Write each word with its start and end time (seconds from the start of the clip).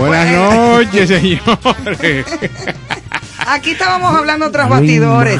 Buenas 0.00 0.32
noches, 0.32 1.08
señores. 1.20 2.26
Aquí 3.46 3.72
estábamos 3.72 4.14
hablando 4.14 4.50
tras 4.50 4.68
bastidores 4.68 5.38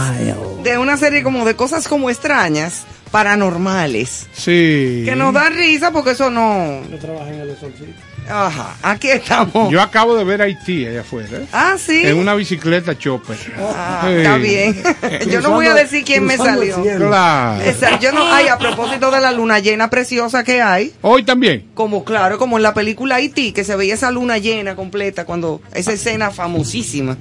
de 0.62 0.78
una 0.78 0.96
serie 0.96 1.22
como 1.22 1.44
de 1.44 1.56
cosas 1.56 1.88
como 1.88 2.10
extrañas, 2.10 2.84
paranormales. 3.10 4.26
Sí. 4.32 5.02
Que 5.04 5.14
nos 5.16 5.32
da 5.32 5.48
risa 5.48 5.92
porque 5.92 6.10
eso 6.10 6.30
no. 6.30 6.82
Yo 6.90 6.98
trabajé 6.98 7.34
en 7.34 7.40
el 7.40 7.50
exorcista. 7.50 8.02
Ajá, 8.30 8.76
aquí 8.82 9.08
estamos. 9.10 9.70
Yo 9.72 9.80
acabo 9.82 10.16
de 10.16 10.24
ver 10.24 10.40
a 10.42 10.44
Haití 10.44 10.86
allá 10.86 11.00
afuera. 11.00 11.28
¿eh? 11.38 11.46
Ah, 11.52 11.76
sí. 11.78 12.02
En 12.04 12.16
una 12.18 12.34
bicicleta 12.34 12.96
chopper. 12.96 13.36
Ah, 13.58 14.02
Sí. 14.06 14.12
está 14.16 14.36
bien. 14.36 14.82
Yo 15.30 15.40
no 15.40 15.50
voy 15.50 15.66
a 15.66 15.74
decir 15.74 16.04
quién 16.04 16.24
me 16.24 16.36
salió. 16.36 16.82
Claro. 16.82 17.62
Esa- 17.62 17.98
yo 17.98 18.12
no, 18.12 18.24
ay, 18.32 18.48
a 18.48 18.58
propósito 18.58 19.10
de 19.10 19.20
la 19.20 19.32
luna 19.32 19.58
llena 19.58 19.90
preciosa 19.90 20.44
que 20.44 20.62
hay, 20.62 20.92
Hoy 21.02 21.22
también. 21.24 21.66
como 21.74 22.04
claro, 22.04 22.38
como 22.38 22.56
en 22.56 22.62
la 22.62 22.72
película 22.74 23.16
Haití, 23.16 23.52
que 23.52 23.64
se 23.64 23.76
veía 23.76 23.94
esa 23.94 24.10
luna 24.10 24.38
llena 24.38 24.76
completa 24.76 25.24
cuando 25.24 25.60
esa 25.74 25.92
escena 25.92 26.30
famosísima. 26.30 27.16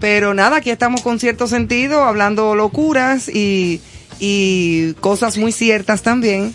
Pero 0.00 0.34
nada, 0.34 0.56
aquí 0.58 0.70
estamos 0.70 1.00
con 1.02 1.18
cierto 1.18 1.46
sentido, 1.46 2.04
hablando 2.04 2.54
locuras 2.54 3.28
y, 3.28 3.80
y 4.20 4.92
cosas 5.00 5.38
muy 5.38 5.52
ciertas 5.52 6.02
también, 6.02 6.54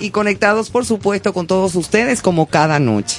y 0.00 0.10
conectados, 0.10 0.70
por 0.70 0.84
supuesto, 0.84 1.32
con 1.32 1.46
todos 1.46 1.74
ustedes 1.74 2.22
como 2.22 2.46
cada 2.46 2.78
noche. 2.78 3.18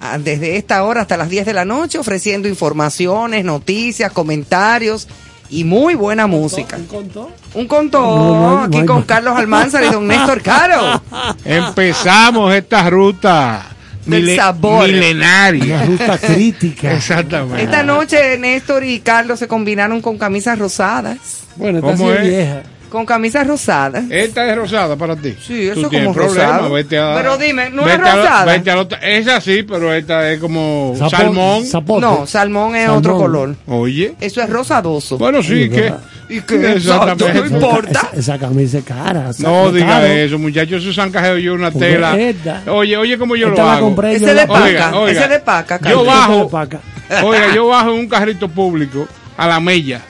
Ah, 0.00 0.18
Desde 0.18 0.56
esta 0.56 0.84
hora 0.84 1.00
hasta 1.02 1.16
las 1.16 1.28
10 1.28 1.46
de 1.46 1.52
la 1.54 1.64
noche, 1.64 1.98
ofreciendo 1.98 2.48
informaciones, 2.48 3.44
noticias, 3.44 4.12
comentarios 4.12 5.08
y 5.50 5.64
muy 5.64 5.94
buena 5.94 6.26
música. 6.26 6.76
¿Un 6.76 6.86
contó? 6.86 7.30
Un 7.54 7.66
contó 7.66 8.00
No, 8.00 8.40
no 8.58 8.64
aquí 8.64 8.78
no 8.78 8.86
con. 8.86 9.02
Carlos 9.02 9.34
Almanzar 9.36 9.82
y 9.84 9.88
don 9.90 10.06
Néstor 10.06 10.40
Caro. 10.42 11.02
Empezamos 11.44 12.54
esta 12.54 12.88
ruta 12.90 13.66
Del 14.06 14.22
mile- 14.22 14.36
sabor. 14.36 14.84
Una 14.84 14.92
milenaria. 14.92 15.84
ruta 15.84 16.18
crítica. 16.18 16.92
Exactamente. 16.96 17.62
Esta 17.64 17.82
noche 17.82 18.38
Néstor 18.38 18.84
y 18.84 19.00
Carlos 19.00 19.38
se 19.38 19.48
combinaron 19.48 20.00
con 20.00 20.16
camisas 20.18 20.58
rosadas. 20.58 21.18
Bueno, 21.56 21.78
esta 21.78 21.90
¿Cómo 21.92 22.04
sí 22.10 22.14
es 22.14 22.20
es? 22.20 22.28
vieja. 22.28 22.62
Con 22.88 23.04
camisas 23.04 23.46
rosadas. 23.46 24.04
Esta 24.10 24.48
es 24.50 24.56
rosada 24.56 24.96
para 24.96 25.14
ti. 25.14 25.34
Sí, 25.40 25.68
Tú 25.74 25.80
eso 25.80 25.88
tienes 25.90 26.08
como 26.08 26.14
problema, 26.14 26.52
rosado. 26.52 26.72
vete 26.72 26.98
a- 26.98 27.14
Pero 27.16 27.36
dime, 27.36 27.70
¿no 27.70 27.84
vete 27.84 27.96
es 28.02 28.08
a- 28.08 28.16
rosada? 28.16 28.52
vete 28.52 28.70
al 28.70 28.78
otro- 28.78 28.98
es 29.02 29.28
así, 29.28 29.62
pero 29.62 29.92
esta 29.92 30.30
es 30.32 30.40
como 30.40 30.94
Zapo- 30.96 31.10
salmón. 31.10 31.66
zapote. 31.66 32.00
No, 32.00 32.26
salmón 32.26 32.74
es 32.76 32.82
Salmón. 32.84 32.98
otro 32.98 33.16
color. 33.18 33.56
Oye. 33.66 34.14
Eso 34.20 34.40
es 34.40 34.48
rosadoso. 34.50 35.18
Bueno, 35.18 35.42
sí, 35.42 35.64
Sí, 35.64 35.70
que. 35.70 35.92
¿Y 36.30 36.40
qué? 36.42 36.72
Exactamente. 36.76 37.32
No 37.34 37.46
importa. 37.46 37.90
Esa, 38.12 38.32
esa 38.32 38.38
camisa 38.38 38.78
es 38.78 38.84
cara. 38.84 39.30
No 39.38 39.44
Caro. 39.64 39.72
diga 39.72 40.08
eso, 40.14 40.38
muchachos. 40.38 40.84
Eso 40.84 41.02
han 41.02 41.10
cajado 41.10 41.38
yo 41.38 41.54
una 41.54 41.70
Porque 41.70 41.88
tela. 41.92 42.18
esta- 42.18 42.62
Oye, 42.72 42.96
oye, 42.96 43.18
como 43.18 43.36
yo 43.36 43.48
Esta 43.48 43.62
lo 43.62 43.66
la 43.68 43.74
hago. 43.76 43.86
compré 43.86 44.10
yo 44.12 44.16
Ese 44.16 44.26
de 44.26 44.34
la- 44.34 44.46
paca, 44.46 44.64
Oiga, 44.64 44.96
oiga. 44.98 45.20
ese 45.20 45.28
de 45.28 45.40
paca, 45.40 45.80
Yo 45.88 46.04
bajo. 46.04 46.44
De 46.44 46.50
paca. 46.50 46.80
Oiga, 47.22 47.54
yo 47.54 47.66
bajo 47.68 47.90
en 47.92 47.98
un 48.00 48.08
carrito 48.08 48.48
público 48.48 49.06
a 49.36 49.46
la 49.46 49.60
mella 49.60 50.00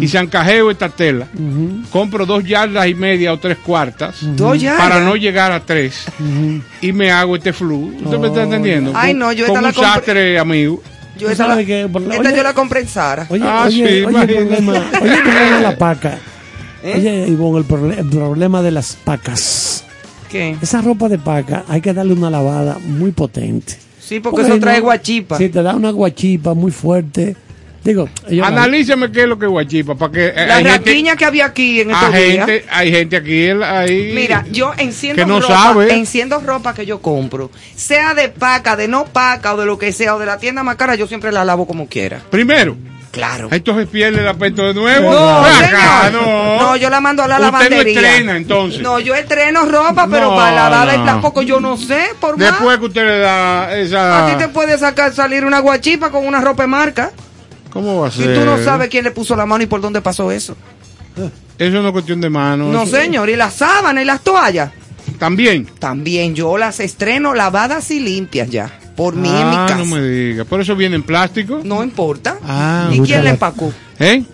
y 0.00 0.08
zancajeo 0.08 0.70
esta 0.70 0.88
tela. 0.88 1.26
Compro 1.90 2.26
dos 2.26 2.44
yardas 2.44 2.86
y 2.88 2.94
media 2.94 3.32
o 3.32 3.38
tres 3.38 3.58
cuartas 3.58 4.16
para 4.78 5.00
no 5.00 5.16
llegar 5.16 5.52
a 5.52 5.60
tres 5.64 6.04
y 6.80 6.92
me 6.92 7.10
hago 7.10 7.36
este 7.36 7.52
flu. 7.52 7.92
¿Usted 8.04 8.18
me 8.18 8.28
está 8.28 8.40
Oh, 8.40 8.44
entendiendo? 8.44 8.92
Ay, 8.94 9.14
no, 9.14 9.32
yo 9.32 9.46
con 9.46 9.56
esta 9.56 9.62
la 9.62 9.68
un 9.68 9.74
sastre, 9.74 10.38
amigo. 10.38 10.82
Yo 11.18 11.26
¿Tú 11.28 11.32
esta, 11.32 11.46
la, 11.46 11.64
que 11.64 11.82
la- 11.88 12.14
esta 12.14 12.28
oye- 12.28 12.36
yo 12.36 12.42
la 12.42 12.52
compré 12.54 12.80
en 12.80 12.88
Sara. 12.88 13.26
Oye, 13.30 13.44
Ah, 13.46 13.64
oye, 13.68 13.76
sí, 13.76 14.04
oye, 14.04 14.20
el 14.20 14.26
problema, 14.46 14.72
oye, 15.00 15.14
el 15.14 15.22
problema 15.22 15.56
de 15.56 15.62
la 15.62 15.78
paca. 15.78 16.18
¿Eh? 16.82 16.94
Oye, 16.96 17.26
Ivonne, 17.28 17.58
el, 17.60 17.68
proble- 17.68 17.98
el 17.98 18.08
problema 18.10 18.60
de 18.62 18.70
las 18.72 18.96
pacas. 18.96 19.84
¿Qué? 20.28 20.56
Esa 20.60 20.80
ropa 20.82 21.08
de 21.08 21.18
paca 21.18 21.64
hay 21.68 21.80
que 21.80 21.94
darle 21.94 22.12
una 22.14 22.28
lavada 22.30 22.78
muy 22.84 23.12
potente. 23.12 23.76
Sí, 24.00 24.18
porque 24.18 24.42
eso 24.42 24.54
si 24.54 24.60
trae 24.60 24.78
no- 24.78 24.84
guachipa. 24.84 25.38
Si 25.38 25.48
te 25.48 25.62
da 25.62 25.76
una 25.76 25.90
guachipa 25.90 26.52
muy 26.54 26.72
fuerte. 26.72 27.36
Digo, 27.84 28.08
Analízame 28.42 29.12
qué 29.12 29.22
es 29.24 29.28
lo 29.28 29.38
que 29.38 29.44
es 29.44 29.50
guachipa, 29.50 29.94
para 29.94 30.10
que 30.12 30.26
eh, 30.28 30.46
La 30.46 30.56
hay 30.56 30.64
gente, 30.64 30.78
rapiña 30.78 31.16
que 31.16 31.24
había 31.26 31.44
aquí 31.44 31.82
en 31.82 31.90
estos 31.90 32.14
hay 32.14 32.32
días. 32.32 32.46
gente, 32.46 32.66
hay 32.70 32.90
gente 32.90 33.16
aquí 33.18 33.48
ahí 33.62 34.12
Mira, 34.14 34.44
yo 34.50 34.72
enciendo 34.78 35.20
que 35.22 35.26
no 35.26 35.38
ropa, 35.40 35.54
sabe. 35.54 35.94
enciendo 35.94 36.40
ropa 36.40 36.72
que 36.72 36.86
yo 36.86 37.02
compro, 37.02 37.50
sea 37.76 38.14
de 38.14 38.30
paca, 38.30 38.74
de 38.76 38.88
no 38.88 39.04
paca 39.04 39.52
o 39.54 39.58
de 39.58 39.66
lo 39.66 39.78
que 39.78 39.92
sea, 39.92 40.14
o 40.16 40.18
de 40.18 40.24
la 40.26 40.38
tienda 40.38 40.62
más 40.62 40.76
cara, 40.76 40.94
yo 40.94 41.06
siempre 41.06 41.30
la 41.30 41.44
lavo 41.44 41.66
como 41.66 41.86
quiera. 41.86 42.20
Primero, 42.30 42.74
Claro. 43.10 43.48
entonces 43.52 43.86
pierde 43.86 44.20
el 44.22 44.26
aspecto 44.28 44.64
de 44.66 44.74
nuevo. 44.74 45.12
No, 45.12 45.44
acá, 45.44 46.10
no. 46.10 46.56
No, 46.58 46.76
yo 46.76 46.88
la 46.90 47.00
mando 47.00 47.22
a 47.22 47.28
la 47.28 47.36
Usted 47.50 47.70
no 47.70 47.76
estrena, 47.82 48.36
entonces. 48.36 48.80
No, 48.80 48.98
yo 48.98 49.14
estreno 49.14 49.66
ropa, 49.66 50.08
pero 50.10 50.30
No, 50.30 50.36
para 50.36 50.52
lavarla 50.52 50.94
y 50.94 50.98
no. 50.98 51.04
tampoco 51.04 51.42
yo 51.42 51.60
no 51.60 51.76
sé, 51.76 52.06
por 52.18 52.38
más. 52.38 52.50
Después 52.50 52.78
que 52.78 52.84
usted 52.86 53.04
le 53.06 53.18
da 53.18 53.76
esa... 53.76 54.26
A 54.26 54.30
ti 54.30 54.38
te 54.38 54.48
puede 54.48 54.76
sacar 54.78 55.12
salir 55.12 55.44
una 55.44 55.58
guachipa 55.60 56.10
con 56.10 56.26
una 56.26 56.40
ropa 56.40 56.62
de 56.64 56.66
marca. 56.68 57.12
¿Cómo 57.74 58.00
va 58.00 58.08
a 58.08 58.10
Si 58.10 58.22
ser? 58.22 58.38
tú 58.38 58.44
no 58.46 58.56
sabes 58.64 58.88
quién 58.88 59.04
le 59.04 59.10
puso 59.10 59.36
la 59.36 59.44
mano 59.44 59.62
y 59.62 59.66
por 59.66 59.82
dónde 59.82 60.00
pasó 60.00 60.30
eso. 60.32 60.56
Eso 61.58 61.82
no 61.82 61.88
es 61.88 61.92
cuestión 61.92 62.20
de 62.20 62.30
mano. 62.30 62.72
No, 62.72 62.84
eso- 62.84 62.96
señor. 62.96 63.28
Y 63.28 63.36
las 63.36 63.54
sábanas 63.54 64.02
y 64.02 64.06
las 64.06 64.22
toallas. 64.22 64.70
También. 65.18 65.66
También 65.78 66.34
yo 66.34 66.56
las 66.56 66.80
estreno 66.80 67.34
lavadas 67.34 67.90
y 67.90 68.00
limpias 68.00 68.48
ya. 68.48 68.78
Por 68.96 69.14
mí 69.16 69.28
en 69.28 69.50
mi 69.50 69.56
Ah, 69.56 69.66
casa. 69.68 69.78
no 69.80 69.86
me 69.86 70.00
diga. 70.02 70.44
¿Por 70.44 70.60
eso 70.60 70.74
viene 70.76 70.96
en 70.96 71.02
plástico? 71.02 71.60
No 71.62 71.82
importa. 71.84 72.38
Ah, 72.44 72.86
¿Y 72.86 72.92
quién 72.92 73.00
gusta 73.00 73.16
le 73.18 73.22
la- 73.24 73.30
empacó? 73.30 73.72
¿Eh? 73.98 74.24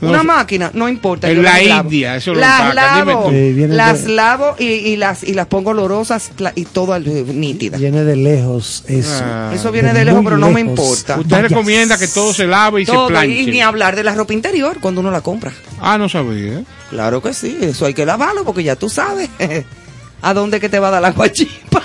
No 0.00 0.10
Una 0.10 0.22
máquina, 0.22 0.70
no 0.74 0.88
importa. 0.88 1.28
En 1.28 1.42
la. 1.42 1.60
India, 1.60 2.16
eso 2.16 2.32
lo 2.32 2.40
las 2.40 2.60
dime 2.70 2.74
lavo, 2.74 3.24
tú. 3.24 3.30
Sí, 3.30 3.52
viene 3.52 3.74
las 3.74 4.04
de- 4.04 4.12
lavo 4.12 4.54
y, 4.58 4.64
y 4.64 4.96
las 4.96 5.24
y 5.24 5.34
las 5.34 5.46
pongo 5.48 5.70
olorosas 5.70 6.30
y 6.54 6.64
todas 6.66 7.04
eh, 7.04 7.24
nítidas. 7.32 7.80
Viene 7.80 8.04
de 8.04 8.14
lejos 8.16 8.84
eso. 8.86 9.20
Ah. 9.24 9.50
Eso 9.52 9.72
viene 9.72 9.92
de 9.92 10.04
lejos, 10.04 10.20
pero 10.22 10.38
no 10.38 10.50
me 10.50 10.60
importa. 10.60 11.18
Usted 11.18 11.42
recomienda 11.42 11.98
que 11.98 12.06
todo 12.06 12.32
se 12.32 12.46
lave 12.46 12.82
y 12.82 12.86
Todo, 12.86 13.08
se 13.08 13.12
planche. 13.12 13.42
y 13.42 13.46
ni 13.46 13.60
hablar 13.60 13.96
de 13.96 14.04
la 14.04 14.14
ropa 14.14 14.32
interior 14.32 14.78
cuando 14.80 15.00
uno 15.00 15.10
la 15.10 15.20
compra. 15.20 15.52
Ah, 15.80 15.98
no 15.98 16.08
sabía. 16.08 16.62
Claro 16.90 17.20
que 17.22 17.34
sí, 17.34 17.58
eso 17.60 17.84
hay 17.86 17.94
que 17.94 18.06
lavarlo 18.06 18.44
porque 18.44 18.62
ya 18.62 18.76
tú 18.76 18.88
sabes 18.88 19.28
a 20.22 20.32
dónde 20.34 20.60
que 20.60 20.68
te 20.68 20.78
va 20.78 20.88
a 20.88 20.90
dar 20.92 21.02
la 21.02 21.10
guachipa. 21.10 21.82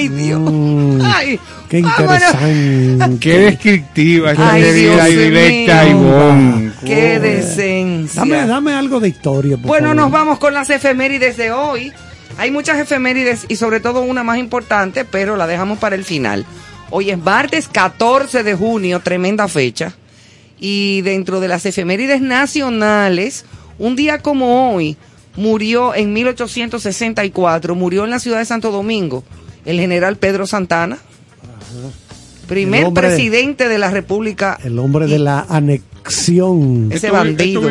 Ay, 0.00 0.08
Dios. 0.08 0.40
Mm, 0.40 1.00
Ay, 1.04 1.40
Qué 1.68 1.78
interesante. 1.78 3.18
Qué 3.20 3.38
descriptiva 3.38 4.32
esta 4.32 4.52
Ay, 4.52 4.62
querida 4.62 5.08
y 5.08 5.12
Dios 5.14 5.24
directa. 5.26 5.86
Ivonne. 5.88 6.72
Qué 6.84 7.16
Oh. 7.18 7.22
decencia. 7.22 8.20
Dame, 8.20 8.46
dame 8.46 8.72
algo 8.72 8.98
de 9.00 9.08
historia. 9.08 9.56
por 9.56 9.66
Bueno, 9.66 9.88
favor. 9.88 9.96
nos 10.02 10.10
vamos 10.10 10.38
con 10.38 10.54
las 10.54 10.70
efemérides 10.70 11.36
de 11.36 11.52
hoy. 11.52 11.92
Hay 12.38 12.50
muchas 12.50 12.78
efemérides 12.78 13.44
y 13.48 13.56
sobre 13.56 13.80
todo 13.80 14.00
una 14.02 14.22
más 14.24 14.38
importante, 14.38 15.04
pero 15.04 15.36
la 15.36 15.46
dejamos 15.46 15.78
para 15.78 15.94
el 15.96 16.04
final. 16.04 16.46
Hoy 16.90 17.10
es 17.10 17.18
martes 17.18 17.68
14 17.68 18.42
de 18.42 18.54
junio, 18.54 19.00
tremenda 19.00 19.46
fecha. 19.46 19.92
Y 20.58 21.02
dentro 21.02 21.40
de 21.40 21.48
las 21.48 21.66
efemérides 21.66 22.20
nacionales, 22.20 23.44
un 23.78 23.94
día 23.96 24.18
como 24.18 24.74
hoy, 24.74 24.96
murió 25.36 25.94
en 25.94 26.12
1864, 26.12 27.74
murió 27.74 28.04
en 28.04 28.10
la 28.10 28.18
ciudad 28.18 28.38
de 28.38 28.44
Santo 28.44 28.70
Domingo, 28.70 29.22
el 29.64 29.78
general 29.80 30.16
Pedro 30.16 30.46
Santana, 30.46 30.98
primer 32.48 32.80
El 32.80 32.86
hombre- 32.86 33.08
presidente 33.08 33.68
de 33.68 33.78
la 33.78 33.90
República. 33.90 34.58
El 34.64 34.78
hombre 34.78 35.06
de 35.06 35.18
la 35.18 35.46
anexión. 35.48 36.88
Ese 36.92 37.10
bandido. 37.10 37.62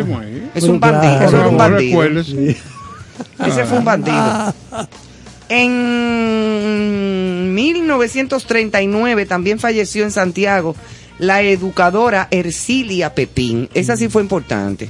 Es 0.55 0.63
un 0.63 0.79
bandido, 0.79 1.13
claro. 1.17 1.27
eso 1.27 1.37
era 1.37 1.47
un 1.49 1.57
bandido. 1.57 2.03
Ese 3.45 3.65
fue 3.65 3.79
un 3.79 3.85
bandido. 3.85 4.53
En 6.69 7.53
1939 7.55 9.25
también 9.25 9.59
falleció 9.59 10.03
en 10.03 10.11
Santiago 10.11 10.75
la 11.17 11.41
educadora 11.41 12.27
Ercilia 12.31 13.13
Pepín. 13.13 13.69
Esa 13.73 13.97
sí 13.97 14.07
fue 14.09 14.21
importante 14.21 14.89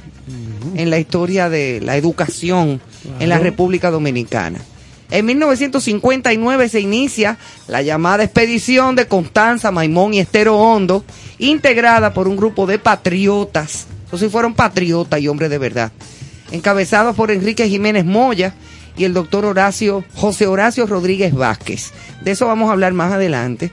en 0.76 0.90
la 0.90 0.98
historia 0.98 1.48
de 1.48 1.80
la 1.82 1.96
educación 1.96 2.80
en 3.18 3.28
la. 3.28 3.38
República 3.38 3.90
Dominicana. 3.90 4.60
En 5.10 5.26
1959 5.26 6.68
se 6.68 6.80
inicia 6.80 7.36
la 7.66 7.82
llamada 7.82 8.22
expedición 8.22 8.94
de 8.94 9.08
Constanza, 9.08 9.72
Maimón 9.72 10.14
y 10.14 10.20
Estero 10.20 10.56
Hondo, 10.56 11.04
integrada 11.38 12.14
por 12.14 12.28
un 12.28 12.36
grupo 12.36 12.66
de 12.66 12.78
patriotas. 12.78 13.86
Esos 14.06 14.20
sí 14.20 14.28
fueron 14.28 14.54
patriotas 14.54 15.20
y 15.20 15.28
hombres 15.28 15.50
de 15.50 15.58
verdad. 15.58 15.90
Encabezados 16.52 17.16
por 17.16 17.30
Enrique 17.30 17.68
Jiménez 17.68 18.04
Moya 18.04 18.54
y 18.96 19.04
el 19.04 19.14
doctor 19.14 19.44
Horacio, 19.44 20.04
José 20.14 20.46
Horacio 20.46 20.86
Rodríguez 20.86 21.34
Vázquez. 21.34 21.92
De 22.22 22.32
eso 22.32 22.46
vamos 22.46 22.68
a 22.68 22.72
hablar 22.72 22.92
más 22.92 23.12
adelante. 23.12 23.70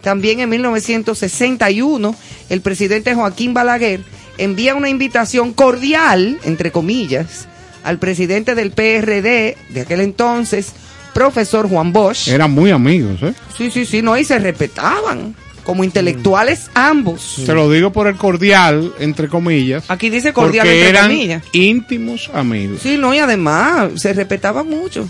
También 0.00 0.40
en 0.40 0.48
1961, 0.48 2.16
el 2.48 2.60
presidente 2.62 3.14
Joaquín 3.14 3.52
Balaguer 3.54 4.00
envía 4.38 4.74
una 4.74 4.88
invitación 4.88 5.52
cordial, 5.52 6.38
entre 6.44 6.72
comillas, 6.72 7.46
al 7.84 7.98
presidente 7.98 8.54
del 8.54 8.72
PRD 8.72 9.56
de 9.68 9.80
aquel 9.80 10.00
entonces, 10.00 10.72
profesor 11.14 11.68
Juan 11.68 11.92
Bosch. 11.92 12.28
Eran 12.28 12.50
muy 12.52 12.70
amigos, 12.70 13.22
¿eh? 13.22 13.34
Sí, 13.56 13.70
sí, 13.70 13.84
sí, 13.84 14.02
no, 14.02 14.16
y 14.16 14.24
se 14.24 14.38
respetaban 14.38 15.34
como 15.64 15.84
intelectuales 15.84 16.70
ambos. 16.74 17.22
Se 17.44 17.54
lo 17.54 17.70
digo 17.70 17.92
por 17.92 18.06
el 18.06 18.16
cordial, 18.16 18.92
entre 18.98 19.28
comillas. 19.28 19.84
Aquí 19.88 20.10
dice 20.10 20.32
cordial 20.32 20.66
porque 20.66 20.78
entre 20.78 20.90
eran 20.90 21.10
comillas. 21.10 21.42
íntimos 21.52 22.30
amigos. 22.34 22.80
Sí, 22.82 22.96
no, 22.96 23.14
y 23.14 23.18
además 23.18 24.00
se 24.00 24.12
respetaban 24.12 24.68
mucho. 24.68 25.08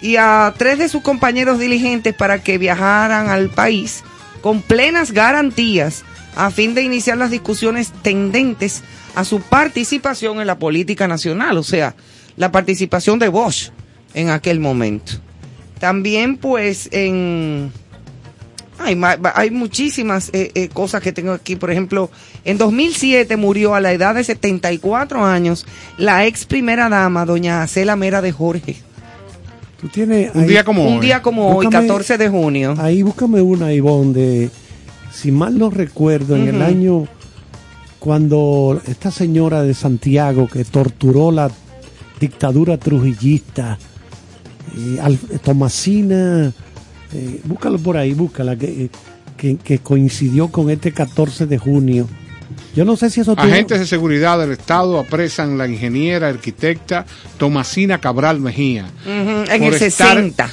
Y 0.00 0.16
a 0.16 0.52
tres 0.56 0.78
de 0.78 0.88
sus 0.88 1.02
compañeros 1.02 1.58
diligentes 1.58 2.14
para 2.14 2.42
que 2.42 2.58
viajaran 2.58 3.28
al 3.28 3.50
país 3.50 4.02
con 4.40 4.62
plenas 4.62 5.12
garantías 5.12 6.04
a 6.34 6.50
fin 6.50 6.74
de 6.74 6.82
iniciar 6.82 7.18
las 7.18 7.30
discusiones 7.30 7.92
tendentes 8.02 8.82
a 9.14 9.24
su 9.24 9.40
participación 9.40 10.40
en 10.40 10.46
la 10.46 10.58
política 10.58 11.06
nacional, 11.08 11.56
o 11.58 11.62
sea, 11.62 11.94
la 12.36 12.50
participación 12.52 13.18
de 13.18 13.28
Bosch 13.28 13.70
en 14.14 14.30
aquel 14.30 14.60
momento. 14.60 15.12
También 15.78 16.36
pues 16.36 16.88
en... 16.92 17.70
Hay, 18.78 18.98
hay 19.34 19.50
muchísimas 19.50 20.30
eh, 20.32 20.50
eh, 20.54 20.68
cosas 20.68 21.02
que 21.02 21.12
tengo 21.12 21.30
aquí. 21.32 21.54
Por 21.54 21.70
ejemplo, 21.70 22.10
en 22.44 22.58
2007 22.58 23.36
murió 23.36 23.74
a 23.76 23.80
la 23.80 23.92
edad 23.92 24.14
de 24.16 24.24
74 24.24 25.24
años 25.24 25.66
la 25.98 26.26
ex 26.26 26.44
primera 26.46 26.88
dama, 26.88 27.24
doña 27.24 27.62
Acela 27.62 27.94
Mera 27.94 28.20
de 28.22 28.32
Jorge. 28.32 28.76
Tú 29.80 29.88
tienes 29.88 30.34
Un 30.34 30.42
ahí- 30.42 30.48
día 30.48 30.64
como 30.64 30.84
Un 30.86 30.94
hoy. 30.94 31.00
día 31.00 31.22
como 31.22 31.54
hoy, 31.56 31.66
Búscame- 31.66 31.86
14 31.86 32.18
de 32.18 32.28
junio. 32.28 32.74
Ahí 32.78 33.02
búscame 33.02 33.40
una, 33.40 33.72
Ivonne, 33.72 34.12
de, 34.14 34.50
si 35.12 35.30
mal 35.30 35.56
no 35.58 35.70
recuerdo, 35.70 36.34
en 36.36 36.48
el 36.48 36.62
año 36.62 37.06
cuando 38.06 38.80
esta 38.88 39.12
señora 39.12 39.62
de 39.62 39.74
Santiago 39.74 40.48
que 40.48 40.64
torturó 40.64 41.30
la 41.30 41.48
dictadura 42.18 42.76
trujillista, 42.76 43.78
eh, 44.76 44.98
Al- 45.00 45.18
Tomasina, 45.44 46.52
eh, 47.12 47.40
búscalo 47.44 47.78
por 47.78 47.96
ahí, 47.96 48.12
búscala, 48.12 48.56
que, 48.56 48.90
que, 49.36 49.56
que 49.56 49.78
coincidió 49.78 50.48
con 50.48 50.68
este 50.68 50.90
14 50.90 51.46
de 51.46 51.58
junio. 51.58 52.08
Yo 52.74 52.84
no 52.84 52.96
sé 52.96 53.08
si 53.08 53.20
eso 53.20 53.36
tuvo- 53.36 53.44
Agentes 53.44 53.78
de 53.78 53.86
seguridad 53.86 54.36
del 54.36 54.50
Estado 54.50 54.98
apresan 54.98 55.56
la 55.56 55.68
ingeniera 55.68 56.26
arquitecta 56.26 57.06
Tomasina 57.38 57.98
Cabral 58.00 58.40
Mejía. 58.40 58.86
En 59.06 59.62
el 59.62 59.74
estar 59.74 60.16
60. 60.16 60.50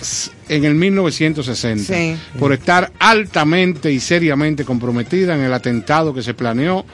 En 0.50 0.66
el 0.66 0.76
1960. 0.76 1.96
Sí. 1.96 2.16
Por 2.38 2.54
estar 2.54 2.92
altamente 3.00 3.92
y 3.92 4.00
seriamente 4.00 4.64
comprometida 4.66 5.34
en 5.34 5.42
el 5.42 5.54
atentado 5.54 6.14
que 6.14 6.22
se 6.22 6.36
planeó 6.36 6.86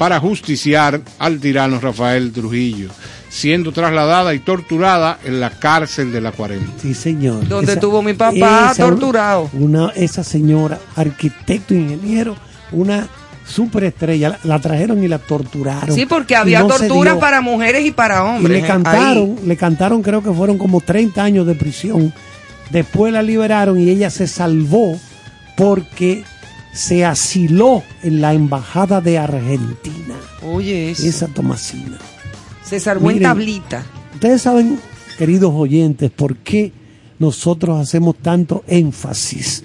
para 0.00 0.18
justiciar 0.18 0.98
al 1.18 1.40
tirano 1.40 1.78
Rafael 1.78 2.32
Trujillo, 2.32 2.88
siendo 3.28 3.70
trasladada 3.70 4.32
y 4.32 4.38
torturada 4.38 5.18
en 5.26 5.40
la 5.40 5.50
cárcel 5.50 6.10
de 6.10 6.22
la 6.22 6.32
40. 6.32 6.80
Sí, 6.80 6.94
señor. 6.94 7.46
Donde 7.46 7.76
tuvo 7.76 8.00
mi 8.00 8.14
papá 8.14 8.72
torturado. 8.74 9.50
Una, 9.52 9.90
esa 9.90 10.24
señora, 10.24 10.78
arquitecto, 10.96 11.74
ingeniero, 11.74 12.34
una 12.72 13.08
superestrella, 13.46 14.30
la, 14.30 14.38
la 14.44 14.58
trajeron 14.58 15.04
y 15.04 15.08
la 15.08 15.18
torturaron. 15.18 15.94
Sí, 15.94 16.06
porque 16.06 16.34
había 16.34 16.60
no 16.60 16.68
tortura 16.68 17.18
para 17.18 17.42
mujeres 17.42 17.84
y 17.84 17.90
para 17.90 18.20
Y 18.24 18.36
hombres. 18.36 18.58
le 18.58 18.64
¿eh? 18.64 18.66
cantaron, 18.66 19.36
Ahí. 19.38 19.46
le 19.48 19.56
cantaron, 19.58 20.02
creo 20.02 20.22
que 20.22 20.32
fueron 20.32 20.56
como 20.56 20.80
30 20.80 21.22
años 21.22 21.46
de 21.46 21.56
prisión. 21.56 22.10
Después 22.70 23.12
la 23.12 23.20
liberaron 23.20 23.78
y 23.78 23.90
ella 23.90 24.08
se 24.08 24.26
salvó 24.26 24.98
porque 25.58 26.24
se 26.72 27.04
asiló 27.04 27.82
en 28.02 28.20
la 28.20 28.32
embajada 28.34 29.00
de 29.00 29.18
Argentina. 29.18 30.14
Oye, 30.42 30.90
eso. 30.90 31.06
Esa 31.06 31.26
Tomasina. 31.28 31.98
se 32.64 32.80
salvó 32.80 33.10
en 33.10 33.22
tablita. 33.22 33.84
Ustedes 34.14 34.42
saben, 34.42 34.78
queridos 35.18 35.52
oyentes, 35.54 36.10
por 36.10 36.36
qué 36.36 36.72
nosotros 37.18 37.80
hacemos 37.80 38.16
tanto 38.16 38.64
énfasis 38.66 39.64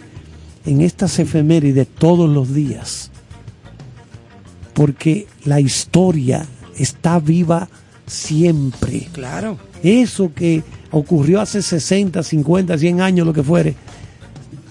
en 0.65 0.81
estas 0.81 1.19
efemérides 1.19 1.87
todos 1.87 2.29
los 2.29 2.53
días. 2.53 3.11
Porque 4.73 5.27
la 5.45 5.59
historia 5.59 6.45
está 6.77 7.19
viva 7.19 7.69
siempre. 8.05 9.07
Claro. 9.13 9.57
Eso 9.83 10.33
que 10.33 10.63
ocurrió 10.91 11.41
hace 11.41 11.61
60, 11.61 12.23
50, 12.23 12.77
100 12.77 13.01
años, 13.01 13.27
lo 13.27 13.33
que 13.33 13.43
fuere, 13.43 13.75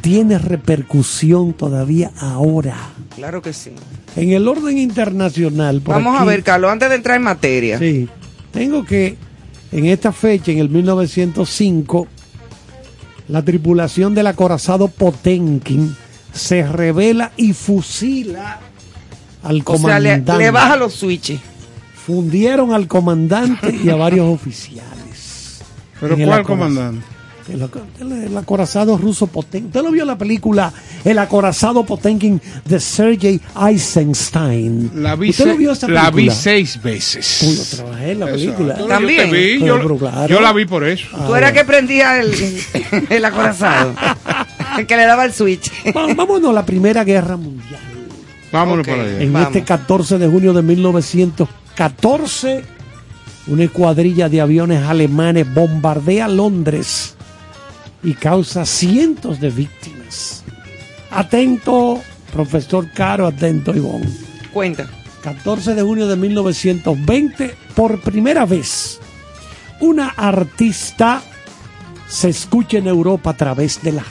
tiene 0.04 0.36
repercusión 0.36 1.54
todavía 1.54 2.12
ahora. 2.20 2.76
Claro 3.16 3.40
que 3.40 3.54
sí. 3.54 3.70
En 4.16 4.32
el 4.32 4.46
orden 4.46 4.76
internacional. 4.76 5.80
por 5.80 5.94
Vamos 5.94 6.20
a 6.20 6.24
ver, 6.26 6.42
Carlos, 6.42 6.70
antes 6.70 6.90
de 6.90 6.96
entrar 6.96 7.16
en 7.16 7.22
materia. 7.22 7.78
Sí, 7.78 8.06
tengo 8.52 8.84
que 8.84 9.16
en 9.72 9.86
esta 9.86 10.12
fecha, 10.12 10.52
en 10.52 10.58
el 10.58 10.68
1905, 10.68 12.06
la 13.28 13.42
tripulación 13.42 14.14
del 14.14 14.26
acorazado 14.26 14.88
Potenkin 14.88 15.96
se 16.34 16.66
revela 16.66 17.32
y 17.38 17.54
fusila 17.54 18.60
al 19.42 19.62
O 19.64 19.64
sea, 19.64 19.64
comandante. 19.64 20.32
le, 20.32 20.38
le 20.38 20.50
baja 20.50 20.76
los 20.76 20.92
switches. 20.92 21.40
Fundieron 22.06 22.74
al 22.74 22.88
comandante 22.88 23.74
y 23.82 23.88
a 23.88 23.96
varios 23.96 24.26
oficiales. 24.28 25.62
¿Pero 25.98 26.14
cuál 26.18 26.42
comandante? 26.42 27.06
El, 27.48 27.62
aco- 27.62 27.82
el- 28.00 28.12
el 28.24 28.36
acorazado 28.38 28.96
ruso 28.96 29.26
Potenkin. 29.26 29.66
¿Usted 29.66 29.82
lo 29.82 29.90
vio 29.90 30.02
en 30.02 30.08
la 30.08 30.16
película 30.18 30.72
El 31.04 31.18
acorazado 31.18 31.84
Potenkin 31.84 32.40
de 32.64 32.80
Sergei 32.80 33.40
Eisenstein? 33.68 34.90
La 34.96 35.14
vi, 35.14 35.30
¿Usted 35.30 35.46
lo 35.48 35.56
vio 35.56 35.72
esa 35.72 35.88
la 35.88 36.10
vi 36.10 36.16
película? 36.16 36.34
seis 36.34 36.80
veces. 36.82 37.40
Uy, 37.42 37.56
yo 37.56 37.62
trabajé 37.76 38.12
en 38.12 38.20
la 38.20 38.26
película. 38.26 38.72
Exacto. 38.74 38.86
También. 38.88 39.26
Yo, 39.26 39.32
vi, 39.32 39.58
yo- 39.60 39.78
pero 39.82 39.96
claro. 39.98 40.28
yo 40.28 40.40
la 40.40 40.52
vi 40.52 40.64
por 40.64 40.84
eso. 40.84 41.06
Ah, 41.12 41.24
Tú 41.26 41.34
eras 41.34 41.52
que 41.52 41.64
prendía 41.64 42.20
el, 42.20 42.32
el 43.10 43.24
acorazado. 43.24 43.92
el 44.78 44.86
que 44.86 44.96
le 44.96 45.04
daba 45.04 45.24
el 45.26 45.32
switch. 45.32 45.70
Vámonos 46.16 46.50
a 46.50 46.54
la 46.54 46.64
Primera 46.64 47.02
Guerra 47.04 47.36
Mundial. 47.36 47.80
Vámonos 48.52 48.86
Ok. 48.86 48.90
para 48.90 49.02
allá. 49.02 49.20
En 49.20 49.32
Vamos. 49.32 49.48
este 49.48 49.64
14 49.64 50.18
de 50.18 50.26
junio 50.28 50.52
de 50.54 50.62
1914, 50.62 52.62
una 53.48 53.64
escuadrilla 53.64 54.28
de 54.28 54.40
aviones 54.40 54.82
alemanes 54.84 55.52
bombardea 55.52 56.28
Londres 56.28 57.16
y 58.04 58.14
causa 58.14 58.64
cientos 58.66 59.40
de 59.40 59.50
víctimas. 59.50 60.44
Atento, 61.10 62.00
profesor 62.32 62.88
Caro, 62.94 63.26
atento, 63.26 63.74
Ivonne. 63.74 64.08
Cuenta. 64.52 64.86
14 65.22 65.74
de 65.74 65.82
junio 65.82 66.06
de 66.06 66.16
1920, 66.16 67.54
por 67.74 68.00
primera 68.00 68.44
vez, 68.44 69.00
una 69.80 70.08
artista 70.08 71.22
se 72.08 72.28
escucha 72.28 72.76
en 72.78 72.86
Europa 72.88 73.30
a 73.30 73.36
través 73.36 73.82
de 73.82 73.92
la 73.92 74.04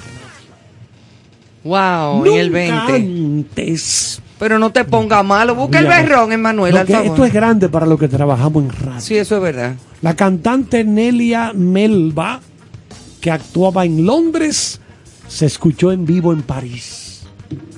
Wow, 1.64 2.26
en 2.26 2.34
el 2.34 2.48
Nunca 2.52 2.86
20. 2.88 2.96
antes. 2.96 4.22
Pero 4.38 4.60
no 4.60 4.72
te 4.72 4.84
ponga 4.84 5.24
malo. 5.24 5.56
Busca 5.56 5.80
el 5.80 5.88
berrón, 5.88 6.34
Emanuel, 6.34 6.74
Lo 6.74 6.82
al 6.82 6.88
que- 6.88 6.94
favor. 6.94 7.08
esto 7.08 7.26
es 7.26 7.34
grande 7.34 7.70
para 7.70 7.86
los 7.86 7.98
que 7.98 8.10
trabajamos 8.10 8.64
en 8.64 8.70
radio. 8.72 9.00
Sí, 9.00 9.16
eso 9.16 9.38
es 9.38 9.42
verdad. 9.42 9.76
La 10.02 10.16
cantante 10.16 10.84
Nelia 10.84 11.54
Melba, 11.56 12.42
que 13.24 13.32
actuaba 13.32 13.86
en 13.86 14.06
Londres, 14.06 14.82
se 15.30 15.46
escuchó 15.46 15.94
en 15.94 16.06
vivo 16.06 16.34
en 16.34 16.42
París. 16.42 17.22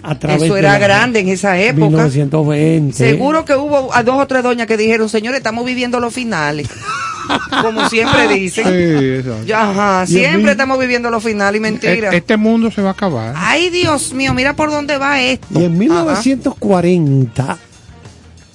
A 0.01 0.17
través 0.17 0.41
Eso 0.41 0.53
de 0.55 0.59
era 0.61 0.73
la- 0.73 0.79
grande 0.79 1.19
en 1.19 1.29
esa 1.29 1.59
época. 1.59 1.85
1920. 1.85 2.97
Seguro 2.97 3.45
que 3.45 3.53
hubo 3.55 3.93
a 3.93 4.01
dos 4.01 4.19
o 4.19 4.25
tres 4.25 4.41
doñas 4.41 4.65
que 4.65 4.75
dijeron, 4.75 5.07
señores, 5.07 5.37
estamos 5.37 5.63
viviendo 5.63 5.99
los 5.99 6.11
finales. 6.13 6.67
Como 7.61 7.87
siempre 7.89 8.27
dicen. 8.27 8.65
Sí, 8.65 9.29
exacto. 9.29 9.55
Ajá, 9.55 10.07
siempre 10.07 10.37
mil- 10.39 10.49
estamos 10.49 10.79
viviendo 10.79 11.11
los 11.11 11.23
finales 11.23 11.59
y 11.59 11.61
mentira. 11.61 12.11
E- 12.11 12.17
Este 12.17 12.37
mundo 12.37 12.71
se 12.71 12.81
va 12.81 12.89
a 12.89 12.93
acabar. 12.93 13.35
Ay, 13.37 13.69
Dios 13.69 14.13
mío, 14.13 14.33
mira 14.33 14.55
por 14.55 14.71
dónde 14.71 14.97
va 14.97 15.21
esto. 15.21 15.45
Y 15.51 15.57
en 15.63 15.71
Ajá. 15.73 15.77
1940 15.79 17.57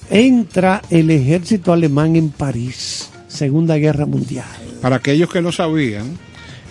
entra 0.09 0.81
el 0.89 1.09
ejército 1.09 1.71
alemán 1.71 2.17
en 2.17 2.29
París. 2.29 3.09
Segunda 3.29 3.75
Guerra 3.77 4.05
Mundial. 4.05 4.45
Para 4.81 4.97
aquellos 4.97 5.29
que 5.29 5.41
no 5.41 5.51
sabían, 5.53 6.17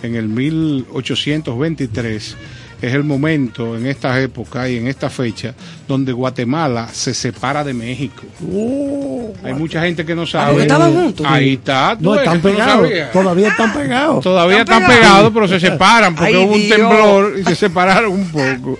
en 0.03 0.15
el 0.15 0.27
1823 0.29 2.35
es 2.81 2.93
el 2.95 3.03
momento 3.03 3.77
en 3.77 3.85
esta 3.85 4.19
época 4.19 4.67
y 4.67 4.77
en 4.77 4.87
esta 4.87 5.11
fecha 5.11 5.53
donde 5.87 6.11
Guatemala 6.11 6.87
se 6.91 7.13
separa 7.13 7.63
de 7.63 7.75
México. 7.75 8.23
Oh, 8.51 9.31
Hay 9.43 9.53
mucha 9.53 9.83
gente 9.83 10.03
que 10.03 10.15
no 10.15 10.25
sabe. 10.25 10.63
estaban 10.63 10.91
juntos. 10.91 11.23
Ahí 11.29 11.53
está. 11.53 11.95
no, 11.99 12.15
están 12.15 12.37
no 12.37 12.41
pegados. 12.41 12.89
Todavía 13.13 13.49
están 13.49 13.73
pegados. 13.73 14.23
Todavía 14.23 14.59
Están 14.61 14.81
están 14.81 14.97
pegados. 14.97 15.17
pegados, 15.29 15.31
pero 15.33 15.47
se 15.47 15.59
separan 15.59 16.15
porque 16.15 16.35
Ay, 16.35 16.43
hubo 16.43 16.53
un 16.53 16.59
Dios. 16.61 16.75
temblor 16.77 17.33
y 17.39 17.43
se 17.43 17.55
separaron 17.55 18.11
un 18.13 18.27
poco. 18.31 18.79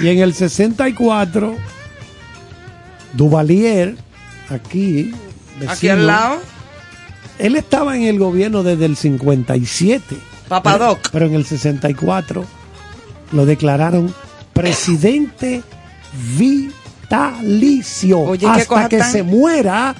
Y 0.00 0.08
en 0.08 0.18
el 0.18 0.34
64, 0.34 1.56
Duvalier, 3.14 3.96
aquí, 4.48 5.12
Aquí 5.68 5.88
al 5.88 6.06
lado, 6.06 6.38
él 7.40 7.56
estaba 7.56 7.96
en 7.96 8.02
el 8.04 8.18
gobierno 8.18 8.62
desde 8.62 8.84
el 8.86 8.96
57. 8.96 10.16
Papadoc. 10.48 10.98
Pero, 11.02 11.10
pero 11.12 11.26
en 11.26 11.34
el 11.34 11.44
64 11.46 12.44
lo 13.32 13.46
declararon 13.46 14.14
presidente 14.52 15.62
vitalicio. 16.38 18.18
Oye, 18.20 18.46
Hasta 18.46 18.88
que 18.88 18.98
tan- 18.98 19.12
se 19.12 19.22
muera, 19.22 19.94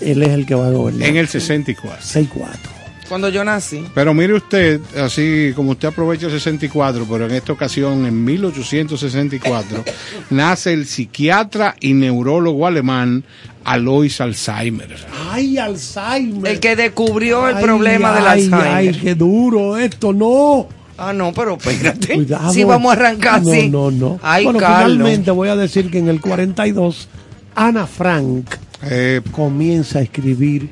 él 0.00 0.22
es 0.22 0.28
el 0.30 0.46
que 0.46 0.54
va 0.54 0.66
a 0.66 0.70
gobernar. 0.70 1.08
En 1.08 1.16
el 1.16 1.28
64. 1.28 2.02
64. 2.02 2.77
Cuando 3.08 3.28
yo 3.30 3.42
nací. 3.44 3.84
Pero 3.94 4.12
mire 4.12 4.34
usted, 4.34 4.80
así 5.02 5.52
como 5.56 5.70
usted 5.72 5.88
aprovecha 5.88 6.26
el 6.26 6.32
64, 6.32 7.06
pero 7.10 7.24
en 7.26 7.32
esta 7.32 7.52
ocasión, 7.52 8.04
en 8.04 8.22
1864, 8.24 9.84
nace 10.30 10.72
el 10.72 10.86
psiquiatra 10.86 11.74
y 11.80 11.94
neurólogo 11.94 12.66
alemán 12.66 13.24
Alois 13.64 14.20
Alzheimer. 14.20 14.94
Ay, 15.30 15.58
Alzheimer. 15.58 16.52
El 16.52 16.60
que 16.60 16.76
descubrió 16.76 17.48
el 17.48 17.56
Ay, 17.56 17.64
problema 17.64 18.12
del 18.14 18.26
ay, 18.26 18.42
Alzheimer. 18.44 18.66
Ay, 18.74 19.00
qué 19.00 19.14
duro 19.14 19.76
esto, 19.78 20.12
no. 20.12 20.68
Ah, 20.98 21.12
no, 21.12 21.32
pero 21.32 21.56
espérate. 21.56 22.14
Cuidado. 22.14 22.52
Si 22.52 22.64
vamos 22.64 22.90
a 22.90 22.92
arrancar 22.92 23.42
no, 23.42 23.50
así. 23.52 23.68
No, 23.70 23.90
no, 23.90 24.18
Ay, 24.22 24.44
Bueno, 24.44 24.58
Carlos. 24.58 24.92
finalmente 24.98 25.30
voy 25.30 25.48
a 25.48 25.56
decir 25.56 25.90
que 25.90 25.98
en 25.98 26.08
el 26.08 26.20
42, 26.20 27.08
Ana 27.54 27.86
Frank 27.86 28.46
Eh, 28.82 29.20
comienza 29.32 30.00
a 30.00 30.02
escribir 30.02 30.68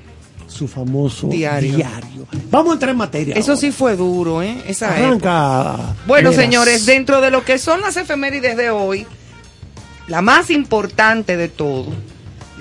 su 0.57 0.66
famoso 0.69 1.29
Diario. 1.29 1.77
diario. 1.77 2.27
Vamos 2.51 2.71
a 2.71 2.73
entrar 2.75 2.90
en 2.90 2.97
materia. 2.97 3.35
Eso 3.37 3.53
ahora. 3.53 3.61
sí 3.61 3.71
fue 3.73 3.95
duro, 3.97 4.42
¿eh? 4.42 4.57
Esa 4.66 4.99
época. 4.99 5.61
Arranca. 5.71 5.95
Bueno, 6.07 6.31
Veras. 6.31 6.45
señores, 6.45 6.87
dentro 6.87 7.21
de 7.21 7.31
lo 7.31 7.45
que 7.45 7.59
son 7.59 7.81
las 7.81 7.97
efemérides 7.97 8.57
de 8.57 8.71
hoy, 8.71 9.07
la 10.09 10.23
más 10.23 10.51
importante 10.51 11.37
de 11.37 11.49
todo, 11.49 11.87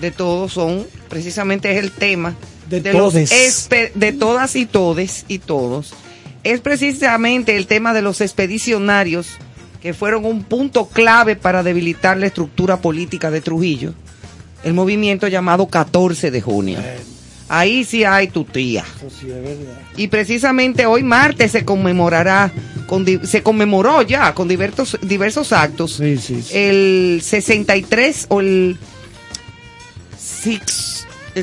de 0.02 0.12
todos 0.12 0.52
son, 0.54 0.86
precisamente 1.10 1.72
es 1.72 1.84
el 1.84 1.92
tema 1.92 2.36
De 2.70 2.82
todes. 2.82 3.32
espe- 3.32 3.92
de 3.94 4.12
todas 4.14 4.56
y 4.56 4.66
todes 4.66 5.26
y 5.28 5.40
todos, 5.40 5.94
es 6.44 6.60
precisamente 6.62 7.56
el 7.56 7.66
tema 7.68 7.94
de 7.94 8.02
los 8.02 8.22
expedicionarios 8.22 9.28
que 9.82 9.94
fueron 9.94 10.26
un 10.26 10.44
punto 10.44 10.88
clave 10.88 11.36
para 11.36 11.62
debilitar 11.64 12.18
la 12.18 12.26
estructura 12.26 12.78
política 12.82 13.30
de 13.32 13.42
Trujillo, 13.42 13.94
el 14.64 14.74
movimiento 14.74 15.28
llamado 15.28 15.68
14 15.68 16.32
de 16.32 16.42
junio. 16.42 16.80
Ahí 17.48 17.84
sí 17.84 18.04
hay 18.04 18.28
tu 18.30 18.44
tía. 18.44 18.84
Eso 18.98 19.10
sí, 19.10 19.28
es 19.30 19.36
verdad. 19.44 19.80
Y 19.98 20.08
precisamente 20.08 20.86
hoy 20.86 21.04
martes 21.04 21.52
se 21.52 21.64
conmemorará, 21.64 22.52
con 22.88 23.06
se 23.28 23.44
conmemoró 23.44 24.02
ya 24.02 24.34
con 24.34 24.48
diversos, 24.48 24.98
diversos 25.02 25.52
actos 25.54 25.94
Sí, 25.98 26.18
sí, 26.18 26.44
el 26.54 27.20
63 27.24 28.26
o 28.30 28.40
el 28.42 28.78
six, 30.18 30.64
el- 30.94 30.95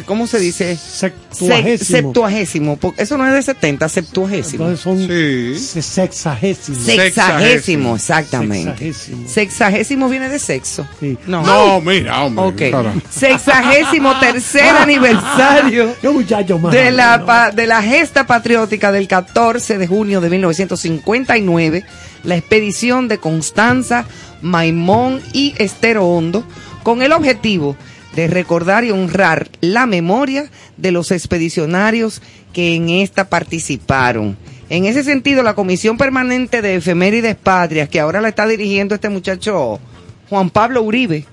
¿cómo 0.07 0.27
se 0.27 0.39
dice? 0.39 0.77
Se- 0.77 1.13
Septuagésimo. 1.33 1.99
septuagésimo, 1.99 2.79
eso 2.97 3.19
no 3.19 3.27
es 3.27 3.35
de 3.35 3.43
70, 3.43 3.89
septuagésimo. 3.89 4.65
Entonces 4.65 4.81
son 4.83 4.99
Sí. 5.07 5.59
se- 5.59 5.83
sexagésimo. 5.83 6.79
Sexagésimo, 6.85 7.97
exactamente. 7.97 8.71
Sexagésimo. 8.93 9.29
Sexagésimo 9.29 10.09
viene 10.09 10.29
de 10.29 10.39
sexo. 10.39 10.87
Sí. 11.01 11.19
No. 11.27 11.43
no, 11.43 11.81
mira, 11.81 12.23
hombre. 12.25 12.45
Ok. 12.69 12.71
cara. 12.73 12.95
Sexagésimo 13.11 14.19
tercer 14.21 14.69
aniversario 14.77 15.95
Yo, 16.03 16.13
muchacho 16.13 16.59
más. 16.59 16.73
de 16.73 16.91
la, 16.91 17.19
¿no? 17.19 17.27
pa- 17.27 17.51
de 17.51 17.67
la 17.67 17.83
gesta 17.83 18.27
patriótica 18.27 18.93
del 18.93 19.09
14 19.09 19.79
de 19.79 19.87
junio 19.87 20.21
de 20.21 20.31
1959, 20.31 21.85
la 22.25 22.37
expedición 22.37 23.09
de 23.09 23.19
Constanza, 23.19 24.07
Maimón 24.43 25.21
y 25.33 25.55
Estero 25.59 26.07
Hondo, 26.07 26.45
con 26.83 27.03
el 27.03 27.13
objetivo 27.13 27.77
de 27.77 27.92
recordar 28.14 28.85
y 28.85 28.90
honrar 28.90 29.48
la 29.61 29.87
memoria 29.87 30.51
de 30.77 30.92
los 30.92 31.11
expedicionarios 31.11 32.22
que 32.53 32.75
en 32.75 32.90
esta 32.90 33.29
participaron. 33.29 34.37
En 34.68 34.85
ese 34.85 35.03
sentido, 35.05 35.42
la 35.42 35.55
Comisión 35.55 35.98
Permanente 35.98 36.62
de 36.62 36.77
Efemérides 36.77 37.37
Patrias, 37.37 37.88
que 37.88 38.01
ahora 38.01 38.20
la 38.20 38.29
está 38.29 38.46
dirigiendo 38.46 38.94
este 38.94 39.09
muchacho 39.09 39.81
Juan 40.31 40.51
Pablo 40.51 40.83
Uribe, 40.83 41.25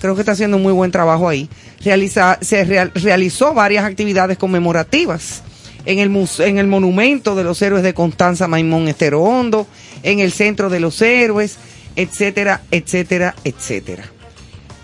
creo 0.00 0.14
que 0.14 0.20
está 0.22 0.32
haciendo 0.32 0.56
un 0.56 0.62
muy 0.62 0.72
buen 0.72 0.90
trabajo 0.90 1.28
ahí, 1.28 1.48
realiza, 1.82 2.38
se 2.40 2.64
real- 2.64 2.92
realizó 2.94 3.54
varias 3.54 3.84
actividades 3.84 4.36
conmemorativas 4.38 5.42
en 5.86 5.98
el, 5.98 6.10
en 6.38 6.58
el 6.58 6.66
monumento 6.66 7.34
de 7.34 7.44
los 7.44 7.60
héroes 7.62 7.82
de 7.82 7.94
Constanza 7.94 8.48
Maimón 8.48 8.88
Estero 8.88 9.22
Hondo, 9.22 9.66
en 10.02 10.20
el 10.20 10.32
centro 10.32 10.68
de 10.70 10.80
los 10.80 11.00
héroes, 11.02 11.58
etcétera, 11.96 12.62
etcétera, 12.70 13.34
etcétera. 13.44 14.04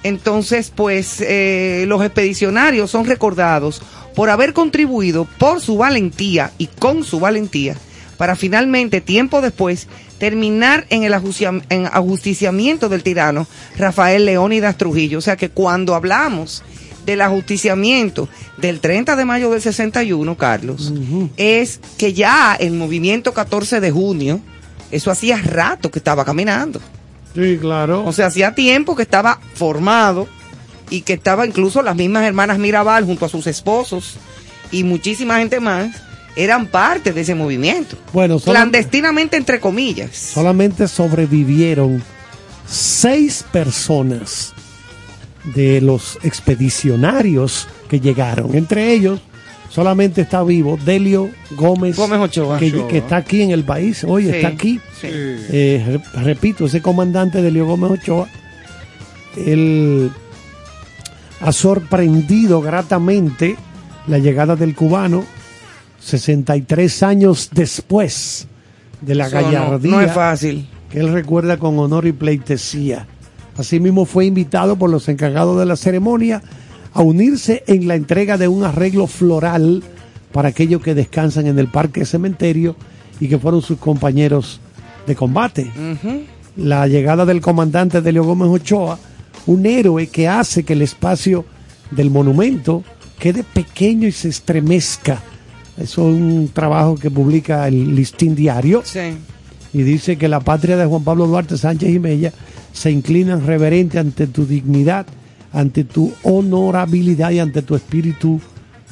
Entonces, 0.02 0.72
pues 0.74 1.20
eh, 1.20 1.84
los 1.86 2.02
expedicionarios 2.02 2.90
son 2.90 3.04
recordados 3.04 3.82
por 4.14 4.30
haber 4.30 4.52
contribuido 4.52 5.26
por 5.38 5.60
su 5.60 5.76
valentía 5.76 6.52
y 6.58 6.66
con 6.66 7.04
su 7.04 7.20
valentía 7.20 7.76
para 8.20 8.36
finalmente, 8.36 9.00
tiempo 9.00 9.40
después, 9.40 9.88
terminar 10.18 10.84
en 10.90 11.04
el 11.04 11.14
ajusticiamiento 11.14 12.90
del 12.90 13.02
tirano 13.02 13.46
Rafael 13.78 14.26
Leónidas 14.26 14.76
Trujillo. 14.76 15.16
O 15.16 15.22
sea 15.22 15.38
que 15.38 15.48
cuando 15.48 15.94
hablamos 15.94 16.62
del 17.06 17.22
ajusticiamiento 17.22 18.28
del 18.58 18.80
30 18.80 19.16
de 19.16 19.24
mayo 19.24 19.50
del 19.50 19.62
61, 19.62 20.36
Carlos, 20.36 20.92
es 21.38 21.80
que 21.96 22.12
ya 22.12 22.54
el 22.60 22.72
movimiento 22.72 23.32
14 23.32 23.80
de 23.80 23.90
junio, 23.90 24.40
eso 24.90 25.10
hacía 25.10 25.38
rato 25.38 25.90
que 25.90 25.98
estaba 25.98 26.26
caminando. 26.26 26.78
Sí, 27.34 27.58
claro. 27.60 28.04
O 28.04 28.12
sea, 28.12 28.26
hacía 28.26 28.54
tiempo 28.54 28.96
que 28.96 29.02
estaba 29.02 29.40
formado 29.54 30.26
y 30.88 31.02
que 31.02 31.12
estaba 31.12 31.46
incluso 31.46 31.82
las 31.82 31.94
mismas 31.96 32.24
hermanas 32.24 32.58
Mirabal 32.58 33.04
junto 33.04 33.24
a 33.24 33.28
sus 33.28 33.46
esposos 33.46 34.14
y 34.72 34.82
muchísima 34.84 35.38
gente 35.38 35.60
más 35.60 36.02
eran 36.36 36.66
parte 36.66 37.12
de 37.12 37.20
ese 37.20 37.34
movimiento. 37.34 37.96
bueno, 38.12 38.38
Clandestinamente, 38.38 39.36
entre 39.36 39.60
comillas. 39.60 40.16
solamente 40.16 40.86
sobrevivieron 40.88 42.02
seis 42.68 43.44
personas 43.52 44.52
de 45.54 45.80
los 45.80 46.18
expedicionarios 46.22 47.66
que 47.88 48.00
llegaron. 48.00 48.54
Entre 48.54 48.92
ellos, 48.92 49.20
solamente 49.70 50.20
está 50.22 50.42
vivo 50.42 50.76
Delio 50.84 51.30
Gómez, 51.52 51.96
Gómez 51.96 52.18
Ochoa. 52.20 52.58
que, 52.58 52.66
Ochoa. 52.66 52.88
que 52.88 52.98
está 52.98 53.16
aquí 53.16 53.40
en 53.42 53.52
el 53.52 53.64
país. 53.64 54.04
Hoy 54.04 54.24
Sí, 54.24 54.30
está 54.30 54.48
aquí. 54.48 54.80
sí. 55.00 55.06
Eh, 55.10 56.00
re- 56.14 56.22
repito, 56.24 56.66
ese 56.66 56.82
comandante 56.82 57.40
Delio 57.40 57.64
Gómez 57.66 57.92
Ochoa, 57.92 58.28
él 59.46 60.10
ha 61.40 61.52
sorprendido 61.52 62.60
gratamente 62.60 63.56
la 64.06 64.18
llegada 64.18 64.56
del 64.56 64.74
cubano 64.74 65.24
63 66.00 67.02
años 67.02 67.50
después 67.52 68.46
de 69.00 69.14
la 69.14 69.26
Eso 69.26 69.36
no- 69.36 69.42
gallardía 69.42 69.90
No, 69.90 70.00
es 70.00 70.12
fácil. 70.12 70.68
que 70.90 70.98
él 71.00 71.12
recuerda 71.12 71.58
con 71.58 71.78
honor 71.78 72.06
y 72.06 72.12
pleitesía. 72.12 73.06
Asimismo 73.56 74.04
fue 74.06 74.24
invitado 74.26 74.76
por 74.76 74.90
los 74.90 75.08
encargados 75.08 75.58
de 75.58 75.66
la 75.66 75.76
ceremonia 75.76 76.42
a 76.92 77.02
unirse 77.02 77.62
en 77.66 77.86
la 77.88 77.94
entrega 77.94 78.36
de 78.38 78.48
un 78.48 78.64
arreglo 78.64 79.06
floral 79.06 79.82
para 80.32 80.48
aquellos 80.48 80.82
que 80.82 80.94
descansan 80.94 81.46
en 81.46 81.58
el 81.58 81.68
parque 81.68 82.04
cementerio 82.04 82.76
y 83.20 83.28
que 83.28 83.38
fueron 83.38 83.62
sus 83.62 83.78
compañeros 83.78 84.60
de 85.06 85.14
combate. 85.14 85.70
La 86.56 86.86
llegada 86.88 87.24
del 87.26 87.40
comandante 87.40 88.00
Delio 88.00 88.24
Gómez 88.24 88.48
Ochoa, 88.48 88.98
un 89.46 89.66
héroe 89.66 90.08
que 90.08 90.28
hace 90.28 90.64
que 90.64 90.72
el 90.74 90.82
espacio 90.82 91.44
del 91.90 92.10
monumento 92.10 92.82
quede 93.18 93.42
pequeño 93.44 94.06
y 94.08 94.12
se 94.12 94.28
estremezca. 94.28 95.20
Eso 95.78 96.08
es 96.08 96.14
un 96.14 96.50
trabajo 96.52 96.96
que 96.96 97.10
publica 97.10 97.66
el 97.68 97.94
Listín 97.94 98.34
Diario 98.34 98.82
Sí. 98.84 99.16
y 99.72 99.82
dice 99.82 100.16
que 100.18 100.28
la 100.28 100.40
patria 100.40 100.76
de 100.76 100.86
Juan 100.86 101.04
Pablo 101.04 101.26
Duarte 101.26 101.56
Sánchez 101.56 101.88
y 101.90 101.98
Mella 101.98 102.32
se 102.72 102.90
inclinan 102.90 103.46
reverente 103.46 103.98
ante 103.98 104.26
tu 104.26 104.44
dignidad, 104.46 105.06
ante 105.52 105.84
tu 105.84 106.12
honorabilidad 106.22 107.30
y 107.30 107.38
ante 107.40 107.62
tu 107.62 107.74
espíritu 107.74 108.40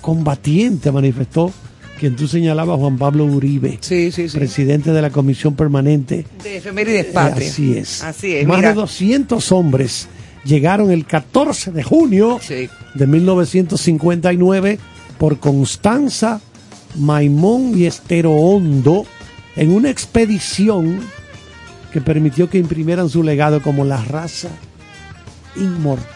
combatiente, 0.00 0.90
manifestó 0.92 1.52
quien 1.98 2.14
tú 2.14 2.28
señalabas, 2.28 2.78
Juan 2.78 2.96
Pablo 2.96 3.24
Uribe, 3.24 3.78
Sí, 3.80 4.12
sí, 4.12 4.28
sí. 4.28 4.38
presidente 4.38 4.92
de 4.92 5.02
la 5.02 5.10
Comisión 5.10 5.54
Permanente. 5.56 6.24
De 6.44 6.58
efemérides 6.58 7.06
Eh, 7.06 7.10
patria. 7.12 7.48
así 7.48 7.76
es. 7.76 8.02
Así 8.04 8.34
es. 8.36 8.46
Más 8.46 8.58
Mira, 8.58 8.68
de 8.70 8.74
200 8.76 9.50
hombres 9.52 10.06
llegaron 10.44 10.90
el 10.92 11.04
14 11.06 11.72
de 11.72 11.82
junio 11.82 12.38
de 12.94 13.06
1959 13.06 14.78
por 15.18 15.38
Constanza, 15.40 16.40
Maimón 16.96 17.76
y 17.76 17.86
Estero 17.86 18.30
Hondo 18.32 19.04
en 19.56 19.72
una 19.72 19.90
expedición 19.90 21.00
que 21.92 22.00
permitió 22.00 22.48
que 22.48 22.58
imprimieran 22.58 23.08
su 23.08 23.22
legado 23.24 23.60
como 23.60 23.84
la 23.84 24.02
raza 24.04 24.50
inmortal. 25.56 26.06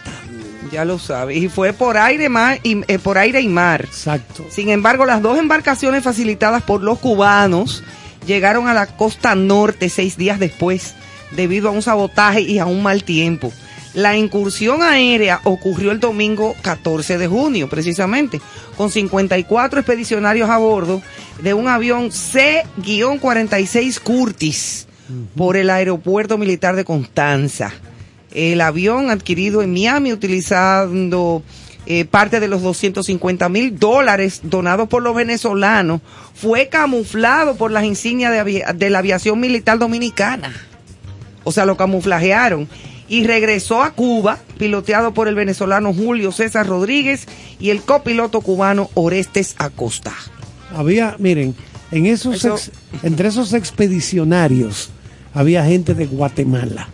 Ya 0.72 0.84
lo 0.84 0.98
sabes. 0.98 1.36
Y 1.36 1.48
fue 1.48 1.72
por 1.72 1.96
aire, 1.98 2.28
mar, 2.28 2.58
y, 2.62 2.82
eh, 2.88 2.98
por 2.98 3.18
aire 3.18 3.40
y 3.40 3.48
mar. 3.48 3.82
Exacto. 3.84 4.46
Sin 4.50 4.70
embargo, 4.70 5.04
las 5.04 5.22
dos 5.22 5.38
embarcaciones 5.38 6.02
facilitadas 6.02 6.62
por 6.62 6.82
los 6.82 6.98
cubanos 6.98 7.84
llegaron 8.26 8.66
a 8.66 8.74
la 8.74 8.86
costa 8.86 9.34
norte 9.34 9.88
seis 9.88 10.16
días 10.16 10.40
después, 10.40 10.94
debido 11.32 11.68
a 11.68 11.72
un 11.72 11.82
sabotaje 11.82 12.40
y 12.40 12.58
a 12.58 12.66
un 12.66 12.82
mal 12.82 13.04
tiempo. 13.04 13.52
La 13.94 14.16
incursión 14.16 14.82
aérea 14.82 15.42
ocurrió 15.44 15.92
el 15.92 16.00
domingo 16.00 16.56
14 16.62 17.18
de 17.18 17.28
junio, 17.28 17.68
precisamente, 17.68 18.40
con 18.78 18.90
54 18.90 19.80
expedicionarios 19.80 20.48
a 20.48 20.56
bordo 20.56 21.02
de 21.42 21.52
un 21.52 21.68
avión 21.68 22.10
C-46 22.10 24.00
Curtis 24.00 24.86
por 25.36 25.58
el 25.58 25.68
aeropuerto 25.68 26.38
militar 26.38 26.74
de 26.74 26.86
Constanza. 26.86 27.74
El 28.34 28.60
avión 28.60 29.10
adquirido 29.10 29.62
en 29.62 29.72
Miami 29.72 30.12
utilizando 30.12 31.42
eh, 31.86 32.04
parte 32.04 32.40
de 32.40 32.48
los 32.48 32.62
250 32.62 33.48
mil 33.48 33.78
dólares 33.78 34.40
donados 34.44 34.88
por 34.88 35.02
los 35.02 35.14
venezolanos 35.14 36.00
fue 36.34 36.68
camuflado 36.68 37.56
por 37.56 37.70
las 37.70 37.84
insignias 37.84 38.32
de, 38.32 38.40
avi- 38.42 38.74
de 38.74 38.90
la 38.90 39.00
aviación 39.00 39.40
militar 39.40 39.78
dominicana. 39.78 40.52
O 41.44 41.52
sea, 41.52 41.66
lo 41.66 41.76
camuflajearon. 41.76 42.68
Y 43.08 43.24
regresó 43.26 43.82
a 43.82 43.90
Cuba, 43.90 44.38
piloteado 44.58 45.12
por 45.12 45.28
el 45.28 45.34
venezolano 45.34 45.92
Julio 45.92 46.32
César 46.32 46.66
Rodríguez 46.66 47.26
y 47.60 47.68
el 47.70 47.82
copiloto 47.82 48.40
cubano 48.40 48.88
Orestes 48.94 49.54
Acosta. 49.58 50.12
Había, 50.74 51.16
miren, 51.18 51.54
En 51.90 52.06
esos 52.06 52.36
Eso- 52.36 52.54
ex- 52.54 52.70
entre 53.02 53.28
esos 53.28 53.52
expedicionarios 53.52 54.88
había 55.34 55.64
gente 55.64 55.92
de 55.94 56.06
Guatemala, 56.06 56.88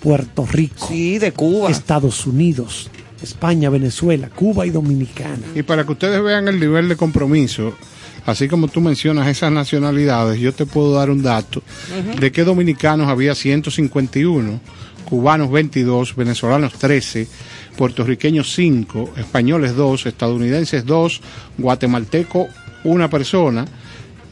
Puerto 0.00 0.46
Rico, 0.46 0.86
Sí, 0.88 1.18
de 1.18 1.32
Cuba. 1.32 1.70
Estados 1.70 2.26
Unidos, 2.26 2.90
España, 3.22 3.70
Venezuela, 3.70 4.28
Cuba 4.28 4.66
y 4.66 4.70
Dominicana. 4.70 5.40
Y 5.54 5.62
para 5.62 5.84
que 5.84 5.92
ustedes 5.92 6.22
vean 6.22 6.48
el 6.48 6.60
nivel 6.60 6.88
de 6.88 6.96
compromiso, 6.96 7.74
así 8.24 8.48
como 8.48 8.68
tú 8.68 8.80
mencionas 8.80 9.28
esas 9.28 9.52
nacionalidades, 9.52 10.38
yo 10.38 10.52
te 10.52 10.66
puedo 10.66 10.94
dar 10.94 11.10
un 11.10 11.22
dato 11.22 11.62
de 12.18 12.32
que 12.32 12.44
dominicanos 12.44 13.08
había 13.08 13.34
151, 13.34 14.60
cubanos 15.08 15.50
22, 15.50 16.16
venezolanos 16.16 16.74
13, 16.74 17.26
puertorriqueños 17.76 18.52
5, 18.54 19.14
españoles 19.16 19.76
2, 19.76 20.06
estadounidenses 20.06 20.84
2, 20.84 21.20
guatemalteco 21.58 22.48
una 22.84 23.10
persona 23.10 23.64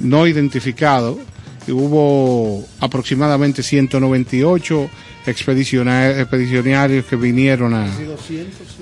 no 0.01 0.27
identificado. 0.27 1.19
Y 1.67 1.71
hubo 1.73 2.65
aproximadamente 2.81 3.63
198 3.63 4.91
expediciona- 5.27 6.11
expedicionarios 6.21 7.07
que 7.07 7.17
vinieron 7.17 7.73
a, 7.75 7.87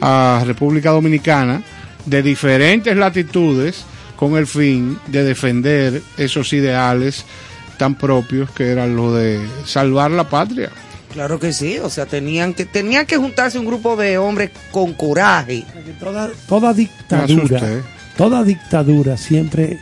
a 0.00 0.42
República 0.44 0.90
Dominicana 0.90 1.62
de 2.06 2.22
diferentes 2.22 2.96
latitudes 2.96 3.84
con 4.16 4.36
el 4.36 4.46
fin 4.46 4.98
de 5.06 5.24
defender 5.24 6.02
esos 6.16 6.52
ideales 6.52 7.24
tan 7.78 7.94
propios 7.96 8.50
que 8.50 8.70
eran 8.70 8.94
los 8.96 9.14
de 9.16 9.40
salvar 9.64 10.10
la 10.10 10.28
patria. 10.28 10.70
Claro 11.12 11.38
que 11.38 11.52
sí, 11.52 11.78
o 11.78 11.90
sea, 11.90 12.06
tenían 12.06 12.54
que 12.54 12.64
tenían 12.64 13.04
que 13.06 13.16
juntarse 13.18 13.58
un 13.58 13.66
grupo 13.66 13.96
de 13.96 14.16
hombres 14.18 14.50
con 14.70 14.94
coraje. 14.94 15.64
Toda, 16.00 16.30
toda 16.48 16.72
dictadura, 16.72 17.60
toda 18.16 18.42
dictadura 18.44 19.16
siempre 19.16 19.78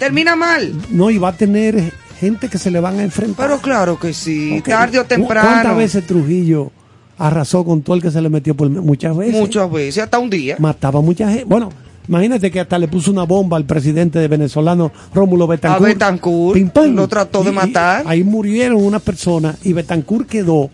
Termina 0.00 0.34
mal, 0.34 0.74
no 0.90 1.10
iba 1.10 1.28
a 1.28 1.32
tener 1.32 1.92
gente 2.18 2.48
que 2.48 2.58
se 2.58 2.70
le 2.72 2.80
van 2.80 2.98
a 2.98 3.02
enfrentar. 3.04 3.46
pero 3.46 3.60
claro 3.60 3.98
que 3.98 4.12
sí, 4.12 4.60
tarde 4.64 4.98
o 4.98 5.04
¿Cuántas 5.06 5.18
temprano. 5.18 5.76
veces 5.76 6.04
Trujillo 6.06 6.72
arrasó 7.18 7.64
con 7.64 7.82
todo 7.82 7.94
el 7.96 8.02
que 8.02 8.10
se 8.10 8.20
le 8.20 8.28
metió 8.28 8.54
por 8.56 8.68
muchas 8.68 9.16
veces? 9.16 9.34
Muchas 9.40 9.70
veces, 9.70 10.02
hasta 10.02 10.18
un 10.18 10.28
día. 10.30 10.56
Mataba 10.58 10.98
a 10.98 11.02
mucha 11.02 11.28
gente. 11.28 11.44
Bueno, 11.44 11.70
imagínate 12.08 12.50
que 12.50 12.60
hasta 12.60 12.78
le 12.78 12.88
puso 12.88 13.10
una 13.10 13.24
bomba 13.24 13.56
al 13.58 13.66
presidente 13.66 14.18
de 14.18 14.26
venezolano 14.26 14.90
Rómulo 15.14 15.46
Betancourt. 15.46 15.84
A 15.84 15.86
Betancourt, 15.86 16.54
Pim, 16.54 16.70
pam. 16.70 16.94
lo 16.94 17.06
trató 17.08 17.42
de 17.44 17.50
Y- 17.50 17.52
y 17.52 17.56
matar. 17.56 18.02
ahí 18.06 18.24
murieron 18.24 18.82
unas 18.82 19.02
personas 19.02 19.56
y 19.64 19.72
Betancourt 19.74 20.26
quedó 20.28 20.70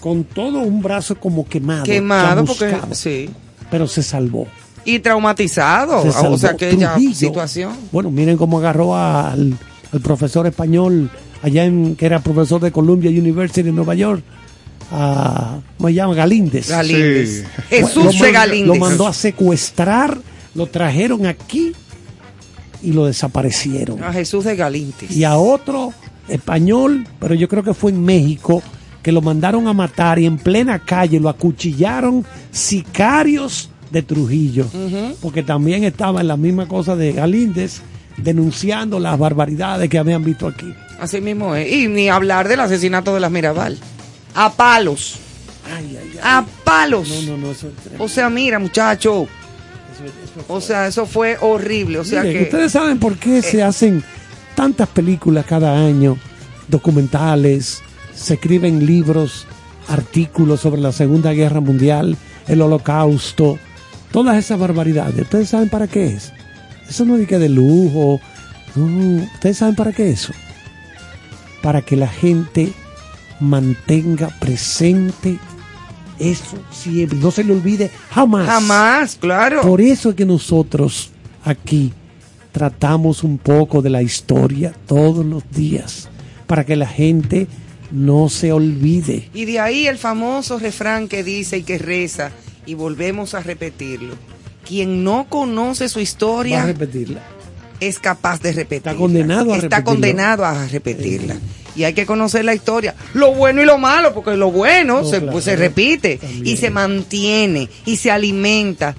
con 0.00 0.24
todo 0.24 0.60
un 0.60 0.82
brazo 0.82 1.16
como 1.18 1.48
quemado. 1.48 1.84
Quemado 1.84 2.44
porque 2.44 2.76
sí. 2.92 3.30
Pero 3.70 3.86
se 3.88 4.02
salvó. 4.02 4.46
Y 4.86 5.00
traumatizado, 5.00 6.02
Se 6.02 6.08
o 6.08 6.12
salvó. 6.12 6.38
sea, 6.38 6.50
aquella 6.50 6.92
Trujillo, 6.92 7.14
situación. 7.14 7.72
Bueno, 7.92 8.10
miren 8.10 8.36
cómo 8.38 8.58
agarró 8.58 8.96
al, 8.96 9.54
al 9.92 10.00
profesor 10.00 10.46
español 10.46 11.10
allá 11.42 11.64
en 11.64 11.96
que 11.96 12.06
era 12.06 12.20
profesor 12.20 12.60
de 12.60 12.72
Columbia 12.72 13.10
University 13.10 13.68
en 13.68 13.74
Nueva 13.76 13.94
York. 13.94 14.22
A, 14.92 15.58
¿Cómo 15.76 15.88
se 15.88 15.94
llama? 15.94 16.14
Galíndez. 16.14 16.68
Galíndez. 16.70 17.40
Sí. 17.40 17.62
Jesús 17.68 18.18
Lo 18.18 18.24
de 18.24 18.32
Galíndez. 18.32 18.68
Lo 18.68 18.76
mandó 18.76 19.06
a 19.08 19.12
secuestrar, 19.12 20.16
lo 20.54 20.66
trajeron 20.68 21.26
aquí 21.26 21.72
y 22.82 22.92
lo 22.92 23.06
desaparecieron. 23.06 24.02
A 24.04 24.12
Jesús 24.12 24.44
de 24.44 24.54
Galíndez. 24.54 25.10
Y 25.10 25.24
a 25.24 25.36
otro 25.36 25.92
español, 26.28 27.06
pero 27.18 27.34
yo 27.34 27.48
creo 27.48 27.64
que 27.64 27.74
fue 27.74 27.90
en 27.90 28.04
México, 28.04 28.62
que 29.02 29.10
lo 29.10 29.20
mandaron 29.22 29.66
a 29.66 29.72
matar 29.72 30.18
y 30.20 30.26
en 30.26 30.38
plena 30.38 30.78
calle 30.78 31.18
lo 31.18 31.28
acuchillaron 31.28 32.24
sicarios 32.52 33.70
de 33.96 34.02
Trujillo, 34.02 34.66
porque 35.22 35.42
también 35.42 35.82
estaba 35.82 36.20
en 36.20 36.28
la 36.28 36.36
misma 36.36 36.68
cosa 36.68 36.96
de 36.96 37.12
Galíndez 37.12 37.80
denunciando 38.18 39.00
las 39.00 39.18
barbaridades 39.18 39.88
que 39.88 39.96
habían 39.96 40.22
visto 40.22 40.46
aquí. 40.46 40.74
Así 41.00 41.22
mismo 41.22 41.54
es. 41.54 41.72
Y 41.72 41.88
ni 41.88 42.10
hablar 42.10 42.46
del 42.46 42.60
asesinato 42.60 43.14
de 43.14 43.20
las 43.20 43.30
Mirabal. 43.30 43.78
A 44.34 44.52
palos. 44.52 45.16
Ay, 45.74 45.96
ay, 45.98 46.10
ay. 46.12 46.20
A 46.22 46.46
palos. 46.62 47.08
No, 47.08 47.32
no, 47.32 47.38
no, 47.38 47.50
eso 47.52 47.68
es 47.68 47.74
tremendo. 47.76 48.04
O 48.04 48.08
sea, 48.08 48.28
mira, 48.28 48.58
muchacho. 48.58 49.26
Eso 49.94 50.04
eso 50.04 50.44
O 50.52 50.60
sea, 50.60 50.86
eso 50.86 51.06
fue 51.06 51.38
horrible. 51.40 51.98
O 51.98 52.04
sea 52.04 52.22
Miren, 52.22 52.36
que. 52.36 52.42
ustedes 52.44 52.72
saben 52.72 52.98
por 52.98 53.16
qué 53.16 53.40
se 53.40 53.62
hacen 53.62 54.04
tantas 54.54 54.88
películas 54.88 55.46
cada 55.46 55.74
año, 55.74 56.18
documentales, 56.68 57.82
se 58.14 58.34
escriben 58.34 58.84
libros, 58.84 59.46
artículos 59.88 60.60
sobre 60.60 60.82
la 60.82 60.92
Segunda 60.92 61.32
Guerra 61.32 61.60
Mundial, 61.60 62.18
el 62.46 62.60
Holocausto, 62.60 63.58
todas 64.16 64.38
esas 64.38 64.58
barbaridades. 64.58 65.20
¿Ustedes 65.20 65.50
saben 65.50 65.68
para 65.68 65.88
qué 65.88 66.06
es? 66.06 66.32
Eso 66.88 67.04
no 67.04 67.18
es 67.18 67.28
que 67.28 67.36
de 67.36 67.50
lujo. 67.50 68.18
No, 68.74 69.22
¿Ustedes 69.34 69.58
saben 69.58 69.74
para 69.74 69.92
qué 69.92 70.08
eso? 70.08 70.32
Para 71.60 71.82
que 71.82 71.96
la 71.96 72.08
gente 72.08 72.72
mantenga 73.40 74.28
presente 74.40 75.38
eso 76.18 76.56
siempre, 76.70 77.18
no 77.18 77.30
se 77.30 77.44
le 77.44 77.52
olvide 77.52 77.90
jamás. 78.10 78.46
Jamás, 78.46 79.16
claro. 79.16 79.60
Por 79.60 79.82
eso 79.82 80.08
es 80.08 80.16
que 80.16 80.24
nosotros 80.24 81.10
aquí 81.44 81.92
tratamos 82.52 83.22
un 83.22 83.36
poco 83.36 83.82
de 83.82 83.90
la 83.90 84.00
historia 84.00 84.72
todos 84.86 85.26
los 85.26 85.42
días, 85.50 86.08
para 86.46 86.64
que 86.64 86.74
la 86.74 86.86
gente 86.86 87.48
no 87.90 88.30
se 88.30 88.50
olvide. 88.50 89.28
Y 89.34 89.44
de 89.44 89.60
ahí 89.60 89.86
el 89.86 89.98
famoso 89.98 90.58
refrán 90.58 91.06
que 91.06 91.22
dice 91.22 91.58
y 91.58 91.64
que 91.64 91.76
reza, 91.76 92.32
y 92.66 92.74
volvemos 92.74 93.34
a 93.34 93.40
repetirlo. 93.40 94.14
Quien 94.66 95.04
no 95.04 95.26
conoce 95.28 95.88
su 95.88 95.98
Va 95.98 96.00
a 96.00 96.02
historia 96.02 96.66
repetirla. 96.66 97.20
es 97.80 97.98
capaz 97.98 98.40
de 98.42 98.52
repetirla. 98.52 98.92
Está 98.92 98.98
condenado 99.00 99.52
a 99.52 99.56
Está 99.56 99.68
repetirlo. 99.78 99.84
condenado 99.84 100.44
a 100.44 100.66
repetirla. 100.66 101.36
Y 101.76 101.84
hay 101.84 101.92
que 101.92 102.06
conocer 102.06 102.44
la 102.44 102.54
historia, 102.54 102.94
lo 103.14 103.34
bueno 103.34 103.62
y 103.62 103.66
lo 103.66 103.76
malo, 103.78 104.14
porque 104.14 104.34
lo 104.36 104.50
bueno 104.50 105.02
No, 105.02 105.04
se, 105.04 105.18
claro. 105.18 105.32
pues, 105.32 105.44
se 105.44 105.56
repite 105.56 106.16
También. 106.16 106.46
y 106.46 106.56
se 106.56 106.70
mantiene 106.70 107.68
y 107.84 107.96
se 107.98 108.10
alimenta, 108.10 108.94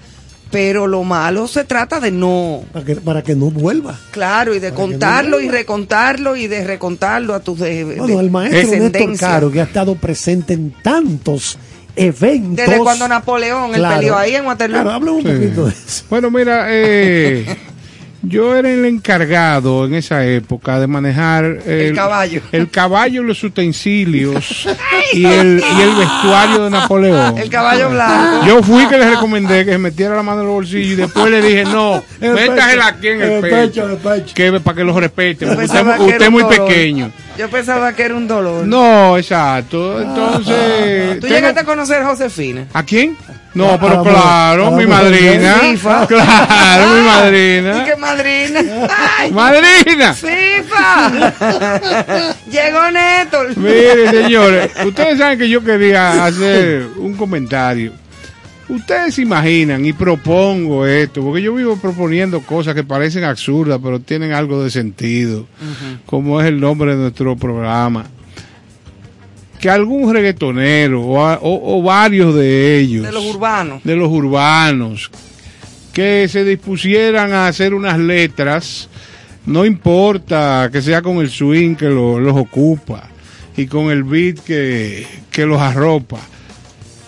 pero 0.51 0.86
lo 0.88 1.03
malo 1.03 1.47
se 1.47 1.63
trata 1.65 1.99
de 1.99 2.12
no, 2.12 2.63
Para 2.71 2.86
que, 2.86 2.95
para 2.97 3.23
que 3.23 3.36
no 3.36 3.49
vuelva. 3.49 3.99
claro, 4.12 4.53
y 4.53 4.60
de 4.60 4.69
Para 4.69 4.75
que 4.75 4.82
no 4.84 4.89
contarlo 4.91 5.41
y 5.41 5.49
recontarlo 5.49 6.36
y 6.38 6.45
de 6.47 6.63
recontarlo 6.65 7.34
a 7.34 7.39
tus 7.39 7.60
de, 7.60 7.84
Bueno, 7.84 8.06
de- 8.08 8.19
el 8.19 8.30
maestro 8.32 8.80
Néstor. 8.80 9.17
Caro, 9.17 9.51
que 9.51 9.60
ha 9.60 9.63
estado 9.63 9.95
presente 9.95 10.53
en 10.53 10.71
tantos 10.84 11.58
eventos. 11.97 12.55
Desde 12.65 12.77
cuando 12.79 13.07
Napoleón, 13.07 13.71
él 13.73 13.81
Claro. 13.81 13.97
peleó 13.97 14.17
ahí 14.17 14.36
en 14.36 14.45
Waterloo. 14.45 14.75
Claro, 14.81 14.91
habla 14.91 15.12
un 15.12 15.21
Sí. 15.21 15.27
poquito 15.27 15.65
de 15.65 15.71
eso. 15.71 16.03
Bueno, 16.10 16.31
mira, 16.31 16.65
eh, 16.69 17.57
yo 18.21 18.56
era 18.56 18.69
el 18.69 18.84
encargado 18.86 19.86
en 19.86 19.93
esa 19.95 20.25
época 20.25 20.80
de 20.80 20.88
manejar 20.88 21.60
El 21.65 21.93
caballo. 21.95 22.41
el 22.51 22.69
caballo, 22.69 23.23
los 23.23 23.43
utensilios 23.43 24.67
y 25.13 25.25
el, 25.25 25.63
y 25.77 25.82
el 25.82 25.95
vestuario 25.95 26.63
de 26.65 26.69
Napoleón. 26.69 27.38
El 27.38 27.49
caballo 27.49 27.89
blanco. 27.89 28.45
Yo 28.45 28.62
fui 28.63 28.86
que 28.88 28.97
le 28.97 29.10
recomendé 29.10 29.65
que 29.65 29.71
se 29.73 29.77
metiera 29.77 30.15
la 30.15 30.23
mano 30.23 30.41
en 30.41 30.47
el 30.47 30.53
bolsillo 30.53 30.93
y 30.93 30.95
después 30.95 31.30
le 31.30 31.41
dije, 31.41 31.63
no, 31.65 32.03
métasela 32.21 32.88
aquí 32.88 33.08
en 33.10 33.21
el 33.21 33.32
el 33.34 33.41
pecho, 33.41 33.99
que 34.34 34.60
para 34.60 34.75
que 34.77 34.84
lo 34.84 34.99
respete, 34.99 35.45
Yo 35.45 35.51
porque 35.53 35.65
usted, 35.65 35.77
pensaba 35.80 35.95
que 35.97 36.01
usted 36.03 36.15
era 36.15 36.23
es 36.23 36.27
un 36.27 36.34
muy 36.34 36.43
dolor. 36.43 36.67
pequeño. 36.67 37.12
Yo 37.38 37.47
pensaba 37.51 37.93
que 37.93 38.01
era 38.03 38.15
un 38.15 38.27
dolor. 38.27 38.65
No, 38.65 39.15
exacto. 39.15 40.01
Entonces, 40.01 41.15
¿Tú 41.19 41.27
tengo- 41.27 41.36
llegaste 41.36 41.60
a 41.60 41.63
conocer 41.65 42.01
a 42.01 42.06
Josefina? 42.08 42.65
¿a 42.73 42.82
quién? 42.84 43.15
No, 43.53 43.77
pero 43.79 44.03
claro, 44.03 44.71
mi 44.71 44.86
madrina. 44.86 45.55
FIFA. 45.62 46.07
Claro, 46.07 46.89
mi 46.93 46.99
¿Y 46.99 47.03
madrina. 47.03 47.86
qué 47.86 47.95
madrina? 47.95 48.60
¡Ay! 49.17 49.31
Madrina. 49.31 50.13
¡FIFA! 50.13 51.33
Llegó 52.51 52.91
Néstor. 52.91 53.57
Mire, 53.57 54.10
señores, 54.12 54.71
ustedes 54.86 55.17
saben 55.17 55.39
que 55.39 55.49
yo 55.49 55.63
quería 55.63 56.25
hacer 56.25 56.88
un 56.97 57.15
comentario. 57.15 57.93
Ustedes 58.69 59.15
se 59.15 59.21
imaginan 59.21 59.86
y 59.86 59.93
propongo 59.93 60.86
esto, 60.86 61.21
porque 61.23 61.41
yo 61.41 61.53
vivo 61.55 61.77
proponiendo 61.77 62.41
cosas 62.41 62.75
que 62.75 62.83
parecen 62.83 63.23
absurdas, 63.23 63.79
pero 63.81 64.01
tienen 64.01 64.33
algo 64.33 64.62
de 64.62 64.69
sentido, 64.69 65.47
como 66.05 66.41
es 66.41 66.47
el 66.47 66.60
nombre 66.60 66.91
de 66.91 66.97
nuestro 67.03 67.38
programa. 67.38 68.05
Que 69.60 69.70
algún 69.70 70.13
reggaetonero 70.13 71.02
o, 71.02 71.26
a- 71.26 71.39
o- 71.41 71.78
o 71.80 71.82
varios 71.82 72.36
de 72.36 72.80
ellos, 72.80 73.06
De 73.06 73.12
los 73.12 73.26
urbanos. 73.26 73.84
de 73.84 73.96
los 73.96 74.10
urbanos, 74.10 75.10
que 75.93 76.28
se 76.30 76.43
dispusieran 76.43 77.34
a 77.34 77.48
hacer 77.48 77.74
unas 77.74 77.98
letras, 77.98 78.88
no 79.48 79.65
importa 79.65 80.70
que 80.72 80.82
sea 80.82 81.02
con 81.02 81.17
el 81.17 81.30
swing 81.30 81.76
que 81.76 81.86
lo- 81.88 82.20
los 82.20 82.36
ocupa 82.38 83.10
y 83.56 83.65
con 83.65 83.89
el 83.89 84.04
beat 84.04 84.39
que, 84.41 85.08
que 85.32 85.46
los 85.46 85.60
arropa. 85.60 86.20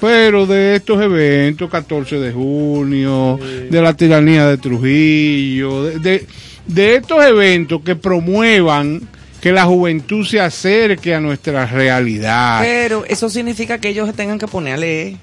Pero 0.02 0.48
de 0.48 0.78
estos 0.78 1.02
eventos, 1.04 1.70
14 1.70 2.18
de 2.20 2.32
junio, 2.32 3.38
de 3.70 3.82
la 3.82 3.94
tiranía 3.94 4.48
de 4.48 4.58
Trujillo, 4.58 5.84
de, 5.84 6.00
de, 6.00 6.26
de 6.66 6.96
estos 6.96 7.24
eventos 7.26 7.82
que 7.82 7.96
promuevan 7.98 9.02
que 9.42 9.52
la 9.52 9.66
juventud 9.66 10.26
se 10.26 10.40
acerque 10.40 11.14
a 11.16 11.20
nuestra 11.20 11.66
realidad. 11.66 12.60
Pero 12.62 13.06
eso 13.08 13.30
significa 13.30 13.78
que 13.80 13.90
ellos 13.90 14.08
se 14.08 14.14
tengan 14.14 14.38
que 14.40 14.48
poner 14.48 14.74
a 14.74 14.78
leer. 14.78 15.16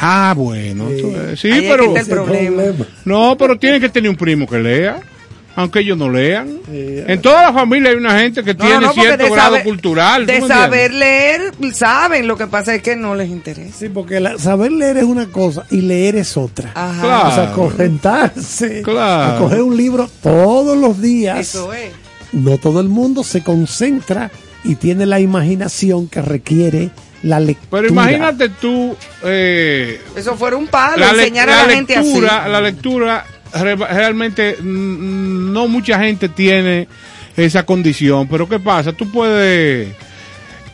Ah, 0.00 0.32
bueno. 0.36 0.86
tú- 1.00 1.12
Sí, 1.36 1.50
Ahí 1.50 1.66
pero... 1.68 1.84
está 1.86 2.00
el 2.00 2.06
problema. 2.06 2.62
No, 3.04 3.36
pero 3.38 3.58
tiene 3.58 3.80
que 3.80 3.88
tener 3.88 4.08
un 4.10 4.16
primo 4.16 4.46
que 4.46 4.58
lea. 4.58 5.00
aunque 5.56 5.78
ellos 5.80 5.96
no 5.96 6.10
lean. 6.10 6.48
Sí. 6.68 6.96
En 7.06 7.22
toda 7.22 7.42
la 7.42 7.52
familia 7.52 7.90
hay 7.90 7.96
una 7.96 8.18
gente 8.18 8.42
que 8.42 8.54
No, 8.54 8.64
tiene 8.64 8.80
no, 8.86 8.92
cierto 8.92 9.30
grado 9.32 9.50
saber- 9.50 9.62
cultural. 9.62 10.26
¿tú 10.26 10.32
De 10.32 10.40
saber 10.48 10.92
leer, 10.92 11.52
saben, 11.72 12.26
lo 12.26 12.36
que 12.36 12.48
pasa 12.48 12.74
es 12.74 12.82
que 12.82 12.96
no 12.96 13.14
les 13.14 13.28
interesa. 13.28 13.72
Sí, 13.78 13.88
porque 13.88 14.18
la- 14.18 14.36
saber 14.36 14.72
leer 14.72 14.96
es 14.96 15.04
una 15.04 15.26
cosa 15.26 15.64
y 15.70 15.82
leer 15.82 16.16
es 16.16 16.36
otra. 16.36 16.72
Ajá. 16.74 17.00
Claro. 17.00 17.28
O 17.28 17.34
sea, 17.34 17.52
concentrarse 17.52 18.82
Claro. 18.82 19.34
a 19.36 19.38
coger 19.38 19.62
un 19.62 19.76
libro 19.76 20.08
todos 20.22 20.76
los 20.76 21.00
días. 21.00 21.38
Eso 21.38 21.72
es. 21.72 21.90
No 22.34 22.58
todo 22.58 22.80
el 22.80 22.88
mundo 22.88 23.22
se 23.24 23.42
concentra 23.42 24.30
y 24.64 24.74
tiene 24.76 25.06
la 25.06 25.20
imaginación 25.20 26.08
que 26.08 26.20
requiere 26.22 26.90
la 27.22 27.40
lectura. 27.40 27.68
Pero 27.82 27.88
imagínate 27.88 28.48
tú, 28.50 28.96
eh, 29.22 30.00
Eso 30.16 30.36
fuera 30.36 30.56
un 30.56 30.66
palo, 30.66 30.98
la, 30.98 31.10
enseñar 31.12 31.48
a 31.48 31.56
la, 31.56 31.66
la 31.66 31.72
gente 31.74 31.96
lectura, 31.96 32.42
así. 32.42 32.50
la 32.50 32.60
lectura 32.60 33.26
re- 33.54 33.76
realmente 33.76 34.56
no 34.62 35.68
mucha 35.68 35.98
gente 36.00 36.28
tiene 36.28 36.86
esa 37.36 37.64
condición, 37.64 38.28
pero 38.28 38.48
¿qué 38.48 38.58
pasa? 38.58 38.92
Tú 38.92 39.10
puedes 39.10 39.88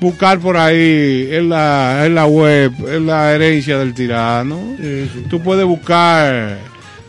buscar 0.00 0.38
por 0.38 0.56
ahí 0.56 1.28
en 1.30 1.48
la, 1.50 2.04
en 2.06 2.14
la 2.14 2.26
web, 2.26 2.72
en 2.88 3.06
la 3.06 3.32
herencia 3.32 3.78
del 3.78 3.92
tirano. 3.94 4.58
Sí, 4.80 5.10
sí. 5.12 5.24
Tú 5.28 5.40
puedes 5.40 5.66
buscar, 5.66 6.58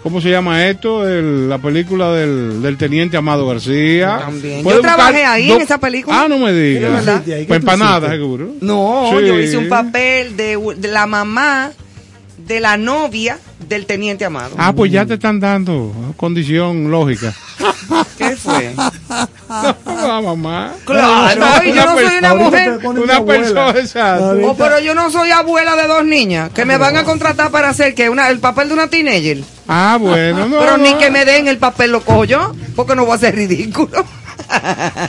¿cómo 0.04 0.22
se 0.22 0.30
llama 0.30 0.68
esto? 0.68 1.08
El- 1.08 1.50
la 1.50 1.58
película 1.58 2.12
del, 2.14 2.62
del 2.62 2.78
teniente 2.78 3.18
Amado 3.18 3.48
García. 3.48 4.20
También. 4.26 4.64
Yo 4.64 4.82
trabajé 4.82 5.24
ahí 5.26 5.52
en 5.52 5.62
esa 5.62 5.78
película. 5.78 6.22
Ah, 6.24 6.28
no 6.28 6.38
me 6.38 6.52
¿De 6.54 6.76
digas. 6.76 7.22
Pues 7.48 7.60
empanada, 7.60 8.10
seguro. 8.10 8.50
No, 8.62 9.10
Sí. 9.20 9.26
yo 9.28 9.40
hice 9.40 9.58
un 9.58 9.70
papel 9.70 10.36
de, 10.38 10.58
de 10.78 10.88
la 10.88 11.06
mamá 11.08 11.72
de 12.38 12.60
la 12.60 12.76
novia 12.78 13.38
del 13.70 13.86
teniente 13.86 14.26
Amado. 14.26 14.56
Ah, 14.58 14.74
pues 14.74 14.92
ya 14.92 15.06
te 15.06 15.14
están 15.14 15.40
dando 15.40 15.94
condición 16.18 16.90
lógica. 16.92 17.34
¿Qué 18.18 18.36
fue? 18.36 18.74
Ah, 19.54 20.22
mamá. 20.24 20.72
Claro, 20.86 21.42
y 21.66 21.74
yo 21.74 21.86
no 21.86 21.94
soy 21.94 22.18
una 22.20 22.36
mujer. 22.36 22.80
Una 22.86 23.26
persona, 23.26 24.18
Oh, 24.46 24.56
pero 24.58 24.80
yo 24.80 24.96
no 24.96 25.12
soy 25.12 25.30
abuela 25.32 25.76
de 25.76 25.88
dos 25.88 26.06
niñas 26.06 26.50
que 26.52 26.64
me 26.64 26.78
van 26.78 26.96
a 26.96 27.04
contratar 27.04 27.52
para 27.52 27.70
hacer 27.70 27.94
que 27.94 28.10
una, 28.10 28.30
el 28.30 28.40
papel 28.40 28.70
de 28.70 28.74
una 28.76 28.88
teenager. 28.88 29.40
Ah, 29.68 29.98
bueno, 30.00 30.48
no. 30.48 30.60
pero 30.60 30.78
ni 30.78 30.92
no. 30.94 30.98
que 31.00 31.10
me 31.12 31.24
den 31.26 31.48
el 31.48 31.58
papel 31.58 31.92
lo 31.92 32.02
cojo 32.02 32.26
yo, 32.26 32.54
porque 32.76 32.96
no 32.96 33.06
voy 33.06 33.16
a 33.16 33.20
ser 33.20 33.36
ridículo. 33.36 34.04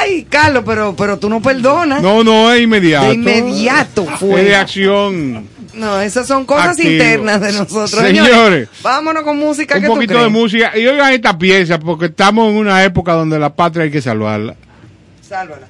Ay, 0.00 0.26
Carlos, 0.28 0.62
pero, 0.64 0.94
pero 0.94 1.18
tú 1.18 1.28
no 1.28 1.40
perdonas. 1.42 2.02
No, 2.02 2.22
no, 2.22 2.52
es 2.52 2.62
inmediato. 2.62 3.08
De 3.08 3.14
inmediato 3.14 4.02
Es 4.12 4.20
fue. 4.20 4.44
de 4.44 4.54
acción. 4.54 5.48
No, 5.74 6.00
esas 6.00 6.26
son 6.26 6.44
cosas 6.44 6.70
Activo. 6.70 6.90
internas 6.90 7.40
de 7.40 7.52
nosotros. 7.52 7.90
Señores, 7.90 8.68
vámonos 8.82 9.22
con 9.24 9.38
música. 9.38 9.76
Un 9.76 9.80
¿qué 9.80 9.86
tú 9.88 9.94
poquito 9.94 10.12
de 10.14 10.18
crees? 10.20 10.32
música. 10.32 10.78
Y 10.78 10.86
oigan 10.86 11.12
esta 11.12 11.36
pieza, 11.36 11.78
porque 11.80 12.06
estamos 12.06 12.50
en 12.50 12.56
una 12.58 12.84
época 12.84 13.12
donde 13.14 13.38
la 13.38 13.54
patria 13.54 13.84
hay 13.84 13.90
que 13.90 14.02
salvarla. 14.02 14.54
Sálvala. 15.26 15.66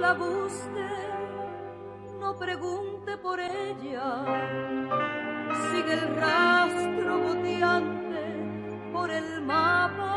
La 0.00 0.14
busque, 0.14 0.88
no 2.18 2.36
pregunte 2.38 3.18
por 3.18 3.38
ella. 3.38 4.24
Sigue 5.70 5.92
el 5.92 6.16
rastro 6.16 7.20
goteante 7.20 8.90
por 8.92 9.10
el 9.10 9.42
mapa 9.42 10.16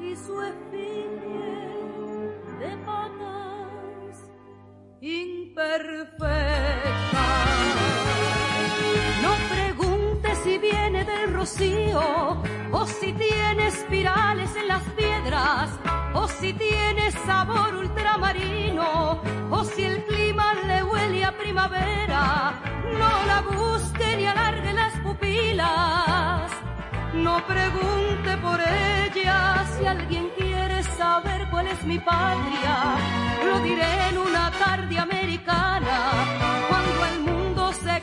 y 0.00 0.16
su 0.16 0.42
efigie 0.42 1.70
de 2.58 2.76
patas 2.84 4.28
imperfectas. 5.00 7.87
O 11.40 12.84
si 12.84 13.12
tiene 13.12 13.68
espirales 13.68 14.50
en 14.56 14.66
las 14.66 14.82
piedras 14.96 15.70
o 16.12 16.26
si 16.26 16.52
tiene 16.52 17.12
sabor 17.12 17.76
ultramarino 17.76 19.20
o 19.48 19.64
si 19.64 19.84
el 19.84 20.04
clima 20.04 20.54
le 20.66 20.82
huele 20.82 21.24
a 21.24 21.30
primavera. 21.38 22.54
No 22.98 23.10
la 23.26 23.42
busque 23.42 24.16
ni 24.16 24.26
alargue 24.26 24.72
las 24.72 24.94
pupilas. 24.96 26.50
No 27.14 27.46
pregunte 27.46 28.36
por 28.42 28.58
ella 28.60 29.64
si 29.78 29.86
alguien 29.86 30.30
quiere 30.36 30.82
saber 30.82 31.48
cuál 31.50 31.68
es 31.68 31.84
mi 31.84 32.00
patria. 32.00 32.96
Lo 33.46 33.60
diré 33.60 34.08
en 34.08 34.18
una 34.18 34.50
tarde 34.50 34.98
americana, 34.98 35.98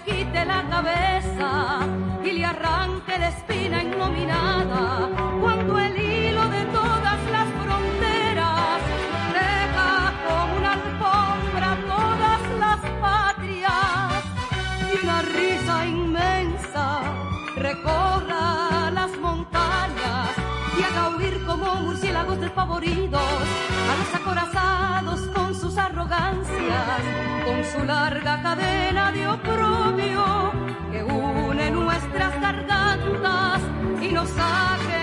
quite 0.04 0.46
la 0.46 0.64
cabeza 0.70 1.80
y 2.24 2.32
le 2.32 2.46
arranque 2.46 3.18
la 3.18 3.30
espina 3.30 3.84
innominada. 3.84 5.10
Cuando 5.42 5.80
el 5.80 5.98
hilo 5.98 6.50
de 6.50 6.66
todas 6.66 7.20
las 7.32 7.48
fronteras 7.64 8.82
deja 9.34 10.14
como 10.28 10.56
una 10.58 10.74
alfombra 10.74 11.78
todas 11.88 12.42
las 12.60 12.80
patrias 13.00 14.24
y 14.92 15.06
una 15.06 15.22
risa 15.22 15.86
inmensa 15.86 17.02
recorra 17.56 18.92
las 18.92 19.18
montañas 19.18 20.30
y 20.78 20.84
haga 20.84 21.16
huir 21.16 21.46
como 21.46 21.76
murciélagos 21.76 22.40
despavoridos 22.40 23.22
a 23.22 23.96
los 24.00 24.16
acorazados 24.22 25.22
con 25.34 25.45
sus 25.76 25.84
arrogancias, 25.84 27.01
con 27.43 27.63
su 27.65 27.86
larga 27.86 28.41
cadena 28.41 29.11
de 29.11 29.28
oprobio 29.28 30.23
que 30.89 31.03
une 31.03 31.69
nuestras 31.69 32.39
gargantas 32.39 33.61
y 34.01 34.07
nos 34.13 34.30
saquen 34.30 34.95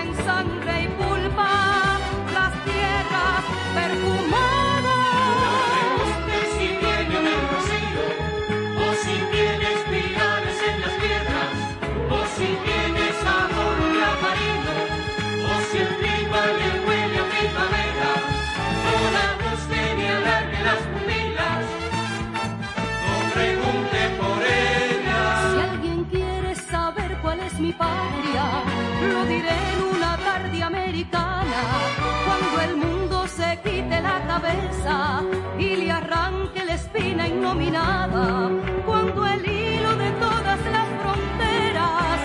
y 35.59 35.75
le 35.75 35.91
arranque 35.91 36.65
la 36.65 36.73
espina 36.73 37.27
innominada, 37.27 38.49
cuando 38.85 39.25
el 39.27 39.45
hilo 39.45 39.95
de 39.95 40.09
todas 40.11 40.59
las 40.71 40.87
fronteras 41.01 42.19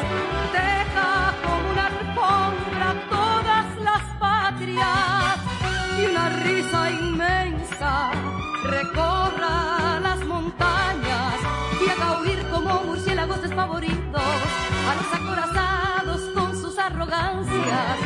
deja 0.52 1.34
como 1.44 1.70
una 1.70 1.86
alfombra 1.86 2.94
todas 3.10 3.66
las 3.82 4.02
patrias 4.18 5.36
y 5.98 6.06
una 6.06 6.28
risa 6.30 6.90
inmensa 6.90 8.10
recorra 8.64 10.00
las 10.00 10.24
montañas 10.24 11.34
y 11.84 11.90
haga 11.90 12.20
huir 12.22 12.42
como 12.50 12.84
murciélagos 12.84 13.42
despavoridos 13.42 14.22
a 14.88 14.94
los 14.96 15.08
acorazados 15.20 16.20
con 16.34 16.56
sus 16.56 16.78
arrogancias, 16.78 17.96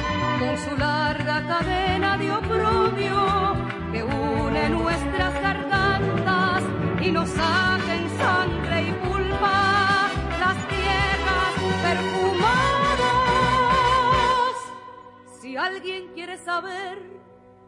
con 0.41 0.59
su 0.59 0.77
larga 0.77 1.47
cadena 1.47 2.19
de 2.19 2.33
oprobio 2.33 3.62
y 7.03 7.11
nos 7.11 7.29
saquen 7.31 8.09
sangre 8.17 8.83
y 8.83 8.93
pulpa 9.05 10.09
las 10.39 10.57
tierras 10.69 11.55
perfumadas. 11.83 12.93
Si 15.41 15.57
alguien 15.57 16.13
quiere 16.15 16.39
saber 16.39 16.99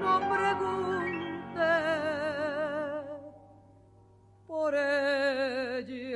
no 0.00 0.20
pregunte 0.32 1.72
por 4.46 4.74
ella. 4.74 6.11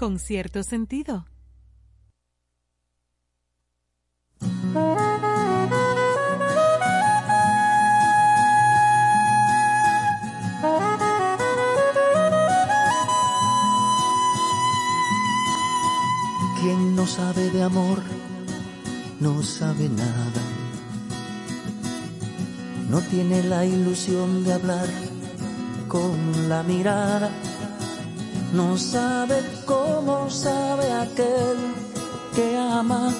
con 0.00 0.18
cierto 0.18 0.62
sentido. 0.62 1.26
Quien 16.62 16.96
no 16.96 17.06
sabe 17.06 17.50
de 17.50 17.62
amor 17.62 17.98
no 19.20 19.42
sabe 19.42 19.90
nada. 19.90 20.42
No 22.88 23.02
tiene 23.02 23.42
la 23.42 23.66
ilusión 23.66 24.44
de 24.44 24.54
hablar 24.54 24.88
con 25.88 26.48
la 26.48 26.62
mirada 26.62 27.30
no 28.52 28.76
sabe 28.76 29.42
cómo 29.64 30.28
sabe 30.28 30.92
aquel 30.92 31.56
que 32.34 32.56
ama. 32.56 33.12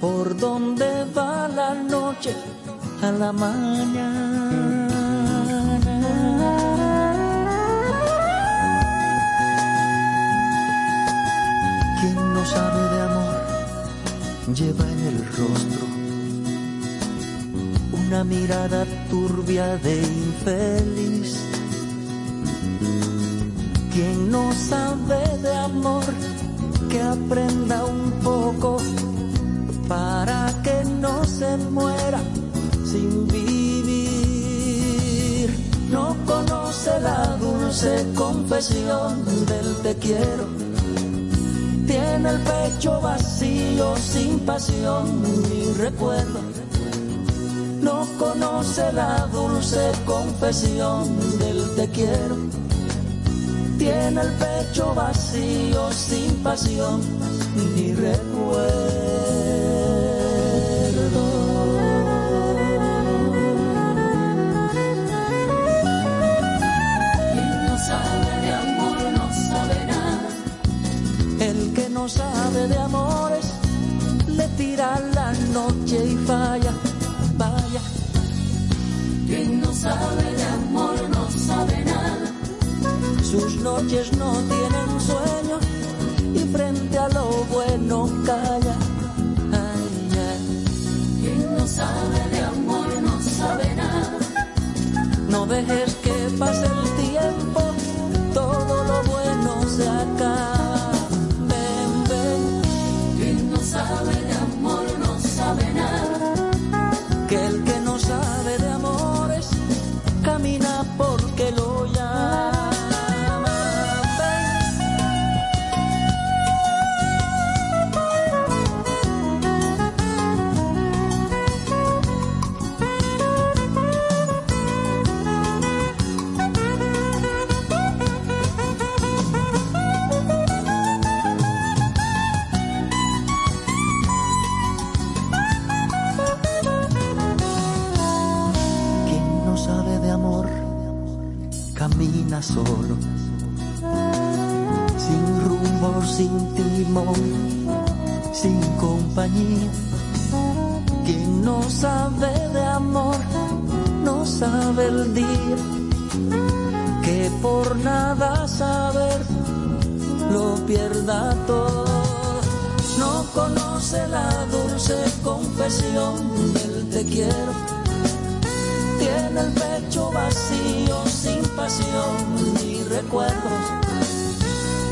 Por 0.00 0.36
dónde 0.36 1.04
va 1.16 1.48
la 1.48 1.74
noche 1.74 2.34
a 3.02 3.10
la 3.10 3.32
mañana. 3.32 4.88
Quien 12.00 12.34
no 12.34 12.46
sabe 12.46 12.80
de 12.94 13.00
amor 13.00 13.38
lleva 14.54 14.84
en 14.92 15.00
el 15.08 15.26
rostro 15.36 15.88
una 17.92 18.24
mirada 18.24 18.86
turbia 19.10 19.76
de 19.78 20.00
infeliz. 20.00 21.57
Quien 23.98 24.30
no 24.30 24.52
sabe 24.52 25.18
de 25.42 25.52
amor, 25.56 26.04
que 26.88 27.02
aprenda 27.02 27.84
un 27.84 28.12
poco 28.22 28.76
para 29.88 30.54
que 30.62 30.84
no 30.84 31.24
se 31.24 31.56
muera 31.56 32.20
sin 32.84 33.26
vivir. 33.26 33.50
No 35.90 36.16
conoce 36.26 37.00
la 37.00 37.36
dulce 37.38 38.06
confesión 38.14 39.24
del 39.46 39.74
te 39.82 39.96
quiero. 39.96 40.46
Tiene 41.88 42.30
el 42.30 42.40
pecho 42.42 43.00
vacío, 43.00 43.96
sin 43.96 44.38
pasión 44.46 45.22
ni 45.22 45.72
recuerdo. 45.72 46.38
No 47.82 48.06
conoce 48.16 48.92
la 48.92 49.26
dulce 49.32 49.90
confesión 50.06 51.18
del 51.40 51.74
te 51.74 51.88
quiero. 51.88 52.67
Tiene 53.78 54.20
el 54.20 54.32
pecho 54.32 54.92
vacío, 54.94 55.92
sin 55.92 56.34
pasión 56.42 57.00
ni 57.76 57.92
recuerdo. 57.94 58.87
Noches 83.82 84.10
no 84.16 84.32
tienen 84.32 84.57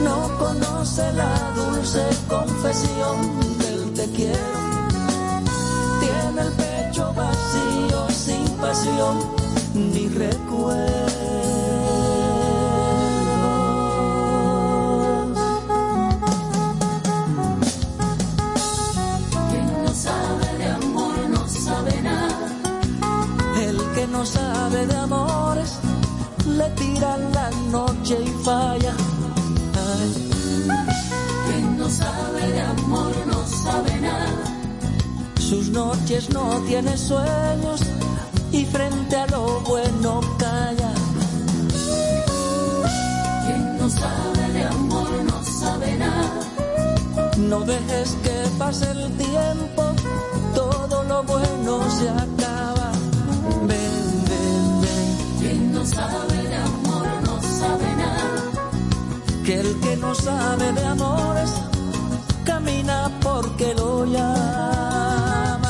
No 0.03 0.39
conoce 0.39 1.13
la 1.13 1.53
dulce 1.55 2.03
confesión 2.29 3.59
del 3.59 3.93
te 3.93 4.11
quiero. 4.17 4.57
Tiene 6.01 6.41
el 6.41 6.53
pecho 6.53 7.13
vacío, 7.13 8.09
sin 8.09 8.49
pasión 8.57 9.19
ni 9.75 10.09
recuerdos. 10.09 11.13
Quien 19.51 19.85
no 19.85 19.95
sabe 19.95 20.59
de 20.59 20.67
amor 20.71 21.19
no 21.29 21.49
sabe 21.49 22.03
nada. 22.03 22.49
El 23.61 23.77
que 23.95 24.07
no 24.07 24.25
sabe 24.25 24.87
de 24.87 24.97
amores 24.97 25.79
le 26.47 26.71
tira 26.71 27.19
la 27.19 27.36
y 28.15 28.45
falla. 28.45 28.95
Quien 31.47 31.77
no 31.77 31.91
sabe 31.91 32.53
de 32.53 32.61
amor 32.61 33.13
no 33.27 33.45
sabe 33.49 34.01
nada. 34.01 34.45
sus 35.41 35.71
noches 35.71 36.31
no 36.31 36.61
tiene 36.69 36.97
sueños 36.97 37.81
y 38.53 38.65
frente 38.65 39.17
a 39.17 39.27
lo 39.27 39.61
bueno 39.61 40.21
calla. 40.39 40.93
Quien 43.45 43.79
no 43.79 43.91
sabe 43.91 44.53
de 44.53 44.65
amor 44.65 45.11
no 45.25 45.45
sabe 45.45 45.97
nada. 45.97 46.41
No 47.39 47.61
dejes 47.61 48.17
que 48.23 48.37
pase 48.57 48.89
el 48.93 49.17
tiempo, 49.17 49.83
todo 50.55 51.03
lo 51.05 51.25
bueno 51.25 51.91
se 51.91 52.09
acaba. 52.09 52.56
El 59.67 59.81
que 59.81 59.97
no 59.97 60.15
sabe 60.15 60.73
de 60.73 60.85
amores 60.85 61.51
camina 62.45 63.11
porque 63.23 63.75
lo 63.75 64.05
llaman. 64.05 65.67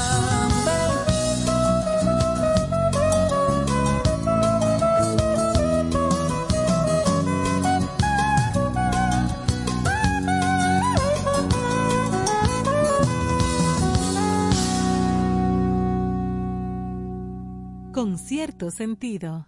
Con 17.93 18.19
cierto 18.19 18.71
sentido. 18.71 19.47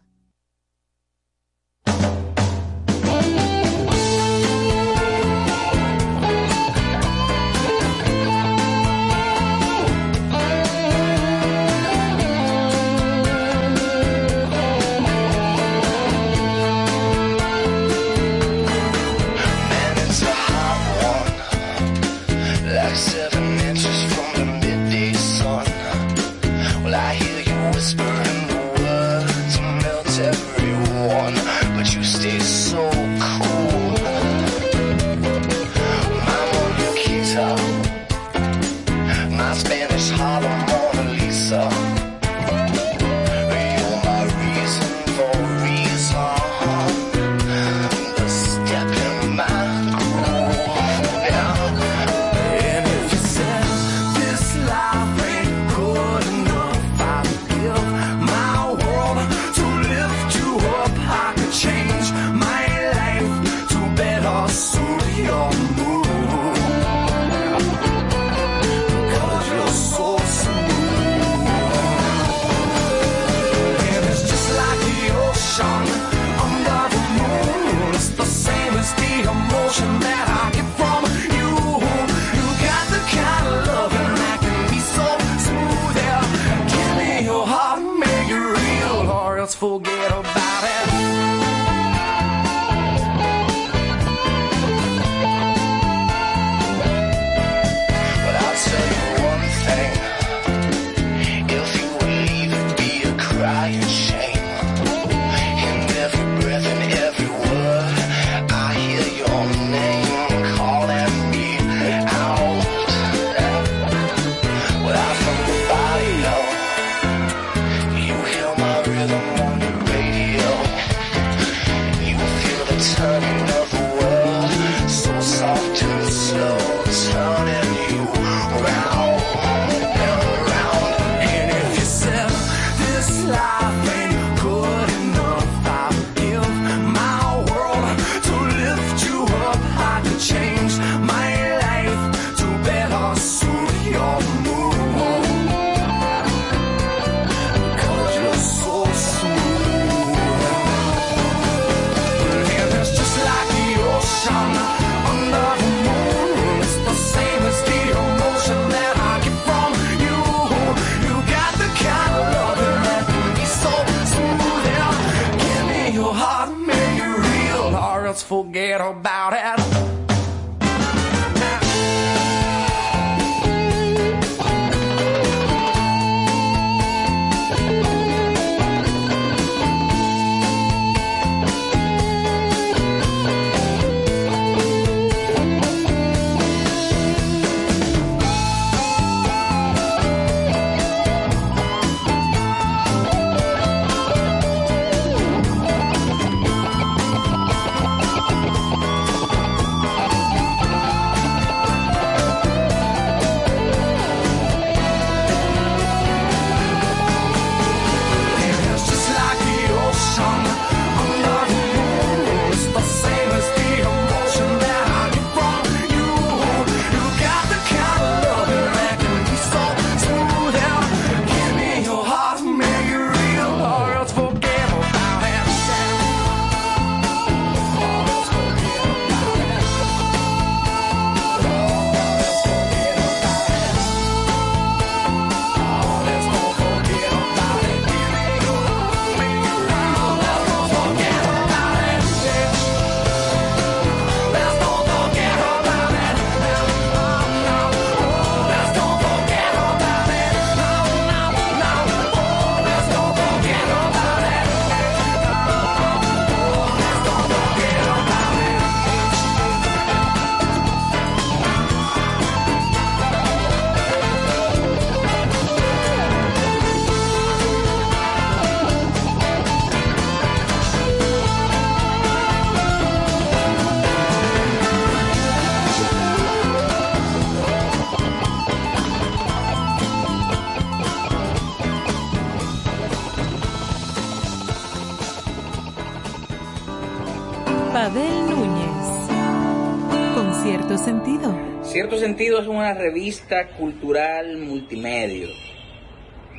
sentido 292.19 292.41
es 292.41 292.49
una 292.49 292.75
revista 292.75 293.47
cultural 293.51 294.39
multimedia 294.39 295.29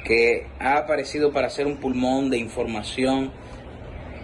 que 0.03 0.47
ha 0.59 0.75
aparecido 0.75 1.31
para 1.31 1.49
ser 1.49 1.67
un 1.67 1.77
pulmón 1.77 2.29
de 2.29 2.37
información 2.37 3.31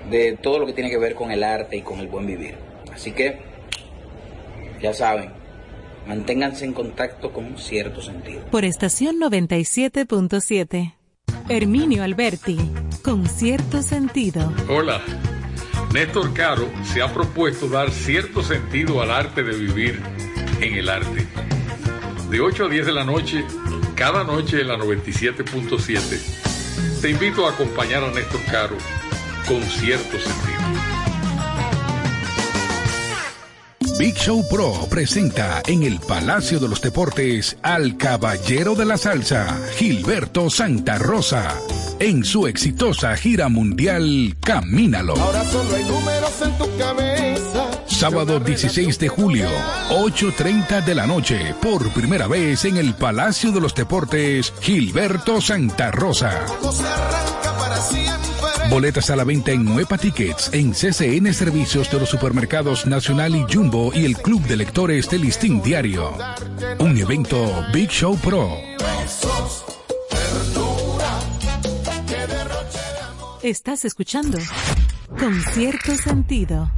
de 0.09 0.35
todo 0.35 0.59
lo 0.59 0.65
que 0.65 0.73
tiene 0.73 0.89
que 0.89 0.97
ver 0.97 1.15
con 1.15 1.31
el 1.31 1.45
arte 1.45 1.77
y 1.77 1.81
con 1.81 2.01
el 2.01 2.09
buen 2.09 2.27
vivir. 2.27 2.55
Así 2.93 3.13
que, 3.13 3.37
ya 4.81 4.91
saben, 4.91 5.29
manténganse 6.05 6.65
en 6.65 6.73
contacto 6.73 7.31
con 7.31 7.57
cierto 7.57 8.01
sentido. 8.01 8.41
Por 8.51 8.65
estación 8.65 9.15
97.7, 9.21 10.93
Herminio 11.47 12.03
Alberti, 12.03 12.57
con 13.01 13.27
cierto 13.27 13.81
sentido. 13.81 14.51
Hola, 14.67 14.99
Néstor 15.93 16.33
Caro 16.33 16.69
se 16.83 17.01
ha 17.01 17.13
propuesto 17.13 17.69
dar 17.69 17.91
cierto 17.91 18.43
sentido 18.43 19.01
al 19.01 19.09
arte 19.09 19.41
de 19.41 19.57
vivir 19.57 20.01
en 20.59 20.75
el 20.75 20.89
arte 20.89 21.44
de 22.29 22.41
8 22.41 22.65
a 22.65 22.69
10 22.69 22.85
de 22.85 22.91
la 22.91 23.03
noche, 23.03 23.45
cada 23.95 24.23
noche 24.23 24.61
en 24.61 24.67
la 24.67 24.77
97.7. 24.77 27.01
Te 27.01 27.09
invito 27.09 27.45
a 27.45 27.51
acompañar 27.51 28.03
a 28.03 28.11
Néstor 28.11 28.41
Caro 28.51 28.77
con 29.47 29.61
cierto 29.61 30.19
sentido. 30.19 30.55
Big 33.97 34.15
Show 34.15 34.45
Pro 34.49 34.87
presenta 34.89 35.61
en 35.67 35.83
el 35.83 35.99
Palacio 35.99 36.59
de 36.59 36.67
los 36.67 36.81
Deportes 36.81 37.57
al 37.61 37.95
Caballero 37.95 38.75
de 38.75 38.85
la 38.85 38.97
Salsa, 38.97 39.57
Gilberto 39.77 40.49
Santa 40.49 40.97
Rosa, 40.97 41.55
en 41.99 42.25
su 42.25 42.45
exitosa 42.45 43.15
gira 43.15 43.47
mundial 43.47 44.35
Camínalo. 44.41 45.15
Ahora 45.15 45.45
solo 45.45 45.75
hay 45.75 45.83
números 45.85 46.41
en 46.41 46.57
tu 46.57 46.77
cabeza 46.77 47.64
Sábado 47.95 48.41
16 48.41 48.99
de 48.99 49.07
julio, 49.07 49.49
8.30 49.89 50.83
de 50.83 50.93
la 50.93 51.07
noche, 51.07 51.55
por 51.61 51.89
primera 51.93 52.27
vez 52.27 52.65
en 52.65 52.75
el 52.75 52.93
Palacio 52.93 53.53
de 53.53 53.61
los 53.61 53.73
Deportes, 53.73 54.53
Gilberto 54.59 55.39
Santa 55.39 55.91
Rosa. 55.91 56.45
Boletas 58.69 59.09
a 59.11 59.15
la 59.15 59.23
venta 59.23 59.51
en 59.51 59.63
Nueva 59.63 59.97
Tickets, 59.97 60.49
en 60.51 60.73
CCN 60.73 61.33
Servicios 61.33 61.89
de 61.89 62.01
los 62.01 62.09
Supermercados 62.09 62.85
Nacional 62.85 63.33
y 63.33 63.45
Jumbo 63.51 63.93
y 63.93 64.03
el 64.03 64.17
Club 64.17 64.41
de 64.41 64.57
Lectores 64.57 65.09
del 65.09 65.21
Listín 65.21 65.61
Diario. 65.61 66.17
Un 66.79 66.97
evento 66.97 67.65
Big 67.73 67.89
Show 67.89 68.17
Pro. 68.17 68.57
De. 73.41 73.49
Estás 73.49 73.85
escuchando 73.85 74.37
con 75.17 75.41
cierto 75.53 75.95
sentido. 75.95 76.69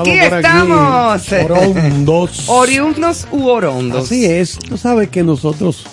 Aquí 0.00 0.18
por 0.28 0.38
estamos. 0.38 1.32
Orondos. 1.32 2.44
Oriundos 2.48 3.26
u 3.32 3.46
orondos. 3.46 4.04
Así 4.04 4.24
es. 4.26 4.58
Tú 4.58 4.76
sabes 4.76 5.08
que 5.08 5.22
nosotros 5.22 5.84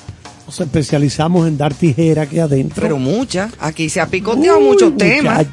nos 0.46 0.60
especializamos 0.60 1.48
en 1.48 1.58
dar 1.58 1.74
tijera 1.74 2.24
aquí 2.24 2.40
adentro. 2.40 2.82
Pero 2.82 2.98
muchas. 2.98 3.52
Aquí 3.60 3.90
se 3.90 4.02
ha 4.02 4.08
picoteado 4.08 4.60
Uy, 4.60 4.64
muchos 4.66 4.96
temas. 4.98 5.46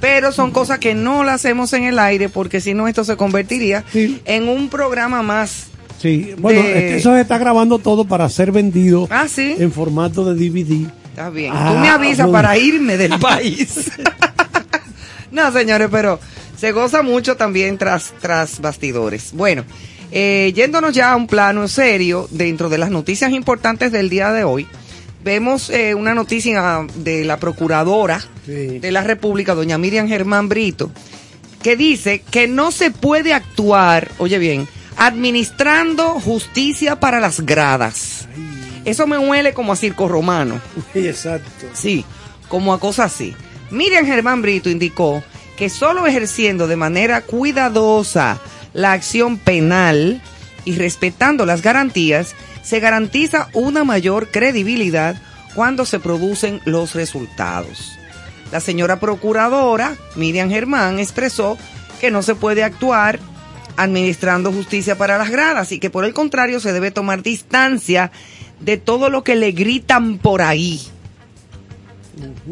Pero 0.00 0.32
son 0.32 0.50
cosas 0.50 0.78
que 0.78 0.94
no 0.94 1.24
las 1.24 1.36
hacemos 1.36 1.72
en 1.74 1.84
el 1.84 1.98
aire 1.98 2.28
porque 2.30 2.60
si 2.62 2.72
no 2.72 2.88
esto 2.88 3.04
se 3.04 3.16
convertiría 3.16 3.84
Sí. 3.92 4.22
en 4.24 4.48
un 4.48 4.68
programa 4.70 5.22
más. 5.22 5.66
Sí, 6.00 6.34
bueno, 6.38 6.62
de- 6.62 6.96
eso 6.96 7.12
se 7.14 7.20
está 7.20 7.36
grabando 7.36 7.78
todo 7.78 8.06
para 8.06 8.26
ser 8.30 8.50
vendido 8.52 9.06
Ah, 9.10 9.26
sí. 9.28 9.56
en 9.58 9.70
formato 9.70 10.24
de 10.24 10.34
DVD. 10.48 10.86
Está 11.10 11.28
bien. 11.28 11.52
Ah, 11.54 11.72
Tú 11.74 11.78
me 11.80 11.88
avisas 11.90 12.28
para 12.30 12.56
irme 12.56 12.96
del 12.96 13.18
país. 13.20 13.90
no, 15.30 15.52
señores, 15.52 15.88
pero 15.90 16.18
se 16.60 16.72
goza 16.72 17.02
mucho 17.02 17.36
también 17.36 17.78
tras, 17.78 18.12
tras 18.20 18.60
bastidores. 18.60 19.30
Bueno, 19.32 19.64
eh, 20.12 20.52
yéndonos 20.54 20.92
ya 20.94 21.12
a 21.12 21.16
un 21.16 21.26
plano 21.26 21.66
serio, 21.68 22.28
dentro 22.30 22.68
de 22.68 22.76
las 22.78 22.90
noticias 22.90 23.32
importantes 23.32 23.92
del 23.92 24.10
día 24.10 24.30
de 24.32 24.44
hoy, 24.44 24.66
vemos 25.24 25.70
eh, 25.70 25.94
una 25.94 26.14
noticia 26.14 26.86
de 26.96 27.24
la 27.24 27.38
procuradora 27.38 28.20
Sí. 28.44 28.78
de 28.78 28.90
la 28.90 29.02
República, 29.04 29.54
doña 29.54 29.78
Miriam 29.78 30.08
Germán 30.08 30.48
Brito, 30.48 30.90
que 31.62 31.76
dice 31.76 32.22
que 32.30 32.48
no 32.48 32.72
se 32.72 32.90
puede 32.90 33.32
actuar, 33.32 34.10
oye 34.18 34.38
bien, 34.38 34.66
administrando 34.96 36.18
justicia 36.20 36.98
para 36.98 37.20
las 37.20 37.40
gradas. 37.40 38.26
Eso 38.84 39.06
me 39.06 39.18
huele 39.18 39.52
como 39.54 39.72
a 39.72 39.76
circo 39.76 40.08
romano. 40.08 40.60
Exacto. 40.94 41.66
Sí, 41.74 42.04
como 42.48 42.72
a 42.72 42.80
cosas 42.80 43.12
así. 43.14 43.34
Miriam 43.70 44.04
Germán 44.06 44.42
Brito 44.42 44.68
indicó 44.70 45.22
que 45.60 45.68
solo 45.68 46.06
ejerciendo 46.06 46.66
de 46.68 46.76
manera 46.76 47.20
cuidadosa 47.20 48.40
la 48.72 48.92
acción 48.92 49.36
penal 49.36 50.22
y 50.64 50.74
respetando 50.74 51.44
las 51.44 51.60
garantías, 51.60 52.34
se 52.62 52.80
garantiza 52.80 53.48
una 53.52 53.84
mayor 53.84 54.28
credibilidad 54.30 55.20
cuando 55.54 55.84
se 55.84 56.00
producen 56.00 56.62
los 56.64 56.94
resultados. 56.94 57.92
La 58.50 58.60
señora 58.60 59.00
procuradora, 59.00 59.96
Miriam 60.16 60.48
Germán, 60.48 60.98
expresó 60.98 61.58
que 62.00 62.10
no 62.10 62.22
se 62.22 62.34
puede 62.34 62.64
actuar 62.64 63.18
administrando 63.76 64.52
justicia 64.52 64.96
para 64.96 65.18
las 65.18 65.28
gradas 65.28 65.72
y 65.72 65.78
que 65.78 65.90
por 65.90 66.06
el 66.06 66.14
contrario 66.14 66.58
se 66.60 66.72
debe 66.72 66.90
tomar 66.90 67.22
distancia 67.22 68.12
de 68.60 68.78
todo 68.78 69.10
lo 69.10 69.24
que 69.24 69.36
le 69.36 69.52
gritan 69.52 70.16
por 70.16 70.40
ahí. 70.40 70.80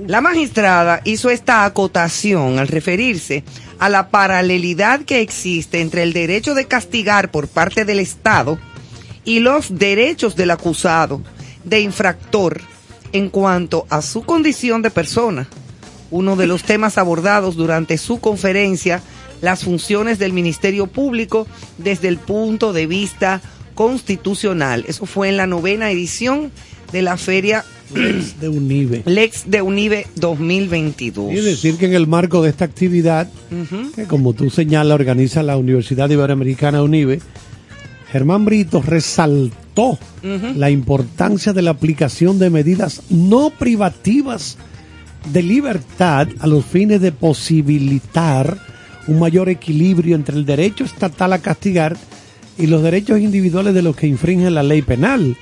La 0.06 0.20
magistrada 0.20 1.00
hizo 1.04 1.30
esta 1.30 1.64
acotación 1.64 2.58
al 2.58 2.68
referirse 2.68 3.44
a 3.78 3.88
la 3.88 4.08
paralelidad 4.08 5.00
que 5.00 5.20
existe 5.20 5.80
entre 5.80 6.02
el 6.02 6.12
derecho 6.12 6.54
de 6.54 6.66
castigar 6.66 7.30
por 7.30 7.48
parte 7.48 7.84
del 7.84 8.00
Estado 8.00 8.58
y 9.24 9.40
los 9.40 9.78
derechos 9.78 10.36
del 10.36 10.50
acusado 10.50 11.22
de 11.64 11.80
infractor 11.80 12.60
en 13.12 13.28
cuanto 13.28 13.86
a 13.90 14.02
su 14.02 14.22
condición 14.22 14.82
de 14.82 14.90
persona. 14.90 15.48
Uno 16.10 16.36
de 16.36 16.46
los 16.46 16.62
temas 16.62 16.96
abordados 16.96 17.56
durante 17.56 17.98
su 17.98 18.20
conferencia, 18.20 19.02
las 19.42 19.64
funciones 19.64 20.18
del 20.18 20.32
Ministerio 20.32 20.86
Público 20.86 21.46
desde 21.76 22.08
el 22.08 22.18
punto 22.18 22.72
de 22.72 22.86
vista 22.86 23.42
constitucional. 23.74 24.84
Eso 24.88 25.06
fue 25.06 25.28
en 25.28 25.36
la 25.36 25.46
novena 25.46 25.90
edición 25.90 26.50
de 26.92 27.02
la 27.02 27.16
feria 27.16 27.64
De 28.40 28.48
UNIBE. 28.48 29.02
Lex 29.06 29.50
de 29.50 29.62
Unive 29.62 30.06
2022. 30.16 31.32
Y 31.32 31.36
decir 31.36 31.76
que 31.76 31.86
en 31.86 31.94
el 31.94 32.06
marco 32.06 32.42
de 32.42 32.50
esta 32.50 32.64
actividad, 32.64 33.28
que 33.94 34.04
como 34.04 34.34
tú 34.34 34.50
señalas, 34.50 34.94
organiza 34.94 35.42
la 35.42 35.56
Universidad 35.56 36.10
Iberoamericana 36.10 36.82
UNIBE, 36.82 37.20
Germán 38.10 38.44
Brito 38.44 38.82
resaltó 38.82 39.98
la 40.22 40.70
importancia 40.70 41.52
de 41.52 41.62
la 41.62 41.70
aplicación 41.70 42.38
de 42.38 42.50
medidas 42.50 43.02
no 43.10 43.50
privativas 43.50 44.58
de 45.32 45.42
libertad 45.42 46.28
a 46.40 46.46
los 46.46 46.64
fines 46.64 47.00
de 47.00 47.12
posibilitar 47.12 48.58
un 49.06 49.18
mayor 49.18 49.48
equilibrio 49.48 50.16
entre 50.16 50.36
el 50.36 50.46
derecho 50.46 50.84
estatal 50.84 51.32
a 51.32 51.38
castigar 51.38 51.96
y 52.58 52.66
los 52.66 52.82
derechos 52.82 53.20
individuales 53.20 53.74
de 53.74 53.82
los 53.82 53.96
que 53.96 54.06
infringen 54.06 54.54
la 54.54 54.62
ley 54.62 54.82
penal. 54.82 55.36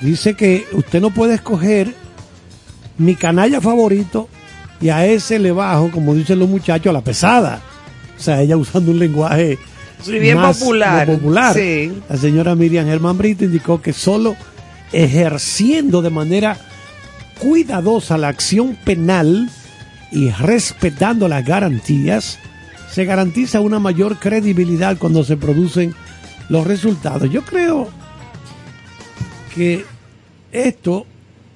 Dice 0.00 0.34
que 0.34 0.66
usted 0.72 1.00
no 1.00 1.10
puede 1.10 1.34
escoger 1.34 1.94
mi 2.98 3.14
canalla 3.14 3.60
favorito 3.60 4.28
y 4.80 4.88
a 4.90 5.06
ese 5.06 5.38
le 5.38 5.52
bajo, 5.52 5.90
como 5.90 6.14
dicen 6.14 6.38
los 6.38 6.48
muchachos, 6.48 6.88
a 6.90 6.92
la 6.92 7.00
pesada. 7.00 7.60
O 8.18 8.20
sea, 8.22 8.40
ella 8.42 8.56
usando 8.56 8.90
un 8.90 8.98
lenguaje 8.98 9.58
Sí, 10.02 10.18
bien 10.18 10.36
más 10.36 10.58
popular, 10.58 11.08
lo 11.08 11.14
popular. 11.14 11.54
sí. 11.54 11.92
La 12.08 12.16
señora 12.16 12.54
Miriam 12.54 12.86
Germán 12.86 13.16
Brito 13.16 13.44
indicó 13.44 13.80
que 13.80 13.92
solo 13.92 14.36
ejerciendo 14.92 16.02
de 16.02 16.10
manera 16.10 16.58
cuidadosa 17.38 18.18
la 18.18 18.28
acción 18.28 18.76
penal 18.84 19.48
y 20.12 20.30
respetando 20.30 21.26
las 21.26 21.44
garantías, 21.44 22.38
se 22.90 23.04
garantiza 23.04 23.60
una 23.60 23.78
mayor 23.80 24.18
credibilidad 24.18 24.96
cuando 24.98 25.24
se 25.24 25.36
producen 25.36 25.94
los 26.48 26.66
resultados. 26.66 27.30
Yo 27.30 27.42
creo 27.42 27.88
que 29.54 29.84
esto, 30.52 31.06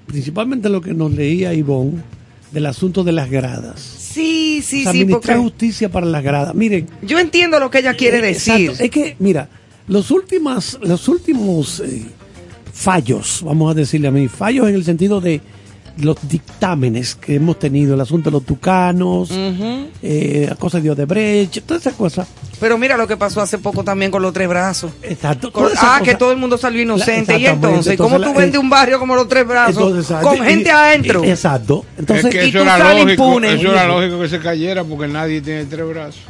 principalmente 0.06 0.68
lo 0.68 0.80
que 0.80 0.94
nos 0.94 1.12
leía 1.12 1.54
Ivonne, 1.54 2.02
del 2.52 2.66
asunto 2.66 3.04
de 3.04 3.12
las 3.12 3.30
gradas. 3.30 3.80
Sí, 3.80 4.62
sí, 4.64 4.80
O 4.80 4.82
sea, 4.84 4.92
sí, 4.92 5.00
administrar 5.00 5.36
porque 5.36 5.50
justicia 5.50 5.90
para 5.90 6.06
las 6.06 6.22
gradas. 6.22 6.54
Miren, 6.54 6.88
yo 7.02 7.18
entiendo 7.18 7.60
lo 7.60 7.70
que 7.70 7.78
ella 7.78 7.94
quiere 7.94 8.18
eh, 8.18 8.22
decir. 8.22 8.70
exacto. 8.70 8.84
Es 8.84 8.90
que, 8.90 9.16
mira, 9.18 9.48
los 9.86 10.10
últimos, 10.10 10.78
los 10.82 11.08
últimos 11.08 11.80
eh, 11.80 12.04
fallos, 12.72 13.42
vamos 13.44 13.70
a 13.70 13.74
decirle 13.74 14.08
a 14.08 14.10
mí, 14.10 14.28
fallos 14.28 14.68
en 14.68 14.74
el 14.74 14.84
sentido 14.84 15.20
de 15.20 15.40
los 16.00 16.16
dictámenes 16.28 17.14
que 17.14 17.36
hemos 17.36 17.58
tenido, 17.58 17.94
el 17.94 18.00
asunto 18.00 18.30
de 18.30 18.34
los 18.34 18.44
tucanos, 18.44 19.30
Ujú. 19.30 19.88
eh, 20.02 20.46
la 20.48 20.54
cosa 20.56 20.80
de 20.80 20.90
Odebrecht, 20.90 21.62
todas 21.64 21.82
esas 21.82 21.94
cosas. 21.94 22.28
Pero 22.60 22.76
mira 22.78 22.96
lo 22.96 23.06
que 23.06 23.16
pasó 23.16 23.40
hace 23.40 23.58
poco 23.58 23.84
también 23.84 24.10
con 24.10 24.20
los 24.22 24.32
tres 24.32 24.48
brazos. 24.48 24.90
Exacto. 25.02 25.52
Con- 25.52 25.66
ah, 25.76 25.98
que 26.00 26.06
cosas. 26.06 26.18
todo 26.18 26.32
el 26.32 26.38
mundo 26.38 26.58
salió 26.58 26.82
inocente. 26.82 27.32
La- 27.34 27.38
y 27.38 27.46
entonces, 27.46 27.92
exactamente, 27.92 27.96
¿cómo 27.96 28.16
entonces 28.16 28.32
tú 28.32 28.38
la- 28.38 28.44
vendes 28.44 28.60
un 28.60 28.70
barrio 28.70 28.98
como 28.98 29.14
los 29.14 29.28
tres 29.28 29.46
brazos? 29.46 29.76
Entonces, 29.76 30.16
con 30.22 30.38
gente 30.44 30.68
y- 30.68 30.72
adentro. 30.72 31.24
Exacto. 31.24 31.84
Entonces, 31.98 32.24
es 32.26 32.30
que 32.32 32.46
y 32.46 32.48
eso 32.48 32.58
tú 32.58 32.64
era 32.64 32.78
sales 32.78 33.04
lógico, 33.04 33.24
impune. 33.28 33.54
eso 33.54 33.72
era 33.72 33.86
lógico 33.86 34.20
que 34.20 34.28
se 34.28 34.38
cayera 34.40 34.84
porque 34.84 35.08
nadie 35.08 35.40
tiene 35.40 35.64
tres 35.66 35.86
brazos. 35.88 36.20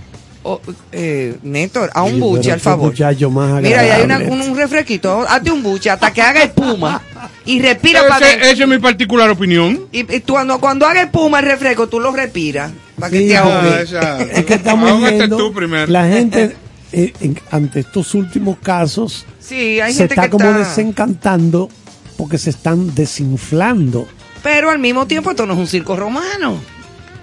Oh, 0.51 0.61
eh, 0.93 1.37
Néstor, 1.43 1.91
a 1.93 2.03
un 2.05 2.19
buche, 2.19 2.51
al 2.51 2.59
favor. 2.61 2.95
más 3.31 3.63
Mira, 3.63 3.87
y 3.87 3.91
hay 3.91 4.03
una- 4.03 4.17
un, 4.19 4.41
un 4.41 4.57
refresquito. 4.57 5.27
Hazte 5.29 5.51
un 5.51 5.63
buche 5.63 5.91
hasta 5.91 6.11
que 6.11 6.23
haga 6.23 6.43
espuma. 6.43 7.03
y 7.45 7.61
respira 7.61 8.09
para. 8.09 8.33
Esa 8.33 8.63
es 8.63 8.67
mi 8.69 8.79
particular 8.79 9.29
opinión. 9.29 9.87
Y, 9.93 10.01
y 10.11 10.21
tú, 10.21 10.33
cuando, 10.33 10.59
cuando 10.59 10.87
haga 10.87 11.03
espuma 11.03 11.41
el 11.41 11.45
refresco, 11.45 11.87
tú 11.89 12.01
lo 12.01 12.13
respiras. 12.13 12.71
Para 12.99 13.11
que 13.11 13.19
Sí, 13.19 13.29
te 13.29 13.37
ah, 13.37 13.43
ahogue. 13.43 13.83
esa- 13.83 14.23
es 14.23 14.45
que 14.47 14.55
estamos 14.55 15.01
viendo 15.03 15.37
tú 15.37 15.53
primero. 15.53 15.87
la 15.87 16.09
gente 16.09 16.57
eh, 16.93 17.13
en- 17.21 17.39
ante 17.51 17.81
estos 17.81 18.15
últimos 18.15 18.57
casos 18.63 19.27
Sí, 19.41 19.81
hay 19.81 19.93
se 19.93 19.99
gente 19.99 20.15
está 20.15 20.23
que 20.23 20.31
como 20.31 20.47
está... 20.47 20.59
desencantando 20.61 21.69
porque 22.17 22.39
se 22.39 22.49
están 22.49 22.95
desinflando. 22.95 24.09
Pero 24.43 24.71
al 24.71 24.79
mismo 24.79 25.07
tiempo 25.07 25.31
esto 25.31 25.45
no 25.45 25.53
es 25.53 25.59
un 25.59 25.67
circo 25.67 25.95
romano. 25.95 26.57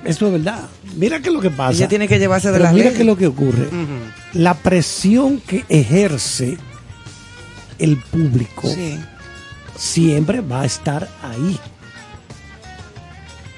Eso 0.05 0.27
es 0.27 0.31
verdad. 0.33 0.65
Mira 0.95 1.19
qué 1.19 1.29
es 1.29 1.33
lo 1.33 1.41
que 1.41 1.49
pasa. 1.49 1.73
Ella 1.77 1.87
tiene 1.87 2.07
que 2.07 2.19
llevarse 2.19 2.51
de 2.51 2.59
las 2.59 2.71
mira 2.73 2.85
leyes. 2.85 2.95
qué 2.97 3.01
es 3.03 3.07
lo 3.07 3.17
que 3.17 3.27
ocurre. 3.27 3.67
La 4.33 4.53
presión 4.53 5.39
que 5.41 5.65
ejerce 5.69 6.57
el 7.79 7.97
público 7.97 8.69
Sí. 8.69 8.99
siempre 9.77 10.41
va 10.41 10.61
a 10.61 10.65
estar 10.65 11.07
ahí. 11.23 11.59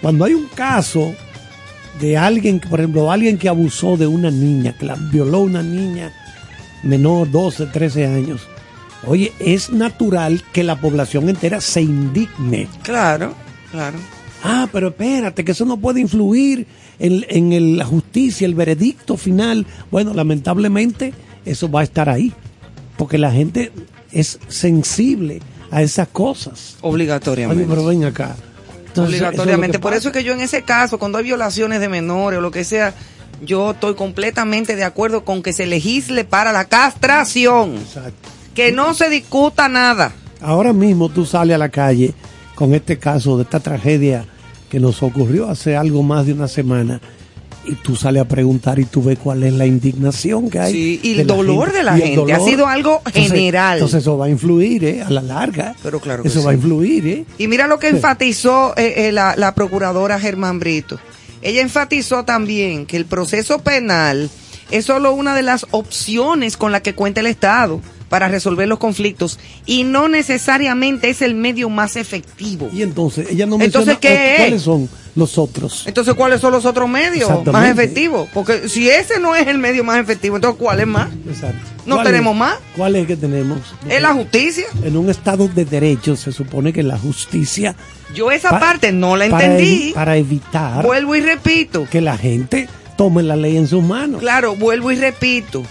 Cuando 0.02 0.26
hay 0.26 0.34
un 0.34 0.48
caso 0.48 1.14
de 2.00 2.18
alguien, 2.18 2.60
por 2.60 2.80
ejemplo, 2.80 3.12
alguien 3.12 3.38
que 3.38 3.50
abusó 3.50 3.98
de 3.98 4.08
una 4.08 4.30
niña, 4.32 4.76
que 4.78 4.86
la 4.86 4.96
violó 4.96 5.40
una 5.42 5.64
niña 5.64 6.14
menor, 6.84 7.30
12, 7.32 7.66
13 7.68 8.06
años, 8.06 8.42
oye, 9.06 9.34
es 9.40 9.72
natural 9.72 10.44
que 10.54 10.64
la 10.64 10.80
población 10.80 11.28
entera 11.30 11.60
se 11.62 11.82
indigne. 11.82 12.68
Claro, 12.84 13.34
claro. 13.72 13.98
Ah, 14.48 14.70
pero 14.72 14.88
espérate, 14.90 15.44
que 15.46 15.52
eso 15.52 15.66
no 15.66 15.78
puede 15.78 16.00
influir 16.00 16.66
en, 17.00 17.26
en 17.30 17.54
el- 17.54 17.78
la 17.78 17.86
justicia, 17.86 18.46
el 18.46 18.56
veredicto 18.56 19.18
final. 19.18 19.66
Bueno, 19.92 20.14
lamentablemente 20.14 21.14
eso 21.46 21.70
va 21.70 21.82
a 21.82 21.84
estar 21.84 22.10
ahí, 22.10 22.34
porque 22.98 23.18
la 23.18 23.32
gente 23.32 23.72
es 24.12 24.40
sensible 24.48 25.42
a 25.72 25.82
esas 25.82 26.08
cosas. 26.08 26.78
Obligatoriamente. 26.82 27.66
Pero 27.68 27.86
ven 27.86 28.04
acá. 28.06 28.36
Entonces, 28.88 29.16
Obligatoriamente. 29.22 29.78
eso 29.78 29.82
Por 29.82 29.94
es 29.94 30.00
eso 30.00 30.10
es 30.10 30.14
que 30.14 30.24
yo 30.24 30.34
en 30.34 30.42
ese 30.42 30.64
caso, 30.64 30.98
cuando 30.98 31.18
hay 31.18 31.24
violaciones 31.26 31.80
de 31.80 31.90
menores 31.90 32.40
o 32.40 32.42
lo 32.42 32.52
que 32.52 32.64
sea, 32.64 32.94
yo 33.46 33.72
estoy 33.72 33.94
completamente 33.96 34.76
de 34.76 34.84
acuerdo 34.84 35.24
con 35.24 35.44
que 35.44 35.54
se 35.54 35.66
legisle 35.68 36.24
para 36.26 36.52
la 36.52 36.66
castración. 36.66 37.76
Exacto. 37.76 38.30
Que 38.56 38.72
no 38.72 38.94
se 38.96 39.10
discuta 39.10 39.70
nada. 39.70 40.14
Ahora 40.42 40.74
mismo 40.74 41.10
tú 41.10 41.26
sales 41.26 41.54
a 41.56 41.58
la 41.60 41.70
calle 41.70 42.14
con 42.56 42.74
este 42.74 42.98
caso 42.98 43.38
de 43.38 43.44
esta 43.44 43.60
tragedia 43.60 44.26
que 44.70 44.80
nos 44.80 45.02
ocurrió 45.04 45.50
hace 45.50 45.76
algo 45.76 46.04
más 46.04 46.26
de 46.26 46.34
una 46.34 46.48
semana 46.48 47.00
y 47.66 47.76
tú 47.76 47.96
sales 47.98 48.22
a 48.22 48.28
preguntar 48.28 48.80
y 48.80 48.86
tú 48.86 49.04
ves 49.04 49.20
cuál 49.22 49.44
es 49.44 49.52
la 49.54 49.66
indignación 49.66 50.50
que 50.50 50.60
hay. 50.60 50.72
Sí, 50.74 51.00
y 51.04 51.20
el 51.20 51.28
dolor 51.28 51.74
de 51.74 51.84
la 51.84 51.98
gente. 51.98 52.32
Ha 52.32 52.40
sido 52.40 52.66
algo 52.68 53.02
general. 53.14 53.78
Entonces 53.78 54.02
eso 54.04 54.18
va 54.18 54.28
a 54.28 54.30
influir 54.30 54.86
¿eh? 54.86 55.04
a 55.04 55.10
la 55.10 55.22
larga. 55.22 55.76
Pero 55.84 56.00
claro 56.00 56.24
que 56.24 56.30
Eso 56.30 56.44
va 56.44 56.52
a 56.52 56.54
influir. 56.54 57.06
¿eh? 57.08 57.26
Y 57.38 57.48
mira 57.48 57.68
lo 57.68 57.78
que 57.78 57.90
Sí. 57.90 57.96
enfatizó 57.98 58.74
eh, 58.78 59.08
eh, 59.08 59.12
la, 59.12 59.36
la 59.36 59.54
procuradora 59.54 60.18
Germán 60.20 60.60
Brito. 60.60 60.98
Ella 61.42 61.62
enfatizó 61.62 62.24
también 62.24 62.86
que 62.86 62.96
el 62.96 63.06
proceso 63.06 63.60
penal 63.60 64.30
es 64.72 64.86
solo 64.86 65.12
una 65.14 65.36
de 65.36 65.44
las 65.44 65.66
opciones 65.72 66.56
con 66.58 66.72
la 66.72 66.82
que 66.82 66.96
cuenta 66.96 67.20
el 67.20 67.28
Estado 67.28 67.82
para 68.10 68.28
resolver 68.28 68.68
los 68.68 68.80
conflictos 68.80 69.40
y 69.66 69.84
no 69.84 70.08
necesariamente 70.08 71.10
es 71.10 71.22
el 71.22 71.36
medio 71.36 71.70
más 71.70 71.96
efectivo. 71.96 72.70
Y 72.74 72.82
entonces 72.82 73.28
ella 73.30 73.46
no 73.46 73.56
Entonces, 73.56 73.96
menciona 73.96 74.00
¿qué 74.00 74.08
eh, 74.14 74.34
es? 74.36 74.40
cuáles 74.42 74.62
son 74.62 74.90
los 75.16 75.38
otros. 75.38 75.84
Entonces, 75.88 76.14
¿cuáles 76.14 76.40
son 76.42 76.52
los 76.54 76.66
otros 76.66 76.88
medios 76.88 77.30
más 77.52 77.70
efectivos? 77.70 78.30
Porque 78.34 78.70
si 78.70 78.90
ese 78.90 79.20
no 79.20 79.36
es 79.36 79.48
el 79.48 79.58
medio 79.58 79.84
más 79.84 80.00
efectivo, 80.00 80.36
entonces 80.36 80.60
¿cuál 80.62 80.80
es 80.80 80.88
más? 80.88 81.10
Exacto. 81.28 81.60
¿No 81.86 81.96
¿Cuál 81.96 82.08
tenemos 82.08 82.34
es? 82.34 82.40
más? 82.40 82.56
¿Cuál 82.76 82.96
es 82.98 83.08
que 83.08 83.16
tenemos? 83.18 83.60
¿Es 83.90 84.02
la 84.02 84.14
justicia? 84.14 84.66
En 84.84 84.96
un 84.98 85.10
estado 85.10 85.48
de 85.48 85.66
derecho 85.66 86.16
se 86.16 86.32
supone 86.32 86.72
que 86.74 86.84
la 86.84 86.98
justicia 86.98 87.76
Yo 88.14 88.30
esa 88.32 88.52
Pa- 88.52 88.60
parte 88.60 88.92
no 88.92 89.16
la 89.18 89.28
para 89.30 89.46
entendí. 89.46 89.90
evi- 89.90 89.94
para 89.94 90.18
evitar 90.18 90.84
Vuelvo 90.86 91.16
y 91.16 91.22
repito. 91.22 91.88
que 91.90 92.02
la 92.02 92.18
gente 92.18 92.68
tome 92.98 93.24
la 93.24 93.36
ley 93.36 93.58
en 93.58 93.68
sus 93.68 93.84
manos. 93.84 94.20
Claro, 94.20 94.56
vuelvo 94.56 94.92
y 94.92 94.96
repito. 94.98 95.64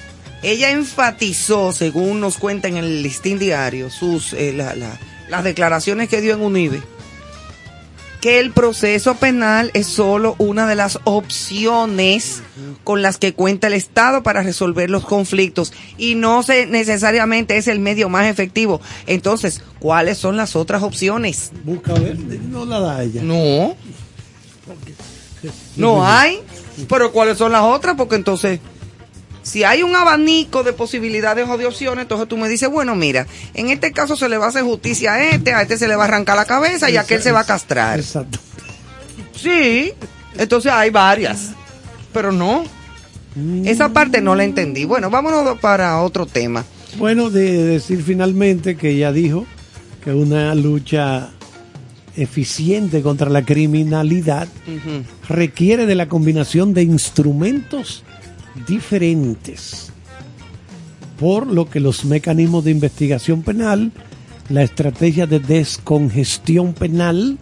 Ella 0.42 0.70
enfatizó, 0.70 1.72
según 1.72 2.20
nos 2.20 2.38
cuenta 2.38 2.68
en 2.68 2.76
el 2.76 3.02
listín 3.02 3.38
diario, 3.38 3.90
sus 3.90 4.32
eh, 4.32 4.52
la- 4.54 4.74
la- 4.74 4.98
las 5.28 5.42
declaraciones 5.44 6.08
que 6.08 6.20
dio 6.20 6.34
en 6.34 6.40
UNIBE, 6.42 6.82
que 8.20 8.38
el 8.40 8.50
proceso 8.52 9.14
penal 9.16 9.70
es 9.74 9.86
solo 9.86 10.34
una 10.38 10.66
de 10.66 10.74
las 10.74 10.98
opciones 11.04 12.42
con 12.84 13.02
las 13.02 13.18
que 13.18 13.34
cuenta 13.34 13.66
el 13.66 13.72
Estado 13.74 14.22
para 14.22 14.42
resolver 14.42 14.88
los 14.90 15.04
conflictos 15.04 15.72
y 15.98 16.14
no 16.16 16.42
se, 16.42 16.66
necesariamente 16.66 17.56
es 17.56 17.66
el 17.68 17.78
medio 17.80 18.08
más 18.08 18.26
efectivo. 18.26 18.80
Entonces, 19.06 19.62
¿cuáles 19.80 20.18
son 20.18 20.36
las 20.36 20.54
otras 20.56 20.82
opciones? 20.82 21.50
Busca 21.64 21.92
ver, 21.94 22.18
no 22.18 22.64
la 22.64 22.80
da 22.80 23.02
ella. 23.02 23.22
No. 23.22 23.76
No 25.76 26.06
hay. 26.06 26.40
Pero 26.88 27.12
¿cuáles 27.12 27.38
son 27.38 27.52
las 27.52 27.62
otras? 27.62 27.94
Porque 27.96 28.16
entonces, 28.16 28.60
si 29.46 29.62
hay 29.62 29.84
un 29.84 29.94
abanico 29.94 30.64
de 30.64 30.72
posibilidades 30.72 31.48
o 31.48 31.56
de 31.56 31.66
opciones, 31.66 32.02
entonces 32.02 32.26
tú 32.26 32.36
me 32.36 32.48
dices, 32.48 32.68
bueno, 32.68 32.96
mira, 32.96 33.28
en 33.54 33.70
este 33.70 33.92
caso 33.92 34.16
se 34.16 34.28
le 34.28 34.38
va 34.38 34.46
a 34.46 34.48
hacer 34.48 34.64
justicia 34.64 35.12
a 35.12 35.22
este, 35.22 35.54
a 35.54 35.62
este 35.62 35.78
se 35.78 35.86
le 35.86 35.94
va 35.94 36.02
a 36.02 36.08
arrancar 36.08 36.34
la 36.34 36.46
cabeza 36.46 36.90
y 36.90 36.96
a 36.96 37.02
aquel 37.02 37.22
se 37.22 37.30
va 37.30 37.40
a 37.40 37.44
castrar. 37.44 38.00
Exacto. 38.00 38.40
Sí. 39.36 39.92
Entonces 40.36 40.72
hay 40.72 40.90
varias. 40.90 41.50
Pero 42.12 42.32
no. 42.32 42.64
Esa 43.64 43.90
parte 43.90 44.20
no 44.20 44.34
la 44.34 44.42
entendí. 44.42 44.84
Bueno, 44.84 45.10
vámonos 45.10 45.56
para 45.60 46.02
otro 46.02 46.26
tema. 46.26 46.64
Bueno, 46.98 47.30
de 47.30 47.62
decir 47.62 48.02
finalmente 48.02 48.76
que 48.76 48.90
ella 48.90 49.12
dijo 49.12 49.46
que 50.02 50.10
una 50.10 50.56
lucha 50.56 51.30
eficiente 52.16 53.00
contra 53.00 53.30
la 53.30 53.44
criminalidad 53.44 54.48
requiere 55.28 55.86
de 55.86 55.94
la 55.94 56.08
combinación 56.08 56.74
de 56.74 56.82
instrumentos 56.82 58.02
diferentes, 58.66 59.90
por 61.18 61.46
lo 61.46 61.68
que 61.68 61.80
los 61.80 62.04
mecanismos 62.04 62.64
de 62.64 62.70
investigación 62.70 63.42
penal, 63.42 63.92
la 64.48 64.62
estrategia 64.62 65.26
de 65.26 65.40
descongestión 65.40 66.72
penal, 66.72 67.38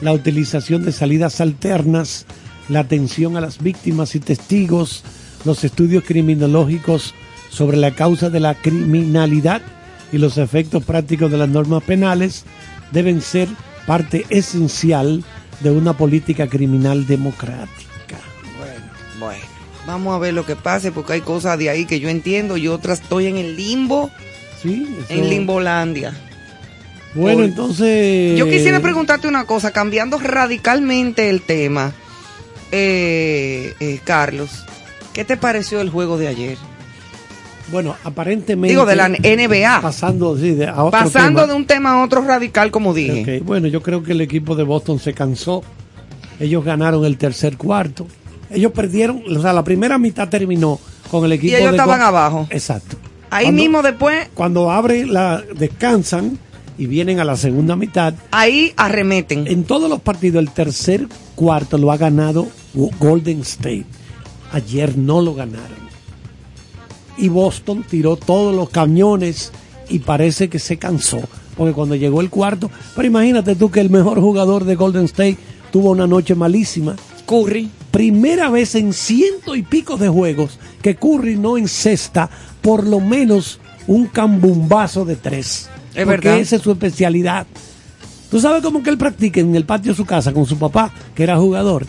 la 0.00 0.12
utilización 0.12 0.84
de 0.84 0.92
salidas 0.92 1.40
alternas, 1.40 2.26
la 2.68 2.80
atención 2.80 3.36
a 3.36 3.40
las 3.40 3.62
víctimas 3.62 4.14
y 4.14 4.20
testigos, 4.20 5.02
los 5.44 5.64
estudios 5.64 6.04
criminológicos 6.04 7.14
sobre 7.50 7.76
la 7.76 7.92
causa 7.94 8.30
de 8.30 8.40
la 8.40 8.54
criminalidad 8.54 9.62
y 10.12 10.18
los 10.18 10.38
efectos 10.38 10.84
prácticos 10.84 11.30
de 11.30 11.38
las 11.38 11.48
normas 11.48 11.82
penales 11.82 12.44
deben 12.92 13.20
ser 13.20 13.48
parte 13.86 14.24
esencial 14.30 15.24
de 15.60 15.70
una 15.70 15.96
política 15.96 16.48
criminal 16.48 17.06
democrática. 17.06 18.18
Bueno, 19.18 19.44
vamos 19.86 20.14
a 20.14 20.18
ver 20.18 20.34
lo 20.34 20.44
que 20.46 20.56
pase 20.56 20.92
porque 20.92 21.14
hay 21.14 21.20
cosas 21.20 21.58
de 21.58 21.70
ahí 21.70 21.84
que 21.86 22.00
yo 22.00 22.08
entiendo 22.08 22.56
y 22.56 22.68
otras 22.68 23.00
estoy 23.02 23.26
en 23.26 23.36
el 23.36 23.56
limbo, 23.56 24.10
Sí, 24.62 24.86
eso- 24.98 25.12
en 25.12 25.28
Limbolandia. 25.28 26.14
Bueno, 27.14 27.40
Hoy- 27.40 27.44
entonces. 27.46 28.38
Yo 28.38 28.46
quisiera 28.48 28.80
preguntarte 28.80 29.28
una 29.28 29.44
cosa, 29.46 29.70
cambiando 29.70 30.18
radicalmente 30.18 31.28
el 31.30 31.42
tema, 31.42 31.92
eh, 32.72 33.74
eh, 33.78 34.00
Carlos, 34.04 34.50
¿qué 35.12 35.24
te 35.24 35.36
pareció 35.36 35.80
el 35.80 35.90
juego 35.90 36.18
de 36.18 36.28
ayer? 36.28 36.58
Bueno, 37.70 37.96
aparentemente. 38.04 38.68
Digo, 38.68 38.84
de 38.84 38.96
la 38.96 39.08
NBA. 39.08 39.80
Pasando, 39.80 40.36
sí, 40.36 40.50
de- 40.52 40.66
a 40.66 40.82
otro 40.84 40.90
Pasando 40.90 41.42
tema. 41.42 41.52
de 41.52 41.56
un 41.58 41.66
tema 41.66 41.92
a 41.92 42.04
otro 42.04 42.20
radical, 42.22 42.70
como 42.70 42.92
dije. 42.92 43.40
Bueno, 43.44 43.68
yo 43.68 43.80
creo 43.82 44.02
que 44.02 44.12
el 44.12 44.20
equipo 44.20 44.54
de 44.56 44.64
Boston 44.64 44.98
se 44.98 45.14
cansó. 45.14 45.62
Ellos 46.40 46.64
ganaron 46.64 47.04
el 47.04 47.16
tercer 47.16 47.56
cuarto. 47.56 48.06
Ellos 48.50 48.72
perdieron, 48.72 49.22
o 49.36 49.40
sea, 49.42 49.52
la 49.52 49.64
primera 49.64 49.98
mitad 49.98 50.28
terminó 50.28 50.78
con 51.10 51.24
el 51.24 51.32
equipo 51.32 51.56
ellos 51.56 51.70
de 51.70 51.76
estaban 51.76 52.00
abajo. 52.02 52.46
Exacto. 52.50 52.96
Ahí 53.30 53.46
Cuando- 53.46 53.62
mismo 53.62 53.82
después, 53.82 54.28
Cuando 54.34 54.70
abre 54.70 55.06
la 55.06 55.42
descansan 55.56 56.38
y 56.78 56.86
vienen 56.86 57.20
a 57.20 57.24
la 57.24 57.36
segunda 57.36 57.74
mitad, 57.76 58.14
ahí 58.30 58.72
arremeten. 58.76 59.46
en 59.46 59.64
todos 59.64 59.88
los 59.90 60.00
partidos 60.00 60.40
el 60.42 60.50
tercer 60.50 61.08
cuarto 61.34 61.78
lo 61.78 61.90
ha 61.90 61.96
ganado 61.96 62.48
Golden 62.98 63.40
State. 63.40 63.86
Ayer 64.52 64.96
no 64.96 65.20
lo 65.20 65.34
ganaron. 65.34 65.84
Y 67.16 67.28
Boston 67.28 67.84
tiró 67.88 68.16
todos 68.16 68.54
los 68.54 68.70
cañones 68.70 69.52
y 69.88 70.00
parece 70.00 70.48
que 70.48 70.58
se 70.58 70.76
cansó. 70.76 71.20
Porque 71.56 71.72
cuando 71.72 71.94
llegó 71.94 72.20
el 72.20 72.30
cuarto, 72.30 72.70
pero 72.96 73.06
imagínate 73.06 73.54
tú 73.54 73.70
que 73.70 73.80
el 73.80 73.90
mejor 73.90 74.20
jugador 74.20 74.64
de 74.64 74.74
Golden 74.74 75.04
State 75.04 75.38
tuvo 75.70 75.90
una 75.90 76.06
noche 76.06 76.34
malísima. 76.34 76.96
Curry. 77.26 77.70
Primera 77.94 78.50
vez 78.50 78.74
en 78.74 78.92
ciento 78.92 79.54
y 79.54 79.62
pico 79.62 79.96
de 79.96 80.08
juegos 80.08 80.58
que 80.82 80.96
Curry 80.96 81.36
no 81.36 81.56
encesta 81.56 82.28
por 82.60 82.84
lo 82.84 82.98
menos 82.98 83.60
un 83.86 84.08
cambumbazo 84.08 85.04
de 85.04 85.14
tres. 85.14 85.70
Es 85.94 86.04
porque 86.04 86.26
verdad. 86.26 86.40
esa 86.40 86.56
es 86.56 86.62
su 86.62 86.72
especialidad. 86.72 87.46
¿Tú 88.32 88.40
sabes 88.40 88.62
cómo 88.62 88.82
que 88.82 88.90
él 88.90 88.98
practica 88.98 89.38
en 89.38 89.54
el 89.54 89.64
patio 89.64 89.92
de 89.92 89.96
su 89.96 90.04
casa 90.04 90.32
con 90.32 90.44
su 90.44 90.58
papá, 90.58 90.90
que 91.14 91.22
era 91.22 91.36
jugador? 91.36 91.86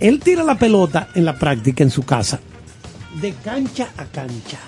Él 0.00 0.20
tira 0.20 0.44
la 0.44 0.58
pelota 0.58 1.08
en 1.14 1.24
la 1.24 1.38
práctica 1.38 1.82
en 1.82 1.90
su 1.90 2.02
casa, 2.02 2.38
de 3.22 3.32
cancha 3.42 3.88
a 3.96 4.04
cancha. 4.04 4.58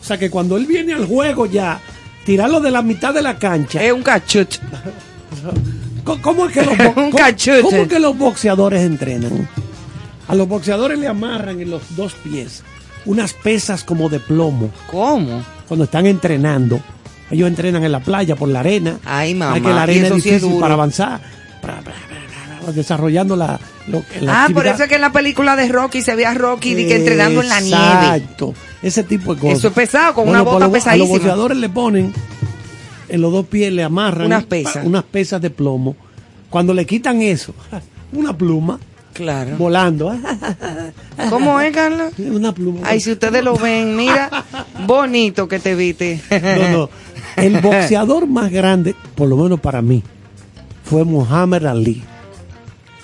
O 0.00 0.04
sea 0.04 0.18
que 0.18 0.28
cuando 0.28 0.56
él 0.56 0.66
viene 0.66 0.92
al 0.92 1.06
juego 1.06 1.46
ya, 1.46 1.80
tirarlo 2.24 2.58
de 2.58 2.72
la 2.72 2.82
mitad 2.82 3.14
de 3.14 3.22
la 3.22 3.38
cancha. 3.38 3.80
Es 3.80 3.92
un 3.92 4.02
cachut. 4.02 4.48
¿Cómo- 6.06 6.22
¿Cómo 6.22 6.46
es 6.46 6.52
que 6.52 6.62
los, 6.64 6.78
bo- 6.78 6.84
Un 7.02 7.10
cómo- 7.10 7.16
cachute. 7.18 7.60
cómo 7.62 7.76
es 7.82 7.88
que 7.88 7.98
los 7.98 8.16
boxeadores 8.16 8.82
entrenan? 8.82 9.48
A 10.28 10.34
los 10.34 10.48
boxeadores 10.48 10.98
le 10.98 11.06
amarran 11.08 11.60
en 11.60 11.70
los 11.70 11.82
dos 11.96 12.14
pies 12.14 12.62
unas 13.04 13.32
pesas 13.34 13.84
como 13.84 14.08
de 14.08 14.18
plomo. 14.20 14.70
¿Cómo? 14.90 15.44
Cuando 15.68 15.84
están 15.84 16.06
entrenando. 16.06 16.80
Ellos 17.30 17.48
entrenan 17.48 17.84
en 17.84 17.92
la 17.92 18.00
playa 18.00 18.34
por 18.36 18.48
la 18.48 18.60
arena. 18.60 18.98
Ay, 19.04 19.34
mamá. 19.34 19.54
Hay 19.54 19.60
que 19.60 19.68
la 19.68 19.82
arena 19.82 20.08
es 20.08 20.22
sí 20.22 20.28
es 20.30 20.40
difícil 20.42 20.60
para 20.60 20.74
avanzar. 20.74 21.20
Pra, 21.60 21.80
desarrollando 22.72 23.36
la, 23.36 23.60
lo- 23.88 24.02
la 24.20 24.44
Ah, 24.44 24.48
por 24.52 24.66
eso 24.66 24.82
es 24.84 24.88
que 24.88 24.96
en 24.96 25.00
la 25.00 25.12
película 25.12 25.54
de 25.56 25.68
Rocky 25.68 26.02
se 26.02 26.16
ve 26.16 26.26
a 26.26 26.34
Rocky 26.34 26.74
que 26.74 26.96
entrenando 26.96 27.40
en 27.42 27.48
la 27.48 27.60
nieve. 27.60 28.16
Exacto. 28.16 28.54
ese 28.82 29.02
tipo 29.04 29.34
de 29.34 29.40
cosas. 29.40 29.58
Eso 29.58 29.68
es 29.68 29.74
pesado, 29.74 30.14
con 30.14 30.28
una 30.28 30.42
bota 30.42 30.58
los- 30.58 30.62
A 30.64 30.66
los 30.68 30.72
pesadísima. 30.72 31.08
boxeadores 31.18 31.58
le 31.58 31.68
ponen 31.68 32.12
en 33.08 33.20
los 33.20 33.32
dos 33.32 33.46
pies, 33.46 33.72
le 33.72 33.82
amarran 33.82 34.26
Unas 34.26 34.44
pesas. 34.44 34.84
unas 34.84 35.04
pesas 35.04 35.40
de 35.40 35.50
plomo. 35.50 35.96
Cuando 36.50 36.72
le 36.74 36.86
quitan 36.86 37.20
eso, 37.22 37.54
una 38.12 38.36
pluma 38.36 38.78
Claro. 39.12 39.56
volando. 39.56 40.14
¿Cómo 41.30 41.58
es, 41.60 41.72
Carlos? 41.74 42.12
Una 42.18 42.52
pluma. 42.52 42.80
Ay, 42.84 43.00
si 43.00 43.12
ustedes 43.12 43.42
lo 43.42 43.56
ven, 43.56 43.96
mira, 43.96 44.30
bonito 44.86 45.48
que 45.48 45.58
te 45.58 45.74
viste. 45.74 46.20
No, 46.30 46.68
no. 46.78 46.90
El 47.36 47.60
boxeador 47.60 48.26
más 48.26 48.50
grande, 48.50 48.94
por 49.14 49.28
lo 49.28 49.36
menos 49.36 49.58
para 49.60 49.80
mí, 49.82 50.02
fue 50.84 51.04
Muhammad 51.04 51.66
Ali. 51.66 52.02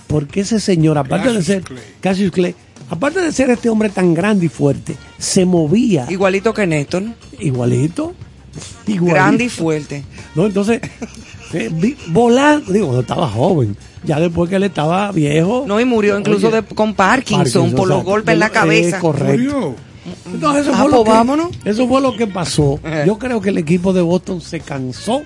Porque 0.06 0.40
ese 0.40 0.60
señor, 0.60 0.98
aparte 0.98 1.32
de 1.32 1.42
ser 1.42 1.62
Cassius 2.02 2.30
Clay, 2.30 2.54
aparte 2.90 3.20
de 3.22 3.32
ser 3.32 3.48
este 3.50 3.70
hombre 3.70 3.88
tan 3.88 4.12
grande 4.12 4.46
y 4.46 4.48
fuerte, 4.50 4.94
se 5.18 5.46
movía 5.46 6.06
Igualito 6.10 6.52
que 6.52 6.66
Néstor. 6.66 7.04
igualito. 7.38 8.12
Igualito. 8.86 9.14
Grande 9.14 9.44
y 9.44 9.48
fuerte. 9.48 10.04
No, 10.34 10.46
entonces, 10.46 10.80
eh, 11.52 11.70
vi- 11.72 11.96
volando, 12.08 12.72
digo, 12.72 12.86
cuando 12.86 13.02
estaba 13.02 13.28
joven, 13.28 13.76
ya 14.04 14.18
después 14.20 14.48
que 14.50 14.56
él 14.56 14.64
estaba 14.64 15.10
viejo. 15.12 15.64
No, 15.66 15.80
y 15.80 15.84
murió 15.84 16.18
incluso 16.18 16.48
Oye, 16.48 16.62
de- 16.62 16.74
con 16.74 16.94
Parkinson, 16.94 17.72
por 17.72 17.88
los 17.88 18.02
golpes 18.04 18.32
en 18.32 18.40
la 18.40 18.46
Eh, 18.46 18.50
cabeza. 18.50 18.98
correcto. 19.00 19.74
Entonces, 20.32 20.62
eso, 20.66 20.72
Ah, 20.74 20.78
fue 20.82 20.90
lo 20.90 20.96
pues 20.96 21.04
que, 21.04 21.10
vámonos. 21.12 21.48
eso 21.64 21.86
fue 21.86 22.00
lo 22.00 22.16
que 22.16 22.26
pasó. 22.26 22.80
Yo 23.06 23.18
creo 23.18 23.40
que 23.40 23.50
el 23.50 23.58
equipo 23.58 23.92
de 23.92 24.02
Boston 24.02 24.40
se 24.40 24.60
cansó. 24.60 25.22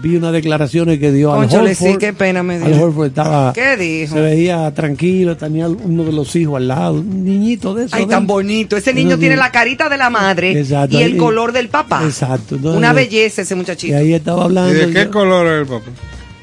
Vi 0.00 0.16
unas 0.16 0.32
declaraciones 0.32 0.98
que 0.98 1.10
dio 1.12 1.32
al 1.32 1.40
Cónchale, 1.40 1.74
sí, 1.74 1.84
Horford. 1.86 2.00
qué 2.00 2.12
pena 2.12 2.42
me 2.42 2.58
dio. 2.58 2.66
Al 2.66 2.74
Horford 2.82 3.06
estaba, 3.08 3.52
¿Qué 3.52 3.76
dijo? 3.76 4.14
se 4.14 4.20
veía 4.20 4.72
tranquilo, 4.74 5.36
tenía 5.36 5.68
uno 5.68 6.04
de 6.04 6.12
los 6.12 6.34
hijos 6.36 6.56
al 6.56 6.68
lado, 6.68 6.94
un 6.94 7.24
niñito 7.24 7.74
de 7.74 7.84
eso. 7.86 7.96
Ay, 7.96 8.04
de 8.04 8.10
tan 8.10 8.22
él. 8.22 8.26
bonito. 8.26 8.76
Ese 8.76 8.94
niño 8.94 9.18
tiene 9.18 9.36
la 9.36 9.50
carita 9.52 9.88
de 9.88 9.96
la 9.96 10.10
madre 10.10 10.58
Exacto, 10.58 10.98
y 10.98 11.02
el 11.02 11.12
ahí- 11.12 11.18
color 11.18 11.52
del 11.52 11.68
papá. 11.68 12.02
Exacto. 12.04 12.56
entonces, 12.56 12.78
Una 12.78 12.92
belleza 12.92 13.42
ese 13.42 13.54
muchachito. 13.54 13.92
Y 13.92 13.96
ahí 13.96 14.14
estaba 14.14 14.42
¿Y 14.42 14.44
hablando. 14.44 14.72
de 14.72 14.86
qué 14.92 15.04
yo- 15.04 15.10
color 15.10 15.46
es 15.46 15.60
el 15.62 15.66
papá? 15.66 15.90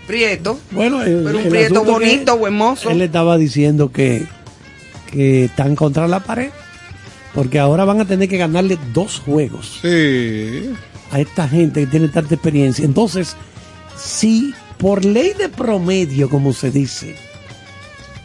Prieto. 0.07 0.59
Bueno, 0.71 1.01
el- 1.03 1.23
Pero 1.23 1.37
un 1.37 1.43
el 1.43 1.49
prieto 1.49 1.83
bonito, 1.83 2.45
hermoso. 2.47 2.89
Él 2.89 3.01
estaba 3.01 3.37
diciendo 3.37 3.91
que, 3.91 4.23
que 5.11 5.45
están 5.45 5.75
contra 5.75 6.07
la 6.07 6.19
pared. 6.19 6.49
Porque 7.33 7.59
ahora 7.59 7.85
van 7.85 8.01
a 8.01 8.05
tener 8.05 8.27
que 8.27 8.37
ganarle 8.37 8.75
dos 8.91 9.21
juegos 9.23 9.77
Sí. 9.83 10.71
A 11.11 11.19
esta 11.19 11.47
gente 11.47 11.81
que 11.81 11.87
tiene 11.87 12.07
tanta 12.07 12.35
experiencia. 12.35 12.85
Entonces, 12.85 13.35
si 13.97 14.53
por 14.77 15.03
ley 15.03 15.33
de 15.33 15.49
promedio, 15.49 16.29
como 16.29 16.53
se 16.53 16.71
dice, 16.71 17.15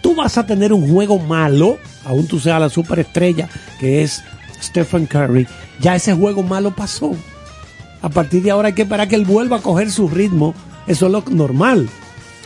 tú 0.02 0.14
vas 0.14 0.38
a 0.38 0.46
tener 0.46 0.72
un 0.72 0.88
juego 0.90 1.18
malo, 1.18 1.78
aún 2.04 2.26
tú 2.26 2.38
seas 2.38 2.60
la 2.60 2.68
superestrella 2.68 3.48
que 3.80 4.02
es 4.02 4.22
Stephen 4.62 5.06
Curry, 5.06 5.46
ya 5.80 5.96
ese 5.96 6.14
juego 6.14 6.42
malo 6.42 6.74
pasó. 6.74 7.14
A 8.02 8.08
partir 8.08 8.42
de 8.42 8.50
ahora 8.50 8.68
hay 8.68 8.74
que 8.74 8.82
esperar 8.82 9.08
que 9.08 9.16
él 9.16 9.24
vuelva 9.24 9.56
a 9.56 9.62
coger 9.62 9.90
su 9.90 10.08
ritmo. 10.08 10.54
Eso 10.86 11.06
es 11.06 11.12
lo 11.12 11.24
normal. 11.30 11.88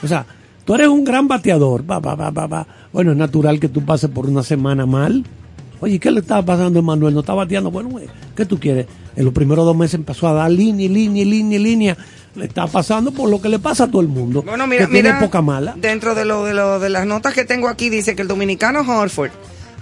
O 0.05 0.07
sea, 0.07 0.25
tú 0.65 0.75
eres 0.75 0.87
un 0.87 1.03
gran 1.03 1.27
bateador. 1.27 1.89
Va, 1.91 1.99
va, 1.99 2.15
va, 2.15 2.31
va, 2.31 2.47
va. 2.47 2.67
Bueno, 2.93 3.11
es 3.11 3.17
natural 3.17 3.59
que 3.59 3.69
tú 3.69 3.85
pases 3.85 4.09
por 4.09 4.27
una 4.27 4.45
semana 4.45 4.87
mal. 4.87 5.25
Oye, 5.81 5.99
¿qué 5.99 6.11
le 6.11 6.21
estaba 6.21 6.43
pasando 6.45 6.81
a 6.81 6.83
Manuel? 6.83 7.15
¿No 7.15 7.21
está 7.21 7.35
bateando? 7.35 7.71
Bueno, 7.71 7.91
¿qué 8.37 8.45
tú 8.45 8.59
quieres? 8.59 8.87
En 9.17 9.25
los 9.25 9.33
primeros 9.35 9.65
dos 9.65 9.77
meses 9.77 9.95
empezó 9.95 10.27
a 10.29 10.33
dar 10.33 10.51
línea, 10.51 10.89
línea, 10.89 11.25
línea, 11.25 11.59
línea. 11.59 11.97
Le 12.35 12.45
está 12.47 12.67
pasando 12.67 13.11
por 13.13 13.29
lo 13.31 13.41
que 13.41 13.49
le 13.49 13.59
pasa 13.59 13.85
a 13.85 13.87
todo 13.91 14.01
el 14.01 14.09
mundo. 14.09 14.43
Bueno, 14.43 14.67
mira, 14.67 14.87
que 14.87 14.93
tiene 14.93 15.09
mira, 15.11 15.21
poca 15.21 15.41
mala. 15.43 15.75
Dentro 15.77 16.15
de 16.15 16.25
lo, 16.25 16.45
de 16.45 16.55
lo 16.55 16.79
de 16.81 16.89
las 16.91 17.07
notas 17.07 17.35
que 17.35 17.45
tengo 17.45 17.69
aquí 17.69 17.89
dice 17.91 18.15
que 18.17 18.23
el 18.23 18.29
dominicano 18.29 18.81
Horford 18.81 19.31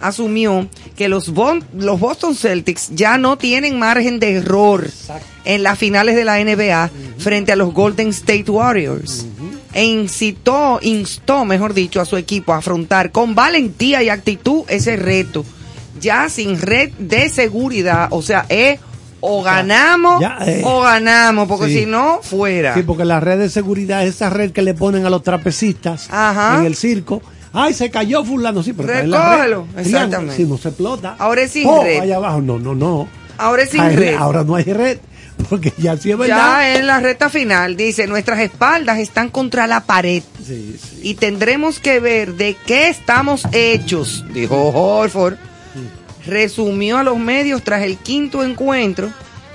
asumió 0.00 0.68
que 0.94 1.08
los, 1.08 1.30
Bon- 1.32 1.64
los 1.74 1.98
Boston 1.98 2.34
Celtics 2.34 2.90
ya 2.94 3.16
no 3.18 3.38
tienen 3.38 3.78
margen 3.78 4.18
de 4.20 4.34
error 4.36 4.86
en 5.46 5.62
las 5.62 5.78
finales 5.78 6.14
de 6.16 6.24
la 6.24 6.38
NBA 6.42 6.90
frente 7.18 7.52
a 7.52 7.56
los 7.56 7.72
Golden 7.72 8.08
State 8.08 8.50
Warriors. 8.50 9.26
E 9.72 9.84
incitó, 9.84 10.78
instó, 10.82 11.44
mejor 11.44 11.74
dicho, 11.74 12.00
a 12.00 12.04
su 12.06 12.16
equipo 12.16 12.52
a 12.52 12.58
afrontar 12.58 13.10
con 13.12 13.34
valentía 13.34 14.02
y 14.02 14.08
actitud 14.08 14.62
ese 14.68 14.96
reto. 14.96 15.44
Ya 16.00 16.28
sin 16.28 16.60
red 16.60 16.90
de 16.98 17.28
seguridad, 17.28 18.08
o 18.10 18.22
sea, 18.22 18.46
es 18.48 18.78
o 19.20 19.42
ganamos 19.42 20.20
ya, 20.20 20.38
eh, 20.46 20.62
o 20.64 20.82
ganamos, 20.82 21.48
porque 21.48 21.66
sí. 21.68 21.78
si 21.80 21.86
no, 21.86 22.20
fuera. 22.22 22.74
Sí, 22.74 22.82
porque 22.82 23.04
la 23.04 23.18
red 23.18 23.38
de 23.38 23.48
seguridad 23.48 24.04
es 24.06 24.16
esa 24.16 24.30
red 24.30 24.52
que 24.52 24.62
le 24.62 24.74
ponen 24.74 25.04
a 25.06 25.10
los 25.10 25.22
trapecistas 25.22 26.08
Ajá. 26.10 26.58
en 26.58 26.66
el 26.66 26.76
circo. 26.76 27.22
Ay, 27.52 27.72
se 27.72 27.90
cayó 27.90 28.22
fulano, 28.24 28.62
sí, 28.62 28.72
pero 28.74 28.88
la 28.88 28.94
red. 28.94 29.04
Recógelo, 29.10 29.66
Triángulo, 29.72 29.80
exactamente. 29.80 30.36
Si 30.36 30.44
no 30.44 30.58
se 30.58 30.68
explota. 30.68 31.16
Ahora 31.18 31.42
es 31.42 31.50
sin 31.52 31.66
Oh, 31.66 31.82
red. 31.82 32.00
allá 32.00 32.16
abajo, 32.16 32.42
no, 32.42 32.58
no, 32.58 32.74
no. 32.74 33.08
Ahora 33.38 33.62
es 33.62 33.70
sin 33.70 33.82
red. 33.96 34.14
Ahora 34.16 34.44
no 34.44 34.54
hay 34.54 34.64
red, 34.64 34.98
porque 35.48 35.72
ya 35.78 35.96
sí 35.96 36.10
es 36.10 36.18
verdad. 36.18 36.36
Ya 36.36 36.76
en 36.78 36.86
la 36.86 37.00
recta 37.00 37.30
final 37.30 37.76
dice, 37.76 38.06
nuestras 38.06 38.40
espaldas 38.40 38.98
están 38.98 39.30
contra 39.30 39.66
la 39.66 39.80
pared 39.80 40.22
Sí, 40.46 40.76
sí. 40.80 41.00
y 41.02 41.14
tendremos 41.14 41.80
que 41.80 41.98
ver 41.98 42.34
de 42.34 42.54
qué 42.66 42.88
estamos 42.90 43.46
hechos, 43.52 44.24
dijo 44.34 44.56
Horford. 44.68 45.36
Resumió 46.26 46.98
a 46.98 47.02
los 47.04 47.18
medios 47.18 47.62
tras 47.62 47.82
el 47.82 47.96
quinto 47.98 48.42
encuentro 48.42 49.10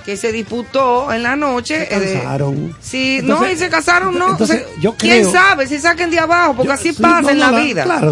que 0.05 0.17
se 0.17 0.31
disputó 0.31 1.11
en 1.13 1.21
la 1.23 1.35
noche. 1.35 1.85
Se 1.87 1.95
eh, 1.95 1.99
de- 1.99 2.13
cansaron. 2.13 2.75
Sí, 2.81 3.17
Entonces- 3.19 3.47
no, 3.47 3.53
y 3.53 3.57
se 3.57 3.69
casaron, 3.69 4.17
no. 4.17 4.31
entonces, 4.31 4.63
Se- 4.75 4.81
yo 4.81 4.95
¿Quién 4.95 5.29
sabe 5.31 5.67
si 5.67 5.77
saquen 5.79 6.09
de 6.09 6.19
abajo? 6.19 6.53
Porque 6.55 6.67
Yo- 6.69 6.73
así 6.73 6.93
sí, 6.93 7.01
pasa 7.01 7.21
no, 7.21 7.29
en 7.29 7.37
no, 7.39 7.51
la 7.51 7.59
vida. 7.59 7.83
Claro, 7.83 8.11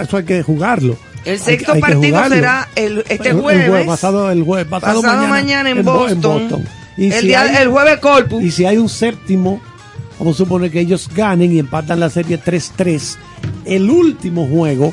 eso, 0.00 0.16
hay 0.16 0.24
que 0.24 0.42
jugarlo. 0.42 0.96
El 1.24 1.40
sexto 1.40 1.72
hay 1.72 1.80
partido 1.80 2.28
será 2.28 2.68
el, 2.76 3.02
este 3.08 3.30
el 3.30 3.40
jueves. 3.40 3.86
pasado, 3.86 4.30
el 4.30 4.42
jueves, 4.44 4.66
pasado, 4.68 5.00
pasado 5.00 5.26
mañana, 5.26 5.70
en, 5.70 5.82
Bo- 5.82 5.94
Boston. 6.00 6.64
Y 6.98 7.06
el, 7.06 7.12
si 7.20 7.26
día, 7.28 7.40
hay- 7.42 7.56
el 7.62 7.68
jueves 7.70 7.98
Corpus. 7.98 8.42
Y 8.44 8.50
si 8.50 8.66
hay 8.66 8.76
un 8.76 8.90
séptimo, 8.90 9.60
vamos 10.18 10.36
a 10.36 10.38
suponer 10.38 10.70
que 10.70 10.80
ellos 10.80 11.08
ganen 11.16 11.50
y 11.52 11.58
empatan 11.58 11.98
la 11.98 12.10
serie 12.10 12.38
3-3, 12.38 13.16
el 13.64 13.88
último 13.90 14.46
juego 14.46 14.92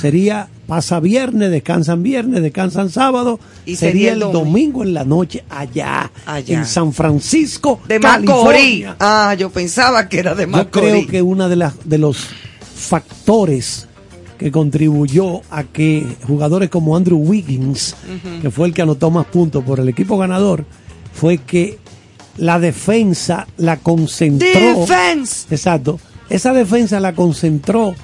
sería 0.00 0.48
pasa 0.66 1.00
viernes, 1.00 1.50
descansan 1.50 2.02
viernes, 2.02 2.42
descansan 2.42 2.90
sábado, 2.90 3.38
Y 3.66 3.76
sería, 3.76 4.12
sería 4.12 4.26
el 4.26 4.32
domingo. 4.32 4.82
en 4.82 4.94
la 4.94 5.04
noche 5.04 5.44
allá, 5.50 6.10
Allá. 6.26 6.58
en 6.58 6.64
San 6.66 6.92
Francisco, 6.92 7.80
de 7.86 7.98
Macorís. 8.00 8.86
Ah, 9.00 9.34
yo 9.38 9.50
pensaba 9.50 10.08
que 10.08 10.18
era 10.20 10.34
de 10.34 10.44
Yo 10.44 10.48
Macorís. 10.50 10.90
creo 10.90 11.06
que 11.06 11.22
uno 11.22 11.48
de, 11.48 11.56
las 11.56 11.74
de 11.84 11.98
los 11.98 12.28
factores 12.74 13.86
que 14.38 14.50
contribuyó 14.50 15.40
a 15.50 15.64
que 15.64 16.04
jugadores 16.26 16.68
como 16.70 16.96
Andrew 16.96 17.18
Wiggins, 17.18 17.94
que 18.42 18.50
fue 18.50 18.66
el 18.68 18.74
que 18.74 18.82
anotó 18.82 19.10
más 19.10 19.26
puntos 19.26 19.64
por 19.64 19.80
el 19.80 19.88
equipo 19.88 20.18
ganador, 20.18 20.64
fue 21.12 21.38
que 21.38 21.78
la 22.36 22.58
defensa 22.58 23.46
la 23.56 23.76
concentró. 23.78 24.48
Defense. 24.80 25.46
Exacto. 25.50 25.98
Esa 26.28 26.52
defensa 26.52 26.98
la 27.00 27.12
concentró 27.14 27.94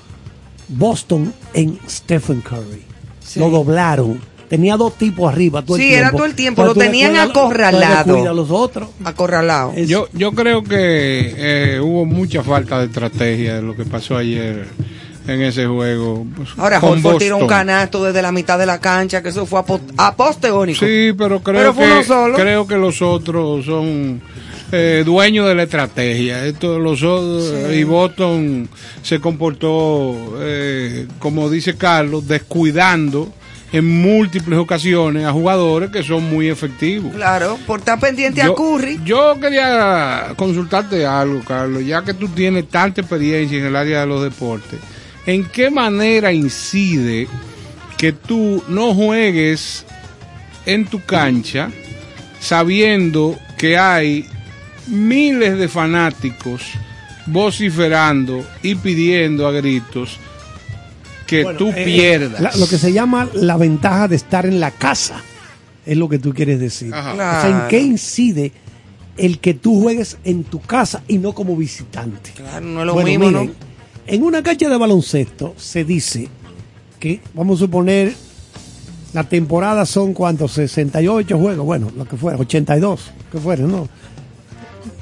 Boston 0.71 1.33
en 1.55 1.79
Stephen 1.89 2.41
Curry. 2.41 2.83
Sí. 3.21 3.39
Lo 3.41 3.51
doblaron. 3.51 4.21
Tenía 4.49 4.77
dos 4.77 4.95
tipos 4.95 5.33
arriba 5.33 5.62
todo 5.62 5.77
el 5.77 5.83
Sí, 5.83 5.89
tiempo. 5.91 6.07
era 6.09 6.11
todo 6.16 6.25
el 6.27 6.35
tiempo, 6.35 6.62
Entonces 6.62 6.85
lo 6.85 6.91
tenían 6.91 7.16
acorralado. 7.16 8.29
a 8.29 8.33
los 8.35 8.51
otros. 8.51 8.89
Acorralado. 9.05 9.75
Yo, 9.77 10.09
yo 10.12 10.33
creo 10.33 10.64
que 10.64 11.35
eh, 11.37 11.81
hubo 11.81 12.05
mucha 12.05 12.43
falta 12.43 12.81
de 12.81 12.87
estrategia 12.87 13.55
de 13.57 13.62
lo 13.62 13.77
que 13.77 13.85
pasó 13.85 14.16
ayer 14.16 14.66
en 15.29 15.43
ese 15.43 15.66
juego. 15.68 16.27
pues, 16.35 16.49
Ahora 16.57 16.81
con 16.81 16.95
Horford 16.95 17.18
tiró 17.18 17.37
un 17.37 17.47
canasto 17.47 18.03
desde 18.03 18.23
la 18.23 18.33
mitad 18.33 18.59
de 18.59 18.66
la 18.66 18.81
cancha, 18.81 19.23
que 19.23 19.29
eso 19.29 19.47
fue 19.47 19.61
apo- 19.61 19.81
aposteónico. 19.97 20.81
Sí, 20.85 21.12
pero 21.16 21.41
creo, 21.41 21.57
Pero 21.57 21.75
fue 21.75 21.85
que, 21.85 21.93
uno 21.93 22.03
solo. 22.03 22.35
creo 22.37 22.66
que 22.66 22.77
los 22.77 23.01
otros 23.03 23.64
son 23.64 24.21
eh, 24.73 25.03
dueños 25.05 25.49
de 25.49 25.55
la 25.55 25.64
estrategia. 25.64 26.47
Esto, 26.47 26.79
los 26.79 27.03
Y 27.75 27.85
Boston 27.85 28.68
se 29.03 29.21
comportó, 29.21 30.39
eh, 30.41 31.07
como 31.18 31.51
dice 31.51 31.77
Carlos, 31.77 32.27
descuidando 32.27 33.33
en 33.73 33.87
múltiples 33.87 34.59
ocasiones 34.59 35.25
a 35.25 35.33
jugadores 35.33 35.91
que 35.91 36.03
son 36.03 36.25
muy 36.25 36.49
efectivos. 36.49 37.14
Claro, 37.14 37.59
por 37.66 37.81
estar 37.81 38.01
pendiente 38.01 38.43
a 38.43 38.53
Curry. 38.53 39.01
Yo 39.05 39.39
quería 39.41 40.33
consultarte 40.37 41.07
algo, 41.07 41.41
Carlos, 41.45 41.85
ya 41.85 42.03
que 42.03 42.14
tú 42.14 42.29
tienes 42.29 42.68
tanta 42.68 43.01
experiencia 43.01 43.59
en 43.59 43.66
el 43.66 43.77
área 43.77 44.01
de 44.01 44.07
los 44.07 44.23
deportes. 44.23 44.81
¿En 45.27 45.45
qué 45.45 45.71
manera 45.71 46.33
incide 46.33 47.29
que 47.97 48.12
tú 48.12 48.64
no 48.68 48.95
juegues 48.95 49.85
en 50.66 50.87
tu 50.87 51.05
cancha 51.05 51.71
sabiendo 52.41 53.39
que 53.57 53.77
hay 53.77 54.27
miles 54.89 55.59
de 55.59 55.68
fanáticos 55.68 56.62
vociferando 57.26 58.45
y 58.62 58.74
pidiendo 58.74 59.47
a 59.47 59.53
gritos 59.53 60.16
que 61.26 61.45
Bueno, 61.45 61.59
tú 61.59 61.68
eh, 61.68 61.85
pierdas? 61.85 62.41
la- 62.41 62.53
lo 62.57 62.68
que 62.68 62.76
se 62.78 62.93
llama 62.93 63.28
la 63.35 63.57
ventaja 63.57 64.09
de 64.09 64.16
estar 64.16 64.47
en 64.47 64.59
la 64.61 64.70
casa, 64.72 65.22
es 65.87 65.97
lo 65.97 66.09
que 66.09 66.18
tú 66.18 66.35
quieres 66.35 66.59
decir. 66.61 66.93
Ajá. 66.93 67.12
O 67.12 67.16
sea, 67.16 67.49
¿en 67.64 67.68
qué 67.68 67.81
incide 67.81 68.53
el 69.16 69.39
que 69.39 69.55
tú 69.55 69.81
juegues 69.81 70.18
en 70.24 70.45
tu 70.45 70.61
casa 70.61 71.03
y 71.09 71.18
no 71.18 71.33
como 71.33 71.57
visitante? 71.57 72.33
Claro, 72.35 72.66
no 72.66 72.81
es 72.81 72.87
lo 72.87 72.95
Bueno, 72.95 73.09
mismo, 73.09 73.26
miren, 73.28 73.47
¿no? 73.47 73.53
En 74.07 74.22
una 74.24 74.43
cancha 74.43 74.68
de 74.68 74.76
baloncesto 74.76 75.55
se 75.57 75.85
dice 75.85 76.28
que, 76.99 77.20
vamos 77.35 77.59
a 77.61 77.64
suponer, 77.64 78.12
La 79.12 79.24
temporada 79.24 79.87
son 79.87 80.14
cuántos, 80.14 80.53
68 80.53 81.37
juegos, 81.37 81.66
bueno, 81.66 81.91
lo 81.97 82.05
que 82.05 82.16
fuera, 82.16 82.39
82, 82.39 83.11
que 83.33 83.39
fuera, 83.39 83.64
¿no? 83.64 83.89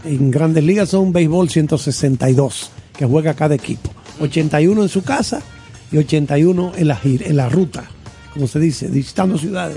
En 0.09 0.31
grandes 0.31 0.65
ligas 0.65 0.89
son 0.89 1.13
béisbol 1.13 1.51
162, 1.51 2.71
que 2.97 3.05
juega 3.05 3.35
cada 3.35 3.55
equipo. 3.55 3.91
81 4.21 4.83
en 4.83 4.89
su 4.89 5.03
casa 5.03 5.43
y 5.93 5.99
81 5.99 6.73
en 6.77 6.89
la, 6.89 6.99
en 7.05 7.37
la 7.37 7.51
ruta, 7.51 7.85
como 8.33 8.47
se 8.47 8.59
dice, 8.59 8.89
visitando 8.89 9.37
ciudades. 9.37 9.77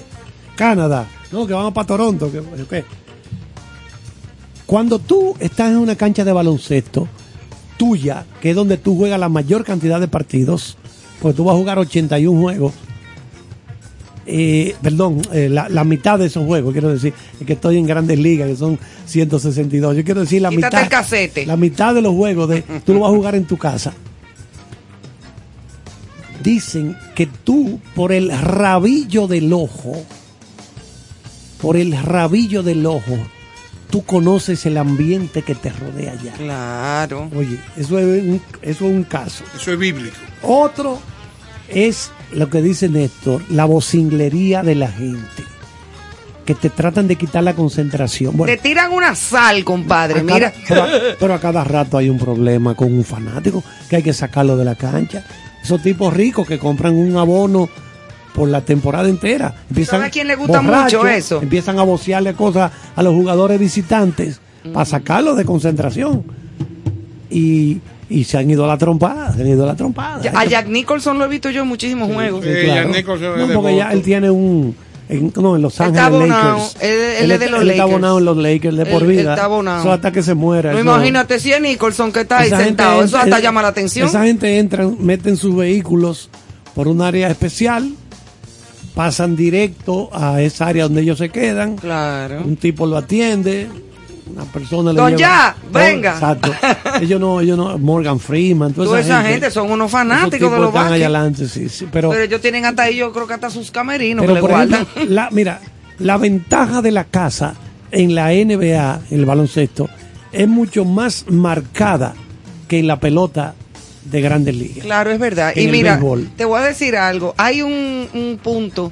Canadá, 0.56 1.06
no, 1.34 1.46
que 1.46 1.52
vamos 1.52 1.74
para 1.74 1.86
Toronto. 1.86 2.32
Que. 2.32 2.86
Cuando 4.66 5.00
tú 5.00 5.36
estás 5.38 5.72
en 5.72 5.80
una 5.80 5.98
cancha 5.98 6.24
de 6.24 6.32
baloncesto 6.32 7.10
tuya, 7.76 8.26
que 8.40 8.52
es 8.52 8.56
donde 8.56 8.78
tú 8.78 8.96
juegas 8.96 9.20
la 9.20 9.28
mayor 9.28 9.66
cantidad 9.66 10.00
de 10.00 10.08
partidos, 10.08 10.78
porque 11.22 11.36
tú 11.36 11.44
vas 11.44 11.56
a 11.56 11.60
jugar 11.60 11.78
81 11.78 12.40
juegos, 12.40 12.74
eh, 14.34 14.76
perdón, 14.82 15.22
eh, 15.34 15.50
la, 15.50 15.68
la 15.70 15.84
mitad 15.84 16.18
de 16.18 16.28
esos 16.28 16.46
juegos, 16.46 16.72
quiero 16.72 16.90
decir, 16.90 17.14
es 17.40 17.46
que 17.46 17.54
estoy 17.54 17.78
en 17.78 17.86
grandes 17.86 18.18
ligas, 18.18 18.48
que 18.48 18.56
son 18.56 18.80
162. 19.06 19.98
Yo 19.98 20.04
quiero 20.04 20.22
decir 20.22 20.42
la 20.42 20.50
Quítate 20.50 20.68
mitad. 20.68 20.84
el 20.84 20.90
casete. 20.90 21.46
La 21.46 21.58
mitad 21.58 21.94
de 21.94 22.02
los 22.02 22.14
juegos 22.16 22.48
de 22.50 22.62
tú 22.86 22.94
lo 22.94 23.02
vas 23.02 23.12
a 23.12 23.16
jugar 23.16 23.36
en 23.36 23.46
tu 23.46 23.58
casa. 23.58 23.94
Dicen 26.44 26.98
que 27.14 27.28
tú, 27.28 27.80
por 27.94 28.12
el 28.12 28.32
rabillo 28.32 29.28
del 29.28 29.54
ojo, 29.54 29.94
por 31.62 31.78
el 31.78 31.92
rabillo 32.02 32.64
del 32.64 32.86
ojo, 32.88 33.18
tú 33.92 34.04
conoces 34.04 34.66
el 34.66 34.78
ambiente 34.78 35.44
que 35.44 35.54
te 35.54 35.70
rodea 35.70 36.14
allá. 36.14 36.34
Claro. 36.34 37.30
Oye, 37.36 37.60
eso 37.78 38.00
es 38.00 38.24
un, 38.24 38.42
eso 38.64 38.86
es 38.88 38.96
un 38.96 39.04
caso. 39.04 39.44
Eso 39.56 39.72
es 39.74 39.78
bíblico. 39.78 40.16
Otro 40.42 41.00
es 41.68 42.10
lo 42.34 42.50
que 42.50 42.62
dice 42.62 42.90
Néstor, 42.90 43.44
la 43.50 43.66
vocinglería 43.66 44.64
de 44.64 44.76
la 44.76 44.88
gente. 44.90 45.44
Que 46.46 46.56
te 46.56 46.70
tratan 46.70 47.08
de 47.08 47.16
quitar 47.18 47.44
la 47.44 47.54
concentración. 47.54 48.36
Bueno, 48.36 48.52
Te 48.54 48.58
tiran 48.62 48.92
una 48.92 49.16
sal, 49.16 49.64
compadre. 49.64 50.22
a 50.22 50.24
Mira. 50.24 50.52
cada- 50.68 50.68
pero, 50.68 50.84
a, 50.84 51.16
pero 51.20 51.34
a 51.36 51.40
cada 51.40 51.64
rato 51.64 51.98
hay 51.98 52.10
un 52.10 52.18
problema 52.18 52.74
con 52.76 52.92
un 52.92 53.04
fanático 53.04 53.64
que 53.90 53.98
hay 53.98 54.04
que 54.04 54.12
sacarlo 54.14 54.58
de 54.58 54.66
la 54.66 54.76
cancha. 54.76 55.24
Esos 55.64 55.82
tipos 55.84 56.12
ricos 56.14 56.48
que 56.48 56.58
compran 56.58 56.96
un 56.96 57.16
abono 57.18 57.70
por 58.34 58.50
la 58.50 58.62
temporada 58.62 59.08
entera. 59.08 59.54
Empiezan 59.70 60.00
¿Sabe 60.00 60.08
a 60.08 60.10
quién 60.10 60.28
le 60.28 60.36
gusta 60.36 60.62
mucho 60.62 61.06
eso? 61.08 61.42
Empiezan 61.42 61.78
a 61.78 61.84
vocearle 61.84 62.34
cosas 62.34 62.72
a 62.96 63.04
los 63.04 63.14
jugadores 63.14 63.60
visitantes 63.60 64.40
para 64.74 64.86
sacarlos 64.86 65.38
de 65.38 65.46
concentración. 65.46 66.24
Y, 67.30 67.80
y 68.12 68.24
se 68.26 68.38
han 68.38 68.50
ido 68.50 68.66
a 68.66 68.68
la 68.68 68.78
trompada, 68.78 69.34
se 69.34 69.42
han 69.42 69.48
ido 69.48 69.64
a 69.64 69.68
la 69.68 69.76
trompada. 69.76 70.22
A 70.36 70.46
Jack 70.46 70.68
Nicholson 70.68 71.18
lo 71.18 71.26
he 71.26 71.28
visto 71.28 71.50
yo 71.50 71.62
en 71.64 71.68
muchísimos 71.68 72.12
juegos. 72.14 72.44
Sí, 72.46 72.52
claro. 72.66 72.90
No, 73.48 73.54
porque 73.62 73.76
ya 73.78 73.92
él 73.92 74.02
tiene 74.02 74.30
un. 74.30 74.76
En, 75.10 75.34
no, 75.36 75.58
en 75.58 75.62
Los 75.62 75.78
Él 75.82 75.88
está 75.88 76.06
Ángeles 76.06 76.32
abonado, 76.32 76.58
Lakers. 76.60 76.84
él- 76.84 77.24
él 77.24 77.32
es 77.32 77.40
de 77.42 77.50
los 77.50 77.62
él 77.64 77.70
está 77.72 77.84
abonado 77.84 78.20
en 78.20 78.24
los 78.26 78.38
Lakers 78.38 78.78
de 78.78 78.86
por 78.86 79.04
Él- 79.04 79.12
él 79.12 79.18
vida. 79.18 79.32
está 79.34 79.44
abonado. 79.44 79.82
Eso 79.82 79.92
hasta 79.92 80.12
que 80.14 80.24
se 80.24 80.34
muera. 80.36 80.72
No, 80.72 80.80
imagínate 80.80 81.38
si 81.40 81.52
es 81.52 81.60
Nicholson 81.60 82.14
que 82.14 82.22
está 82.22 82.38
ahí 82.40 82.50
sentado. 82.50 83.04
Eso 83.04 83.18
hasta 83.18 83.40
eh, 83.40 83.42
llama 83.42 83.62
la 83.62 83.68
atención. 83.70 84.08
Esa 84.08 84.24
gente 84.24 84.58
entra, 84.58 84.88
meten 85.00 85.36
sus 85.36 85.54
vehículos 85.54 86.30
por 86.76 86.88
un 86.88 87.02
área 87.02 87.30
especial, 87.30 87.92
pasan 88.96 89.36
directo 89.36 90.10
a 90.14 90.42
esa 90.42 90.68
área 90.68 90.84
donde 90.84 91.02
ellos 91.02 91.18
se 91.18 91.28
quedan. 91.30 91.76
Claro. 91.76 92.42
Un 92.46 92.56
tipo 92.56 92.86
lo 92.86 92.96
atiende, 92.98 93.68
una 94.32 94.46
persona 94.46 94.92
le 94.92 94.98
Don 94.98 95.10
lleva. 95.10 95.20
Ya, 95.20 95.56
venga. 95.72 96.14
Exacto. 96.14 96.54
ellos 97.02 97.20
no, 97.20 97.42
ellos 97.42 97.58
no, 97.58 97.78
Morgan 97.78 98.20
Freeman, 98.20 98.74
toda, 98.74 98.88
Toda 98.88 99.00
esa 99.00 99.24
gente 99.24 99.52
son 99.52 99.72
unos 99.72 99.92
fanáticos 99.92 100.52
de 100.52 100.58
los 100.58 100.68
están 100.68 100.88
allá 100.88 101.06
adelante, 101.06 101.48
sí, 101.48 101.70
sí, 101.70 101.88
pero, 101.92 102.10
Pero 102.10 102.24
ellos 102.24 102.42
tienen 102.42 102.66
hasta 102.66 102.84
ahí, 102.84 102.98
yo 102.98 103.12
creo 103.12 103.28
que 103.28 103.34
hasta 103.34 103.50
sus 103.50 103.72
camerinos 103.72 104.26
pero 104.26 104.36
que 104.36 104.42
le 104.42 104.48
guardan. 104.48 104.82
ejemplo, 104.82 105.06
la, 105.06 105.30
mira, 105.32 105.62
la 106.00 106.18
ventaja 106.18 106.82
de 106.82 106.92
la 106.92 107.04
casa 107.06 107.56
en 107.92 108.16
la 108.16 108.30
NBA, 108.30 109.02
en 109.10 109.20
el 109.20 109.26
baloncesto, 109.26 109.90
es 110.32 110.48
mucho 110.48 110.86
más 110.86 111.26
marcada 111.28 112.14
que 112.68 112.80
en 112.80 112.88
la 112.88 113.00
pelota 113.00 113.54
de 114.06 114.22
grandes 114.22 114.56
ligas. 114.56 114.86
Claro, 114.86 115.12
es 115.12 115.20
verdad. 115.20 115.54
Y 115.56 115.68
mira, 115.68 115.94
béisbol. 115.94 116.30
te 116.36 116.46
voy 116.46 116.60
a 116.60 116.64
decir 116.64 116.96
algo. 116.96 117.36
Hay 117.38 117.62
un, 117.62 118.08
un 118.14 118.40
punto 118.42 118.92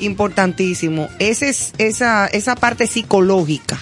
importantísimo. 0.00 1.08
Ese 1.18 1.48
es, 1.48 1.72
esa, 1.78 2.26
esa 2.26 2.56
parte 2.56 2.86
psicológica. 2.86 3.78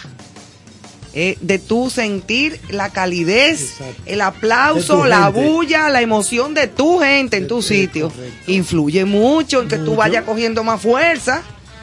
Eh, 1.21 1.37
de 1.41 1.59
tú 1.59 1.91
sentir 1.91 2.61
la 2.71 2.91
calidez, 2.91 3.75
el 4.07 4.21
aplauso, 4.21 4.99
tu 4.99 5.05
la 5.05 5.25
gente. 5.33 5.41
bulla, 5.49 5.89
la 5.89 6.01
emoción 6.01 6.55
de 6.55 6.69
tu 6.69 7.01
gente 7.01 7.39
en 7.39 7.49
tu 7.49 7.61
sitio. 7.61 8.12
Influye 8.47 9.05
mucho 9.05 9.61
en 9.62 9.66
que 9.69 9.79
tú 9.79 9.97
vayas 9.97 10.23
cogiendo 10.23 10.62
más 10.62 10.81
fuerza. 10.81 11.43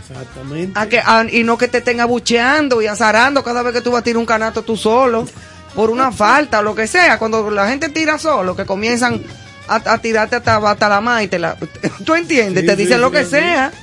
Exactamente. 0.09 0.79
A 0.79 0.87
que, 0.87 0.99
a- 0.99 1.25
y 1.29 1.43
no 1.43 1.57
que 1.57 1.67
te 1.67 1.79
estén 1.79 1.99
abucheando 1.99 2.81
y 2.81 2.87
azarando 2.87 3.43
cada 3.43 3.61
vez 3.61 3.73
que 3.73 3.81
tú 3.81 3.91
vas 3.91 3.99
a 3.99 4.03
tirar 4.05 4.19
un 4.19 4.25
canasto 4.25 4.61
tú 4.61 4.77
solo, 4.77 5.27
por 5.75 5.89
una 5.89 6.11
falta 6.23 6.59
o 6.59 6.63
lo 6.63 6.73
que 6.73 6.87
sea. 6.87 7.19
Cuando 7.19 7.51
la 7.51 7.67
gente 7.67 7.89
tira 7.89 8.17
solo, 8.17 8.55
que 8.55 8.65
comienzan 8.65 9.21
a, 9.67 9.75
a 9.93 9.97
tirarte 9.97 10.37
hasta, 10.37 10.57
hasta 10.57 10.87
la 10.87 11.01
mano 11.01 11.21
y 11.23 11.27
te 11.27 11.39
la... 11.39 11.57
¿Tú 12.05 12.13
entiendes? 12.15 12.61
Sí, 12.61 12.67
te 12.67 12.75
sí, 12.77 12.83
dicen 12.83 13.01
lo 13.01 13.11
que 13.11 13.23
sí. 13.25 13.31
sea. 13.31 13.73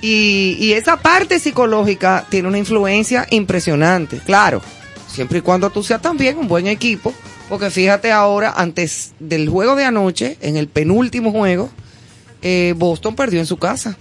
Y, 0.00 0.56
y 0.60 0.72
esa 0.72 0.96
parte 0.98 1.40
psicológica 1.40 2.24
tiene 2.28 2.48
una 2.48 2.58
influencia 2.58 3.26
impresionante, 3.30 4.18
claro, 4.18 4.62
siempre 5.08 5.38
y 5.38 5.42
cuando 5.42 5.70
tú 5.70 5.82
seas 5.82 6.00
también 6.00 6.38
un 6.38 6.46
buen 6.46 6.66
equipo, 6.68 7.12
porque 7.48 7.70
fíjate 7.70 8.12
ahora, 8.12 8.52
antes 8.56 9.12
del 9.18 9.48
juego 9.48 9.74
de 9.74 9.84
anoche, 9.84 10.38
en 10.40 10.56
el 10.56 10.68
penúltimo 10.68 11.32
juego, 11.32 11.70
eh, 12.42 12.74
Boston 12.76 13.16
perdió 13.16 13.40
en 13.40 13.46
su 13.46 13.56
casa. 13.56 13.96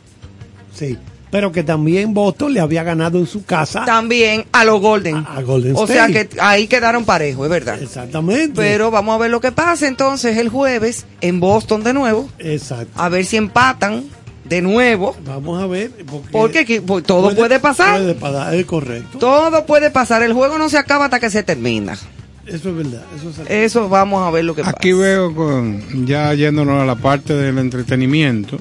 Sí, 0.76 0.98
pero 1.32 1.52
que 1.52 1.64
también 1.64 2.14
Boston 2.14 2.54
le 2.54 2.60
había 2.60 2.84
ganado 2.84 3.18
en 3.20 3.28
su 3.28 3.44
casa 3.44 3.84
También 3.86 4.46
a 4.52 4.64
los 4.64 4.80
Golden. 4.80 5.26
a 5.28 5.42
Golden 5.42 5.74
O 5.76 5.88
sea 5.88 6.08
que 6.08 6.30
ahí 6.40 6.68
quedaron 6.68 7.06
parejos, 7.06 7.46
es 7.46 7.50
verdad. 7.50 7.82
Exactamente. 7.82 8.54
Pero 8.56 8.92
vamos 8.92 9.16
a 9.16 9.18
ver 9.18 9.32
lo 9.32 9.42
que 9.42 9.52
pasa 9.52 9.88
entonces 9.88 10.38
el 10.38 10.50
jueves 10.50 11.06
en 11.22 11.40
Boston 11.40 11.84
de 11.84 11.94
nuevo. 11.94 12.30
Exacto. 12.40 12.92
A 12.96 13.10
ver 13.10 13.26
si 13.26 13.38
empatan 13.38 14.06
de 14.50 14.62
nuevo. 14.62 15.16
Vamos 15.26 15.62
a 15.62 15.68
ver. 15.68 15.92
Porque, 16.06 16.30
Porque 16.32 16.60
aquí, 16.60 16.80
pues, 16.80 17.04
todo 17.04 17.36
puede, 17.36 17.60
pasar. 17.60 18.00
Puede 18.00 18.16
pasar, 18.16 18.54
es 18.54 18.66
correcto. 18.66 19.18
Todo 19.18 19.66
puede 19.66 19.92
pasar. 19.92 20.24
El 20.24 20.34
juego 20.34 20.58
no 20.58 20.70
se 20.70 20.78
acaba 20.78 21.06
hasta 21.06 21.20
que 21.20 21.30
se 21.30 21.44
termina. 21.44 21.98
Eso 22.46 22.70
es 22.70 22.76
verdad. 22.76 23.04
Eso 23.16 23.30
es 23.44 23.50
Eso 23.50 23.90
vamos 23.90 24.26
a 24.26 24.32
ver 24.32 24.46
lo 24.46 24.56
que 24.56 24.62
Aquí 24.62 24.92
pasa. 24.92 25.04
veo, 25.04 25.36
con, 25.36 26.06
ya 26.08 26.34
yéndonos 26.34 26.82
a 26.82 26.86
la 26.86 26.96
parte 26.96 27.34
del 27.34 27.58
entretenimiento, 27.58 28.58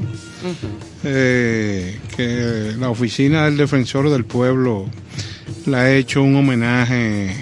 eh, 1.04 1.98
que 2.16 2.74
la 2.78 2.90
oficina 2.90 3.44
del 3.44 3.56
defensor 3.56 4.10
del 4.10 4.24
pueblo 4.24 4.86
le 5.66 5.76
ha 5.76 5.94
hecho 5.94 6.22
un 6.22 6.34
homenaje 6.34 7.32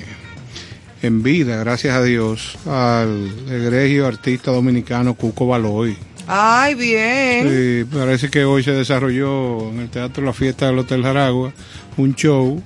en 1.00 1.22
vida, 1.22 1.56
gracias 1.56 1.94
a 1.96 2.02
Dios, 2.02 2.58
al 2.66 3.30
egregio 3.50 4.06
artista 4.06 4.50
dominicano 4.50 5.14
Cuco 5.14 5.46
Baloy. 5.46 5.96
Ay, 6.26 6.74
bien. 6.74 7.48
Sí, 7.48 7.84
parece 7.96 8.30
que 8.30 8.44
hoy 8.44 8.62
se 8.62 8.72
desarrolló 8.72 9.70
en 9.70 9.80
el 9.80 9.88
Teatro 9.90 10.24
La 10.24 10.32
Fiesta 10.32 10.66
del 10.66 10.78
Hotel 10.78 11.02
Jaragua 11.02 11.52
un 11.96 12.14
show 12.14 12.62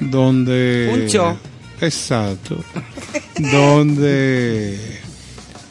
donde... 0.00 0.90
Un 0.92 1.06
show. 1.06 1.36
Exacto. 1.80 2.58
donde 3.38 4.78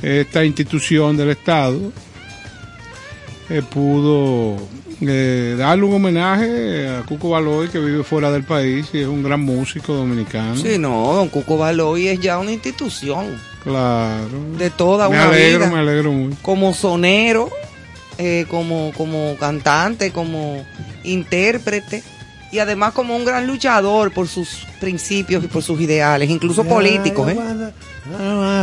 esta 0.02 0.44
institución 0.44 1.16
del 1.16 1.30
Estado 1.30 1.92
eh, 3.50 3.62
pudo 3.62 4.58
eh, 5.02 5.56
darle 5.58 5.86
un 5.86 5.94
homenaje 5.96 6.88
a 6.88 7.04
Cuco 7.04 7.30
Baloy 7.30 7.70
que 7.70 7.80
vive 7.80 8.04
fuera 8.04 8.32
del 8.32 8.44
país 8.44 8.88
y 8.94 9.00
es 9.00 9.08
un 9.08 9.24
gran 9.24 9.42
músico 9.42 9.94
dominicano. 9.94 10.56
Sí, 10.58 10.78
no, 10.78 11.14
don 11.14 11.30
Cuco 11.30 11.58
Baloy 11.58 12.08
es 12.08 12.20
ya 12.20 12.40
una 12.40 12.52
institución 12.52 13.38
Claro. 13.64 14.28
de 14.58 14.70
toda 14.72 15.08
me 15.10 15.16
una 15.16 15.26
alegro, 15.30 15.60
vida. 15.66 15.70
me 15.72 15.80
alegro 15.80 16.12
mucho. 16.12 16.38
como 16.42 16.74
sonero, 16.74 17.50
eh, 18.18 18.46
como, 18.50 18.92
como 18.98 19.36
cantante, 19.40 20.12
como 20.12 20.66
intérprete 21.04 22.04
y 22.52 22.60
además 22.60 22.94
como 22.94 23.16
un 23.16 23.24
gran 23.24 23.48
luchador 23.48 24.12
por 24.12 24.28
sus 24.28 24.68
principios 24.80 25.44
y 25.44 25.48
por 25.48 25.64
sus 25.64 25.80
ideales, 25.80 26.30
incluso 26.30 26.64
políticos. 26.66 27.30
¿eh? 27.32 27.38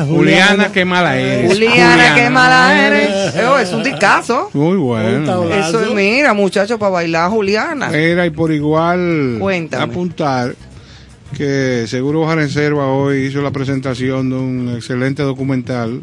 Juliana, 0.09 0.71
qué 0.73 0.85
mala 0.85 1.17
eres. 1.17 1.53
Juliana, 1.53 2.15
qué 2.15 2.29
mala 2.29 2.87
eres. 2.87 3.35
Eh, 3.37 3.47
oh, 3.47 3.59
es 3.59 3.73
un 3.73 3.83
discazo. 3.83 4.51
Muy 4.53 4.77
bueno. 4.77 5.45
Eso 5.53 5.81
es, 5.81 5.91
mira, 5.93 6.35
muchachos, 6.35 6.79
para 6.79 6.91
bailar 6.91 7.31
Juliana. 7.31 7.91
Era 7.91 8.27
y 8.27 8.31
por 8.31 8.53
igual 8.53 9.37
Cuéntame. 9.41 9.85
apuntar 9.85 10.55
que 11.37 11.87
Seguro 11.87 12.21
Baja 12.21 12.37
Reserva 12.37 12.87
hoy 12.87 13.27
hizo 13.27 13.41
la 13.43 13.51
presentación 13.51 14.31
de 14.31 14.37
un 14.37 14.75
excelente 14.75 15.23
documental, 15.23 16.01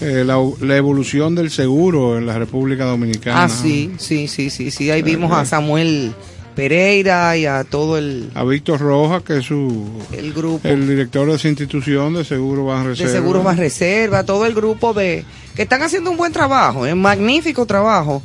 eh, 0.00 0.22
la, 0.24 0.38
la 0.60 0.76
evolución 0.76 1.34
del 1.34 1.50
seguro 1.50 2.18
en 2.18 2.26
la 2.26 2.38
República 2.38 2.84
Dominicana. 2.84 3.44
Ah, 3.44 3.48
sí, 3.48 3.92
sí, 3.98 4.28
sí, 4.28 4.50
sí, 4.50 4.70
sí. 4.70 4.90
Ahí 4.90 5.02
vimos 5.02 5.32
a 5.32 5.44
Samuel 5.44 6.12
Pereira 6.54 7.36
y 7.36 7.46
a 7.46 7.64
todo 7.64 7.98
el, 7.98 8.30
A 8.34 8.44
Víctor 8.44 8.80
Rojas, 8.80 9.22
que 9.22 9.38
es 9.38 9.44
su, 9.44 9.90
el 10.12 10.32
grupo 10.32 10.66
el 10.68 10.86
director 10.88 11.28
de 11.28 11.34
esa 11.34 11.48
institución 11.48 12.14
de 12.14 12.24
Seguro 12.24 12.66
Baja 12.66 12.82
de 12.82 12.88
Reserva. 12.90 13.12
Seguros 13.12 13.44
Más 13.44 13.56
Reserva, 13.56 14.24
todo 14.24 14.46
el 14.46 14.54
grupo 14.54 14.94
de 14.94 15.24
que 15.56 15.62
están 15.62 15.82
haciendo 15.82 16.10
un 16.10 16.16
buen 16.16 16.32
trabajo, 16.32 16.80
un 16.80 17.02
magnífico 17.02 17.66
trabajo. 17.66 18.22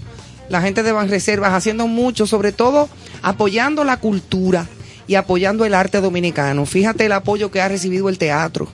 la 0.49 0.61
gente 0.61 0.83
de 0.83 0.91
Banreservas 0.91 1.53
haciendo 1.53 1.87
mucho, 1.87 2.25
sobre 2.27 2.51
todo 2.51 2.89
apoyando 3.21 3.83
la 3.83 3.97
cultura 3.97 4.67
y 5.09 5.15
apoyando 5.15 5.65
el 5.65 5.73
arte 5.73 6.01
dominicano. 6.01 6.67
Fíjate 6.67 7.07
el 7.07 7.11
apoyo 7.13 7.49
que 7.49 7.59
ha 7.59 7.67
recibido 7.67 8.09
el 8.09 8.19
teatro 8.19 8.67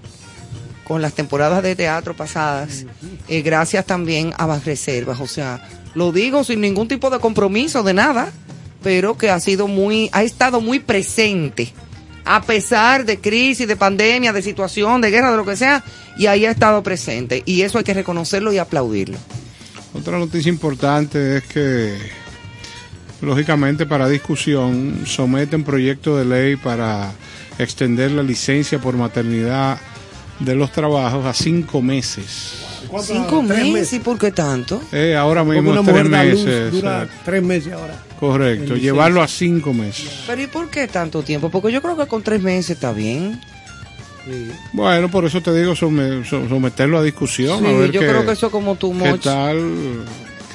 con 0.84 1.02
las 1.02 1.14
temporadas 1.14 1.64
de 1.64 1.78
teatro 1.78 2.14
pasadas, 2.14 2.86
eh, 3.30 3.42
gracias 3.42 3.86
también 3.86 4.34
a 4.38 4.46
Banreservas. 4.46 5.22
O 5.22 5.28
sea, 5.28 5.66
lo 5.96 6.12
digo 6.12 6.44
sin 6.44 6.60
ningún 6.60 6.90
tipo 6.90 7.10
de 7.10 7.20
compromiso, 7.20 7.84
de 7.84 7.94
nada, 7.94 8.34
pero 8.84 9.18
que 9.18 9.30
ha 9.30 9.40
sido 9.40 9.70
muy, 9.70 10.10
ha 10.12 10.24
estado 10.24 10.60
muy 10.60 10.80
presente, 10.80 11.74
a 12.26 12.42
pesar 12.42 13.06
de 13.06 13.18
crisis, 13.18 13.66
de 13.66 13.78
pandemia, 13.78 14.34
de 14.34 14.42
situación, 14.42 15.00
de 15.00 15.12
guerra, 15.12 15.32
de 15.32 15.38
lo 15.38 15.46
que 15.46 15.56
sea, 15.56 15.86
y 16.18 16.26
ahí 16.26 16.46
ha 16.46 16.52
estado 16.52 16.84
presente. 16.84 17.44
Y 17.46 17.62
eso 17.62 17.78
hay 17.78 17.86
que 17.86 17.94
reconocerlo 17.94 18.52
y 18.52 18.58
aplaudirlo. 18.58 19.18
Otra 19.94 20.20
noticia 20.20 20.50
importante 20.50 21.38
es 21.38 21.44
que, 21.46 21.98
lógicamente, 23.22 23.86
para 23.86 24.08
discusión, 24.08 25.02
someten 25.06 25.64
proyecto 25.64 26.18
de 26.18 26.26
ley 26.26 26.56
para 26.56 27.12
extender 27.58 28.12
la 28.12 28.24
licencia 28.24 28.80
por 28.80 28.96
maternidad 28.96 29.78
de 30.40 30.54
los 30.56 30.72
trabajos 30.72 31.26
a 31.26 31.34
cinco 31.34 31.82
meses. 31.82 32.62
Cinco 33.04 33.42
meses, 33.42 33.94
¿y 33.94 34.00
por 34.00 34.18
qué 34.18 34.32
tanto? 34.32 34.82
Eh, 34.92 35.16
ahora 35.16 35.44
mismo 35.44 35.72
una 35.72 35.82
tres 35.84 36.04
luz, 36.04 36.12
meses. 36.46 36.72
dura 36.72 37.08
tres 37.26 37.42
meses 37.44 37.74
ahora. 37.74 38.04
correcto, 38.20 38.76
llevarlo 38.76 39.22
a 39.22 39.28
cinco 39.28 39.74
meses. 39.74 40.24
Pero 40.28 40.42
¿y 40.42 40.48
por 40.48 40.70
qué 40.70 40.88
tanto 40.88 41.22
tiempo? 41.24 41.50
Porque 41.50 41.72
yo 41.72 41.82
creo 41.82 41.98
que 41.98 42.06
con 42.08 42.22
tres 42.22 42.42
meses 42.42 42.72
está 42.72 42.92
bien. 42.94 43.40
Bueno, 44.74 45.10
por 45.12 45.24
eso 45.26 45.42
te 45.42 45.54
digo 45.54 45.76
some- 45.76 46.24
so- 46.26 46.48
someterlo 46.50 46.98
a 46.98 47.04
discusión. 47.04 47.60
Sí, 47.60 47.66
a 47.68 47.72
ver 47.74 47.92
yo 47.92 48.02
qué, 48.02 48.08
creo 48.08 48.26
que 48.26 48.32
eso 48.32 48.50
como 48.50 48.76
tu 48.76 48.92
qué 48.98 49.10
much. 49.12 49.22
tal, 49.22 50.04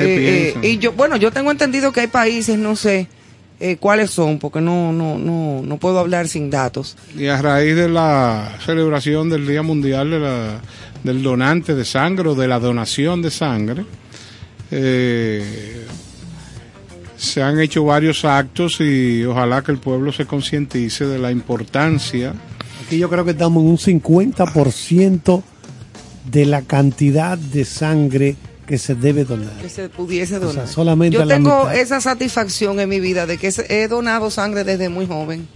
Eh, 0.01 0.55
eh, 0.63 0.69
y 0.69 0.79
yo, 0.79 0.93
bueno, 0.93 1.17
yo 1.17 1.31
tengo 1.31 1.51
entendido 1.51 1.93
que 1.93 2.01
hay 2.01 2.07
países, 2.09 2.59
no 2.59 2.77
sé 2.77 3.09
eh, 3.61 3.77
cuáles 3.79 4.11
son, 4.11 4.39
porque 4.39 4.61
no, 4.61 4.93
no, 4.93 5.19
no, 5.19 5.61
no 5.63 5.77
puedo 5.79 5.99
hablar 5.99 6.29
sin 6.29 6.49
datos. 6.51 6.97
Y 7.17 7.27
a 7.27 7.41
raíz 7.43 7.77
de 7.77 7.89
la 7.89 8.57
celebración 8.65 9.29
del 9.29 9.47
Día 9.47 9.63
Mundial 9.63 10.11
de 10.11 10.19
la- 10.19 10.61
del 11.05 11.23
Donante 11.23 11.75
de 11.75 11.85
Sangre 11.85 12.29
o 12.31 12.35
de 12.35 12.47
la 12.49 12.59
donación 12.59 13.23
de 13.23 13.31
sangre, 13.31 13.85
eh, 14.71 15.87
se 17.17 17.43
han 17.43 17.61
hecho 17.61 17.85
varios 17.85 18.25
actos 18.25 18.81
y 18.81 19.25
ojalá 19.25 19.63
que 19.63 19.73
el 19.73 19.79
pueblo 19.79 20.13
se 20.13 20.27
concientice 20.27 21.07
de 21.07 21.19
la 21.19 21.31
importancia. 21.31 22.35
Aquí 22.87 22.99
yo 22.99 23.09
creo 23.11 23.25
que 23.25 23.33
estamos 23.33 23.63
en 23.63 23.69
un 23.71 23.79
50% 23.79 25.43
de 26.31 26.47
la 26.47 26.63
cantidad 26.63 27.37
de 27.37 27.65
sangre 27.65 28.37
que 28.71 28.79
se 28.79 28.95
debe 28.95 29.25
donar. 29.25 29.51
Que 29.61 29.69
se 29.69 29.89
pudiese 29.89 30.37
O 30.37 30.39
sea, 30.39 30.49
donar. 30.49 30.69
solamente 30.69 31.19
yo 31.19 31.27
tengo 31.27 31.69
esa 31.71 32.01
satisfacción 32.01 32.79
en 32.79 32.89
mi 32.89 33.01
vida 33.01 33.27
de 33.27 33.37
que 33.37 33.53
he 33.69 33.89
donado 33.89 34.31
sangre 34.31 34.63
desde 34.63 34.89
muy 34.89 35.09
joven. 35.09 35.49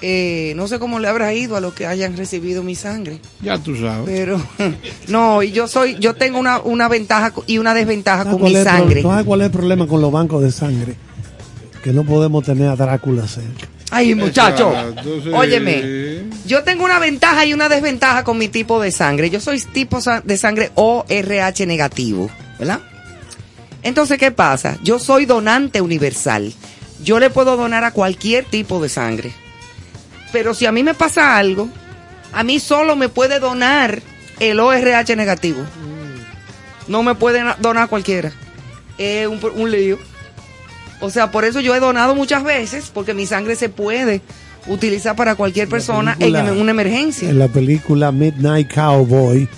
Eh, 0.00 0.52
no 0.54 0.68
sé 0.68 0.78
cómo 0.78 1.00
le 1.00 1.08
habrá 1.08 1.34
ido 1.34 1.56
a 1.56 1.60
los 1.60 1.74
que 1.74 1.86
hayan 1.86 2.16
recibido 2.16 2.62
mi 2.62 2.76
sangre. 2.76 3.18
Ya 3.40 3.58
tú 3.58 3.74
sabes. 3.76 4.04
Pero 4.06 4.40
no, 5.08 5.42
y 5.42 5.50
yo 5.50 5.66
soy, 5.66 5.96
yo 5.98 6.14
tengo 6.14 6.38
una, 6.38 6.60
una 6.60 6.86
ventaja 6.86 7.32
y 7.48 7.58
una 7.58 7.74
desventaja 7.74 8.22
¿Sabes 8.22 8.38
con 8.38 8.44
mi 8.44 8.54
sangre. 8.54 9.02
¿tú 9.02 9.08
¿Sabes 9.08 9.24
cuál 9.26 9.40
es 9.40 9.46
el 9.46 9.52
problema 9.52 9.88
con 9.88 10.00
los 10.00 10.12
bancos 10.12 10.40
de 10.44 10.52
sangre? 10.52 10.94
Que 11.82 11.92
no 11.92 12.04
podemos 12.04 12.44
tener 12.44 12.68
a 12.68 12.76
Drácula 12.76 13.26
cerca. 13.26 13.66
Ay, 13.90 14.14
muchacho, 14.14 14.72
Exacto, 14.72 15.20
sí. 15.22 15.30
óyeme, 15.34 16.22
yo 16.46 16.62
tengo 16.62 16.84
una 16.84 16.98
ventaja 16.98 17.44
y 17.44 17.52
una 17.52 17.68
desventaja 17.68 18.24
con 18.24 18.38
mi 18.38 18.48
tipo 18.48 18.80
de 18.80 18.90
sangre. 18.90 19.28
Yo 19.28 19.38
soy 19.40 19.60
tipo 19.60 19.98
de 20.24 20.36
sangre 20.38 20.70
ORH 20.76 21.66
negativo, 21.66 22.30
¿verdad? 22.66 22.80
Entonces, 23.82 24.18
¿qué 24.18 24.30
pasa? 24.30 24.78
Yo 24.82 24.98
soy 24.98 25.26
donante 25.26 25.80
universal. 25.80 26.52
Yo 27.02 27.18
le 27.18 27.30
puedo 27.30 27.56
donar 27.56 27.82
a 27.84 27.90
cualquier 27.90 28.44
tipo 28.44 28.80
de 28.80 28.88
sangre. 28.88 29.32
Pero 30.32 30.54
si 30.54 30.66
a 30.66 30.72
mí 30.72 30.82
me 30.82 30.94
pasa 30.94 31.36
algo, 31.36 31.68
a 32.32 32.44
mí 32.44 32.60
solo 32.60 32.94
me 32.96 33.08
puede 33.08 33.40
donar 33.40 34.00
el 34.38 34.60
ORH 34.60 35.16
negativo. 35.16 35.62
No 36.88 37.02
me 37.02 37.14
puede 37.14 37.42
na- 37.42 37.56
donar 37.60 37.88
cualquiera. 37.88 38.32
Es 38.98 39.26
un, 39.26 39.40
un 39.56 39.70
lío. 39.70 39.98
O 41.00 41.10
sea, 41.10 41.30
por 41.32 41.44
eso 41.44 41.58
yo 41.60 41.74
he 41.74 41.80
donado 41.80 42.14
muchas 42.14 42.44
veces, 42.44 42.90
porque 42.94 43.14
mi 43.14 43.26
sangre 43.26 43.56
se 43.56 43.68
puede 43.68 44.20
utilizar 44.68 45.16
para 45.16 45.34
cualquier 45.34 45.68
persona 45.68 46.12
en 46.12 46.18
película- 46.18 46.48
em- 46.52 46.60
una 46.60 46.70
emergencia. 46.70 47.28
En 47.28 47.38
la 47.40 47.48
película 47.48 48.12
Midnight 48.12 48.72
Cowboy. 48.72 49.48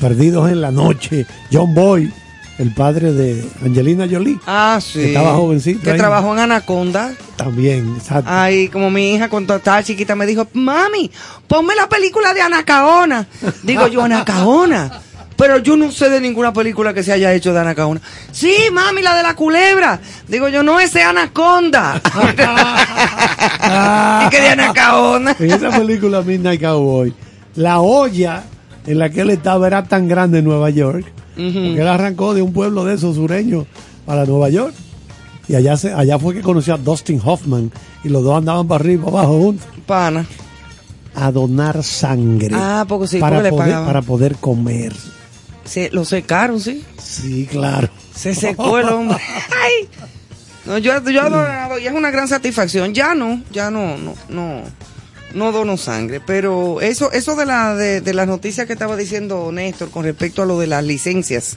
Perdidos 0.00 0.50
en 0.50 0.62
la 0.62 0.70
Noche, 0.70 1.26
John 1.52 1.74
Boy, 1.74 2.10
el 2.58 2.72
padre 2.72 3.12
de 3.12 3.44
Angelina 3.64 4.06
Jolie, 4.10 4.38
Ah, 4.46 4.78
sí. 4.82 4.98
que 5.00 5.06
estaba 5.08 5.34
jovencito. 5.34 5.82
Que 5.82 5.90
ahí. 5.92 5.98
trabajó 5.98 6.32
en 6.32 6.38
Anaconda. 6.40 7.12
También, 7.36 7.94
exacto. 7.96 8.30
Ay, 8.32 8.68
como 8.68 8.90
mi 8.90 9.14
hija 9.14 9.28
cuando 9.28 9.56
estaba 9.56 9.82
chiquita 9.82 10.16
me 10.16 10.24
dijo, 10.26 10.46
mami, 10.54 11.10
ponme 11.46 11.74
la 11.74 11.86
película 11.88 12.32
de 12.32 12.40
Anacaona. 12.40 13.26
Digo 13.62 13.86
yo, 13.88 14.02
Anacaona. 14.02 15.00
Pero 15.36 15.58
yo 15.58 15.76
no 15.76 15.92
sé 15.92 16.08
de 16.08 16.18
ninguna 16.18 16.50
película 16.54 16.94
que 16.94 17.02
se 17.02 17.12
haya 17.12 17.34
hecho 17.34 17.52
de 17.52 17.60
Anacaona. 17.60 18.00
Sí, 18.32 18.54
mami, 18.72 19.02
la 19.02 19.14
de 19.14 19.22
la 19.22 19.36
culebra. 19.36 20.00
Digo 20.26 20.48
yo, 20.48 20.62
no, 20.62 20.80
ese 20.80 21.00
es 21.00 21.04
Anaconda. 21.06 22.00
y 24.26 24.30
que 24.30 24.40
de 24.40 24.48
Anacaona. 24.48 25.36
En 25.38 25.50
esa 25.50 25.68
película 25.70 26.22
Midnight 26.22 26.62
Cowboy, 26.62 27.12
la 27.56 27.80
olla 27.80 28.44
en 28.86 28.98
la 28.98 29.10
que 29.10 29.20
él 29.22 29.30
estaba 29.30 29.66
era 29.66 29.84
tan 29.84 30.08
grande 30.08 30.38
en 30.38 30.44
Nueva 30.46 30.70
York, 30.70 31.04
porque 31.36 31.80
él 31.80 31.86
arrancó 31.86 32.34
de 32.34 32.42
un 32.42 32.52
pueblo 32.52 32.84
de 32.84 32.94
esos 32.94 33.16
sureños 33.16 33.66
para 34.04 34.24
Nueva 34.24 34.48
York. 34.48 34.74
Y 35.48 35.54
allá, 35.54 35.76
se, 35.76 35.92
allá 35.92 36.18
fue 36.18 36.34
que 36.34 36.42
conoció 36.42 36.74
a 36.74 36.78
Dustin 36.78 37.20
Hoffman 37.24 37.70
y 38.02 38.08
los 38.08 38.24
dos 38.24 38.36
andaban 38.36 38.66
para 38.66 38.80
arriba 38.82 39.02
y 39.02 39.04
para 39.04 39.18
abajo 39.18 39.38
juntos. 39.38 39.66
Pana. 39.86 40.26
A 41.14 41.30
donar 41.30 41.82
sangre. 41.84 42.50
Ah, 42.52 42.84
porque 42.88 43.06
sí, 43.06 43.18
para, 43.18 43.36
porque 43.36 43.50
poder, 43.50 43.74
para 43.84 44.02
poder 44.02 44.36
comer. 44.36 44.92
Se, 45.64 45.90
lo 45.90 46.04
secaron, 46.04 46.60
sí. 46.60 46.84
Sí, 46.98 47.46
claro. 47.50 47.88
Se 48.14 48.34
secó 48.34 48.78
el 48.78 48.88
hombre. 48.88 49.18
Ay. 49.64 49.88
No, 50.66 50.78
yo, 50.78 51.00
yo 51.02 51.26
he 51.26 51.30
donado 51.30 51.78
y 51.78 51.86
es 51.86 51.92
una 51.92 52.10
gran 52.10 52.26
satisfacción. 52.26 52.92
Ya 52.92 53.14
no, 53.14 53.40
ya 53.52 53.70
no, 53.70 53.96
no, 53.96 54.14
no, 54.28 54.62
no 55.34 55.52
dono 55.52 55.76
sangre. 55.76 56.20
Pero 56.20 56.80
eso, 56.80 57.12
eso 57.12 57.36
de 57.36 57.46
la, 57.46 57.74
de, 57.74 58.00
de 58.00 58.14
las 58.14 58.26
noticias 58.26 58.66
que 58.66 58.72
estaba 58.72 58.96
diciendo 58.96 59.50
Néstor 59.52 59.90
con 59.90 60.04
respecto 60.04 60.42
a 60.42 60.46
lo 60.46 60.58
de 60.58 60.66
las 60.66 60.84
licencias 60.84 61.56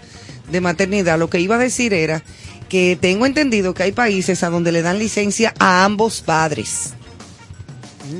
de 0.51 0.61
maternidad, 0.61 1.19
lo 1.19 1.29
que 1.29 1.39
iba 1.39 1.55
a 1.55 1.59
decir 1.59 1.93
era 1.93 2.23
que 2.69 2.97
tengo 2.99 3.25
entendido 3.25 3.73
que 3.73 3.83
hay 3.83 3.91
países 3.91 4.43
a 4.43 4.49
donde 4.49 4.71
le 4.71 4.81
dan 4.81 4.99
licencia 4.99 5.53
a 5.59 5.83
ambos 5.85 6.21
padres. 6.21 6.93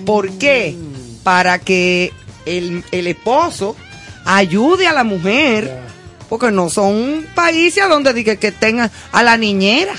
¿Por 0.06 0.32
qué? 0.38 0.76
Para 1.24 1.60
que 1.60 2.12
el, 2.46 2.84
el 2.92 3.08
esposo 3.08 3.76
ayude 4.26 4.88
a 4.88 4.94
la 4.94 5.04
mujer, 5.04 5.80
porque 6.28 6.52
no 6.52 6.70
son 6.70 7.26
países 7.34 7.84
a 7.84 7.88
donde 7.88 8.14
diga 8.14 8.36
que 8.36 8.52
tengan 8.52 8.92
a 9.12 9.24
la 9.24 9.38
niñera, 9.38 9.94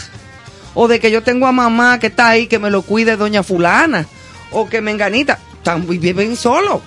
o 0.74 0.86
de 0.88 1.00
que 1.00 1.10
yo 1.10 1.22
tengo 1.22 1.46
a 1.46 1.52
mamá 1.52 1.98
que 1.98 2.08
está 2.08 2.28
ahí 2.28 2.46
que 2.46 2.58
me 2.58 2.70
lo 2.70 2.82
cuide 2.82 3.16
doña 3.16 3.42
fulana, 3.42 4.06
o 4.52 4.68
que 4.68 4.80
me 4.80 4.90
enganita, 4.90 5.38
están 5.54 5.86
viven 5.86 6.36
solo. 6.36 6.80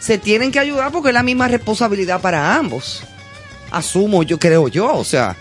Se 0.00 0.18
tienen 0.18 0.52
que 0.52 0.58
ayudar 0.58 0.92
porque 0.92 1.08
es 1.08 1.14
la 1.14 1.22
misma 1.22 1.48
responsabilidad 1.48 2.20
para 2.20 2.56
ambos. 2.56 3.02
Asumo, 3.70 4.22
yo 4.22 4.38
creo 4.38 4.68
yo, 4.68 4.94
o 4.94 5.04
sea, 5.04 5.34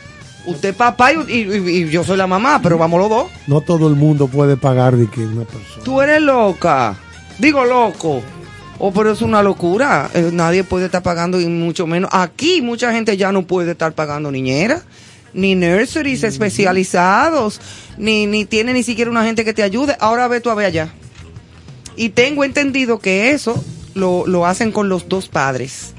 usted 0.45 0.69
es 0.69 0.75
papá 0.75 1.11
y, 1.13 1.17
y- 1.31 1.69
y 1.69 1.89
yo 1.89 2.03
soy 2.03 2.17
la 2.17 2.27
mamá, 2.27 2.59
pero 2.63 2.77
vamos 2.77 2.99
los 2.99 3.09
dos. 3.09 3.27
No 3.47 3.61
todo 3.61 3.87
el 3.87 3.95
mundo 3.95 4.27
puede 4.27 4.57
pagar 4.57 4.95
de 4.95 5.07
que 5.09 5.19
una 5.21 5.43
persona. 5.45 5.83
Tú 5.83 6.01
eres 6.01 6.21
loca. 6.21 6.95
Digo 7.39 7.63
loco. 7.65 8.21
Oh, 8.79 8.91
pero 8.91 9.11
es 9.11 9.21
una 9.21 9.43
locura. 9.43 10.09
Eh, 10.13 10.29
nadie 10.33 10.63
puede 10.63 10.85
estar 10.85 11.03
pagando 11.03 11.39
y 11.39 11.45
mucho 11.47 11.85
menos. 11.85 12.09
Aquí 12.13 12.61
mucha 12.61 12.91
gente 12.91 13.15
ya 13.17 13.31
no 13.31 13.45
puede 13.45 13.71
estar 13.71 13.93
pagando 13.93 14.31
niñera, 14.31 14.81
ni 15.33 15.55
nurseries 15.55 16.23
especializados, 16.23 17.61
ni, 17.97 18.25
ni 18.25 18.45
tiene 18.45 18.73
ni 18.73 18.83
siquiera 18.83 19.11
una 19.11 19.23
gente 19.25 19.45
que 19.45 19.53
te 19.53 19.61
ayude. 19.63 19.95
Ahora 19.99 20.27
ve 20.27 20.41
tú 20.41 20.49
a 20.49 20.55
ver 20.55 20.65
allá. 20.67 20.93
Y 21.95 22.09
tengo 22.09 22.43
entendido 22.43 22.99
que 22.99 23.31
eso 23.31 23.63
lo, 23.93 24.25
lo 24.27 24.45
hacen 24.45 24.71
con 24.71 24.89
los 24.89 25.07
dos 25.09 25.27
padres. 25.27 25.93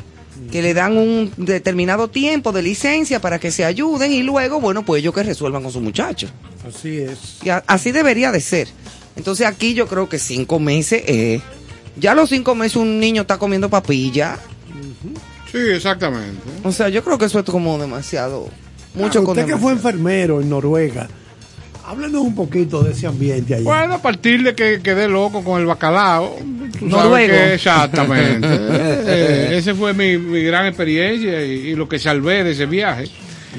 Que 0.51 0.63
le 0.63 0.75
dan 0.75 0.97
un 0.97 1.33
determinado 1.37 2.09
tiempo 2.09 2.53
de 2.53 2.63
licencia 2.63 3.21
para 3.21 3.39
que 3.39 3.51
se 3.51 3.65
ayuden 3.65 4.13
y 4.13 4.23
luego, 4.23 4.61
bueno, 4.61 4.85
pues 4.85 5.01
ellos 5.01 5.15
que 5.15 5.23
resuelvan 5.23 5.63
con 5.63 5.73
su 5.73 5.81
muchacho. 5.81 6.29
Así 6.69 6.99
es. 6.99 7.39
Y 7.43 7.49
a- 7.51 7.63
así 7.67 7.93
debería 7.93 8.31
de 8.33 8.41
ser. 8.41 8.69
Entonces 9.17 9.47
aquí 9.47 9.75
yo 9.75 9.87
creo 9.87 10.09
que 10.09 10.19
cinco 10.19 10.59
meses, 10.59 11.03
eh, 11.07 11.41
ya 11.97 12.13
a 12.13 12.15
los 12.15 12.29
cinco 12.31 12.55
meses 12.55 12.77
un 12.77 12.99
niño 12.99 13.23
está 13.23 13.39
comiendo 13.39 13.69
papilla. 13.71 14.39
Sí, 15.51 15.59
exactamente. 15.73 16.41
O 16.65 16.73
sea, 16.73 16.89
yo 16.89 17.05
creo 17.05 17.17
que 17.17 17.27
eso 17.27 17.39
es 17.39 17.45
como 17.45 17.79
demasiado, 17.79 18.49
mucho 18.95 19.21
Ah, 19.21 19.23
Usted 19.31 19.47
que 19.47 19.57
fue 19.57 19.73
enfermero 19.73 20.41
en 20.41 20.51
Noruega, 20.51 21.09
háblenos 21.87 22.23
un 22.23 22.35
poquito 22.35 22.83
de 22.83 22.93
ese 22.93 23.07
ambiente 23.07 23.55
allá. 23.55 23.65
Bueno, 23.65 23.95
a 23.95 24.03
partir 24.03 24.43
de 24.43 24.55
que 24.55 24.81
quedé 24.81 25.09
loco 25.09 25.43
con 25.45 25.61
el 25.61 25.67
bacalao. 25.67 26.37
tú 26.79 26.91
sabes 26.91 27.31
que 27.31 27.55
exactamente. 27.55 28.49
Eh, 29.07 29.59
esa 29.59 29.75
fue 29.75 29.93
mi, 29.93 30.17
mi 30.17 30.43
gran 30.43 30.67
experiencia 30.67 31.45
y, 31.45 31.51
y 31.51 31.75
lo 31.75 31.89
que 31.89 31.99
salvé 31.99 32.43
de 32.43 32.53
ese 32.53 32.67
viaje. 32.67 33.05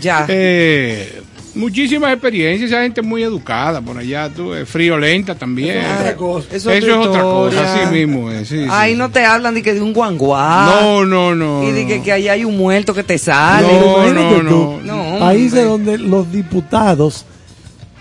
Ya. 0.02 0.26
Eh, 0.28 1.22
muchísimas 1.54 2.12
experiencias, 2.12 2.72
esa 2.72 2.82
gente 2.82 3.02
muy 3.02 3.24
educada 3.24 3.82
por 3.82 3.98
allá, 3.98 4.30
tú, 4.30 4.54
es 4.54 4.68
friolenta 4.68 5.36
también. 5.36 5.78
Eso 5.78 5.88
es 5.88 6.00
otra 6.00 6.16
cosa. 6.16 6.48
Eso, 6.52 6.72
es 6.72 6.84
otra 6.84 7.22
cosa, 7.22 7.56
historia. 7.56 7.84
así 7.84 7.96
mismo 7.96 8.32
es. 8.32 8.48
sí, 8.48 8.64
sí. 8.64 8.70
Ahí 8.70 8.96
no 8.96 9.10
te 9.10 9.24
hablan 9.24 9.56
de 9.56 9.62
que 9.64 9.74
de 9.74 9.82
un 9.82 9.94
guanguá. 9.94 10.82
No, 10.82 11.06
no, 11.06 11.36
no. 11.36 11.64
Y 11.64 11.72
de 11.72 11.84
no. 11.84 11.88
que, 11.88 12.02
que 12.02 12.12
ahí 12.12 12.28
hay 12.28 12.44
un 12.44 12.58
muerto 12.58 12.94
que 12.94 13.04
te 13.04 13.18
sale. 13.18 13.68
No, 13.68 14.08
Imagínate 14.08 14.44
no, 14.44 14.50
tú, 14.50 14.80
no. 14.84 15.20
países 15.20 15.64
donde 15.64 15.98
los 15.98 16.32
diputados 16.32 17.26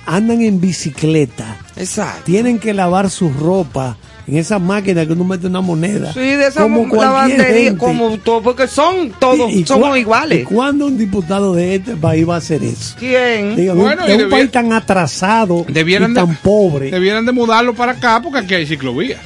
andan 0.06 0.43
en 0.43 0.60
bicicleta, 0.60 1.56
Exacto. 1.76 2.22
tienen 2.24 2.59
que 2.59 2.74
lavar 2.74 3.10
su 3.10 3.31
ropa 3.32 3.97
en 4.26 4.39
esa 4.39 4.59
máquina 4.59 5.05
que 5.06 5.12
uno 5.12 5.24
mete 5.24 5.47
una 5.48 5.60
moneda. 5.60 6.12
Sí, 6.14 6.20
de 6.20 6.47
esa 6.47 6.62
como 6.62 6.89
cualquier 6.89 7.01
lavandería, 7.02 7.64
gente. 7.70 7.78
como 7.78 8.16
todo, 8.18 8.40
porque 8.43 8.66
son 8.66 9.12
todos, 9.18 9.51
¿Y- 9.52 9.60
y 9.60 9.66
somos 9.66 9.90
cua- 9.90 10.01
iguales. 10.01 10.40
¿Y 10.40 10.44
cuándo 10.44 10.86
un 10.86 10.97
diputado 10.97 11.55
de 11.55 11.74
este 11.74 11.94
país 11.97 12.26
va 12.28 12.36
a 12.36 12.39
hacer 12.39 12.62
eso? 12.64 12.97
¿Quién? 12.98 13.55
Dígame, 13.56 13.82
Bueno, 13.82 14.02
un- 14.06 14.31
país 14.31 14.51
tan 14.51 14.72
atrasado 14.72 15.66
Debieran 15.68 16.12
y 16.12 16.14
de- 16.14 16.20
tan 16.20 16.36
pobre. 16.36 16.90
Debieran 16.90 17.26
de 17.26 17.32
mudarlo 17.32 17.74
para 17.74 17.93
acá 17.93 18.20
porque 18.22 18.39
aquí 18.39 18.55
hay 18.55 18.66
ciclovía. 18.66 19.18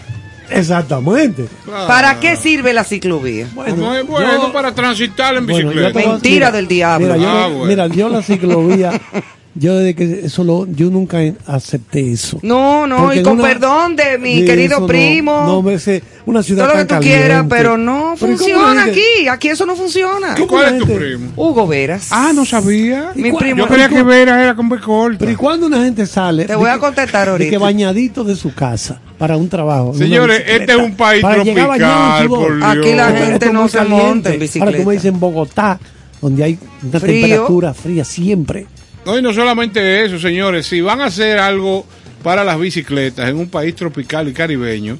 Exactamente. 0.50 1.44
¿Para 1.86 2.18
qué 2.20 2.34
sirve 2.34 2.72
la 2.72 2.82
ciclovía? 2.82 3.46
Bueno, 3.54 3.94
es 3.94 4.06
bueno 4.06 4.50
para 4.52 4.74
transitar 4.74 5.36
en 5.36 5.46
Bueno, 5.46 5.68
bicicleta. 5.70 6.00
a- 6.00 6.12
Mentira 6.12 6.34
mira, 6.46 6.50
del 6.52 6.66
diablo. 6.68 7.14
Mira, 7.16 7.30
Ah, 7.30 7.48
no- 7.48 7.54
bueno. 7.54 7.64
mira, 7.66 7.86
yo 7.88 8.08
la 8.08 8.22
ciclovía, 8.22 8.98
yo 9.58 9.76
desde 9.76 9.94
que 9.94 10.26
eso 10.26 10.44
lo, 10.44 10.66
yo 10.66 10.88
nunca 10.90 11.18
acepté 11.46 12.12
eso. 12.12 12.38
No, 12.42 12.86
no, 12.86 12.98
Porque 13.04 13.20
y 13.20 13.22
con 13.22 13.34
una- 13.38 13.42
perdón 13.48 13.96
de 13.96 14.16
mi 14.18 14.44
querido 14.44 14.72
eso 14.74 14.80
no- 14.80 14.86
primo. 14.86 15.44
No, 15.46 15.62
me 15.62 15.78
sé, 15.78 16.02
una 16.26 16.42
ciudad 16.42 16.66
todo 16.68 16.74
lo 16.76 16.86
que 16.86 16.94
tú 16.94 17.00
quieras, 17.00 17.44
pero 17.48 17.76
no 17.76 18.14
Pero 18.18 18.32
¿y 18.32 18.36
cómo 18.36 18.48
funciona 18.48 18.84
aquí. 18.84 19.28
Aquí 19.30 19.48
eso 19.48 19.66
no 19.66 19.74
funciona. 19.76 20.34
¿Y 20.38 20.46
cuál 20.46 20.74
es 20.74 20.80
tu 20.80 20.86
primo? 20.94 21.32
Hugo 21.36 21.66
Veras. 21.66 22.08
Ah, 22.10 22.32
no 22.34 22.44
sabía. 22.44 23.12
Mi 23.14 23.32
primo. 23.32 23.62
Yo 23.64 23.66
creía 23.68 23.86
¿y 23.86 23.88
que 23.94 24.00
cu- 24.02 24.06
Vera 24.08 24.42
era 24.42 24.54
con 24.54 24.68
corta. 24.68 25.18
Pero 25.18 25.30
¿y 25.32 25.36
cuándo 25.36 25.66
una 25.66 25.82
gente 25.82 26.06
sale? 26.06 26.44
Te 26.44 26.52
de 26.52 26.56
voy 26.56 26.70
a 26.70 26.78
contestar 26.78 27.24
de 27.26 27.30
ahorita. 27.32 27.50
que 27.50 27.58
bañadito 27.58 28.24
de 28.24 28.36
su 28.36 28.54
casa 28.54 29.00
para 29.18 29.36
un 29.36 29.48
trabajo. 29.48 29.92
Señores, 29.94 30.42
este 30.46 30.72
es 30.72 30.78
un 30.78 30.94
país 30.94 31.22
para 31.22 31.38
bañado 31.42 32.18
tropical, 32.24 32.28
por 32.28 32.64
Aquí 32.64 32.92
la 32.94 33.10
gente 33.12 33.52
no 33.52 33.68
se 33.68 33.78
caliente. 33.78 34.04
monta 34.04 34.32
en 34.34 34.40
bicicleta. 34.40 34.66
Ahora 34.66 34.78
tú 34.78 34.86
me 34.88 34.94
dices 34.94 35.12
en 35.12 35.18
Bogotá, 35.20 35.80
donde 36.20 36.44
hay 36.44 36.58
una 36.82 37.00
Frío. 37.00 37.12
temperatura 37.20 37.74
fría 37.74 38.04
siempre. 38.04 38.66
No, 39.08 39.16
y 39.16 39.22
no 39.22 39.32
solamente 39.32 40.04
eso, 40.04 40.18
señores. 40.18 40.66
Si 40.66 40.82
van 40.82 41.00
a 41.00 41.06
hacer 41.06 41.38
algo 41.38 41.86
para 42.22 42.44
las 42.44 42.60
bicicletas 42.60 43.30
en 43.30 43.38
un 43.38 43.48
país 43.48 43.74
tropical 43.74 44.28
y 44.28 44.34
caribeño, 44.34 44.98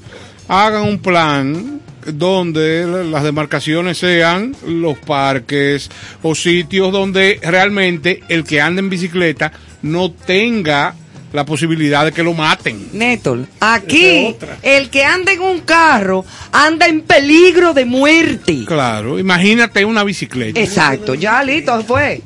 hagan 0.49 0.85
un 0.85 0.99
plan 0.99 1.83
donde 2.07 2.87
las 2.87 3.23
demarcaciones 3.23 3.99
sean 3.99 4.57
los 4.67 4.97
parques 4.97 5.91
o 6.23 6.35
sitios 6.35 6.91
donde 6.91 7.39
realmente 7.43 8.23
el 8.31 8.45
que 8.45 8.63
anda 8.63 8.81
en 8.81 8.89
bicicleta 8.89 9.53
no 9.83 10.11
tenga 10.11 10.95
la 11.35 11.45
posibilidad 11.45 12.07
de 12.07 12.13
que 12.13 12.23
lo 12.23 12.33
maten. 12.33 12.89
Néstor, 12.95 13.45
aquí 13.61 14.35
el 14.63 14.89
que 14.89 15.05
anda 15.05 15.33
en 15.33 15.43
un 15.43 15.61
carro 15.61 16.25
anda 16.51 16.87
en 16.87 17.03
peligro 17.03 17.75
de 17.75 17.85
muerte. 17.85 18.65
Claro, 18.67 19.19
imagínate 19.19 19.85
una 19.85 20.03
bicicleta. 20.03 20.59
Exacto, 20.59 21.13
ya 21.13 21.45
listo, 21.45 21.85
fue. 21.85 22.23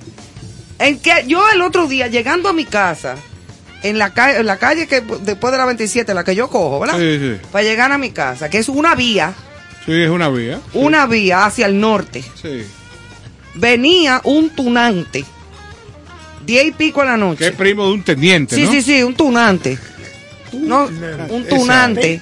En 0.82 0.98
que 0.98 1.24
yo 1.26 1.42
el 1.50 1.60
otro 1.62 1.86
día 1.86 2.08
llegando 2.08 2.48
a 2.48 2.52
mi 2.52 2.64
casa, 2.64 3.16
en 3.82 3.98
la 3.98 4.12
calle, 4.12 4.38
en 4.40 4.46
la 4.46 4.58
calle 4.58 4.86
que 4.86 5.00
después 5.00 5.52
de 5.52 5.58
la 5.58 5.66
27, 5.66 6.12
la 6.14 6.24
que 6.24 6.34
yo 6.34 6.48
cojo, 6.48 6.80
¿verdad? 6.80 6.98
Sí, 6.98 7.18
sí. 7.18 7.46
Para 7.50 7.64
llegar 7.64 7.92
a 7.92 7.98
mi 7.98 8.10
casa, 8.10 8.48
que 8.50 8.58
es 8.58 8.68
una 8.68 8.94
vía, 8.94 9.32
Sí, 9.86 9.92
es 10.00 10.10
una 10.10 10.28
vía. 10.28 10.60
una 10.74 11.06
vía 11.06 11.44
hacia 11.44 11.66
el 11.66 11.78
norte. 11.80 12.22
Sí. 12.40 12.62
Venía 13.54 14.20
un 14.24 14.50
tunante, 14.50 15.24
diez 16.46 16.66
y 16.66 16.70
pico 16.72 17.00
de 17.00 17.06
la 17.06 17.14
Que 17.14 17.18
noche. 17.20 17.46
es 17.48 17.52
primo 17.56 17.86
de 17.86 17.92
un 17.92 18.02
teniente, 18.02 18.54
Sí, 18.56 18.62
¿no? 18.64 18.70
sí, 18.72 18.82
sí, 18.82 19.02
un 19.02 19.14
tunante. 19.14 19.78
No, 20.52 20.84
un 21.30 21.46
tunante. 21.48 22.20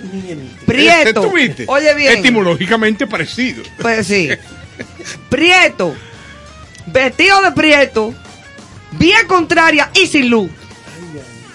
Prieto. 0.65 1.23
¿Tú 1.23 1.33
viste? 1.33 1.65
Oye 1.67 1.93
bien. 1.95 2.19
Etimológicamente 2.19 3.07
parecido. 3.07 3.63
Pues 3.81 4.07
sí. 4.07 4.29
Prieto. 5.29 5.95
Vestido 6.87 7.43
de 7.43 7.53
prieto. 7.53 8.15
Vía 8.93 9.27
contraria 9.27 9.91
y 9.95 10.07
sin 10.07 10.31
luz. 10.31 10.51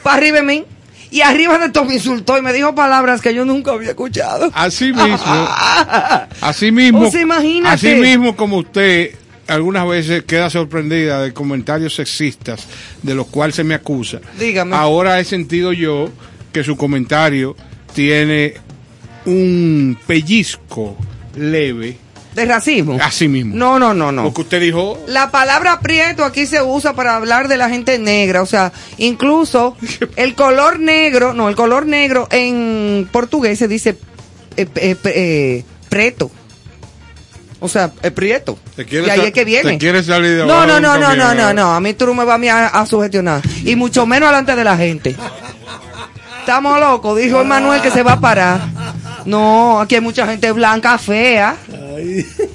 Para 0.04 0.18
arriba 0.18 0.38
de 0.38 0.44
mí. 0.44 0.66
Y 1.12 1.22
arriba 1.22 1.58
de 1.58 1.70
todo 1.70 1.86
me 1.86 1.94
insultó 1.94 2.38
y 2.38 2.42
me 2.42 2.52
dijo 2.52 2.76
palabras 2.76 3.22
que 3.22 3.34
yo 3.34 3.46
nunca 3.46 3.72
había 3.72 3.90
escuchado. 3.90 4.52
Así 4.54 4.92
mismo. 4.92 5.18
Así 6.42 6.72
mismo. 6.72 7.08
Imagínate. 7.08 7.74
Así 7.74 7.96
mismo 8.02 8.36
como 8.36 8.58
usted 8.58 9.16
algunas 9.48 9.88
veces 9.88 10.24
queda 10.24 10.50
sorprendida 10.50 11.22
de 11.22 11.34
comentarios 11.34 11.96
sexistas 11.96 12.68
de 13.02 13.16
los 13.16 13.28
cuales 13.28 13.56
se 13.56 13.64
me 13.64 13.76
acusa. 13.76 14.20
Dígame. 14.40 14.76
Ahora 14.76 15.20
he 15.20 15.24
sentido 15.24 15.72
yo 15.72 16.10
que 16.52 16.64
su 16.64 16.76
comentario 16.76 17.56
tiene 17.94 18.56
un 19.26 19.98
pellizco 20.06 20.98
leve. 21.36 21.98
¿De 22.36 22.44
racismo? 22.46 22.98
Así 23.02 23.30
mismo. 23.30 23.56
No, 23.56 23.80
no, 23.80 23.94
no, 23.94 24.12
no. 24.12 24.24
Porque 24.24 24.42
usted 24.42 24.60
dijo, 24.60 25.00
La 25.08 25.32
palabra 25.32 25.80
prieto 25.80 26.26
aquí 26.26 26.46
se 26.46 26.62
usa 26.62 26.94
para 26.94 27.16
hablar 27.16 27.48
de 27.48 27.56
la 27.56 27.70
gente 27.70 27.98
negra, 27.98 28.42
o 28.42 28.46
sea, 28.46 28.74
incluso 28.98 29.78
el 30.18 30.36
color 30.36 30.80
negro, 30.80 31.34
no, 31.34 31.48
el 31.48 31.56
color 31.56 31.86
negro 31.86 32.28
en 32.32 33.08
portugués 33.10 33.58
se 33.58 33.70
dice 33.70 33.98
eh, 34.58 34.68
eh, 34.76 34.98
eh, 35.06 35.64
preto. 35.88 36.30
O 37.62 37.70
sea, 37.70 37.92
es 38.02 38.12
prieto. 38.12 38.60
Te 38.76 38.86
y 38.90 39.10
ahí 39.10 39.22
es 39.22 39.32
que 39.32 39.46
viene. 39.46 39.72
te 39.72 39.78
quieres 39.78 40.06
salir 40.06 40.38
de 40.38 40.46
no, 40.46 40.68
no, 40.68 40.82
no, 40.82 40.98
no, 40.98 41.16
no, 41.16 41.34
no, 41.34 41.54
¿no? 41.54 41.74
a 41.74 41.80
mí 41.80 41.94
tú 41.94 42.06
no 42.06 42.14
me 42.14 42.26
vas 42.26 42.36
a, 42.36 42.38
mí 42.38 42.50
a, 42.50 42.68
a 42.68 42.86
sugestionar. 42.86 43.42
Y 43.64 43.78
mucho 43.78 44.06
menos 44.06 44.28
delante 44.28 44.58
de 44.58 44.64
la 44.66 44.76
gente. 44.76 45.16
Estamos 46.42 46.80
locos, 46.80 47.18
dijo 47.18 47.44
Manuel 47.44 47.82
que 47.82 47.90
se 47.90 48.04
va 48.04 48.14
a 48.14 48.20
parar. 48.20 48.60
No, 49.26 49.82
aquí 49.82 49.96
hay 49.96 50.02
mucha 50.02 50.28
gente 50.28 50.52
blanca, 50.52 50.98
fea. 51.00 51.56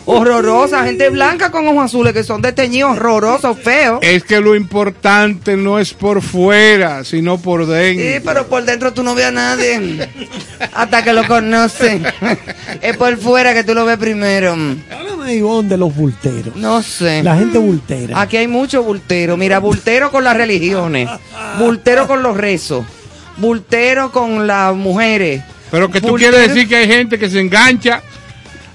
Horrorosa, 0.07 0.85
gente 0.85 1.09
blanca 1.11 1.51
con 1.51 1.67
ojos 1.69 1.85
azules 1.87 2.13
que 2.13 2.25
son 2.25 2.43
desteñidos, 2.43 2.93
horrorosos, 2.97 3.59
feos. 3.59 3.99
es 4.03 4.25
que 4.25 4.41
lo 4.41 4.55
importante 4.57 5.57
no 5.57 5.79
es 5.79 5.93
por 5.95 6.23
fuera, 6.23 7.05
sino 7.05 7.39
por 7.39 7.67
dentro. 7.67 8.05
Sí, 8.05 8.21
pero 8.25 8.47
por 8.47 8.65
dentro 8.65 8.93
tú 8.93 9.03
no 9.03 9.15
ves 9.15 9.27
a 9.27 9.31
nadie. 9.31 10.09
Hasta 10.73 11.03
que 11.05 11.13
lo 11.13 11.27
conocen. 11.27 12.05
Es 12.81 12.97
por 12.97 13.17
fuera 13.19 13.55
que 13.55 13.65
tú 13.65 13.75
lo 13.75 13.85
ves 13.85 13.99
primero. 13.99 14.53
Háblame, 14.53 15.35
Ivonne, 15.35 15.69
de 15.69 15.77
los 15.77 15.95
bulteros. 15.95 16.57
No 16.57 16.83
sé. 16.83 17.23
La 17.23 17.37
gente 17.37 17.59
bultera. 17.59 18.21
Aquí 18.21 18.37
hay 18.37 18.49
mucho 18.49 18.83
bultero. 18.83 19.37
Mira, 19.37 19.59
bultero 19.59 20.11
con 20.11 20.25
las 20.25 20.37
religiones. 20.37 21.09
Bultero 21.59 22.07
con 22.07 22.23
los 22.23 22.37
rezos. 22.37 22.85
Bultero 23.37 24.11
con 24.13 24.47
las 24.47 24.75
mujeres. 24.75 25.43
Pero 25.71 25.91
que 25.91 26.01
tú 26.01 26.09
Bultero- 26.09 26.19
quieres 26.33 26.49
decir 26.49 26.69
que 26.69 26.77
hay 26.77 26.87
gente 26.89 27.19
que 27.19 27.31
se 27.31 27.39
engancha 27.41 28.03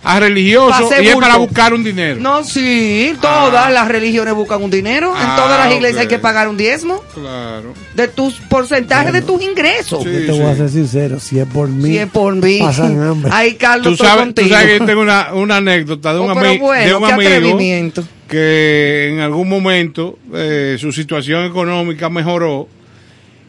a 0.07 0.19
religioso 0.19 0.69
Pa' 0.69 0.77
hacer 0.85 1.03
y 1.03 1.07
es 1.07 1.15
para 1.15 1.37
buscar 1.37 1.73
un 1.73 1.83
dinero. 1.83 2.19
No, 2.21 2.43
sí, 2.43 3.13
todas 3.21 3.73
las 3.73 3.87
religiones 3.87 4.33
buscan 4.35 4.61
un 4.63 4.69
dinero. 4.69 5.09
en 5.15 5.21
Ah, 5.27 5.35
todas 5.35 5.65
las 5.65 5.73
iglesias 5.73 6.01
hay 6.01 6.07
que 6.07 6.19
pagar 6.19 6.47
un 6.47 6.57
diezmo 6.57 7.01
Claro. 7.13 7.73
de 7.95 8.07
tus 8.07 8.35
porcentajes 8.35 9.11
de 9.13 9.21
tus 9.23 9.41
ingresos. 9.41 10.03
Sí, 10.03 10.09
Yo 10.11 10.25
te 10.27 10.31
voy 10.31 10.51
a 10.51 10.55
ser 10.55 10.69
sincero, 10.69 11.19
si 11.19 11.39
es 11.39 11.47
por 11.47 11.67
mí, 11.67 11.89
Si 11.89 11.97
es 11.97 12.07
por 12.07 12.35
mí. 12.35 12.59
pasan 12.59 13.01
hambre. 13.01 13.31
Ay, 13.33 13.55
Carlos, 13.55 13.97
Tú 13.97 14.03
sabes, 14.03 14.19
tú 14.19 14.41
contigo. 14.41 14.49
sabes 14.49 14.67
que 14.73 14.79
yo 14.79 14.85
tengo 14.85 15.01
una, 15.01 15.33
una 15.33 15.57
anécdota 15.57 16.13
de 16.13 16.19
un, 16.19 16.29
Oh, 16.29 16.35
ami- 16.35 16.59
bueno, 16.59 16.85
de 16.85 16.95
un 16.95 17.05
amigo 17.11 18.03
que 18.27 19.09
en 19.13 19.19
algún 19.19 19.47
momento 19.49 20.17
eh, 20.33 20.77
su 20.79 20.91
situación 20.91 21.45
económica 21.45 22.09
mejoró 22.09 22.67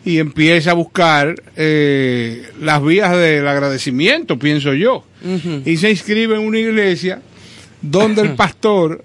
y 0.07 0.21
empieza 0.21 0.71
a 0.71 0.75
buscar 0.75 1.35
eh, 1.57 2.45
las 2.61 2.81
vías 2.83 3.11
del 3.17 3.47
agradecimiento, 3.49 4.39
pienso 4.39 4.73
yo. 4.73 5.05
Y 5.65 5.79
se 5.79 5.91
inscribe 5.91 6.37
en 6.37 6.43
una 6.43 6.61
iglesia 6.61 7.21
donde 7.83 8.23
el 8.23 8.37
pastor 8.37 9.03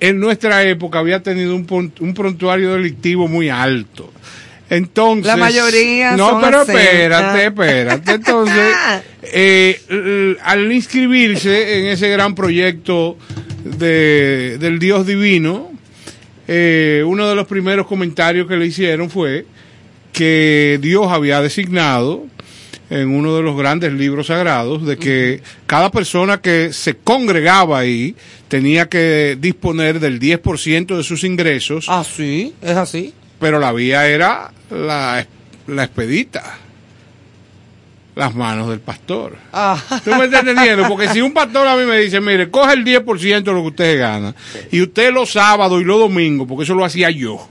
en 0.00 0.18
nuestra 0.18 0.62
época 0.64 1.00
había 1.00 1.22
tenido 1.22 1.54
un, 1.54 1.92
un 2.00 2.14
prontuario 2.14 2.72
delictivo 2.72 3.28
muy 3.28 3.50
alto. 3.50 4.10
Entonces, 4.70 5.26
La 5.26 5.36
mayoría 5.36 6.16
no, 6.16 6.30
son 6.30 6.40
pero 6.40 6.62
espérate, 6.62 7.42
Ah. 7.42 7.44
espérate. 7.44 8.12
Entonces, 8.12 8.74
eh, 9.24 10.36
al 10.42 10.72
inscribirse 10.72 11.80
en 11.80 11.86
ese 11.88 12.08
gran 12.08 12.34
proyecto 12.34 13.18
de, 13.62 14.56
del 14.58 14.78
Dios 14.78 15.06
divino, 15.06 15.70
eh, 16.48 17.04
uno 17.06 17.28
de 17.28 17.34
los 17.34 17.46
primeros 17.46 17.86
comentarios 17.86 18.48
que 18.48 18.56
le 18.56 18.64
hicieron 18.64 19.10
fue 19.10 19.44
que 20.14 20.78
Dios 20.80 21.08
había 21.10 21.42
designado 21.42 22.24
en 22.90 23.08
uno 23.10 23.34
de 23.36 23.42
los 23.42 23.56
grandes 23.56 23.92
libros 23.92 24.28
sagrados 24.28 24.86
de 24.86 24.96
que 24.96 25.42
cada 25.66 25.90
persona 25.90 26.40
que 26.40 26.72
se 26.72 26.94
congregaba 26.96 27.78
ahí 27.80 28.14
tenía 28.48 28.88
que 28.88 29.36
disponer 29.40 30.00
del 30.00 30.20
10% 30.20 30.96
de 30.96 31.02
sus 31.02 31.24
ingresos, 31.24 31.86
Ah, 31.88 32.04
sí, 32.04 32.54
es 32.62 32.76
así. 32.76 33.12
pero 33.40 33.58
la 33.58 33.72
vía 33.72 34.06
era 34.06 34.52
la, 34.70 35.26
la 35.66 35.84
expedita. 35.84 36.58
Las 38.16 38.34
manos 38.34 38.68
del 38.68 38.80
pastor. 38.80 39.36
Ah. 39.52 39.80
¿Tú 40.04 40.10
me 40.14 40.26
estás 40.26 40.40
entendiendo? 40.46 40.86
Porque 40.88 41.08
si 41.08 41.20
un 41.20 41.32
pastor 41.32 41.66
a 41.66 41.76
mí 41.76 41.84
me 41.84 41.98
dice, 41.98 42.20
mire, 42.20 42.50
coge 42.50 42.74
el 42.74 42.84
10% 42.84 43.42
de 43.42 43.52
lo 43.52 43.62
que 43.62 43.68
usted 43.68 43.98
gana, 43.98 44.34
y 44.70 44.82
usted 44.82 45.12
los 45.12 45.32
sábados 45.32 45.80
y 45.80 45.84
los 45.84 45.98
domingos, 45.98 46.46
porque 46.48 46.64
eso 46.64 46.74
lo 46.74 46.84
hacía 46.84 47.10
yo, 47.10 47.48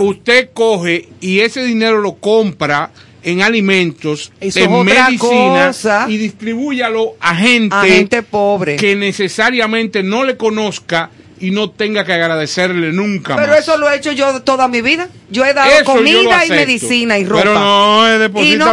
usted 0.00 0.50
coge 0.54 1.08
y 1.20 1.40
ese 1.40 1.62
dinero 1.62 2.00
lo 2.00 2.14
compra 2.14 2.90
en 3.22 3.42
alimentos, 3.42 4.32
Eso 4.40 4.60
en 4.60 4.84
medicina, 4.84 5.66
cosa. 5.66 6.06
y 6.08 6.16
distribúyalo 6.16 7.14
a 7.20 7.34
gente, 7.34 7.74
A 7.76 7.82
gente 7.84 8.22
pobre. 8.22 8.76
que 8.76 8.94
necesariamente 8.96 10.02
no 10.02 10.24
le 10.24 10.36
conozca 10.36 11.10
y 11.40 11.50
no 11.50 11.70
tenga 11.70 12.04
que 12.04 12.12
agradecerle 12.12 12.92
nunca 12.92 13.36
Pero 13.36 13.48
más. 13.48 13.60
eso 13.60 13.76
lo 13.76 13.90
he 13.90 13.96
hecho 13.96 14.12
yo 14.12 14.42
toda 14.42 14.68
mi 14.68 14.80
vida. 14.82 15.08
Yo 15.30 15.44
he 15.44 15.52
dado 15.54 15.70
Eso 15.70 15.84
comida 15.84 16.44
y 16.46 16.50
medicina 16.50 17.18
y 17.18 17.24
ropa. 17.24 17.42
Pero 17.42 17.54
no, 17.54 18.06
es 18.06 18.14
Y 18.14 18.18
no 18.18 18.18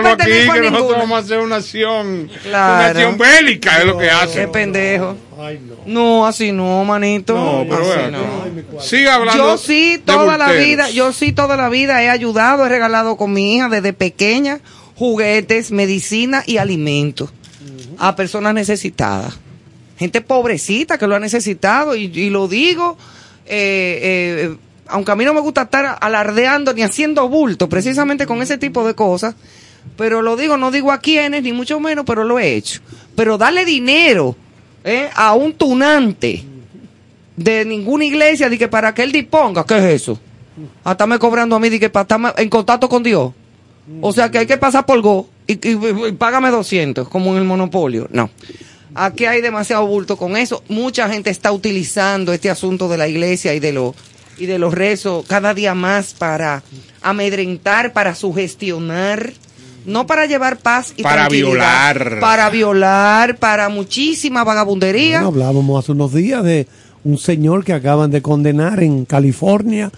deposítalo 0.02 0.08
aquí, 0.10 0.18
pertenezco 0.18 0.52
a 0.52 0.56
que 0.56 0.62
nosotros 0.62 0.82
ninguna. 0.82 0.98
vamos 0.98 1.16
a 1.18 1.20
hacer 1.26 1.40
una 1.40 1.56
acción, 1.58 2.30
Claro. 2.44 2.74
una 2.76 2.86
acción 2.88 3.18
bélica, 3.18 3.80
es 3.80 3.86
lo 3.86 3.98
que 3.98 4.10
hace. 4.10 4.40
Qué 4.42 4.48
pendejo. 4.48 5.18
no. 5.86 6.26
así 6.26 6.52
no, 6.52 6.84
manito. 6.86 7.36
No, 7.36 7.66
pero 7.70 7.84
Así 7.92 8.12
no. 8.12 8.82
siga 8.82 9.16
hablando. 9.16 9.44
Yo 9.44 9.58
sí, 9.58 9.92
de 9.94 10.00
toda 10.00 10.38
la 10.38 10.52
vida, 10.52 10.90
yo 10.90 11.12
sí, 11.14 11.32
toda 11.34 11.58
la 11.58 11.70
vida 11.70 12.02
he 12.04 12.10
ayudado, 12.10 12.66
he 12.66 12.70
regalado 12.70 13.18
con 13.18 13.34
mi 13.34 13.56
hija 13.56 13.70
desde 13.70 13.94
pequeña 13.94 14.60
juguetes, 14.96 15.72
medicina 15.72 16.44
y 16.46 16.58
alimentos 16.58 17.30
a 17.98 18.16
personas 18.16 18.54
necesitadas. 18.54 19.38
Gente 19.98 20.22
pobrecita 20.22 20.98
que 20.98 21.08
lo 21.08 21.16
ha 21.16 21.20
necesitado 21.20 21.96
y, 21.96 22.30
lo 22.30 22.48
digo, 22.48 22.98
eh, 23.46 24.00
eh, 24.52 24.56
aunque 24.88 25.12
a 25.12 25.16
mí 25.16 25.24
no 25.26 25.34
me 25.34 25.40
gusta 25.40 25.64
estar 25.64 25.98
alardeando 26.02 26.74
ni 26.74 26.82
haciendo 26.82 27.28
bulto 27.30 27.70
precisamente 27.70 28.26
con 28.26 28.42
ese 28.42 28.58
tipo 28.58 28.86
de 28.86 28.94
cosas, 28.94 29.36
pero 29.98 30.22
lo 30.22 30.36
digo, 30.36 30.58
no 30.58 30.72
digo 30.72 30.92
a 30.92 31.00
quiénes, 31.00 31.44
ni 31.44 31.54
mucho 31.54 31.80
menos, 31.80 32.06
pero 32.06 32.24
lo 32.24 32.40
he 32.40 32.56
hecho. 32.56 32.82
Pero 33.16 33.38
darle 33.38 33.64
dinero 33.66 34.36
eh, 34.84 35.10
a 35.16 35.34
un 35.34 35.54
tunante 35.54 36.44
de 37.38 37.66
ninguna 37.66 38.06
iglesia 38.06 38.50
de 38.50 38.58
que 38.58 38.68
para 38.68 38.94
que 38.94 39.04
él 39.04 39.12
disponga, 39.12 39.66
¿qué 39.66 39.78
es 39.78 40.02
eso? 40.02 40.20
Hasta 40.84 41.06
me 41.08 41.20
cobrando 41.20 41.56
a 41.56 41.60
mí 41.60 41.70
que 41.80 41.90
para 41.90 42.04
estar 42.04 42.34
en 42.38 42.50
contacto 42.50 42.88
con 42.90 43.04
Dios. 43.04 43.32
O 44.02 44.12
sea 44.14 44.32
que 44.32 44.40
hay 44.40 44.46
que 44.48 44.58
pasar 44.58 44.86
por 44.86 45.00
Go 45.02 45.30
y, 45.46 45.54
y- 45.54 46.08
y 46.08 46.12
págame 46.14 46.50
200 46.50 47.08
como 47.08 47.32
en 47.34 47.38
el 47.38 47.44
monopolio. 47.44 48.08
No. 48.12 48.30
Aquí 48.96 49.26
hay 49.26 49.42
demasiado 49.42 49.86
bulto 49.86 50.16
con 50.18 50.38
eso. 50.38 50.64
Mucha 50.70 51.10
gente 51.10 51.30
está 51.30 51.52
utilizando 51.52 52.32
este 52.34 52.50
asunto 52.50 52.88
de 52.88 52.98
la 52.98 53.08
iglesia 53.08 53.54
y 53.54 53.60
de 53.60 53.74
los 53.74 53.94
y 54.38 54.48
de 54.48 54.60
los 54.60 54.74
rezos 54.74 55.26
cada 55.28 55.54
día 55.54 55.74
más 55.74 56.14
para 56.14 56.62
amedrentar, 57.02 57.94
para 57.94 58.16
sugestionar, 58.16 59.32
no 59.86 60.08
para 60.08 60.26
llevar 60.26 60.58
paz 60.58 60.94
y 60.98 61.04
Para 61.04 61.30
violar. 61.30 62.20
para 62.20 62.50
violar, 62.50 63.38
para 63.38 63.70
muchísima 63.70 64.44
vagabundería. 64.44 65.22
Bueno, 65.22 65.28
hablábamos 65.28 65.84
hace 65.84 65.92
unos 65.94 66.14
días 66.14 66.44
de 66.44 66.68
un 67.04 67.18
señor 67.18 67.64
que 67.64 67.74
acaban 67.74 68.12
de 68.12 68.22
condenar 68.22 68.82
en 68.82 69.06
California, 69.06 69.92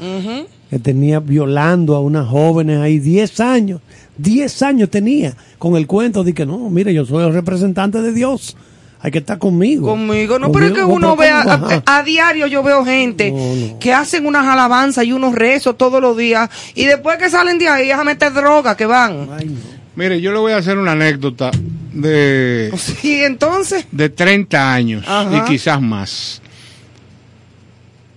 que 0.69 0.79
tenía 0.79 1.19
violando 1.19 1.95
a 1.95 2.01
unas 2.01 2.27
jóvenes 2.27 2.79
ahí 2.79 2.99
10 2.99 3.39
años. 3.39 3.81
10 4.17 4.61
años 4.63 4.89
tenía 4.89 5.35
con 5.57 5.75
el 5.77 5.87
cuento 5.87 6.23
de 6.23 6.33
que 6.33 6.45
no, 6.45 6.69
mire, 6.69 6.93
yo 6.93 7.05
soy 7.05 7.25
el 7.25 7.33
representante 7.33 8.01
de 8.01 8.11
Dios. 8.11 8.57
Hay 8.99 9.11
que 9.11 9.19
estar 9.19 9.37
conmigo. 9.37 9.87
Conmigo, 9.87 10.39
no, 10.39 10.51
pero 10.51 10.65
es 10.67 10.71
que 10.71 10.83
uno 10.83 11.15
pero 11.15 11.37
ve, 11.37 11.43
¿cómo? 11.43 11.83
a, 11.85 12.03
diario 12.03 12.47
yo 12.47 12.63
veo 12.63 12.83
gente 12.83 13.33
que 13.79 13.93
hacen 13.93 14.25
unas 14.25 14.45
alabanzas 14.47 15.05
y 15.05 15.11
unos 15.11 15.35
rezos 15.35 15.77
todos 15.77 16.01
los 16.01 16.17
días 16.17 16.49
y 16.73 16.85
después 16.85 17.17
que 17.17 17.29
salen 17.29 17.59
de 17.59 17.67
ahí 17.67 17.91
a 17.91 18.03
meter 18.03 18.33
droga 18.33 18.75
que 18.75 18.85
van. 18.87 19.29
Mire, 19.95 20.19
yo 20.19 20.31
le 20.31 20.39
voy 20.39 20.51
a 20.51 20.57
hacer 20.57 20.77
una 20.77 20.93
anécdota 20.93 21.51
de, 21.93 22.71
Sí, 22.77 23.23
entonces. 23.23 23.85
de 23.91 24.09
30 24.09 24.73
años 24.73 25.05
Ajá. 25.07 25.37
y 25.37 25.41
quizás 25.49 25.81
más. 25.81 26.41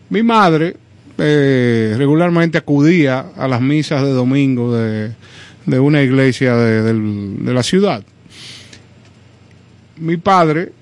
Mi 0.09 0.23
madre 0.23 0.77
eh, 1.19 1.95
regularmente 1.97 2.59
acudía 2.59 3.27
a 3.37 3.47
las 3.47 3.61
misas 3.61 4.03
de 4.03 4.11
domingo 4.13 4.75
de, 4.75 5.13
de 5.67 5.79
una 5.79 6.03
iglesia 6.03 6.57
de, 6.57 6.95
de 6.95 7.55
la 7.55 7.63
ciudad. 7.63 8.03
Mi 10.01 10.17
padre, 10.17 10.73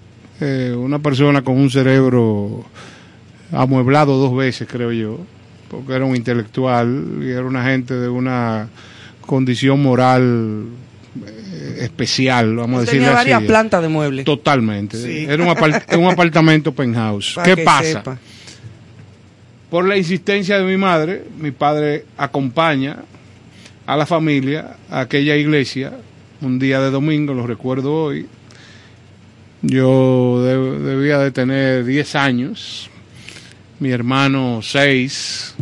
eh, 0.40 0.74
una 0.76 0.98
persona 1.00 1.42
con 1.42 1.56
un 1.58 1.70
cerebro 1.70 2.64
amueblado 3.52 4.16
dos 4.16 4.36
veces, 4.36 4.68
creo 4.70 4.92
yo, 4.92 5.18
porque 5.68 5.92
era 5.94 6.04
un 6.04 6.14
intelectual 6.16 7.18
y 7.22 7.28
era 7.30 7.44
una 7.44 7.64
gente 7.64 7.94
de 7.94 8.08
una 8.08 8.68
condición 9.22 9.82
moral 9.82 10.66
eh, 11.26 11.78
especial, 11.80 12.56
vamos 12.56 12.84
a 12.84 12.90
Tenía 12.90 13.10
varias 13.12 13.42
plantas 13.42 13.82
de 13.82 13.88
muebles. 13.88 14.24
Totalmente. 14.24 14.96
Sí. 14.96 15.26
Era 15.28 15.42
un, 15.42 15.48
apart- 15.50 15.96
un 15.98 16.06
apartamento 16.06 16.72
penthouse. 16.72 17.34
Pa' 17.34 17.42
¿Qué 17.42 17.56
pasa? 17.58 17.84
sepa. 17.92 18.18
Por 19.70 19.86
la 19.86 19.96
insistencia 19.98 20.58
de 20.58 20.64
mi 20.64 20.76
madre, 20.78 21.24
mi 21.38 21.50
padre 21.50 22.04
acompaña 22.16 22.98
a 23.84 23.96
la 23.96 24.06
familia 24.06 24.76
a 24.90 25.00
aquella 25.00 25.36
iglesia 25.36 25.92
un 26.40 26.58
día 26.58 26.80
de 26.80 26.90
domingo, 26.90 27.34
lo 27.34 27.46
recuerdo 27.46 27.92
hoy. 28.04 28.26
Yo 29.62 30.42
de- 30.42 30.78
debía 30.80 31.18
de 31.18 31.30
tener 31.32 31.84
10 31.84 32.14
años, 32.14 32.88
mi 33.80 33.90
hermano 33.90 34.60
6, 34.62 35.54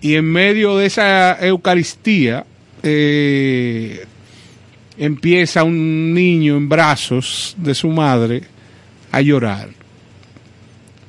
y 0.00 0.14
en 0.16 0.24
medio 0.24 0.76
de 0.76 0.86
esa 0.86 1.38
Eucaristía 1.46 2.44
eh, 2.82 4.04
empieza 4.98 5.62
un 5.64 6.12
niño 6.14 6.56
en 6.56 6.68
brazos 6.68 7.54
de 7.58 7.74
su 7.74 7.88
madre 7.88 8.42
a 9.12 9.20
llorar. 9.20 9.68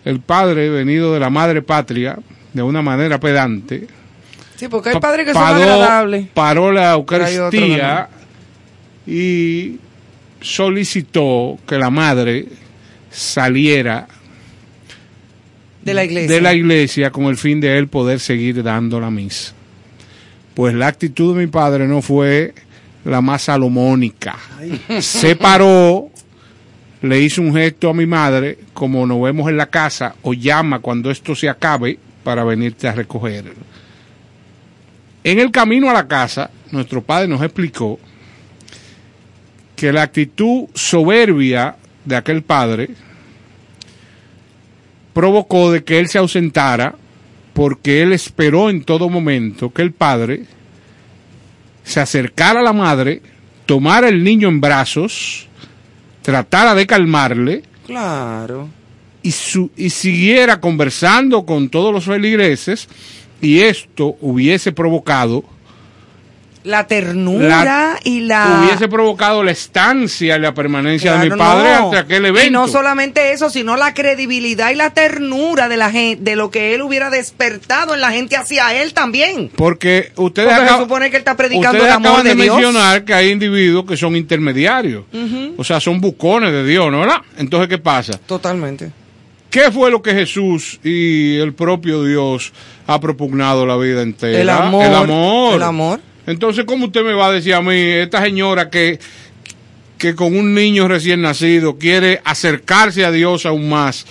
El 0.05 0.19
padre, 0.21 0.69
venido 0.69 1.13
de 1.13 1.19
la 1.19 1.29
madre 1.29 1.61
patria, 1.61 2.17
de 2.53 2.61
una 2.61 2.81
manera 2.81 3.19
pedante, 3.19 3.87
Sí, 4.55 4.67
porque 4.69 4.89
hay 4.89 4.99
padres 4.99 5.25
que 5.27 5.33
son 5.33 5.41
paró, 5.43 5.55
agradables. 5.61 6.27
paró 6.33 6.71
la 6.71 6.93
Eucaristía 6.93 8.09
y 9.05 9.77
solicitó 10.41 11.57
que 11.67 11.77
la 11.77 11.89
madre 11.89 12.45
saliera 13.09 14.07
De 15.83 15.93
la 15.93 16.03
iglesia. 16.03 16.35
de 16.35 16.41
la 16.41 16.53
iglesia 16.53 17.11
con 17.11 17.25
el 17.25 17.37
fin 17.37 17.59
de 17.61 17.77
él 17.77 17.87
poder 17.87 18.19
seguir 18.19 18.61
dando 18.63 18.99
la 18.99 19.09
misa. 19.09 19.53
Pues 20.53 20.73
la 20.73 20.87
actitud 20.87 21.35
de 21.35 21.45
mi 21.45 21.47
padre 21.47 21.87
no 21.87 22.01
fue 22.01 22.53
la 23.05 23.21
más 23.21 23.43
salomónica. 23.43 24.37
Se 24.99 25.35
paró, 25.35 26.09
le 27.01 27.21
hizo 27.21 27.41
un 27.41 27.53
gesto 27.53 27.89
a 27.89 27.93
mi 27.93 28.05
madre, 28.05 28.57
como 28.73 29.05
nos 29.05 29.21
vemos 29.21 29.49
en 29.49 29.57
la 29.57 29.67
casa, 29.69 30.15
o 30.23 30.33
llama 30.33 30.79
cuando 30.79 31.11
esto 31.11 31.35
se 31.35 31.47
acabe 31.47 31.99
para 32.23 32.43
venirte 32.43 32.87
a 32.87 32.91
recoger. 32.93 33.53
En 35.23 35.39
el 35.39 35.51
camino 35.51 35.89
a 35.89 35.93
la 35.93 36.07
casa, 36.07 36.49
nuestro 36.71 37.01
padre 37.01 37.27
nos 37.27 37.41
explicó 37.41 37.99
que 39.77 39.93
la 39.93 40.01
actitud 40.01 40.65
soberbia 40.73 41.77
de 42.03 42.15
aquel 42.17 42.41
padre 42.41 42.89
provocó 45.13 45.71
de 45.71 45.83
que 45.83 45.99
él 45.99 46.07
se 46.09 46.17
ausentara 46.17 46.95
porque 47.53 48.01
él 48.01 48.13
esperó 48.13 48.69
en 48.69 48.83
todo 48.83 49.09
momento 49.09 49.71
que 49.73 49.81
el 49.81 49.91
padre 49.91 50.45
se 51.83 51.99
acercara 51.99 52.59
a 52.59 52.63
la 52.63 52.73
madre, 52.73 53.21
tomara 53.65 54.09
el 54.09 54.23
niño 54.23 54.49
en 54.49 54.59
brazos, 54.61 55.47
tratara 56.21 56.75
de 56.75 56.85
calmarle 56.85 57.63
Claro. 57.85 58.67
y, 59.23 59.31
su- 59.31 59.71
y 59.77 59.89
siguiera 59.89 60.59
conversando 60.59 61.45
con 61.45 61.69
todos 61.69 61.93
los 61.93 62.03
feligreses 62.05 62.87
y 63.41 63.59
esto 63.59 64.17
hubiese 64.21 64.71
provocado 64.71 65.43
La 66.67 66.85
ternura 66.85 67.63
La- 67.63 67.99
y 68.03 68.19
la... 68.19 68.61
hubiese 68.65 68.89
provocado 68.89 69.41
la 69.43 69.51
estancia 69.51 70.35
y 70.35 70.39
la 70.39 70.53
permanencia 70.53 71.17
de 71.17 71.29
mi 71.29 71.37
padre 71.37 71.69
no. 71.77 71.85
ante 71.85 71.97
aquel 71.97 72.25
evento. 72.25 72.47
Y 72.47 72.51
no 72.51 72.67
solamente 72.67 73.31
eso, 73.31 73.49
sino 73.49 73.77
la 73.77 73.93
credibilidad 73.93 74.69
y 74.71 74.75
la 74.75 74.89
ternura 74.89 75.69
de 75.69 75.77
la 75.77 75.91
gente, 75.91 76.23
de 76.29 76.35
lo 76.35 76.51
que 76.51 76.75
él 76.75 76.81
hubiera 76.81 77.09
despertado 77.09 77.93
en 77.93 78.01
la 78.01 78.11
gente 78.11 78.35
hacia 78.35 78.73
él 78.81 78.93
también. 78.93 79.49
Porque 79.55 80.11
ustedes, 80.17 80.53
Porque 80.53 80.69
se 80.69 80.77
supone 80.77 81.09
que 81.09 81.15
él 81.15 81.21
está 81.21 81.37
predicando 81.37 81.85
el 81.85 81.89
amor 81.91 82.23
de, 82.23 82.35
de 82.35 82.43
Dios. 82.43 82.55
mencionar 82.57 83.05
que 83.05 83.13
hay 83.13 83.29
individuos 83.31 83.85
que 83.85 83.95
son 83.95 84.15
intermediarios. 84.17 85.05
O 85.57 85.63
sea, 85.63 85.79
son 85.79 86.01
bucones 86.01 86.51
de 86.51 86.65
Dios, 86.65 86.91
¿no 86.91 86.99
verdad? 86.99 87.21
Entonces, 87.37 87.69
¿qué 87.69 87.77
pasa? 87.77 88.19
Totalmente. 88.25 88.91
¿Qué 89.49 89.71
fue 89.71 89.89
lo 89.89 90.01
que 90.01 90.13
Jesús 90.13 90.79
y 90.83 91.37
el 91.37 91.53
propio 91.53 92.03
Dios 92.03 92.51
ha 92.85 92.99
propugnado 92.99 93.65
la 93.65 93.77
vida 93.77 94.01
entera? 94.01 94.39
El 94.41 94.49
amor. 94.49 94.85
El 94.85 94.93
amor. 94.95 95.55
El 95.55 95.63
amor. 95.63 95.99
Entonces, 96.27 96.65
¿cómo 96.65 96.87
usted 96.87 97.03
me 97.03 97.13
va 97.13 97.27
a 97.27 97.31
decir 97.31 97.53
a 97.53 97.61
mí, 97.61 97.73
esta 97.73 98.21
señora 98.21 98.69
que, 98.69 98.99
que 99.97 100.13
con 100.13 100.37
un 100.37 100.53
niño 100.53 100.87
recién 100.87 101.21
nacido 101.21 101.77
quiere 101.77 102.21
acercarse 102.25 103.05
a 103.05 103.11
Dios 103.11 103.45
aún 103.45 103.69
más 103.69 104.05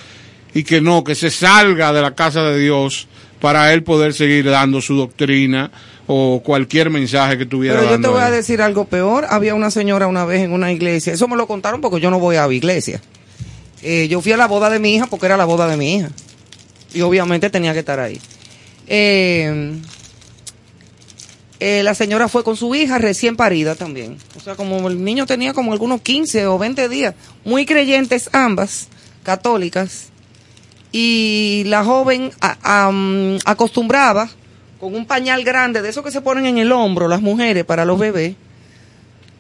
y 0.55 0.64
que 0.64 0.80
no, 0.80 1.05
que 1.05 1.14
se 1.14 1.30
salga 1.30 1.93
de 1.93 2.01
la 2.01 2.14
casa 2.14 2.43
de 2.43 2.59
Dios 2.59 3.06
para 3.38 3.74
él 3.74 3.82
poder 3.82 4.14
seguir 4.14 4.47
dando 4.47 4.80
su 4.80 4.97
doctrina 4.97 5.70
o 6.06 6.40
cualquier 6.43 6.88
mensaje 6.88 7.36
que 7.36 7.44
tuviera 7.44 7.80
Pero 7.80 7.90
yo 7.90 8.01
te 8.01 8.09
voy 8.09 8.22
a 8.22 8.30
decir 8.30 8.62
algo 8.62 8.86
peor. 8.86 9.26
Había 9.28 9.55
una 9.55 9.70
señora 9.70 10.06
una 10.06 10.24
vez 10.24 10.43
en 10.43 10.52
una 10.52 10.72
iglesia. 10.72 11.12
Eso 11.12 11.28
me 11.28 11.36
lo 11.36 11.47
contaron 11.47 11.82
porque 11.82 12.01
yo 12.01 12.10
no 12.10 12.18
voy 12.18 12.36
a 12.36 12.47
la 12.47 12.55
iglesia. 12.55 13.02
Eh, 13.82 14.09
yo 14.09 14.22
fui 14.22 14.32
a 14.32 14.38
la 14.38 14.47
boda 14.47 14.70
de 14.70 14.78
mi 14.78 14.94
hija 14.94 15.06
porque 15.06 15.26
era 15.26 15.36
la 15.36 15.44
boda 15.44 15.68
de 15.68 15.76
mi 15.76 15.97
hija. 15.97 16.09
Y 16.94 17.02
obviamente 17.02 17.51
tenía 17.51 17.74
que 17.74 17.80
estar 17.80 18.01
ahí. 18.01 18.18
Eh, 18.86 19.74
eh, 21.61 21.83
la 21.83 21.95
señora 21.95 22.28
fue 22.28 22.45
con 22.45 22.57
su 22.57 22.74
hija 22.74 22.99
recién 22.99 23.37
parida 23.37 23.74
también. 23.74 24.19
O 24.37 24.41
sea, 24.41 24.55
como 24.57 24.89
el 24.89 25.03
niño 25.03 25.27
tenía 25.27 25.53
como 25.55 25.73
algunos 25.73 26.01
15 26.03 26.47
o 26.47 26.59
20 26.59 26.89
días. 26.89 27.15
Muy 27.45 27.65
creyentes 27.66 28.28
ambas, 28.33 28.89
católicas. 29.23 30.09
Y 30.93 31.65
la 31.66 31.85
joven 31.85 32.31
a- 32.41 32.91
acostumbraba 33.45 34.28
con 34.81 34.95
un 34.95 35.07
pañal 35.07 35.43
grande, 35.45 35.83
de 35.83 35.89
esos 35.89 36.05
que 36.05 36.11
se 36.11 36.20
ponen 36.20 36.47
en 36.47 36.59
el 36.59 36.73
hombro 36.73 37.09
las 37.09 37.23
mujeres 37.23 37.65
para 37.65 37.85
los 37.85 37.99
bebés, 37.99 38.35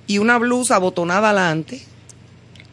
y 0.06 0.18
una 0.18 0.38
blusa 0.38 0.76
abotonada 0.76 1.28
adelante, 1.30 1.82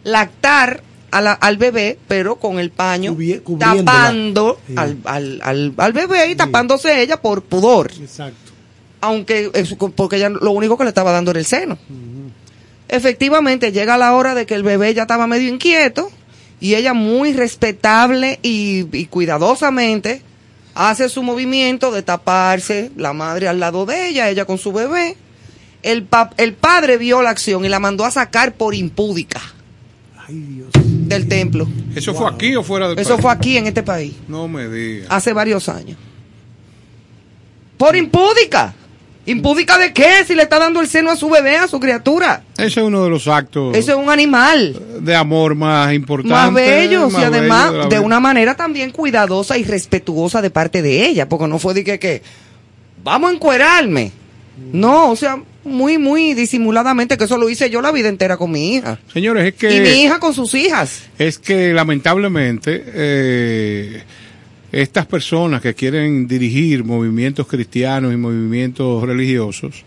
lactar 0.04 0.82
a 1.12 1.22
la- 1.22 1.34
al 1.34 1.58
bebé, 1.58 2.00
pero 2.08 2.38
con 2.38 2.60
el 2.60 2.72
paño 2.72 3.16
tapando 3.60 4.58
Sí. 4.68 4.74
al, 4.78 4.98
al, 5.06 5.40
al, 5.44 5.74
al 5.78 5.94
bebé 5.94 6.28
y 6.32 6.36
tapándose 6.36 7.02
ella 7.02 7.22
por 7.22 7.44
pudor. 7.44 7.92
Exacto. 8.00 8.43
Aunque, 9.06 9.52
eso, 9.54 9.76
porque 9.78 10.16
ella 10.16 10.30
lo 10.30 10.52
único 10.52 10.78
que 10.78 10.86
le 10.86 10.90
estaba 10.90 11.12
dando 11.12 11.32
era 11.32 11.40
el 11.42 11.46
seno. 11.46 11.78
Efectivamente, 12.88 13.72
llega 13.72 13.98
la 13.98 14.14
hora 14.16 14.34
de 14.34 14.46
que 14.46 14.54
el 14.56 14.64
bebé 14.64 14.94
ya 14.94 15.02
estaba 15.04 15.28
medio 15.28 15.50
inquieto 15.50 16.10
y 16.62 16.76
ella 16.76 16.94
muy 16.94 17.34
respetable 17.34 18.40
y, 18.44 18.86
y 18.98 19.06
cuidadosamente 19.08 20.22
hace 20.76 21.10
su 21.10 21.22
movimiento 21.22 21.92
de 21.92 22.02
taparse, 22.04 22.92
la 22.96 23.12
madre 23.14 23.48
al 23.48 23.60
lado 23.60 23.86
de 23.86 24.08
ella, 24.10 24.30
ella 24.30 24.46
con 24.46 24.58
su 24.58 24.72
bebé. 24.72 25.18
El, 25.82 26.04
pa- 26.04 26.30
el 26.38 26.54
padre 26.54 26.98
vio 26.98 27.22
la 27.22 27.32
acción 27.32 27.66
y 27.66 27.70
la 27.70 27.80
mandó 27.80 28.06
a 28.06 28.12
sacar 28.12 28.54
por 28.54 28.74
impúdica 28.74 29.42
del 30.30 31.28
templo. 31.28 31.68
¿Eso 31.94 32.14
fue 32.14 32.30
aquí 32.30 32.56
o 32.56 32.64
fuera 32.64 32.88
del 32.88 32.98
Eso 33.00 33.12
país? 33.16 33.22
fue 33.22 33.32
aquí 33.32 33.58
en 33.58 33.68
este 33.68 33.84
país, 33.84 34.14
No 34.30 34.48
me 34.48 34.70
digas. 34.70 35.08
hace 35.10 35.34
varios 35.34 35.68
años. 35.68 35.98
Por 37.78 37.96
impúdica. 37.98 38.74
¿Impúdica 39.26 39.78
de 39.78 39.94
qué? 39.94 40.26
Si 40.28 40.36
le 40.36 40.44
está 40.44 40.60
dando 40.60 40.82
el 40.82 40.88
seno 40.88 41.10
a 41.10 41.16
su 41.16 41.30
bebé, 41.30 41.56
a 41.58 41.68
su 41.68 41.80
criatura. 41.80 42.44
Ese 42.58 42.82
es 42.82 42.86
uno 42.86 43.04
de 43.04 43.10
los 43.10 43.28
actos 43.28 43.76
Eso 43.76 43.92
es 43.92 43.98
un 43.98 44.10
animal. 44.10 44.78
de 45.00 45.16
amor 45.16 45.56
más 45.56 45.94
importantes. 45.94 46.38
Más 46.38 46.54
bellos 46.54 47.12
y 47.12 47.16
más 47.16 47.24
además 47.26 47.90
de 47.90 48.00
una 48.00 48.20
manera 48.20 48.56
también 48.56 48.92
cuidadosa 48.92 49.58
y 49.58 49.64
respetuosa 49.64 50.42
de 50.42 50.50
parte 50.50 50.82
de 50.82 51.06
ella, 51.06 51.30
porque 51.30 51.48
no 51.48 51.58
fue 51.58 51.74
de 51.74 51.84
que, 51.84 52.00
que 52.00 52.22
vamos 53.04 53.32
a 53.32 53.34
encuerarme. 53.34 54.12
No, 54.72 55.10
o 55.10 55.16
sea, 55.16 55.42
muy, 55.64 55.98
muy 55.98 56.34
disimuladamente, 56.34 57.18
que 57.18 57.24
eso 57.24 57.38
lo 57.38 57.50
hice 57.50 57.70
yo 57.70 57.82
la 57.82 57.92
vida 57.92 58.10
entera 58.10 58.38
con 58.38 58.52
mi 58.52 58.76
hija. 58.76 59.00
Señores, 59.12 59.46
es 59.46 59.54
que... 59.54 59.76
Y 59.76 59.80
mi 59.80 60.04
hija 60.04 60.20
con 60.20 60.34
sus 60.34 60.54
hijas. 60.54 61.04
es 61.18 61.40
que 61.40 61.74
lamentablemente 61.74 62.84
eh, 62.86 64.04
estas 64.74 65.06
personas 65.06 65.62
que 65.62 65.76
quieren 65.76 66.28
dirigir 66.28 66.84
movimientos 66.84 67.46
cristianos 67.48 68.12
y 68.12 68.18
movimientos 68.18 69.04
religiosos, 69.04 69.86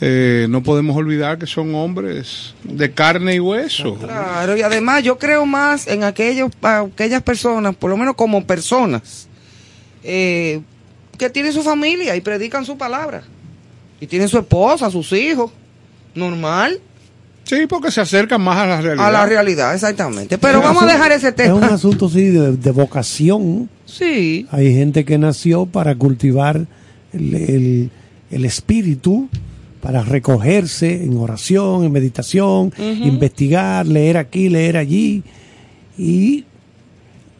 eh, 0.00 0.46
no 0.48 0.62
podemos 0.62 0.96
olvidar 0.96 1.36
que 1.36 1.46
son 1.46 1.74
hombres 1.74 2.54
de 2.62 2.92
carne 2.92 3.34
y 3.34 3.40
hueso. 3.40 3.96
Claro, 3.96 4.56
y 4.56 4.62
además 4.62 5.02
yo 5.02 5.18
creo 5.18 5.44
más 5.46 5.88
en 5.88 6.04
aquellos, 6.04 6.52
aquellas 6.62 7.22
personas, 7.22 7.74
por 7.74 7.90
lo 7.90 7.96
menos 7.96 8.14
como 8.14 8.46
personas, 8.46 9.26
eh, 10.04 10.60
que 11.18 11.28
tienen 11.28 11.52
su 11.52 11.64
familia 11.64 12.14
y 12.14 12.20
predican 12.20 12.64
su 12.64 12.78
palabra. 12.78 13.24
Y 14.00 14.06
tienen 14.06 14.28
su 14.28 14.38
esposa, 14.38 14.90
sus 14.90 15.12
hijos. 15.12 15.50
Normal. 16.14 16.80
Sí, 17.44 17.66
porque 17.68 17.90
se 17.90 18.00
acercan 18.00 18.40
más 18.40 18.56
a 18.58 18.66
la 18.66 18.80
realidad. 18.80 19.06
A 19.06 19.10
la 19.10 19.26
realidad, 19.26 19.74
exactamente. 19.74 20.38
Pero 20.38 20.58
Es 20.58 20.64
vamos 20.64 20.82
a 20.82 20.86
dejar 20.86 21.12
ese 21.12 21.28
Es 21.28 21.50
un 21.50 21.60
tema. 21.60 21.66
asunto, 21.74 22.08
sí, 22.08 22.24
de, 22.24 22.56
de 22.56 22.70
vocación. 22.70 23.68
Sí. 23.84 24.46
Hay 24.50 24.72
gente 24.74 25.04
que 25.04 25.18
nació 25.18 25.66
para 25.66 25.94
cultivar 25.94 26.66
el, 27.12 27.34
el- 27.34 27.90
el 28.30 28.44
espíritu, 28.46 29.28
para 29.82 30.02
recogerse 30.02 31.04
en 31.04 31.16
oración, 31.18 31.84
en 31.84 31.92
meditación, 31.92 32.72
investigar, 32.78 33.86
leer 33.86 34.16
aquí, 34.16 34.48
leer 34.48 34.78
allí. 34.78 35.22
Y 35.98 36.44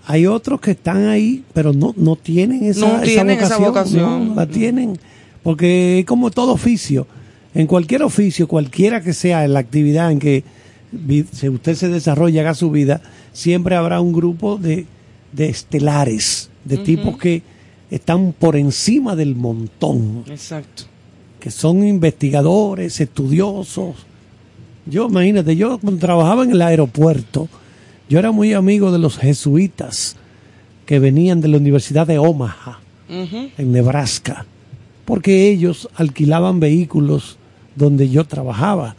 hay 0.07 0.27
otros 0.27 0.61
que 0.61 0.73
están 0.73 1.07
ahí, 1.09 1.43
pero 1.55 1.73
no, 1.73 1.95
no 1.97 2.15
tienen 2.17 2.63
esa, 2.65 2.87
No 2.87 3.01
tienen 3.01 3.41
esa 3.41 3.57
vocación. 3.57 4.29
no 4.29 4.35
la 4.35 4.47
tienen. 4.47 4.99
Porque 5.43 6.01
es 6.01 6.05
como 6.05 6.31
todo 6.31 6.53
oficio. 6.53 7.07
En 7.55 7.67
cualquier 7.67 8.03
oficio, 8.03 8.49
cualquiera 8.49 9.01
que 9.01 9.13
sea 9.13 9.47
la 9.47 9.61
actividad 9.61 10.11
en 10.11 10.19
que 10.19 10.45
si 11.33 11.49
usted 11.49 11.75
se 11.75 11.89
desarrolla, 11.89 12.41
haga 12.43 12.55
su 12.55 12.71
vida, 12.71 13.01
siempre 13.33 13.77
habrá 13.77 14.01
un 14.01 14.13
grupo 14.13 14.57
de, 14.57 14.87
de 15.33 15.49
estelares, 15.49 16.51
de 16.65 16.79
tipos 16.79 17.17
que 17.19 17.43
están 17.91 18.33
por 18.33 18.57
encima 18.57 19.15
del 19.17 19.35
montón, 19.37 20.25
Exacto. 20.29 20.85
que 21.41 21.51
son 21.51 21.87
investigadores, 21.87 23.01
estudiosos. 23.01 23.97
Yo, 24.87 25.09
imagínate, 25.09 25.57
yo 25.57 25.79
cuando 25.79 26.01
trabajaba 26.01 26.45
en 26.45 26.53
el 26.53 26.63
aeropuerto, 26.63 27.49
yo 28.09 28.19
era 28.19 28.33
muy 28.33 28.53
amigo 28.53 28.93
de 28.93 28.99
los 28.99 29.17
jesuitas 29.19 30.17
que 30.87 30.99
venían 30.99 31.41
de 31.41 31.49
la 31.49 31.57
Universidad 31.57 32.07
de 32.07 32.19
Omaha, 32.19 32.81
en 33.09 33.71
Nebraska, 33.71 34.47
porque 35.05 35.49
ellos 35.49 35.89
alquilaban 35.95 36.59
vehículos 36.59 37.39
donde 37.77 38.09
yo 38.09 38.25
trabajaba. 38.25 38.97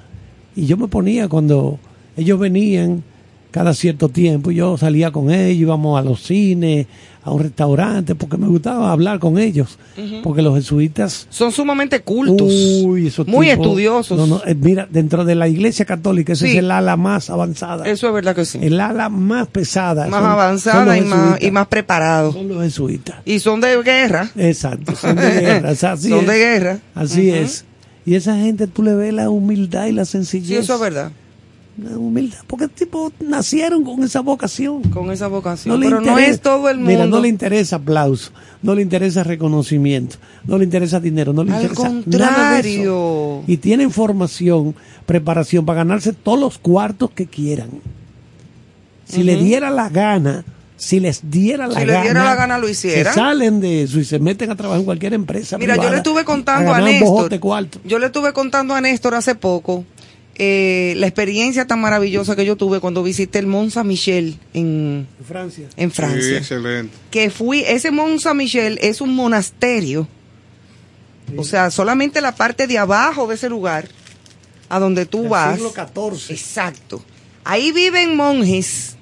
Y 0.55 0.65
yo 0.67 0.77
me 0.77 0.87
ponía 0.87 1.27
cuando 1.27 1.79
ellos 2.17 2.39
venían 2.39 3.03
cada 3.51 3.73
cierto 3.73 4.09
tiempo, 4.09 4.51
yo 4.51 4.77
salía 4.77 5.11
con 5.11 5.31
ellos, 5.31 5.61
íbamos 5.61 5.97
a 5.97 6.03
los 6.03 6.21
cines, 6.23 6.87
a 7.23 7.31
un 7.31 7.41
restaurante, 7.41 8.13
porque 8.13 8.35
me 8.37 8.47
gustaba 8.47 8.91
hablar 8.91 9.17
con 9.19 9.39
ellos, 9.39 9.79
porque 10.23 10.41
los 10.41 10.55
jesuitas 10.55 11.25
Son 11.29 11.53
sumamente 11.53 12.01
cultos. 12.01 12.51
Uy, 12.83 13.07
esos 13.07 13.25
muy 13.27 13.47
tipos- 13.47 13.65
estudiosos. 13.65 14.17
No, 14.17 14.27
no, 14.27 14.41
eh, 14.45 14.55
mira, 14.55 14.87
dentro 14.91 15.23
de 15.23 15.35
la 15.35 15.47
iglesia 15.47 15.85
católica, 15.85 16.33
ese 16.33 16.47
Sí. 16.47 16.51
es 16.51 16.57
el 16.59 16.69
ala 16.69 16.97
más 16.97 17.29
avanzada. 17.29 17.85
Eso 17.87 18.07
es 18.09 18.13
verdad 18.13 18.35
que 18.35 18.43
sí. 18.45 18.59
El 18.61 18.77
ala 18.79 19.07
más 19.07 19.47
pesada. 19.47 20.07
más 20.07 20.21
son- 20.21 20.29
avanzada 20.31 20.85
son 20.85 20.97
y 20.97 21.01
más, 21.09 21.41
y 21.41 21.51
más 21.51 21.67
preparado. 21.67 22.33
Son 22.33 22.47
los 22.49 22.61
jesuitas. 22.61 23.15
Y 23.25 23.39
son 23.39 23.61
de 23.61 23.81
guerra. 23.83 24.29
Exacto, 24.35 24.95
son 24.95 25.15
de 25.15 25.31
guerra. 25.31 25.71
o 25.71 25.75
sea, 25.75 25.93
así 25.93 26.09
Son 26.09 26.19
es. 26.19 26.27
de 26.27 26.37
guerra. 26.37 26.79
Así 26.93 27.29
es. 27.29 27.63
Y 28.05 28.15
esa 28.15 28.35
gente 28.37 28.67
tú 28.67 28.83
le 28.83 28.93
ves 28.93 29.13
la 29.13 29.29
humildad 29.29 29.87
y 29.87 29.91
la 29.91 30.05
sencillez. 30.05 30.47
Sí, 30.47 30.55
eso 30.55 30.75
es 30.75 30.79
verdad. 30.79 31.11
La 31.77 31.97
humildad, 31.97 32.37
porque 32.47 32.69
tipo 32.69 33.11
nacieron 33.19 33.83
con 33.83 34.01
esa 34.03 34.21
vocación. 34.21 34.81
Con 34.83 35.11
esa 35.11 35.27
vocación. 35.27 35.77
No 35.77 35.85
Pero 35.85 35.99
no 35.99 36.17
es 36.17 36.39
todo 36.39 36.69
el 36.69 36.77
mundo. 36.77 36.91
Mira, 36.91 37.05
no 37.05 37.19
le 37.19 37.27
interesa 37.27 37.75
aplauso, 37.77 38.31
no 38.61 38.75
le 38.75 38.81
interesa 38.81 39.23
reconocimiento, 39.25 40.15
no 40.45 40.57
le 40.57 40.63
interesa 40.63 41.01
dinero, 41.01 41.33
no 41.33 41.43
le 41.43 41.51
Al 41.51 41.63
interesa 41.63 41.89
nada 41.89 41.95
de 41.95 42.03
contrario. 42.03 43.39
eso. 43.39 43.43
Y 43.47 43.57
tienen 43.57 43.91
formación, 43.91 44.73
preparación 45.05 45.65
para 45.65 45.79
ganarse 45.79 46.13
todos 46.13 46.39
los 46.39 46.57
cuartos 46.57 47.11
que 47.11 47.25
quieran. 47.25 47.69
Si 49.05 49.23
le 49.23 49.35
diera 49.35 49.69
la 49.69 49.89
gana, 49.89 50.45
si 50.77 50.99
les 50.99 51.29
diera 51.29 51.67
la 51.67 51.79
Si 51.79 51.85
le 51.85 51.93
gana, 51.93 52.03
diera 52.03 52.23
la 52.23 52.35
gana, 52.35 52.57
lo 52.57 52.67
hicieran. 52.67 53.13
se 53.13 53.19
salen 53.19 53.61
de 53.61 53.83
eso 53.83 53.99
y 53.99 54.05
se 54.05 54.19
meten 54.19 54.49
a 54.51 54.55
trabajar 54.55 54.79
en 54.79 54.85
cualquier 54.85 55.13
empresa. 55.13 55.57
Mira, 55.57 55.75
yo 55.77 55.89
le 55.89 55.97
estuve 55.97 56.25
contando 56.25 56.73
a 56.73 56.79
un 56.79 56.85
Néstor. 56.85 57.29
Yo 57.85 57.99
le 57.99 58.07
estuve 58.07 58.33
contando 58.33 58.73
a 58.75 58.81
Néstor 58.81 59.15
hace 59.15 59.35
poco 59.35 59.85
eh, 60.37 60.93
la 60.97 61.07
experiencia 61.07 61.65
tan 61.65 61.79
maravillosa 61.79 62.35
que 62.35 62.45
yo 62.45 62.57
tuve 62.57 62.81
cuando 62.81 63.03
visité 63.03 63.39
el 63.39 63.47
Mont 63.47 63.71
Saint 63.71 63.87
Michel 63.87 64.37
en, 64.53 65.07
Francia. 65.25 65.67
en 65.77 65.89
Sí, 65.91 65.95
Francia. 65.95 66.37
excelente. 66.37 66.93
que 67.09 67.29
fui, 67.29 67.61
ese 67.65 67.91
Mont 67.91 68.19
Saint 68.19 68.35
Michel 68.37 68.77
es 68.81 68.99
un 68.99 69.15
monasterio. 69.15 70.07
O 71.37 71.43
sea, 71.43 71.71
solamente 71.71 72.19
la 72.21 72.35
parte 72.35 72.67
de 72.67 72.77
abajo 72.77 73.27
de 73.27 73.35
ese 73.35 73.49
lugar 73.49 73.87
a 74.69 74.77
donde 74.79 75.05
tú 75.05 75.21
Del 75.21 75.29
vas. 75.29 75.55
siglo 75.55 75.71
XIV. 75.73 76.31
Exacto. 76.31 77.01
Ahí 77.45 77.71
viven 77.71 78.15
monjes 78.15 78.94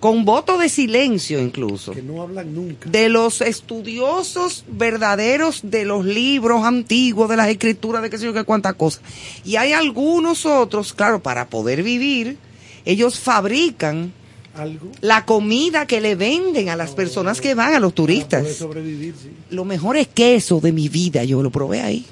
con 0.00 0.24
voto 0.24 0.56
de 0.56 0.70
silencio 0.70 1.38
incluso. 1.38 1.92
Que 1.92 2.02
no 2.02 2.22
hablan 2.22 2.54
nunca. 2.54 2.88
De 2.88 3.10
los 3.10 3.42
estudiosos 3.42 4.64
verdaderos 4.66 5.60
de 5.62 5.84
los 5.84 6.06
libros 6.06 6.64
antiguos, 6.64 7.28
de 7.28 7.36
las 7.36 7.48
escrituras, 7.48 8.02
de 8.02 8.08
qué 8.08 8.16
sé 8.16 8.24
yo 8.24 8.32
qué 8.32 8.44
cuánta 8.44 8.72
cosa. 8.72 9.00
Y 9.44 9.56
hay 9.56 9.74
algunos 9.74 10.46
otros, 10.46 10.94
claro, 10.94 11.22
para 11.22 11.48
poder 11.48 11.82
vivir, 11.82 12.38
ellos 12.86 13.20
fabrican 13.20 14.12
Algo. 14.54 14.90
la 15.02 15.26
comida 15.26 15.86
que 15.86 16.00
le 16.00 16.14
venden 16.14 16.70
a 16.70 16.76
las 16.76 16.92
personas 16.92 17.42
que 17.42 17.54
van, 17.54 17.74
a 17.74 17.78
los 17.80 17.94
turistas. 17.94 18.54
sobrevivir, 18.54 19.14
sí. 19.22 19.30
Lo 19.50 19.66
mejor 19.66 19.98
es 19.98 20.08
queso 20.08 20.60
de 20.60 20.72
mi 20.72 20.88
vida, 20.88 21.24
yo 21.24 21.42
lo 21.42 21.50
probé 21.50 21.82
ahí. 21.82 22.06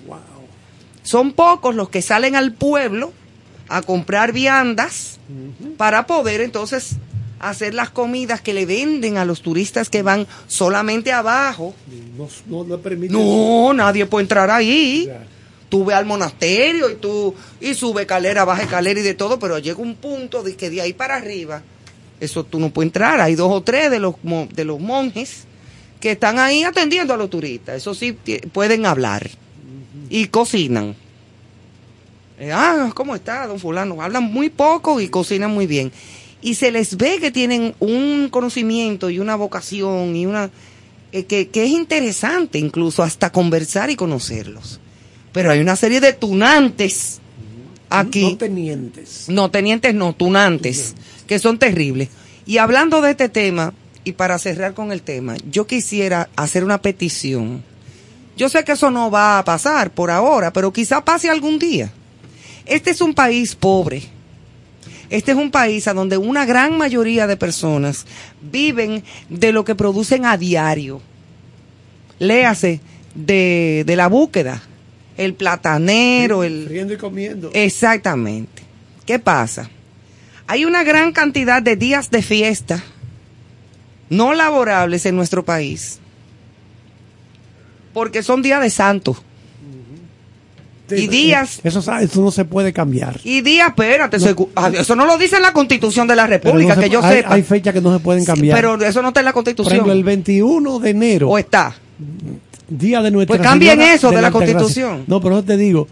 Son 1.02 1.32
pocos 1.32 1.74
los 1.74 1.88
que 1.88 2.02
salen 2.02 2.36
al 2.36 2.52
pueblo 2.52 3.14
a 3.70 3.80
comprar 3.80 4.32
viandas 4.32 5.18
para 5.78 6.06
poder 6.06 6.42
entonces 6.42 6.96
hacer 7.40 7.74
las 7.74 7.90
comidas 7.90 8.40
que 8.40 8.54
le 8.54 8.66
venden 8.66 9.16
a 9.16 9.24
los 9.24 9.42
turistas 9.42 9.88
que 9.88 10.02
van 10.02 10.26
solamente 10.46 11.12
abajo. 11.12 11.74
No, 12.16 12.28
no, 12.46 12.64
no 12.64 12.78
permite. 12.78 13.12
No, 13.12 13.72
nadie 13.72 14.06
puede 14.06 14.24
entrar 14.24 14.50
ahí. 14.50 15.10
Tú 15.68 15.84
ve 15.84 15.94
al 15.94 16.06
monasterio 16.06 16.88
y 16.90 16.94
tú 16.94 17.34
y 17.60 17.74
sube 17.74 18.02
escalera, 18.02 18.44
baja 18.44 18.62
escalera 18.62 19.00
y 19.00 19.02
de 19.02 19.14
todo, 19.14 19.38
pero 19.38 19.58
llega 19.58 19.78
un 19.78 19.96
punto 19.96 20.42
de 20.42 20.56
que 20.56 20.70
de 20.70 20.80
ahí 20.80 20.94
para 20.94 21.16
arriba, 21.16 21.62
eso 22.20 22.42
tú 22.44 22.58
no 22.58 22.70
puedes 22.70 22.88
entrar. 22.88 23.20
Hay 23.20 23.34
dos 23.34 23.52
o 23.52 23.60
tres 23.62 23.90
de 23.90 23.98
los 23.98 24.14
de 24.54 24.64
los 24.64 24.80
monjes 24.80 25.44
que 26.00 26.12
están 26.12 26.38
ahí 26.38 26.64
atendiendo 26.64 27.12
a 27.12 27.16
los 27.16 27.28
turistas. 27.28 27.76
Eso 27.76 27.94
sí 27.94 28.12
pueden 28.52 28.86
hablar 28.86 29.28
y 30.08 30.26
cocinan. 30.26 30.96
Eh, 32.38 32.52
ah, 32.52 32.90
¿cómo 32.94 33.16
está, 33.16 33.46
don 33.46 33.58
fulano? 33.58 34.00
Hablan 34.00 34.22
muy 34.22 34.48
poco 34.48 35.00
y 35.00 35.08
cocinan 35.08 35.50
muy 35.50 35.66
bien. 35.66 35.92
Y 36.40 36.54
se 36.54 36.70
les 36.70 36.96
ve 36.96 37.18
que 37.20 37.30
tienen 37.30 37.74
un 37.80 38.28
conocimiento 38.30 39.10
y 39.10 39.18
una 39.18 39.36
vocación 39.36 40.14
y 40.14 40.26
una 40.26 40.50
eh, 41.10 41.24
que, 41.24 41.48
que 41.48 41.64
es 41.64 41.70
interesante 41.70 42.58
incluso 42.58 43.02
hasta 43.02 43.30
conversar 43.30 43.90
y 43.90 43.96
conocerlos. 43.96 44.80
Pero 45.32 45.50
hay 45.50 45.60
una 45.60 45.76
serie 45.76 46.00
de 46.00 46.12
tunantes 46.12 47.20
aquí. 47.90 48.22
No 48.22 48.36
tenientes. 48.36 49.24
No, 49.28 49.50
tenientes 49.50 49.94
no, 49.94 50.12
tunantes, 50.12 50.94
que 51.26 51.38
son 51.38 51.58
terribles. 51.58 52.08
Y 52.46 52.58
hablando 52.58 53.00
de 53.00 53.10
este 53.12 53.28
tema, 53.28 53.74
y 54.04 54.12
para 54.12 54.38
cerrar 54.38 54.74
con 54.74 54.92
el 54.92 55.02
tema, 55.02 55.36
yo 55.50 55.66
quisiera 55.66 56.28
hacer 56.36 56.64
una 56.64 56.80
petición. 56.80 57.62
Yo 58.36 58.48
sé 58.48 58.64
que 58.64 58.72
eso 58.72 58.90
no 58.90 59.10
va 59.10 59.38
a 59.38 59.44
pasar 59.44 59.90
por 59.90 60.10
ahora, 60.10 60.52
pero 60.52 60.72
quizá 60.72 61.04
pase 61.04 61.28
algún 61.28 61.58
día. 61.58 61.92
Este 62.64 62.90
es 62.90 63.00
un 63.00 63.14
país 63.14 63.54
pobre. 63.54 64.02
Este 65.10 65.32
es 65.32 65.38
un 65.38 65.50
país 65.50 65.88
a 65.88 65.94
donde 65.94 66.18
una 66.18 66.44
gran 66.44 66.76
mayoría 66.76 67.26
de 67.26 67.36
personas 67.36 68.06
viven 68.40 69.02
de 69.28 69.52
lo 69.52 69.64
que 69.64 69.74
producen 69.74 70.26
a 70.26 70.36
diario. 70.36 71.00
Léase 72.18 72.80
de, 73.14 73.84
de 73.86 73.96
la 73.96 74.08
búsqueda, 74.08 74.62
el 75.16 75.34
platanero, 75.34 76.44
el... 76.44 76.66
Friendo 76.66 76.94
y 76.94 76.96
comiendo. 76.96 77.50
Exactamente. 77.54 78.62
¿Qué 79.06 79.18
pasa? 79.18 79.70
Hay 80.46 80.64
una 80.64 80.84
gran 80.84 81.12
cantidad 81.12 81.62
de 81.62 81.76
días 81.76 82.10
de 82.10 82.22
fiesta 82.22 82.82
no 84.10 84.34
laborables 84.34 85.06
en 85.06 85.16
nuestro 85.16 85.44
país. 85.44 85.98
Porque 87.92 88.22
son 88.22 88.42
días 88.42 88.60
de 88.62 88.70
santos. 88.70 89.22
Y 90.90 91.06
días, 91.06 91.60
Eso, 91.64 91.82
sa- 91.82 92.00
eso 92.02 92.20
no 92.22 92.30
se 92.30 92.44
puede 92.44 92.72
cambiar. 92.72 93.20
y 93.24 93.40
días, 93.42 93.68
espérate, 93.68 94.16
ah, 94.56 94.70
eso 94.74 94.96
no 94.96 95.04
lo 95.06 95.18
dice 95.18 95.36
en 95.36 95.42
la 95.42 95.52
constitución 95.52 96.06
de 96.08 96.16
la 96.16 96.26
República, 96.26 96.74
no 96.74 96.80
se- 96.82 96.88
que 96.88 96.92
yo 96.92 97.04
hay, 97.04 97.16
sepa. 97.18 97.34
hay 97.34 97.42
fechas 97.42 97.74
que 97.74 97.80
no 97.80 97.92
se 97.92 98.00
pueden 98.02 98.24
cambiar. 98.24 98.56
Pero 98.56 98.74
eso 98.82 99.02
no 99.02 99.08
está 99.08 99.20
en 99.20 99.26
la 99.26 99.32
Por 99.32 99.44
constitución. 99.44 99.72
ejemplo, 99.74 99.92
el 99.92 100.04
21 100.04 100.78
de 100.78 100.90
enero. 100.90 101.28
¿O 101.28 101.36
está? 101.38 101.74
Día 102.68 103.02
de 103.02 103.10
nuestra 103.10 103.36
Pues 103.36 103.46
cambien 103.46 103.72
Señora 103.72 103.94
eso 103.94 104.10
de 104.10 104.22
la. 104.22 104.30
Constitución. 104.30 105.04
No, 105.06 105.20
pero 105.20 105.36
yo 105.36 105.44
te 105.44 105.56
digo, 105.58 105.88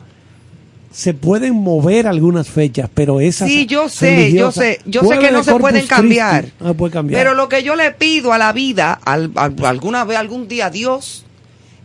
se 0.93 1.12
pueden 1.12 1.55
mover 1.55 2.06
algunas 2.06 2.48
fechas, 2.48 2.89
pero 2.94 3.20
esas 3.20 3.48
Sí, 3.51 3.66
yo 3.66 3.90
sé, 3.90 4.32
yo 4.32 4.51
sé, 4.51 4.81
yo 4.86 5.02
sé 5.02 5.18
que 5.18 5.31
no 5.31 5.44
se 5.44 5.55
pueden 5.56 5.86
cambiar. 5.86 6.47
no 6.59 6.68
se 6.68 6.74
puede 6.74 6.93
cambiar. 6.94 7.20
Pero 7.20 7.35
lo 7.35 7.51
que 7.51 7.62
yo 7.62 7.77
le 7.77 7.90
pido 7.90 8.32
a 8.32 8.39
la 8.39 8.52
vida, 8.55 8.98
al- 9.05 9.31
al- 9.35 9.55
alguna 9.64 10.05
vez, 10.05 10.16
algún 10.16 10.48
día 10.48 10.66
a 10.66 10.70
Dios, 10.70 11.26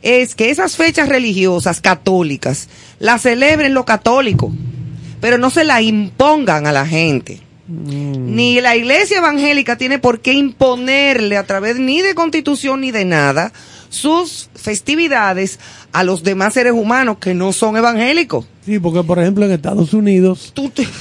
es 0.01 0.35
que 0.35 0.49
esas 0.49 0.75
fechas 0.75 1.09
religiosas 1.09 1.81
católicas 1.81 2.69
las 2.99 3.21
celebren 3.21 3.73
los 3.73 3.85
católicos, 3.85 4.51
pero 5.19 5.37
no 5.37 5.49
se 5.49 5.63
la 5.63 5.81
impongan 5.81 6.67
a 6.67 6.71
la 6.71 6.85
gente. 6.85 7.39
Mm. 7.67 8.35
Ni 8.35 8.59
la 8.59 8.75
iglesia 8.75 9.19
evangélica 9.19 9.77
tiene 9.77 9.99
por 9.99 10.19
qué 10.19 10.33
imponerle 10.33 11.37
a 11.37 11.45
través 11.45 11.77
ni 11.77 12.01
de 12.01 12.15
constitución 12.15 12.81
ni 12.81 12.91
de 12.91 13.05
nada 13.05 13.53
sus 13.89 14.49
festividades 14.55 15.59
a 15.91 16.03
los 16.03 16.23
demás 16.23 16.53
seres 16.53 16.73
humanos 16.73 17.17
que 17.19 17.33
no 17.33 17.53
son 17.53 17.77
evangélicos. 17.77 18.45
Sí, 18.65 18.79
porque 18.79 19.03
por 19.03 19.19
ejemplo 19.19 19.45
en 19.45 19.51
Estados 19.51 19.93
Unidos 19.93 20.53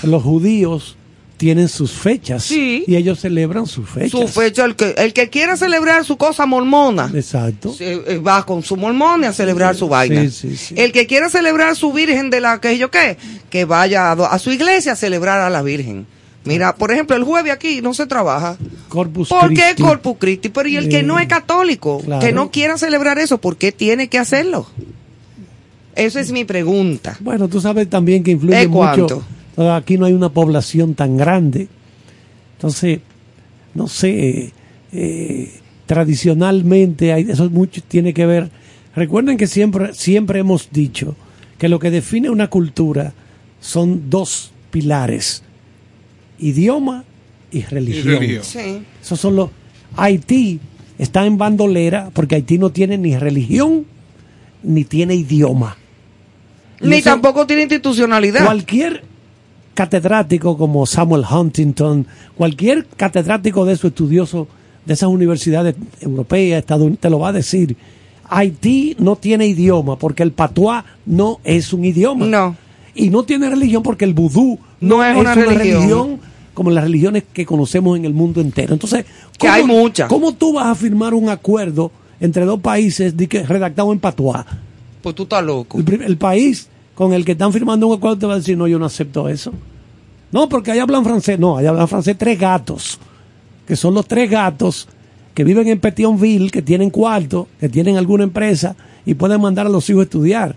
los 0.02 0.22
judíos 0.22 0.96
tienen 1.40 1.70
sus 1.70 1.92
fechas 1.92 2.44
Sí. 2.44 2.84
y 2.86 2.96
ellos 2.96 3.18
celebran 3.18 3.64
sus 3.66 3.88
fechas. 3.88 4.10
Su 4.10 4.28
fecha, 4.28 4.66
el 4.66 4.76
que, 4.76 4.90
el 4.98 5.14
que 5.14 5.30
quiera 5.30 5.56
celebrar 5.56 6.04
su 6.04 6.18
cosa 6.18 6.44
mormona, 6.44 7.10
Exacto. 7.14 7.72
se- 7.72 7.94
eh, 7.94 8.18
va 8.18 8.44
con 8.44 8.62
su 8.62 8.76
mormón 8.76 9.24
a 9.24 9.32
celebrar 9.32 9.74
su 9.74 9.88
vaina. 9.88 10.20
Sí, 10.24 10.30
sí, 10.30 10.56
sí. 10.58 10.74
El 10.76 10.92
que 10.92 11.06
quiera 11.06 11.30
celebrar 11.30 11.74
su 11.76 11.94
virgen 11.94 12.28
de 12.28 12.42
la 12.42 12.60
que 12.60 12.76
yo 12.76 12.90
qué, 12.90 13.16
que 13.48 13.64
vaya 13.64 14.12
a, 14.12 14.38
su 14.38 14.50
iglesia 14.52 14.92
a 14.92 14.96
celebrar 14.96 15.40
a 15.40 15.48
la 15.48 15.62
virgen. 15.62 16.04
Mira, 16.44 16.74
por 16.74 16.92
ejemplo, 16.92 17.16
el 17.16 17.24
jueves 17.24 17.52
aquí 17.54 17.80
no 17.80 17.94
se 17.94 18.04
trabaja. 18.06 18.58
Corpus 18.90 19.30
¿Por 19.30 19.48
qué 19.48 19.62
Christi. 19.62 19.82
Corpus 19.82 20.16
Christi? 20.18 20.48
Pero 20.50 20.68
y 20.68 20.76
el 20.76 20.90
que 20.90 20.98
Eh, 20.98 21.02
no 21.02 21.18
es 21.18 21.26
católico, 21.26 22.02
claro. 22.04 22.20
que 22.20 22.32
no 22.34 22.50
quiera 22.50 22.76
celebrar 22.76 23.18
eso, 23.18 23.38
¿por 23.38 23.56
qué 23.56 23.72
tiene 23.72 24.08
que 24.08 24.18
hacerlo? 24.18 24.66
Esa 25.96 26.20
es 26.20 26.32
mi 26.32 26.44
pregunta. 26.44 27.16
Bueno, 27.20 27.48
tú 27.48 27.62
sabes 27.62 27.88
también 27.88 28.22
que 28.22 28.30
influye 28.32 28.60
¿Eh, 28.60 28.68
mucho. 28.68 29.24
Eh, 29.60 29.70
Aquí 29.70 29.98
no 29.98 30.06
hay 30.06 30.12
una 30.12 30.28
población 30.30 30.94
tan 30.94 31.16
grande. 31.16 31.68
Entonces, 32.56 33.00
no 33.74 33.86
sé, 33.88 34.52
eh, 34.92 35.50
tradicionalmente 35.86 37.12
hay, 37.12 37.22
eso 37.30 37.48
mucho 37.50 37.80
tiene 37.86 38.12
que 38.14 38.26
ver. 38.26 38.50
Recuerden 38.94 39.36
que 39.36 39.46
siempre, 39.46 39.94
siempre 39.94 40.40
hemos 40.40 40.70
dicho 40.70 41.16
que 41.58 41.68
lo 41.68 41.78
que 41.78 41.90
define 41.90 42.30
una 42.30 42.48
cultura 42.48 43.12
son 43.60 44.10
dos 44.10 44.52
pilares, 44.70 45.42
idioma 46.38 47.04
y 47.50 47.62
religión. 47.62 48.18
religión. 48.18 48.44
Sí. 48.44 48.82
Esos 49.02 49.20
son 49.20 49.36
los... 49.36 49.50
Haití 49.96 50.60
está 50.98 51.26
en 51.26 51.36
bandolera 51.38 52.10
porque 52.12 52.36
Haití 52.36 52.58
no 52.58 52.70
tiene 52.70 52.96
ni 52.98 53.16
religión 53.16 53.86
ni 54.62 54.84
tiene 54.84 55.14
idioma. 55.14 55.76
Y 56.80 56.86
Ni 56.88 56.96
eso- 56.96 57.10
tampoco 57.10 57.46
tiene 57.46 57.62
institucionalidad. 57.62 58.44
Cualquier 58.44 59.02
catedrático 59.74 60.56
como 60.58 60.86
Samuel 60.86 61.24
Huntington, 61.30 62.06
cualquier 62.36 62.86
catedrático 62.96 63.64
de 63.64 63.74
eso 63.74 63.88
estudioso 63.88 64.48
de 64.84 64.94
esas 64.94 65.08
universidades 65.08 65.74
europeas, 66.00 66.60
estadounidenses, 66.60 67.00
te 67.00 67.10
lo 67.10 67.18
va 67.18 67.28
a 67.28 67.32
decir. 67.32 67.76
Haití 68.28 68.96
no 68.98 69.16
tiene 69.16 69.46
idioma 69.46 69.96
porque 69.96 70.22
el 70.22 70.32
patuá 70.32 70.84
no 71.06 71.40
es 71.44 71.72
un 71.72 71.84
idioma. 71.84 72.26
No. 72.26 72.56
Y 72.94 73.10
no 73.10 73.22
tiene 73.24 73.48
religión 73.50 73.82
porque 73.82 74.04
el 74.04 74.14
vudú 74.14 74.58
No 74.80 74.96
no, 74.98 75.04
es 75.04 75.12
es, 75.14 75.20
una 75.20 75.32
una, 75.32 75.34
religión. 75.44 75.78
religión. 75.80 76.20
como 76.54 76.70
las 76.70 76.84
religiones 76.84 77.24
que 77.32 77.44
conocemos 77.46 77.96
en 77.98 78.04
el 78.04 78.14
mundo 78.14 78.40
entero. 78.40 78.72
Entonces, 78.72 79.04
Que 79.38 79.48
hay 79.48 79.64
muchas. 79.64 80.08
¿cómo 80.08 80.32
tú 80.32 80.52
vas 80.54 80.66
a 80.66 80.74
firmar 80.74 81.14
un 81.14 81.28
acuerdo 81.28 81.90
entre 82.20 82.44
dos 82.44 82.60
países 82.60 83.16
de 83.16 83.26
que, 83.28 83.42
redactado 83.44 83.92
en 83.92 83.98
patuá? 83.98 84.46
Pues 85.02 85.14
tú 85.14 85.22
estás 85.24 85.42
loco. 85.44 85.78
El, 85.78 86.02
el 86.02 86.16
país 86.16 86.68
con 87.00 87.14
el 87.14 87.24
que 87.24 87.32
están 87.32 87.50
firmando 87.50 87.86
un 87.86 87.96
acuerdo 87.96 88.18
te 88.18 88.26
va 88.26 88.34
a 88.34 88.36
decir, 88.36 88.58
no, 88.58 88.68
yo 88.68 88.78
no 88.78 88.84
acepto 88.84 89.26
eso. 89.26 89.54
No, 90.32 90.50
porque 90.50 90.70
ahí 90.70 90.80
hablan 90.80 91.02
francés. 91.02 91.38
No, 91.38 91.56
ahí 91.56 91.64
hablan 91.64 91.88
francés 91.88 92.14
tres 92.18 92.38
gatos, 92.38 92.98
que 93.66 93.74
son 93.74 93.94
los 93.94 94.06
tres 94.06 94.30
gatos 94.30 94.86
que 95.32 95.42
viven 95.42 95.66
en 95.68 95.80
Petionville, 95.80 96.50
que 96.50 96.60
tienen 96.60 96.90
cuarto, 96.90 97.48
que 97.58 97.70
tienen 97.70 97.96
alguna 97.96 98.24
empresa 98.24 98.76
y 99.06 99.14
pueden 99.14 99.40
mandar 99.40 99.64
a 99.64 99.70
los 99.70 99.88
hijos 99.88 100.00
a 100.00 100.02
estudiar. 100.02 100.56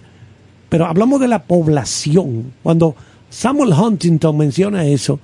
Pero 0.68 0.86
hablamos 0.86 1.22
de 1.22 1.30
la 1.30 1.44
población. 1.44 2.52
Cuando 2.62 2.94
Samuel 3.30 3.72
Huntington 3.72 4.36
menciona 4.36 4.84
eso, 4.84 5.22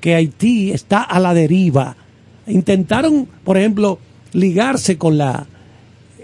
que 0.00 0.14
Haití 0.14 0.70
está 0.70 1.02
a 1.02 1.20
la 1.20 1.34
deriva, 1.34 1.98
intentaron, 2.46 3.28
por 3.44 3.58
ejemplo, 3.58 3.98
ligarse 4.32 4.96
con 4.96 5.18
la 5.18 5.46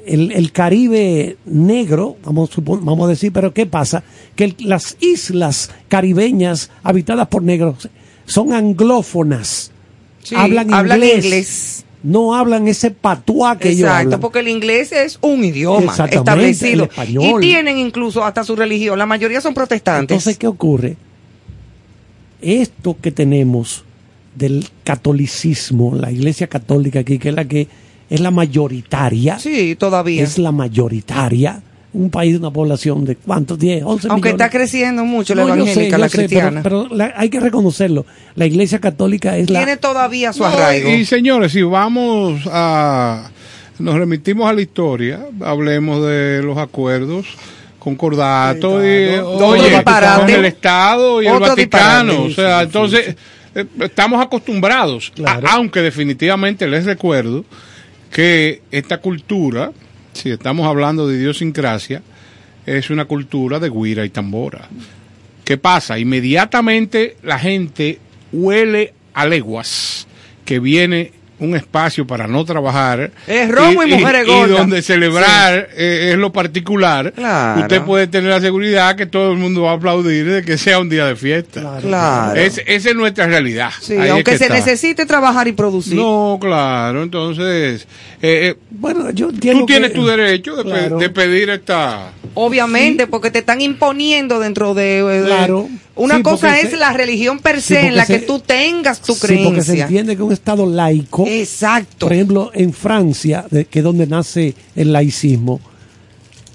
el, 0.07 0.33
el 0.33 0.53
Caribe 0.53 1.37
negro, 1.45 2.17
vamos, 2.25 2.51
a 2.51 2.55
supon- 2.61 2.81
vamos 2.83 3.07
a 3.07 3.11
decir, 3.11 3.33
pero 3.33 3.53
¿qué 3.55 3.67
pasa? 3.67 4.03
Que 4.37 4.45
el- 4.45 4.57
las 4.61 4.97
islas 5.01 5.71
caribeñas 5.89 6.71
habitadas 6.83 7.29
por 7.29 7.43
negros 7.43 7.89
son 8.27 8.53
anglófonas. 8.53 9.71
Sí, 10.23 10.35
hablan, 10.37 10.73
hablan 10.73 10.99
inglés, 11.03 11.25
inglés. 11.25 11.85
No 12.05 12.35
hablan 12.35 12.67
ese 12.67 12.91
patuá 12.91 13.59
que 13.59 13.69
ellos 13.69 13.83
Exacto, 13.83 14.03
hablan. 14.07 14.21
porque 14.21 14.41
el 14.41 14.49
inglés 14.49 14.91
es 14.91 15.19
un 15.21 15.45
idioma 15.45 15.95
establecido. 16.11 16.89
Y 17.07 17.41
tienen 17.41 17.79
incluso 17.79 18.25
hasta 18.25 18.43
su 18.43 18.57
religión. 18.57 18.99
La 18.99 19.07
mayoría 19.07 19.41
son 19.41 19.55
protestantes. 19.55 20.03
Entonces, 20.15 20.37
¿qué 20.37 20.49
ocurre? 20.49 20.97
Esto 22.41 22.97
que 23.01 23.13
tenemos 23.13 23.85
del 24.35 24.67
catolicismo, 24.83 25.95
la 25.95 26.11
iglesia 26.11 26.49
católica 26.49 27.01
aquí, 27.01 27.19
que 27.19 27.29
es 27.29 27.35
la 27.35 27.45
que 27.45 27.69
es 28.15 28.21
la 28.21 28.31
mayoritaria, 28.31 29.39
sí, 29.39 29.75
todavía. 29.77 30.23
es 30.23 30.39
la 30.39 30.53
mayoritaria, 30.53 31.61
un 31.95 32.09
país 32.11 32.33
de 32.33 32.39
una 32.39 32.51
población 32.51 33.05
de 33.05 33.17
cuántos, 33.17 33.59
10, 33.59 33.83
11 33.85 34.09
Aunque 34.09 34.29
millones. 34.31 34.47
está 34.47 34.51
creciendo 34.59 35.05
mucho 35.05 35.35
la 35.35 35.43
No, 35.45 35.49
yo 35.49 35.55
sé, 35.67 35.73
evangélica, 35.73 35.97
yo 35.97 36.01
la 36.03 36.09
sé, 36.09 36.17
pero- 36.17 36.29
cristiana. 36.29 36.61
pero, 36.63 36.89
la- 36.91 37.13
hay 37.17 37.29
que 37.29 37.41
reconocerlo. 37.41 38.07
La 38.35 38.47
iglesia 38.47 38.79
católica 38.81 39.37
es 39.37 39.51
la... 39.51 39.59
Tiene 39.61 39.77
todavía 39.77 40.33
su 40.33 40.41
No, 40.41 40.47
arraigo. 40.47 40.89
y 40.91 41.05
señores, 41.05 41.53
si 41.53 41.63
vamos 41.63 42.41
a. 42.51 43.31
Nos 43.79 43.95
remitimos 43.97 44.49
a 44.49 44.53
la 44.53 44.61
historia, 44.63 45.27
hablemos 45.41 46.05
de 46.07 46.41
los 46.43 46.57
acuerdos 46.59 47.27
concordatos 47.79 48.83
y, 48.85 49.09
claro. 49.09 49.37
oye, 49.49 49.71
disparate. 49.71 50.21
con 50.21 50.31
el 50.31 50.45
Estado 50.45 51.23
y 51.23 51.27
el 51.27 51.39
Vaticano. 51.39 52.13
disparate. 52.13 52.33
O 52.33 52.35
sea, 52.35 52.59
Sí, 52.61 52.61
sí, 52.61 52.67
entonces, 52.67 53.17
eh, 53.55 53.65
estamos 53.81 54.25
acostumbrados, 54.25 55.13
a- 55.27 55.41
aunque 55.55 55.81
definitivamente 55.81 56.67
les 56.69 56.85
recuerdo 56.85 57.45
que 58.13 58.63
esta 58.71 58.99
cultura, 58.99 59.73
si 60.13 60.31
estamos 60.31 60.67
hablando 60.67 61.09
de 61.09 61.17
idiosincrasia, 61.17 62.03
es 62.67 62.91
una 62.91 63.07
cultura 63.07 63.59
de 63.59 63.71
guira 63.71 64.05
y 64.05 64.11
tambora. 64.11 64.69
¿Qué 65.45 65.57
pasa? 65.57 65.99
Inmediatamente 65.99 67.17
la 67.23 67.39
gente 67.39 67.99
huele 68.33 68.95
a 69.15 69.27
leguas 69.27 70.07
que 70.45 70.61
viene 70.61 71.13
un 71.43 71.57
espacio 71.57 72.07
para 72.07 72.27
no 72.27 72.45
trabajar. 72.45 73.11
Es 73.27 73.51
romo 73.51 73.83
y 73.83 73.91
mujeres 73.95 74.27
gordas. 74.27 74.59
donde 74.59 74.81
celebrar 74.83 75.69
eh, 75.77 76.11
es 76.13 76.19
lo 76.19 76.33
particular. 76.33 77.13
Claro. 77.13 77.63
Usted 77.63 77.83
puede 77.83 78.07
tener 78.07 78.31
la 78.31 78.41
seguridad 78.41 78.95
que 78.97 79.07
todo 79.07 79.33
el 79.33 79.39
mundo 79.39 79.63
va 79.63 79.73
a 79.73 79.75
aplaudir 79.75 80.31
de 80.31 80.43
que 80.43 80.57
sea 80.57 80.79
un 80.79 80.89
día 80.89 81.07
de 81.07 81.17
fiesta. 81.17 81.79
Claro. 81.81 82.41
Es- 82.41 82.63
esa 82.67 82.91
es 82.91 82.95
nuestra 82.97 83.27
realidad. 83.27 83.71
Sí, 83.81 83.95
es 83.95 84.11
aunque 84.11 84.33
que 84.33 84.39
se 84.39 84.45
está. 84.45 84.55
necesite 84.57 85.05
trabajar 85.07 85.49
y 85.49 85.53
producir. 85.53 85.95
No, 85.97 86.39
claro, 86.41 87.03
entonces. 87.03 87.87
eh, 88.23 88.55
bueno, 88.71 89.11
yo 89.11 89.29
Tú 89.33 89.67
tienes 89.67 89.93
tu 89.93 90.07
derecho 90.07 90.57
de, 90.57 90.65
pe- 90.65 90.71
Claro. 90.71 90.99
de 90.99 91.11
pedir 91.11 91.51
esta. 91.51 92.13
Obviamente, 92.35 93.07
porque 93.07 93.31
te 93.31 93.41
están 93.41 93.61
imponiendo 93.61 94.39
dentro 94.41 94.75
de... 94.75 95.03
de- 95.03 95.27
Claro. 95.27 95.69
Una 95.95 96.17
Sí, 96.17 96.23
cosa 96.23 96.59
es 96.59 96.71
se- 96.71 96.77
la 96.79 96.93
religión 96.93 97.39
per 97.39 97.61
Sí, 97.61 97.75
se 97.75 97.87
en 97.87 97.97
la 97.97 98.07
que 98.07 98.21
tú 98.21 98.41
tengas 98.41 99.01
tu 99.03 99.15
Sí, 99.15 99.41
porque 99.45 99.63
se 99.63 99.79
entiende 99.81 100.17
que 100.17 100.23
un 100.23 100.33
Estado 100.33 100.65
laico. 100.67 101.27
Exacto. 101.27 102.07
Por 102.07 102.13
ejemplo, 102.15 102.51
en 102.55 102.73
Francia, 102.73 103.45
que 103.51 103.79
es 103.79 103.85
donde 103.85 104.07
nace 104.07 104.55
el 104.75 104.93
laicismo, 104.93 105.61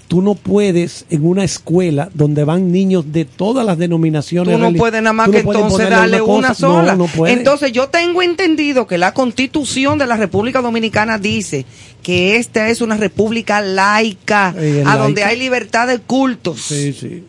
tú 0.08 0.22
no 0.22 0.34
puedes 0.34 1.04
en 1.10 1.24
una 1.26 1.44
escuela 1.44 2.08
donde 2.14 2.42
van 2.42 2.72
niños 2.72 3.12
de 3.12 3.26
todas 3.26 3.64
las 3.64 3.78
denominaciones. 3.78 4.56
Tú 4.56 4.60
no 4.60 4.72
puedes 4.72 5.02
nada 5.02 5.12
más 5.12 5.28
no 5.28 5.32
que 5.32 5.38
entonces 5.40 5.90
darle 5.90 6.20
una. 6.22 6.48
No, 6.48 6.54
sola. 6.54 6.96
no 6.96 7.06
puedes. 7.06 7.36
entonces 7.36 7.70
yo 7.72 7.88
tengo 7.90 8.22
entendido 8.22 8.86
que 8.86 8.98
la 8.98 9.12
constitución 9.14 9.98
de 9.98 10.06
la 10.06 10.16
República 10.16 10.62
Dominicana 10.62 11.18
dice 11.18 11.64
que 12.02 12.36
esta 12.36 12.68
es 12.70 12.80
una 12.80 12.96
república 12.96 13.60
laica, 13.60 14.54
Eh, 14.58 14.82
a 14.86 14.96
donde 14.96 15.22
hay 15.24 15.38
libertad 15.38 15.86
de 15.86 15.98
cultos. 15.98 16.60
Sí, 16.62 16.92
sí. 16.92 17.22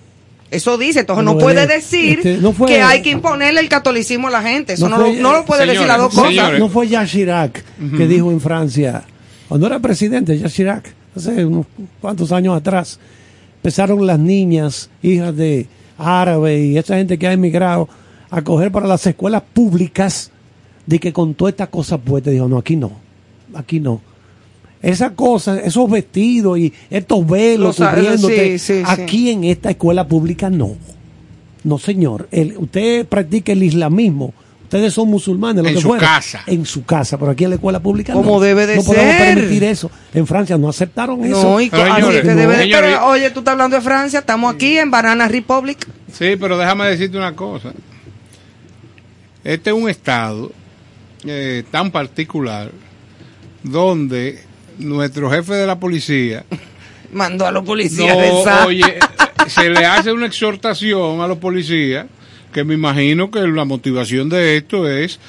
Eso 0.52 0.78
dice, 0.80 1.02
entonces 1.02 1.24
Pero 1.24 1.34
no 1.38 1.40
puede 1.40 1.62
él- 1.64 1.68
decir 1.68 2.18
este, 2.20 2.38
no 2.38 2.54
fue- 2.54 2.68
que 2.70 2.82
hay 2.82 3.02
que 3.04 3.12
imponerle 3.12 3.60
el 3.62 3.70
catolicismo 3.70 4.30
a 4.30 4.32
la 4.32 4.42
gente. 4.42 4.74
Eso 4.74 4.90
no, 4.90 4.96
fue- 4.98 5.16
lo, 5.16 5.22
no 5.22 5.34
lo 5.34 5.46
puede 5.46 5.66
decir 5.66 5.86
las 5.88 5.98
dos 6.00 6.14
cosas. 6.14 6.60
No 6.60 6.70
fue 6.70 6.88
Jacques 6.88 7.12
Chirac 7.12 7.64
que 7.98 8.08
dijo 8.08 8.32
en 8.32 8.42
Francia, 8.42 9.04
cuando 9.48 9.68
era 9.68 9.80
presidente, 9.80 10.36
Jacques 10.38 10.54
Chirac, 10.54 10.94
hace 11.16 11.46
unos 11.46 11.66
cuantos 12.02 12.32
años 12.32 12.56
atrás, 12.58 13.00
empezaron 13.58 14.06
las 14.08 14.18
niñas, 14.20 14.90
hijas 15.04 15.36
de 15.36 15.68
árabes 15.98 16.66
y 16.66 16.78
esa 16.78 16.96
gente 16.96 17.18
que 17.20 17.28
ha 17.28 17.34
emigrado, 17.34 17.88
a 18.32 18.42
coger 18.42 18.72
para 18.72 18.88
las 18.88 19.06
escuelas 19.06 19.44
públicas 19.54 20.32
de 20.86 21.00
que 21.00 21.12
con 21.14 21.34
toda 21.36 21.52
esta 21.52 21.68
cosa 21.68 21.98
puesta, 22.00 22.30
dijo, 22.32 22.48
no, 22.48 22.58
aquí 22.58 22.76
no, 22.76 22.92
aquí 23.54 23.80
no. 23.80 24.02
Esa 24.82 25.10
cosa, 25.14 25.60
esos 25.60 25.90
vestidos 25.90 26.58
y 26.58 26.74
estos 26.90 27.28
velos 27.28 27.78
Los- 27.80 27.90
cubriéndote, 27.90 28.58
sí, 28.58 28.76
sí, 28.76 28.80
sí. 28.80 28.84
aquí 28.86 29.30
en 29.32 29.44
esta 29.44 29.72
escuela 29.72 30.08
pública 30.08 30.50
no. 30.50 30.76
No, 31.64 31.78
señor. 31.78 32.28
El, 32.32 32.58
usted 32.58 33.06
practica 33.06 33.52
el 33.52 33.64
islamismo. 33.64 34.34
Ustedes 34.64 34.94
son 34.94 35.10
musulmanes, 35.10 35.64
lo 35.64 35.70
En 35.70 35.76
que 35.76 35.82
su 35.82 35.88
fuera. 35.88 36.08
casa. 36.08 36.44
En 36.46 36.64
su 36.66 36.86
casa, 36.86 37.18
pero 37.18 37.32
aquí 37.32 37.44
en 37.44 37.50
la 37.50 37.56
escuela 37.56 37.80
pública 37.82 38.14
Como 38.14 38.36
no. 38.36 38.40
debe 38.40 38.68
de 38.68 38.76
no 38.78 38.84
podemos 38.84 39.16
ser. 39.18 39.36
permitir 39.36 39.64
eso. 39.64 39.90
En 40.14 40.28
Francia 40.28 40.58
no 40.60 40.70
aceptaron 40.70 41.26
eso. 41.26 41.60
Y 41.60 41.70
Señores, 41.72 42.22
que 42.22 42.28
debe 42.36 42.56
de- 42.56 42.64
señores. 42.64 42.92
pero, 42.94 43.08
oye, 43.08 43.32
tú 43.32 43.40
estás 43.40 43.54
hablando 43.54 43.76
de 43.78 43.82
Francia, 43.82 44.20
estamos 44.20 44.54
aquí 44.54 44.78
en 44.78 44.92
Banana 44.92 45.28
Republic. 45.28 45.86
Sí, 46.14 46.36
pero 46.40 46.58
déjame 46.58 46.86
decirte 46.86 47.18
una 47.18 47.36
cosa. 47.36 47.74
Este 49.44 49.72
es 49.72 49.76
un 49.76 49.90
estado 49.90 50.52
eh, 51.26 51.64
tan 51.72 51.92
particular 51.92 52.72
donde 53.64 54.40
nuestro 54.80 55.30
jefe 55.30 55.54
de 55.54 55.68
la 55.68 55.80
policía 55.80 56.46
Mandó 57.12 57.46
a 57.48 57.52
los 57.52 57.66
policías 57.66 58.16
no, 58.16 58.68
oye, 58.68 59.00
se 59.48 59.70
le 59.70 59.86
hace 59.86 60.12
una 60.12 60.28
exhortación 60.28 61.22
a 61.22 61.28
los 61.28 61.40
policías 61.40 62.06
que 62.54 62.64
me 62.64 62.76
imagino 62.76 63.32
que 63.32 63.40
la 63.48 63.66
motivación 63.66 64.30
de 64.30 64.58
esto 64.58 64.88
es 64.88 65.20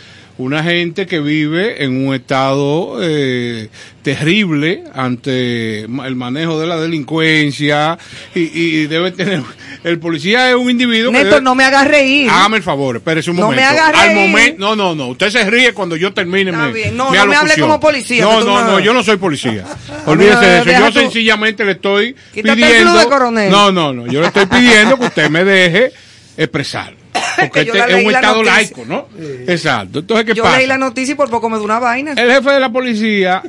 una 0.42 0.62
gente 0.62 1.06
que 1.06 1.20
vive 1.20 1.84
en 1.84 2.06
un 2.06 2.14
estado 2.14 2.98
eh, 3.02 3.68
terrible 4.02 4.84
ante 4.94 5.80
el 5.82 6.16
manejo 6.16 6.58
de 6.60 6.66
la 6.66 6.78
delincuencia 6.80 7.98
y, 8.34 8.40
y 8.58 8.86
debe 8.86 9.10
tener 9.12 9.42
el 9.84 9.98
policía 9.98 10.50
es 10.50 10.56
un 10.56 10.70
individuo 10.70 11.10
que 11.12 11.18
Néstor, 11.18 11.40
debe- 11.40 11.44
no 11.44 11.54
me 11.54 11.64
hagas 11.64 11.86
reír. 11.88 12.28
Hágame 12.30 12.58
el 12.58 12.62
favor, 12.62 12.96
espérese 12.96 13.30
un 13.30 13.36
No 13.36 13.50
me 13.50 13.56
momento. 13.56 13.70
haga 13.82 13.86
Al 14.00 14.08
reír. 14.14 14.28
momento, 14.28 14.58
no, 14.60 14.76
no, 14.76 14.94
no. 14.94 15.08
Usted 15.08 15.30
se 15.30 15.44
ríe 15.50 15.72
cuando 15.72 15.96
yo 15.96 16.12
termine 16.12 16.50
Está 16.50 16.66
mi, 16.66 16.72
bien. 16.72 16.96
No, 16.96 17.10
mi 17.10 17.16
no 17.16 17.26
me 17.26 17.36
hable 17.36 17.54
como 17.58 17.78
policía, 17.80 18.24
No, 18.24 18.40
no, 18.44 18.64
no- 18.64 18.80
yo 18.80 18.92
no 18.94 19.02
soy 19.02 19.16
policía. 19.16 19.64
Olvídese 20.06 20.44
de 20.46 20.58
eso. 20.60 20.70
Yo 20.70 20.92
sencillamente 20.92 21.64
le 21.64 21.72
estoy 21.72 22.14
Quítate 22.34 22.50
el 22.60 22.66
pidiendo. 22.66 22.90
plus 22.92 23.04
de 23.04 23.08
coronel. 23.10 23.50
No, 23.50 23.70
no, 23.72 23.92
no. 23.92 24.06
Yo 24.06 24.20
le 24.20 24.26
estoy 24.28 24.46
pidiendo 24.46 24.98
que 24.98 25.06
usted 25.06 25.28
me 25.30 25.44
deje 25.44 25.92
expresar. 26.36 26.94
Porque 27.40 27.60
este 27.60 27.78
es 27.78 28.04
un 28.04 28.14
estado 28.14 28.36
noticia. 28.42 28.54
laico, 28.54 28.84
¿no? 28.86 29.06
Exacto. 29.46 29.98
Entonces, 30.00 30.26
¿qué 30.26 30.34
Yo 30.34 30.42
pasa? 30.42 30.58
leí 30.58 30.66
la 30.66 30.78
noticia 30.78 31.12
y 31.12 31.14
por 31.16 31.30
poco 31.30 31.48
me 31.48 31.56
da 31.56 31.62
una 31.62 31.78
vaina. 31.78 32.12
El 32.12 32.30
jefe 32.30 32.50
de 32.50 32.60
la 32.60 32.70
policía 32.70 33.42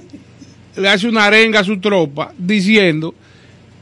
le 0.76 0.90
hace 0.90 1.08
una 1.08 1.26
arenga 1.26 1.60
a 1.60 1.64
su 1.64 1.80
tropa 1.80 2.34
diciendo 2.38 3.14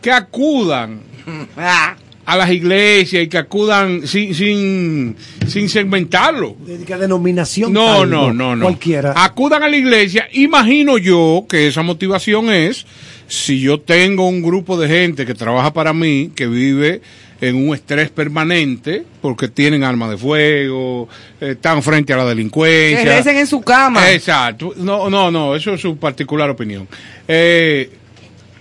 que 0.02 0.11
acudan 0.11 1.02
Ah, 1.57 1.95
a 2.26 2.38
las 2.38 2.52
iglesias 2.52 3.23
y 3.23 3.27
que 3.27 3.38
acudan 3.40 4.06
sin, 4.07 4.36
sin, 4.36 5.15
sin 5.48 5.68
segmentarlo. 5.68 6.56
De 6.60 6.77
que 6.86 6.95
denominación. 6.95 7.73
No, 7.73 8.02
tal, 8.02 8.10
no, 8.10 8.34
no, 8.34 8.56
no. 8.56 8.65
Cualquiera. 8.65 9.14
Acudan 9.15 9.64
a 9.64 9.68
la 9.68 9.76
iglesia. 9.76 10.27
Imagino 10.34 10.98
yo 10.99 11.45
que 11.49 11.68
esa 11.68 11.81
motivación 11.81 12.52
es 12.52 12.86
si 13.27 13.60
yo 13.60 13.80
tengo 13.80 14.27
un 14.27 14.41
grupo 14.44 14.80
de 14.80 14.88
gente 14.88 15.26
que 15.26 15.34
trabaja 15.34 15.73
para 15.73 15.91
mí, 15.94 16.31
que 16.36 16.45
vive 16.48 17.02
en 17.41 17.55
un 17.55 17.73
estrés 17.73 18.09
permanente, 18.09 19.05
porque 19.21 19.47
tienen 19.47 19.83
armas 19.83 20.09
de 20.09 20.17
fuego, 20.17 21.07
eh, 21.39 21.51
están 21.51 21.81
frente 21.81 22.11
a 22.13 22.17
la 22.17 22.25
delincuencia. 22.25 23.03
recen 23.03 23.37
en 23.37 23.47
su 23.47 23.61
cama. 23.61 24.11
Exacto. 24.11 24.73
No, 24.77 25.09
no, 25.09 25.31
no, 25.31 25.55
eso 25.55 25.73
es 25.73 25.81
su 25.81 25.97
particular 25.97 26.49
opinión. 26.49 26.87
Eh, 27.27 27.89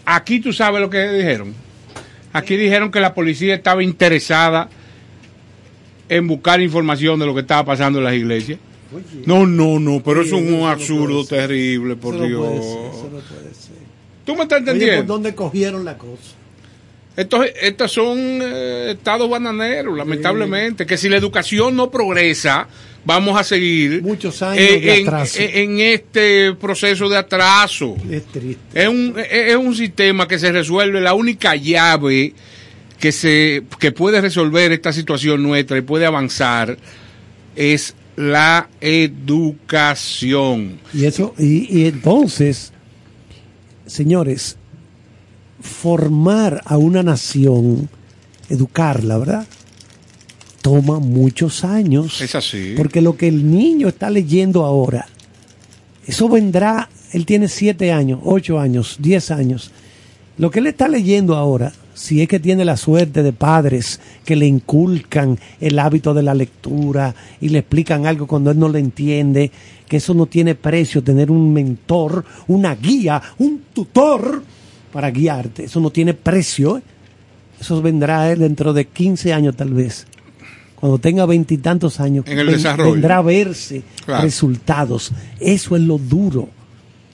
aquí 0.04 0.40
tú 0.40 0.52
sabes 0.52 0.80
lo 0.80 0.88
que 0.88 1.08
dijeron. 1.08 1.54
Aquí 2.32 2.56
dijeron 2.56 2.90
que 2.90 3.00
la 3.00 3.14
policía 3.14 3.54
estaba 3.54 3.82
interesada 3.82 4.68
en 6.08 6.26
buscar 6.26 6.60
información 6.60 7.18
de 7.18 7.26
lo 7.26 7.34
que 7.34 7.40
estaba 7.40 7.64
pasando 7.64 7.98
en 7.98 8.04
las 8.04 8.14
iglesias. 8.14 8.58
No, 9.26 9.46
no, 9.46 9.78
no, 9.78 10.02
pero 10.02 10.22
es 10.22 10.32
un 10.32 10.62
absurdo 10.64 11.24
terrible, 11.26 11.96
por 11.96 12.14
Dios. 12.14 12.40
puede 12.40 12.62
ser, 12.62 12.86
eso 12.90 13.10
no 13.12 13.18
puede 13.18 13.54
ser. 13.54 13.76
¿Tú 14.24 14.34
me 14.34 14.42
estás 14.42 14.58
Oye, 14.60 14.64
¿por 14.66 14.72
entendiendo? 14.74 15.12
dónde 15.14 15.34
cogieron 15.34 15.84
la 15.84 15.98
cosa? 15.98 16.34
Estos, 17.18 17.46
estos 17.60 17.90
son 17.92 18.16
eh, 18.18 18.92
estados 18.92 19.28
bananeros, 19.28 19.96
lamentablemente, 19.96 20.86
que 20.86 20.96
si 20.96 21.08
la 21.08 21.16
educación 21.16 21.74
no 21.74 21.90
progresa, 21.90 22.68
vamos 23.04 23.38
a 23.40 23.42
seguir 23.42 24.02
Muchos 24.02 24.40
años 24.42 24.62
eh, 24.62 24.80
de 24.80 24.98
en, 25.00 25.06
atraso. 25.08 25.38
en- 25.40 25.50
en 25.72 25.80
este 25.80 26.54
proceso 26.54 27.08
de 27.08 27.16
atraso. 27.16 27.96
Es 28.08 28.24
triste. 28.26 28.60
Es 28.82 28.88
un, 28.88 29.14
es 29.18 29.50
es 29.50 29.56
un 29.56 29.74
sistema 29.74 30.28
que 30.28 30.38
se 30.38 30.52
resuelve, 30.52 31.00
la 31.00 31.14
única 31.14 31.56
llave 31.56 32.34
que, 33.00 33.10
se, 33.10 33.64
que 33.80 33.90
puede 33.90 34.20
resolver 34.20 34.70
esta 34.70 34.92
situación 34.92 35.42
nuestra 35.42 35.76
y 35.76 35.80
puede 35.80 36.06
avanzar 36.06 36.76
es 37.56 37.96
la 38.16 38.68
educación. 38.80 40.78
Y 40.94 41.04
eso, 41.06 41.34
y, 41.38 41.80
y 41.82 41.86
entonces, 41.86 42.72
señores, 43.86 44.57
formar 45.60 46.62
a 46.64 46.76
una 46.76 47.02
nación, 47.02 47.88
educarla, 48.48 49.18
¿verdad? 49.18 49.46
Toma 50.62 50.98
muchos 50.98 51.64
años. 51.64 52.20
Es 52.20 52.34
así. 52.34 52.74
Porque 52.76 53.00
lo 53.00 53.16
que 53.16 53.28
el 53.28 53.50
niño 53.50 53.88
está 53.88 54.10
leyendo 54.10 54.64
ahora, 54.64 55.06
eso 56.06 56.28
vendrá, 56.28 56.88
él 57.12 57.26
tiene 57.26 57.48
siete 57.48 57.92
años, 57.92 58.20
ocho 58.24 58.58
años, 58.58 58.96
diez 58.98 59.30
años. 59.30 59.70
Lo 60.36 60.50
que 60.50 60.60
él 60.60 60.68
está 60.68 60.88
leyendo 60.88 61.36
ahora, 61.36 61.72
si 61.94 62.22
es 62.22 62.28
que 62.28 62.38
tiene 62.38 62.64
la 62.64 62.76
suerte 62.76 63.24
de 63.24 63.32
padres 63.32 64.00
que 64.24 64.36
le 64.36 64.46
inculcan 64.46 65.38
el 65.60 65.78
hábito 65.80 66.14
de 66.14 66.22
la 66.22 66.32
lectura 66.32 67.14
y 67.40 67.48
le 67.48 67.58
explican 67.58 68.06
algo 68.06 68.28
cuando 68.28 68.52
él 68.52 68.58
no 68.58 68.68
lo 68.68 68.78
entiende, 68.78 69.50
que 69.88 69.96
eso 69.96 70.14
no 70.14 70.26
tiene 70.26 70.54
precio, 70.54 71.02
tener 71.02 71.30
un 71.30 71.52
mentor, 71.52 72.24
una 72.46 72.76
guía, 72.76 73.20
un 73.38 73.62
tutor 73.72 74.42
para 74.98 75.12
guiarte, 75.12 75.62
eso 75.66 75.78
no 75.78 75.90
tiene 75.90 76.12
precio. 76.12 76.82
Eso 77.60 77.80
vendrá 77.80 78.34
dentro 78.34 78.72
de 78.72 78.84
15 78.88 79.32
años 79.32 79.54
tal 79.54 79.72
vez. 79.72 80.08
Cuando 80.74 80.98
tenga 80.98 81.24
veintitantos 81.24 82.00
años, 82.00 82.24
En 82.26 82.36
el 82.36 82.46
ven- 82.46 82.56
desarrollo. 82.56 82.90
vendrá 82.94 83.18
a 83.18 83.22
verse 83.22 83.84
Claro. 84.04 84.24
resultados. 84.24 85.12
Eso 85.38 85.76
es 85.76 85.82
lo 85.82 85.98
duro. 85.98 86.48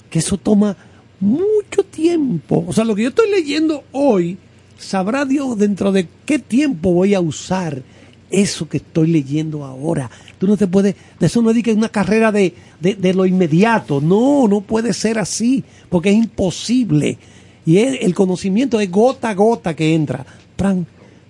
Que 0.08 0.20
eso 0.20 0.38
toma 0.38 0.74
mucho 1.20 1.82
tiempo. 1.90 2.64
O 2.66 2.72
sea, 2.72 2.86
lo 2.86 2.94
que 2.94 3.02
yo 3.02 3.10
estoy 3.10 3.30
leyendo 3.30 3.84
hoy, 3.92 4.38
sabrá 4.78 5.26
Dios 5.26 5.58
dentro 5.58 5.92
de 5.92 6.08
qué 6.24 6.38
tiempo 6.38 6.90
voy 6.90 7.12
a 7.12 7.20
usar 7.20 7.82
eso 8.30 8.66
que 8.66 8.78
estoy 8.78 9.08
leyendo 9.08 9.62
ahora. 9.62 10.10
Tú 10.38 10.46
no 10.46 10.56
te 10.56 10.66
puedes, 10.66 10.94
de 11.20 11.26
eso 11.26 11.42
no 11.42 11.50
es 11.50 11.66
una 11.76 11.90
carrera 11.90 12.32
de, 12.32 12.54
de, 12.80 12.94
de 12.94 13.12
lo 13.12 13.26
inmediato. 13.26 14.00
No, 14.00 14.48
no 14.48 14.62
puede 14.62 14.94
ser 14.94 15.18
así, 15.18 15.62
porque 15.90 16.08
es 16.08 16.16
imposible. 16.16 17.18
Y 17.66 17.78
es- 17.78 17.98
el 18.02 18.14
conocimiento 18.14 18.80
es 18.80 18.90
gota 18.90 19.30
a 19.30 19.34
gota 19.34 19.74
que 19.74 19.94
entra. 19.94 20.24
Pran, 20.56 20.86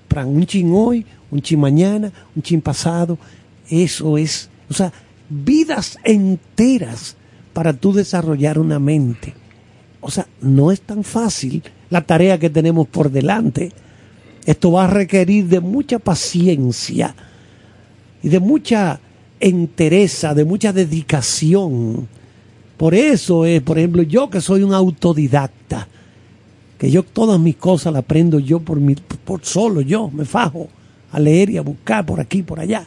pran, 0.08 0.28
un 0.28 0.46
chin 0.46 0.70
hoy, 0.74 1.04
un 1.30 1.40
chin 1.40 1.60
mañana, 1.60 2.12
un 2.34 2.42
chin 2.42 2.60
pasado. 2.60 3.18
Eso 3.68 4.18
es, 4.18 4.50
o 4.68 4.74
sea, 4.74 4.92
vidas 5.28 5.98
enteras 6.04 7.16
para 7.52 7.72
tú 7.72 7.92
desarrollar 7.92 8.58
una 8.58 8.78
mente. 8.78 9.34
O 10.00 10.10
sea, 10.10 10.26
no 10.40 10.70
es 10.70 10.80
tan 10.80 11.02
fácil 11.04 11.62
la 11.88 12.02
tarea 12.02 12.38
que 12.38 12.50
tenemos 12.50 12.88
por 12.88 13.10
delante. 13.10 13.72
Esto 14.44 14.72
va 14.72 14.84
a 14.84 14.88
requerir 14.88 15.46
de 15.48 15.60
mucha 15.60 15.98
paciencia 15.98 17.14
y 18.22 18.28
de 18.28 18.40
mucha 18.40 19.00
entereza, 19.40 20.34
de 20.34 20.44
mucha 20.44 20.72
dedicación. 20.72 22.06
Por 22.76 22.94
eso 22.94 23.46
es, 23.46 23.62
por 23.62 23.78
ejemplo, 23.78 24.02
yo 24.02 24.28
que 24.28 24.40
soy 24.40 24.62
un 24.62 24.74
autodidacta, 24.74 25.88
que 26.78 26.90
yo 26.90 27.02
todas 27.02 27.38
mis 27.40 27.56
cosas 27.56 27.92
las 27.92 28.00
aprendo 28.00 28.38
yo 28.38 28.60
por, 28.60 28.78
mi, 28.80 28.94
por 28.94 29.44
solo, 29.44 29.80
yo 29.80 30.10
me 30.10 30.24
fajo 30.24 30.68
a 31.12 31.18
leer 31.20 31.50
y 31.50 31.58
a 31.58 31.62
buscar 31.62 32.04
por 32.04 32.20
aquí, 32.20 32.42
por 32.42 32.58
allá. 32.60 32.84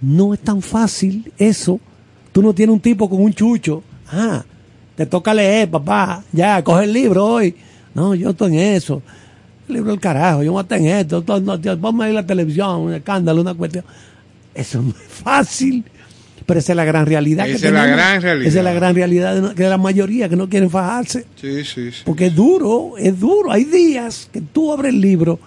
No 0.00 0.34
es 0.34 0.40
tan 0.40 0.62
fácil 0.62 1.32
eso. 1.38 1.80
Tú 2.32 2.42
no 2.42 2.52
tienes 2.54 2.74
un 2.74 2.80
tipo 2.80 3.08
con 3.08 3.22
un 3.22 3.32
chucho. 3.32 3.82
Ah, 4.10 4.44
te 4.94 5.06
toca 5.06 5.34
leer, 5.34 5.70
papá. 5.70 6.22
Ya, 6.32 6.62
coge 6.62 6.84
el 6.84 6.92
libro 6.92 7.24
hoy. 7.26 7.54
No, 7.94 8.14
yo 8.14 8.30
estoy 8.30 8.52
en 8.58 8.74
eso. 8.76 9.02
El 9.68 9.74
libro 9.74 9.90
del 9.90 10.00
carajo, 10.00 10.42
yo 10.42 10.52
voy 10.52 10.64
a 10.68 10.76
en 10.76 10.86
esto. 10.86 11.22
todo- 11.22 11.40
no, 11.40 11.58
Vamos 11.78 12.04
a 12.04 12.08
ir 12.10 12.16
a 12.16 12.20
la 12.22 12.26
televisión, 12.26 12.80
un 12.80 12.94
escándalo, 12.94 13.40
una 13.40 13.54
cuestión. 13.54 13.84
Eso 14.54 14.82
no 14.82 14.90
es 14.90 14.96
fácil. 15.08 15.84
Pero 16.46 16.60
esa 16.60 16.72
es 16.72 16.76
la 16.76 16.84
gran 16.84 17.06
realidad. 17.06 17.44
que 17.44 17.52
Esa 17.52 17.68
es 17.68 17.72
la 17.72 17.86
gran 17.86 18.22
realidad. 18.22 18.48
Esa 18.48 18.58
es 18.58 18.64
la 18.64 18.72
gran 18.72 18.94
realidad 18.94 19.54
de, 19.54 19.68
la 19.68 19.78
mayoría 19.78 20.28
que 20.28 20.36
no 20.36 20.48
quieren 20.48 20.70
fajarse. 20.70 21.26
Sí, 21.36 21.64
sí, 21.64 21.92
sí. 21.92 22.02
Porque 22.04 22.26
es 22.26 22.34
duro, 22.34 22.94
es 22.98 23.18
duro. 23.18 23.50
Hay 23.50 23.64
días 23.64 24.28
que 24.32 24.40
tú 24.40 24.72
abres 24.72 24.92
el 24.94 25.00
libro 25.00 25.38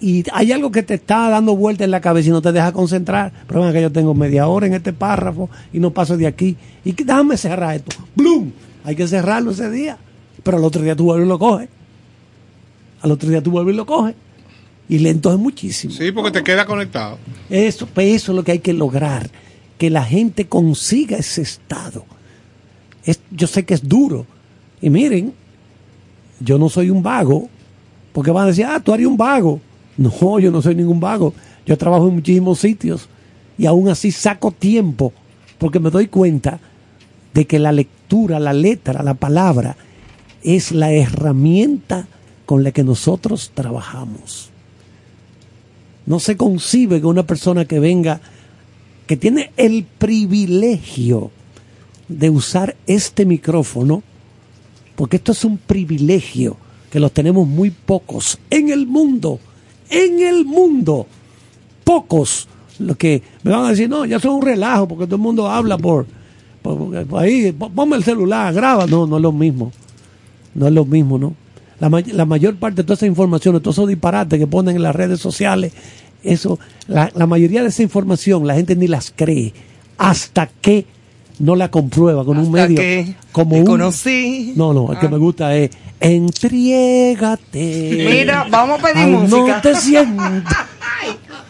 y 0.00 0.24
hay 0.32 0.52
algo 0.52 0.70
que 0.70 0.82
te 0.82 0.94
está 0.94 1.30
dando 1.30 1.56
vuelta 1.56 1.84
en 1.84 1.90
la 1.90 2.00
cabeza 2.00 2.28
y 2.28 2.32
no 2.32 2.42
te 2.42 2.52
deja 2.52 2.72
concentrar. 2.72 3.32
Pero 3.46 3.62
ven 3.62 3.72
que 3.72 3.82
yo 3.82 3.92
tengo 3.92 4.14
media 4.14 4.46
hora 4.46 4.66
en 4.66 4.74
este 4.74 4.92
párrafo 4.92 5.48
y 5.72 5.80
no 5.80 5.90
paso 5.92 6.16
de 6.16 6.26
aquí. 6.26 6.56
Y 6.84 6.92
que- 6.92 7.04
déjame 7.04 7.36
cerrar 7.36 7.76
esto. 7.76 7.96
¡Blum! 8.14 8.50
Hay 8.84 8.94
que 8.94 9.06
cerrarlo 9.06 9.50
ese 9.52 9.70
día. 9.70 9.96
Pero 10.42 10.58
al 10.58 10.64
otro 10.64 10.82
día 10.82 10.94
tú 10.94 11.04
vuelves 11.04 11.26
y 11.26 11.28
lo 11.28 11.38
coges. 11.38 11.68
Al 13.00 13.10
otro 13.10 13.28
día 13.28 13.42
tú 13.42 13.50
vuelves 13.50 13.74
y 13.74 13.76
lo 13.76 13.86
coges. 13.86 14.14
Y 14.88 14.98
lento 14.98 15.32
es 15.32 15.38
muchísimo. 15.38 15.92
Sí, 15.92 16.12
porque 16.12 16.30
te 16.30 16.44
queda 16.44 16.64
conectado. 16.64 17.18
Eso, 17.50 17.86
pues 17.86 18.14
eso 18.14 18.32
es 18.32 18.36
lo 18.36 18.44
que 18.44 18.52
hay 18.52 18.58
que 18.60 18.72
lograr, 18.72 19.28
que 19.78 19.90
la 19.90 20.04
gente 20.04 20.46
consiga 20.46 21.16
ese 21.18 21.42
estado. 21.42 22.04
Es, 23.04 23.20
yo 23.30 23.46
sé 23.46 23.64
que 23.64 23.74
es 23.74 23.88
duro. 23.88 24.26
Y 24.80 24.90
miren, 24.90 25.32
yo 26.40 26.58
no 26.58 26.68
soy 26.68 26.90
un 26.90 27.02
vago, 27.02 27.48
porque 28.12 28.30
van 28.30 28.44
a 28.44 28.48
decir, 28.48 28.64
ah, 28.66 28.80
tú 28.80 28.94
eres 28.94 29.06
un 29.06 29.16
vago. 29.16 29.60
No, 29.96 30.38
yo 30.38 30.50
no 30.50 30.62
soy 30.62 30.74
ningún 30.74 31.00
vago. 31.00 31.34
Yo 31.64 31.76
trabajo 31.76 32.08
en 32.08 32.14
muchísimos 32.14 32.58
sitios 32.58 33.08
y 33.58 33.66
aún 33.66 33.88
así 33.88 34.12
saco 34.12 34.50
tiempo, 34.52 35.12
porque 35.58 35.80
me 35.80 35.90
doy 35.90 36.08
cuenta 36.08 36.60
de 37.34 37.46
que 37.46 37.58
la 37.58 37.72
lectura, 37.72 38.38
la 38.38 38.52
letra, 38.52 39.02
la 39.02 39.14
palabra, 39.14 39.76
es 40.42 40.72
la 40.72 40.92
herramienta 40.92 42.06
con 42.44 42.62
la 42.62 42.70
que 42.70 42.84
nosotros 42.84 43.50
trabajamos. 43.54 44.50
No 46.06 46.20
se 46.20 46.36
concibe 46.36 47.00
que 47.00 47.06
una 47.06 47.26
persona 47.26 47.64
que 47.64 47.80
venga, 47.80 48.20
que 49.06 49.16
tiene 49.16 49.50
el 49.56 49.84
privilegio 49.84 51.30
de 52.08 52.30
usar 52.30 52.76
este 52.86 53.24
micrófono, 53.24 54.02
porque 54.94 55.16
esto 55.16 55.32
es 55.32 55.44
un 55.44 55.58
privilegio 55.58 56.56
que 56.90 57.00
los 57.00 57.12
tenemos 57.12 57.46
muy 57.46 57.70
pocos 57.70 58.38
en 58.50 58.70
el 58.70 58.86
mundo, 58.86 59.38
en 59.90 60.20
el 60.20 60.44
mundo, 60.44 61.06
pocos 61.84 62.48
los 62.78 62.96
que 62.96 63.22
me 63.42 63.50
van 63.52 63.64
a 63.66 63.70
decir, 63.70 63.88
no, 63.88 64.04
ya 64.04 64.18
son 64.20 64.34
un 64.36 64.42
relajo, 64.42 64.86
porque 64.88 65.06
todo 65.06 65.16
el 65.16 65.22
mundo 65.22 65.48
habla 65.48 65.78
por, 65.78 66.06
ahí, 67.18 67.52
po- 67.52 67.70
ponme 67.70 67.96
el 67.96 68.04
celular, 68.04 68.52
graba, 68.52 68.86
no, 68.86 69.06
no 69.06 69.16
es 69.16 69.22
lo 69.22 69.32
mismo, 69.32 69.72
no 70.54 70.66
es 70.66 70.72
lo 70.72 70.84
mismo, 70.84 71.18
¿no? 71.18 71.34
La, 71.78 71.90
la 72.12 72.24
mayor 72.24 72.56
parte 72.56 72.76
de 72.78 72.84
toda 72.84 72.94
esa 72.94 73.06
información, 73.06 73.60
todos 73.60 73.76
esos 73.76 73.88
disparates 73.88 74.38
que 74.38 74.46
ponen 74.46 74.76
en 74.76 74.82
las 74.82 74.96
redes 74.96 75.20
sociales, 75.20 75.72
eso, 76.26 76.58
la, 76.88 77.10
la 77.14 77.26
mayoría 77.26 77.62
de 77.62 77.68
esa 77.68 77.82
información 77.82 78.46
la 78.46 78.54
gente 78.54 78.76
ni 78.76 78.86
las 78.88 79.12
cree 79.14 79.52
hasta 79.98 80.48
que 80.60 80.86
no 81.38 81.54
la 81.56 81.70
comprueba 81.70 82.24
con 82.24 82.38
un 82.38 82.50
medio 82.50 82.76
que 82.76 83.14
como 83.32 83.52
te 83.52 83.60
un 83.60 83.66
conocí. 83.66 84.52
no 84.56 84.72
no 84.72 84.92
el 84.92 84.98
que 84.98 85.06
Ah. 85.06 85.10
me 85.10 85.18
gusta 85.18 85.54
es 85.56 85.70
entriégate 86.00 88.06
Mira, 88.08 88.46
vamos 88.50 88.78
a 88.78 88.82
pedir 88.82 89.04
Ay, 89.04 89.10
música. 89.12 89.56
no 89.56 89.60
te 89.62 89.74
sientas 89.74 90.56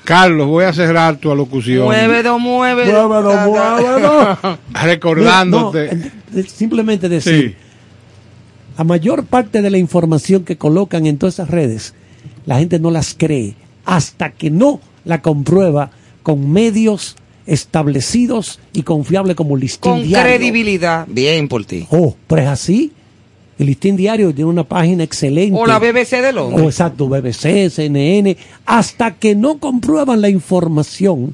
Carlos, 0.05 0.47
voy 0.47 0.65
a 0.65 0.73
cerrar 0.73 1.17
tu 1.17 1.33
alocución. 1.33 1.85
Muévelo, 1.87 2.39
muévelo. 2.39 3.09
Muévelo, 3.09 3.51
muévelo. 3.51 4.39
Recordándote. 4.85 5.97
No, 5.97 6.05
no, 6.33 6.41
eh, 6.41 6.45
simplemente 6.47 7.09
decir, 7.09 7.51
Sí. 7.51 7.55
la 8.79 8.85
mayor 8.85 9.25
parte 9.25 9.63
de 9.63 9.71
la 9.71 9.79
información 9.79 10.45
que 10.45 10.57
colocan 10.57 11.07
en 11.07 11.19
todas 11.19 11.35
esas 11.35 11.51
redes, 11.51 11.95
la 12.45 12.59
gente 12.61 12.79
no 12.79 12.93
las 12.93 13.15
cree 13.19 13.57
hasta 13.87 14.33
que 14.33 14.51
no 14.51 14.81
la 15.07 15.23
comprueba 15.23 15.91
con 16.23 16.51
medios 16.53 17.17
establecidos 17.47 18.59
y 18.73 18.83
confiables 18.83 19.37
como 19.37 19.57
Listín 19.57 19.93
Con 19.93 20.03
Diario. 20.03 20.37
credibilidad. 20.37 21.07
Bien 21.09 21.49
por 21.49 21.65
ti. 21.65 21.87
Oh, 21.91 22.15
pero 22.27 22.43
es 22.43 22.49
así. 22.49 22.93
El 23.59 23.67
Listín 23.67 23.97
Diario 23.97 24.35
tiene 24.35 24.51
una 24.51 24.65
página 24.65 25.03
excelente. 25.05 25.59
O 25.59 25.65
la 25.67 25.79
BBC 25.79 26.21
de 26.21 26.29
O 26.29 26.33
Londres. 26.33 26.67
exacto, 26.67 27.09
BBC, 27.09 27.71
CNN, 27.71 28.37
hasta 28.67 29.15
que 29.15 29.35
no 29.35 29.59
comprueban 29.59 30.21
la 30.21 30.29
información 30.29 31.33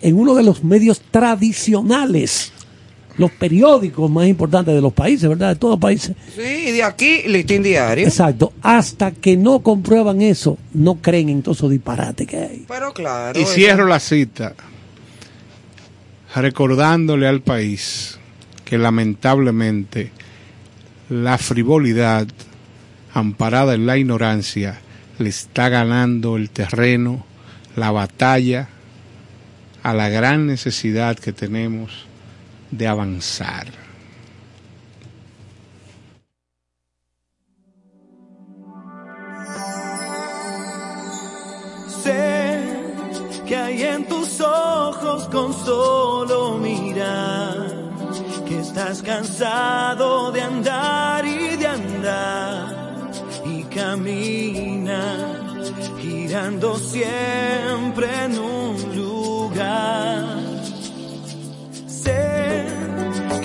en 0.00 0.14
uno 0.18 0.34
de 0.34 0.42
los 0.42 0.64
medios 0.64 1.02
tradicionales, 1.10 2.52
los 3.20 3.30
periódicos 3.32 4.10
más 4.10 4.26
importantes 4.26 4.74
de 4.74 4.80
los 4.80 4.92
países, 4.94 5.28
¿verdad? 5.28 5.50
De 5.50 5.56
todos 5.56 5.72
los 5.74 5.80
países. 5.80 6.16
Sí, 6.34 6.40
de 6.72 6.82
aquí, 6.82 7.22
listín 7.26 7.62
diario. 7.62 8.06
Exacto. 8.06 8.52
Hasta 8.62 9.10
que 9.12 9.36
no 9.36 9.60
comprueban 9.60 10.22
eso, 10.22 10.56
no 10.72 10.96
creen 10.96 11.28
en 11.28 11.42
todo 11.42 11.54
esos 11.54 11.70
disparates 11.70 12.26
que 12.26 12.36
hay. 12.38 12.64
Pero 12.66 12.92
claro. 12.94 13.38
Y 13.38 13.42
eso- 13.42 13.52
cierro 13.52 13.86
la 13.86 14.00
cita 14.00 14.54
recordándole 16.34 17.26
al 17.26 17.40
país 17.42 18.18
que 18.64 18.78
lamentablemente 18.78 20.12
la 21.08 21.38
frivolidad 21.38 22.26
amparada 23.12 23.74
en 23.74 23.86
la 23.86 23.98
ignorancia 23.98 24.80
le 25.18 25.28
está 25.28 25.68
ganando 25.68 26.36
el 26.36 26.50
terreno, 26.50 27.26
la 27.76 27.90
batalla 27.90 28.68
a 29.82 29.92
la 29.92 30.08
gran 30.08 30.46
necesidad 30.46 31.18
que 31.18 31.32
tenemos 31.32 32.06
de 32.70 32.86
avanzar. 32.86 33.66
Sé 42.02 42.60
que 43.46 43.56
hay 43.56 43.82
en 43.82 44.06
tus 44.06 44.40
ojos 44.40 45.28
con 45.28 45.52
solo 45.52 46.58
mirar 46.58 47.90
que 48.46 48.60
estás 48.60 49.02
cansado 49.02 50.32
de 50.32 50.42
andar 50.42 51.24
y 51.26 51.56
de 51.56 51.66
andar 51.66 53.10
y 53.44 53.62
camina 53.64 55.60
girando 56.00 56.78
siempre 56.78 58.08
en 58.24 58.38
un 58.38 58.96
lugar. 58.96 60.39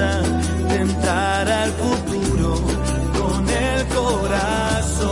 promesa 0.00 0.22
de 0.68 0.76
entrar 0.76 1.48
al 1.50 1.72
futuro 1.72 2.54
con 3.18 3.48
el 3.48 3.86
corazón. 3.86 5.10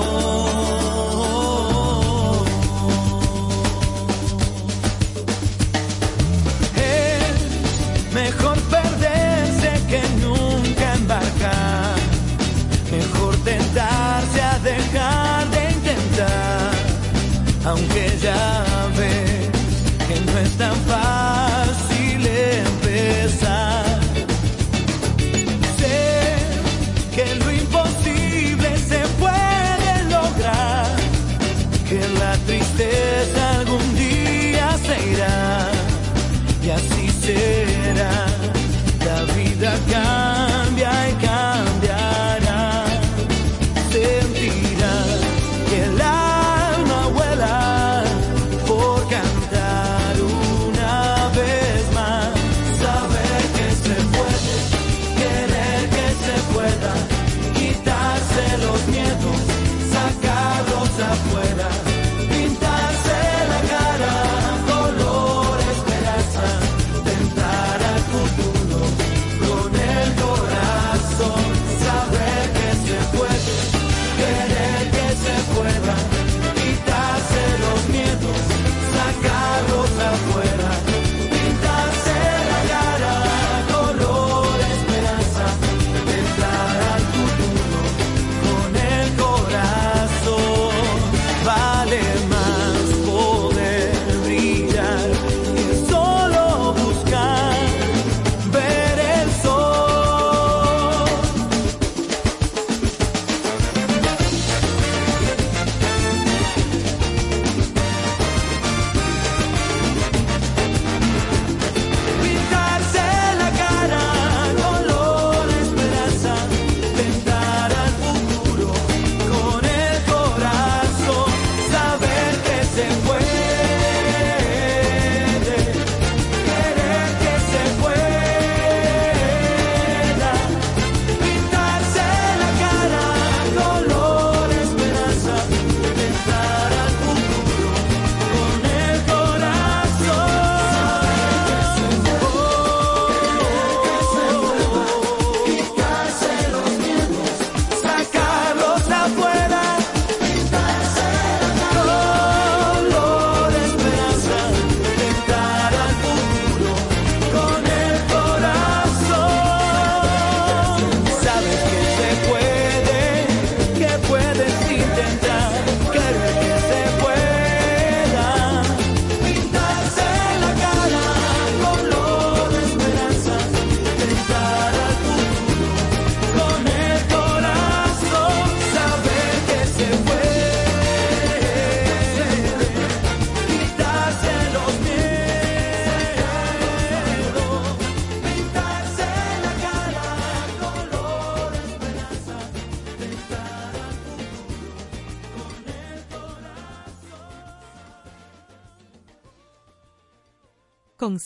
Es 6.76 8.12
mejor 8.14 8.58
perderse 8.62 9.70
que 9.88 10.02
nunca 10.22 10.94
embarcar, 10.94 11.96
mejor 12.90 13.36
tentarse 13.44 14.40
a 14.40 14.58
dejar 14.60 15.50
de 15.50 15.70
intentar, 15.70 16.72
aunque 17.64 18.18
ya 18.22 18.57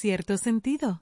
cierto 0.02 0.36
sentido. 0.36 1.00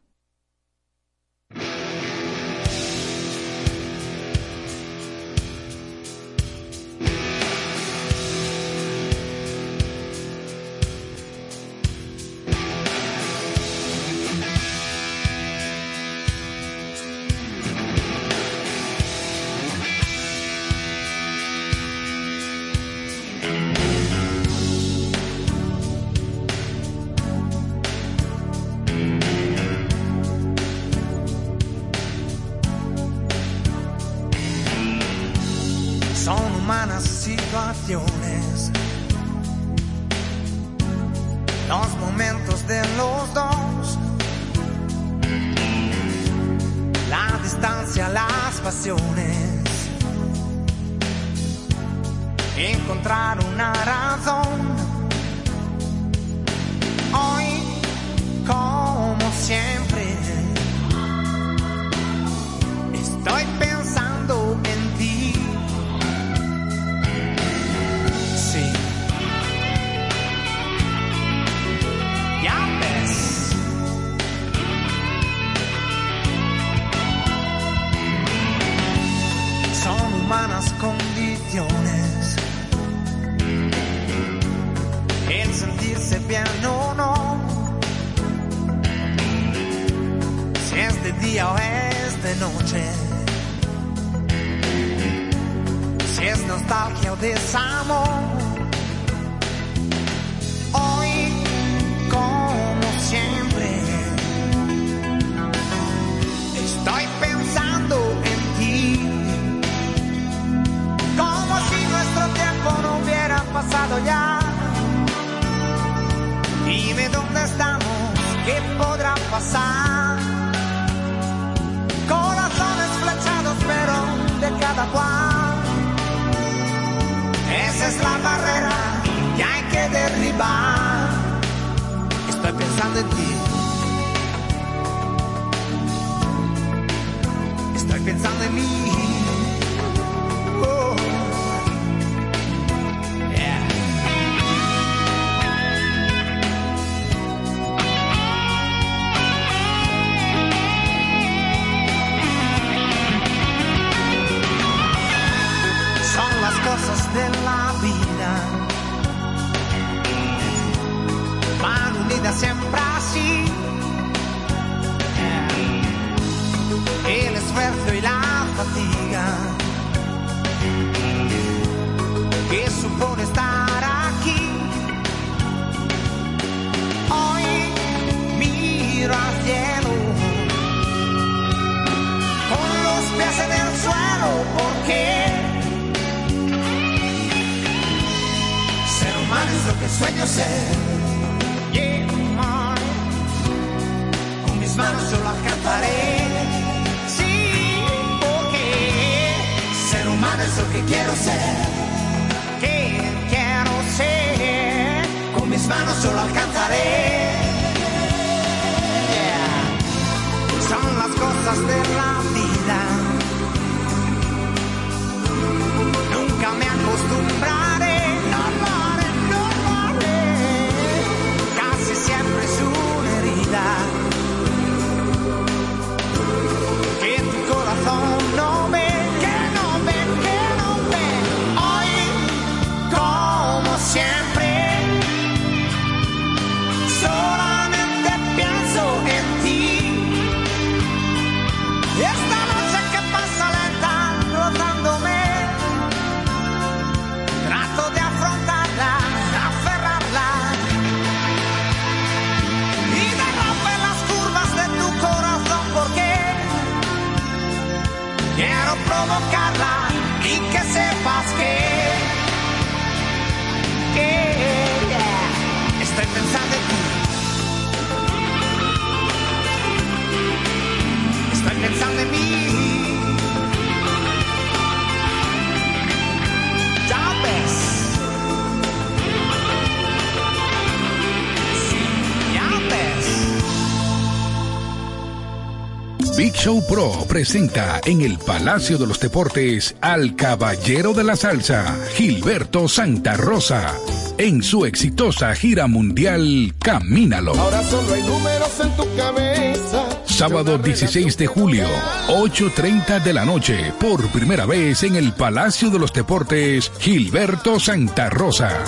Show 286.40 286.64
Pro 286.66 287.04
presenta 287.06 287.82
en 287.84 288.00
el 288.00 288.16
Palacio 288.16 288.78
de 288.78 288.86
los 288.86 288.98
Deportes 288.98 289.76
al 289.82 290.16
Caballero 290.16 290.94
de 290.94 291.04
la 291.04 291.14
Salsa, 291.14 291.76
Gilberto 291.92 292.66
Santa 292.66 293.14
Rosa, 293.14 293.74
en 294.16 294.42
su 294.42 294.64
exitosa 294.64 295.34
gira 295.34 295.66
mundial 295.66 296.54
Camínalo. 296.58 297.34
Ahora 297.34 297.62
solo 297.62 297.92
hay 297.92 298.02
números 298.04 298.58
en 298.58 298.70
tu 298.74 298.96
cabeza. 298.96 299.86
Sábado 300.06 300.56
16 300.56 301.18
de 301.18 301.26
julio, 301.26 301.66
8.30 302.08 303.02
de 303.02 303.12
la 303.12 303.26
noche, 303.26 303.74
por 303.78 304.08
primera 304.08 304.46
vez 304.46 304.82
en 304.82 304.96
el 304.96 305.12
Palacio 305.12 305.68
de 305.68 305.78
los 305.78 305.92
Deportes, 305.92 306.72
Gilberto 306.78 307.60
Santa 307.60 308.08
Rosa. 308.08 308.64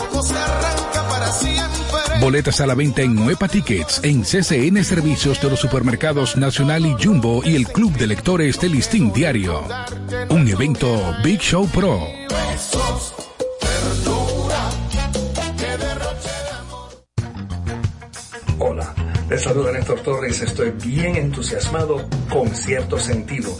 Boletas 2.23 2.61
a 2.61 2.67
la 2.69 2.77
venta 2.77 3.03
en 3.03 3.17
Nuepa 3.17 3.49
Tickets, 3.49 4.01
en 4.05 4.23
CCN 4.23 4.85
Servicios 4.85 5.43
de 5.43 5.51
los 5.51 5.59
Supermercados 5.59 6.37
Nacional 6.37 6.87
y 6.87 6.95
Jumbo 7.03 7.43
y 7.45 7.57
el 7.57 7.67
Club 7.67 7.95
de 7.95 8.07
Lectores 8.07 8.61
del 8.61 8.71
Listín 8.71 9.13
Diario. 9.13 9.65
Un 10.29 10.47
evento 10.47 11.17
Big 11.25 11.41
Show 11.41 11.67
Pro. 11.67 11.99
De. 12.29 13.15
Hola, 18.61 18.95
les 19.29 19.43
saluda 19.43 19.73
Néstor 19.73 20.01
Torres. 20.03 20.43
Estoy 20.43 20.71
bien 20.71 21.17
entusiasmado 21.17 22.09
con 22.31 22.55
cierto 22.55 23.01
sentido. 23.01 23.51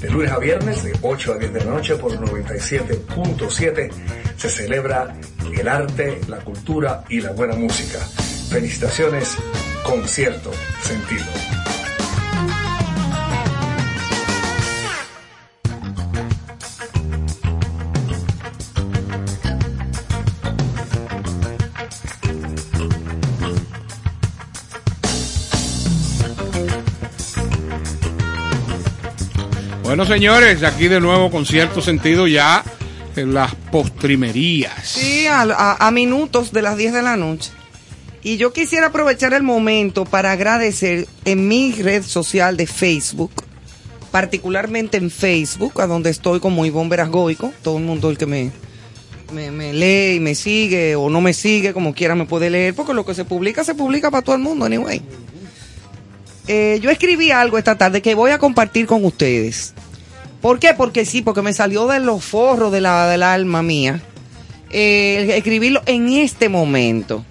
De 0.00 0.08
lunes 0.10 0.30
a 0.30 0.38
viernes, 0.38 0.84
de 0.84 0.92
8 1.02 1.32
a 1.32 1.38
10 1.38 1.52
de 1.52 1.64
la 1.64 1.72
noche 1.72 1.96
por 1.96 2.12
97.7, 2.12 3.90
se 4.36 4.48
celebra 4.48 5.12
el 5.56 5.68
arte, 5.68 6.20
la 6.28 6.38
cultura 6.38 7.04
y 7.08 7.20
la 7.20 7.32
buena 7.32 7.54
música. 7.54 7.98
Felicitaciones 8.50 9.36
con 9.82 10.06
cierto 10.06 10.50
sentido. 10.82 11.24
Bueno, 29.82 30.04
señores, 30.04 30.62
aquí 30.62 30.88
de 30.88 31.00
nuevo 31.00 31.30
con 31.30 31.46
cierto 31.46 31.80
sentido 31.80 32.26
ya 32.26 32.62
en 33.16 33.34
las 33.34 33.54
postrimerías. 33.54 34.86
Sí, 34.86 35.26
a, 35.28 35.90
minutos 35.92 36.52
de 36.52 36.62
las 36.62 36.76
10 36.76 36.92
de 36.92 37.02
la 37.02 37.16
noche. 37.16 37.50
Y 38.22 38.36
yo 38.38 38.52
quisiera 38.52 38.88
aprovechar 38.88 39.34
el 39.34 39.42
momento 39.42 40.04
para 40.04 40.32
agradecer 40.32 41.06
en 41.24 41.46
mi 41.46 41.72
red 41.72 42.02
social 42.02 42.56
de 42.56 42.66
Facebook, 42.66 43.30
particularmente 44.10 44.96
en 44.96 45.10
Facebook, 45.10 45.80
a 45.80 45.86
donde 45.86 46.10
estoy 46.10 46.40
como 46.40 46.66
Ivonne 46.66 46.90
Verasgoico, 46.90 47.52
todo 47.62 47.78
el 47.78 47.84
mundo 47.84 48.10
el 48.10 48.18
que 48.18 48.26
me, 48.26 48.50
me, 49.32 49.50
me 49.50 49.72
lee 49.72 50.16
y 50.16 50.20
me 50.20 50.34
sigue 50.34 50.96
o 50.96 51.08
no 51.08 51.20
me 51.20 51.32
sigue, 51.32 51.72
como 51.72 51.94
quiera 51.94 52.14
me 52.14 52.26
puede 52.26 52.50
leer, 52.50 52.74
porque 52.74 52.94
lo 52.94 53.06
que 53.06 53.14
se 53.14 53.24
publica 53.24 53.62
se 53.62 53.74
publica 53.74 54.10
para 54.10 54.22
todo 54.22 54.34
el 54.34 54.42
mundo, 54.42 54.64
anyway. 54.64 55.02
Eh, 56.48 56.78
yo 56.80 56.90
escribí 56.90 57.30
algo 57.30 57.58
esta 57.58 57.76
tarde 57.76 58.02
que 58.02 58.14
voy 58.14 58.30
a 58.30 58.38
compartir 58.38 58.86
con 58.86 59.04
ustedes. 59.04 59.74
¿Por 60.46 60.60
qué? 60.60 60.74
Porque 60.74 61.04
sí, 61.04 61.22
porque 61.22 61.42
me 61.42 61.52
salió 61.52 61.88
de 61.88 61.98
los 61.98 62.22
forros 62.24 62.70
de 62.70 62.80
la, 62.80 63.08
del 63.08 63.24
alma 63.24 63.64
mía. 63.64 64.00
eh, 64.70 65.34
escribirlo 65.36 65.82
en 65.86 66.08
este 66.12 66.48
momento. 66.48 67.24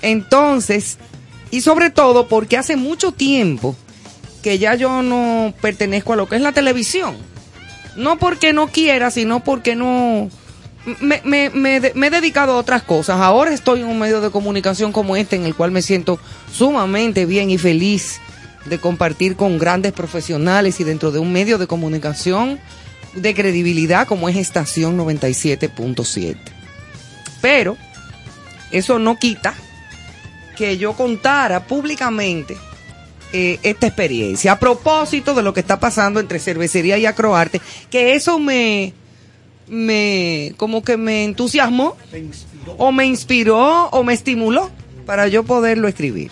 Entonces, 0.00 0.96
y 1.50 1.60
sobre 1.60 1.90
todo 1.90 2.26
porque 2.26 2.56
hace 2.56 2.76
mucho 2.76 3.12
tiempo 3.12 3.76
que 4.42 4.58
ya 4.58 4.74
yo 4.76 5.02
no 5.02 5.52
pertenezco 5.60 6.14
a 6.14 6.16
lo 6.16 6.26
que 6.26 6.36
es 6.36 6.40
la 6.40 6.52
televisión. 6.52 7.16
No 7.96 8.16
porque 8.16 8.54
no 8.54 8.68
quiera, 8.68 9.10
sino 9.10 9.44
porque 9.44 9.76
no, 9.76 10.30
me, 11.02 11.20
me- 11.24 11.50
he 12.06 12.10
dedicado 12.10 12.52
a 12.52 12.56
otras 12.56 12.82
cosas. 12.82 13.20
Ahora 13.20 13.52
estoy 13.52 13.80
en 13.80 13.88
un 13.88 13.98
medio 13.98 14.22
de 14.22 14.30
comunicación 14.30 14.90
como 14.90 15.16
este, 15.16 15.36
en 15.36 15.44
el 15.44 15.54
cual 15.54 15.70
me 15.70 15.82
siento 15.82 16.18
sumamente 16.50 17.26
bien 17.26 17.50
y 17.50 17.58
feliz 17.58 18.20
de 18.68 18.78
compartir 18.78 19.36
con 19.36 19.58
grandes 19.58 19.92
profesionales 19.92 20.80
y 20.80 20.84
dentro 20.84 21.10
de 21.10 21.18
un 21.18 21.32
medio 21.32 21.58
de 21.58 21.66
comunicación 21.66 22.60
de 23.14 23.34
credibilidad 23.34 24.06
como 24.06 24.28
es 24.28 24.36
Estación 24.36 24.98
97.7. 24.98 26.36
Pero 27.40 27.76
eso 28.70 28.98
no 28.98 29.16
quita 29.16 29.54
que 30.56 30.78
yo 30.78 30.94
contara 30.94 31.66
públicamente 31.66 32.56
eh, 33.32 33.58
esta 33.62 33.86
experiencia. 33.86 34.52
A 34.52 34.58
propósito 34.58 35.34
de 35.34 35.42
lo 35.42 35.52
que 35.52 35.60
está 35.60 35.78
pasando 35.78 36.20
entre 36.20 36.38
cervecería 36.38 36.98
y 36.98 37.06
acroarte, 37.06 37.60
que 37.90 38.14
eso 38.14 38.38
me, 38.38 38.92
me, 39.68 40.54
como 40.56 40.82
que 40.82 40.96
me 40.96 41.24
entusiasmó, 41.24 41.96
o 42.78 42.92
me 42.92 43.04
inspiró, 43.04 43.88
o 43.90 44.02
me 44.02 44.14
estimuló 44.14 44.70
para 45.04 45.28
yo 45.28 45.44
poderlo 45.44 45.88
escribir. 45.88 46.30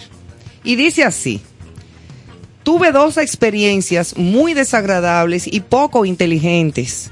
Y 0.64 0.76
dice 0.76 1.04
así. 1.04 1.42
Tuve 2.64 2.92
dos 2.92 3.18
experiencias 3.18 4.16
muy 4.16 4.54
desagradables 4.54 5.46
y 5.46 5.60
poco 5.60 6.06
inteligentes 6.06 7.10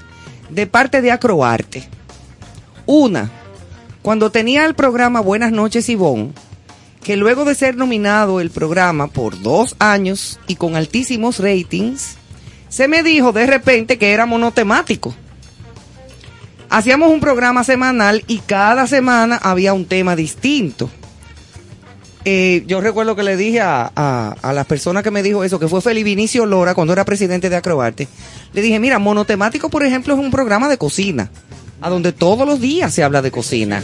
de 0.48 0.66
parte 0.66 1.02
de 1.02 1.12
Acroarte. 1.12 1.86
Una, 2.86 3.30
cuando 4.00 4.30
tenía 4.30 4.64
el 4.64 4.74
programa 4.74 5.20
Buenas 5.20 5.52
noches 5.52 5.90
Ivonne, 5.90 6.32
que 7.04 7.18
luego 7.18 7.44
de 7.44 7.54
ser 7.54 7.76
nominado 7.76 8.40
el 8.40 8.50
programa 8.50 9.08
por 9.08 9.42
dos 9.42 9.76
años 9.78 10.40
y 10.46 10.56
con 10.56 10.74
altísimos 10.74 11.38
ratings, 11.38 12.16
se 12.70 12.88
me 12.88 13.02
dijo 13.02 13.32
de 13.32 13.46
repente 13.46 13.98
que 13.98 14.12
era 14.12 14.24
monotemático. 14.24 15.14
Hacíamos 16.70 17.10
un 17.10 17.20
programa 17.20 17.62
semanal 17.62 18.24
y 18.26 18.38
cada 18.38 18.86
semana 18.86 19.36
había 19.36 19.74
un 19.74 19.84
tema 19.84 20.16
distinto. 20.16 20.88
Eh, 22.24 22.62
yo 22.66 22.80
recuerdo 22.80 23.16
que 23.16 23.24
le 23.24 23.36
dije 23.36 23.60
a, 23.60 23.90
a, 23.96 24.36
a 24.42 24.52
las 24.52 24.66
personas 24.66 25.02
que 25.02 25.10
me 25.10 25.22
dijo 25.22 25.42
eso, 25.42 25.58
que 25.58 25.66
fue 25.66 25.80
Felipe 25.80 26.04
Vinicio 26.04 26.46
Lora 26.46 26.74
cuando 26.74 26.92
era 26.92 27.04
presidente 27.04 27.50
de 27.50 27.56
Acrobarte, 27.56 28.06
le 28.52 28.62
dije, 28.62 28.78
mira, 28.78 28.98
monotemático, 29.00 29.68
por 29.68 29.84
ejemplo, 29.84 30.14
es 30.14 30.20
un 30.20 30.30
programa 30.30 30.68
de 30.68 30.78
cocina, 30.78 31.30
a 31.80 31.90
donde 31.90 32.12
todos 32.12 32.46
los 32.46 32.60
días 32.60 32.94
se 32.94 33.02
habla 33.02 33.22
de 33.22 33.32
cocina. 33.32 33.82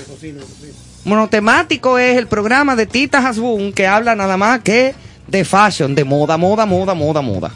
Monotemático 1.05 1.99
es 1.99 2.17
el 2.17 2.27
programa 2.27 2.77
de 2.77 2.87
Tita 2.87 3.27
Hasbun 3.27 3.73
que 3.73 3.87
habla 3.87 4.15
nada 4.15 4.37
más 4.37 4.61
que 4.61 4.95
de 5.27 5.45
fashion, 5.45 5.95
de 5.95 6.05
moda, 6.05 6.37
moda, 6.37 6.65
moda, 6.67 6.95
moda, 6.95 7.23
moda. 7.23 7.51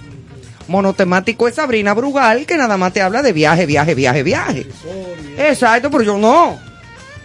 Monotemático 0.68 1.48
es 1.48 1.56
Sabrina 1.56 1.92
Brugal 1.94 2.46
que 2.46 2.56
nada 2.56 2.76
más 2.76 2.92
te 2.92 3.02
habla 3.02 3.22
de 3.22 3.32
viaje, 3.32 3.66
viaje, 3.66 3.94
viaje, 3.94 4.22
viaje. 4.22 4.66
Exacto, 5.38 5.90
pero 5.90 6.02
yo 6.02 6.18
no. 6.18 6.58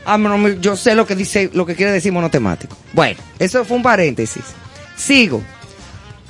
Ah, 0.09 0.17
yo 0.61 0.77
sé 0.77 0.95
lo 0.95 1.05
que 1.05 1.17
dice, 1.17 1.49
lo 1.53 1.65
que 1.65 1.75
quiere 1.75 1.91
decir 1.91 2.13
monotemático. 2.13 2.77
Bueno, 2.93 3.19
eso 3.39 3.65
fue 3.65 3.75
un 3.75 3.83
paréntesis. 3.83 4.45
Sigo. 4.95 5.43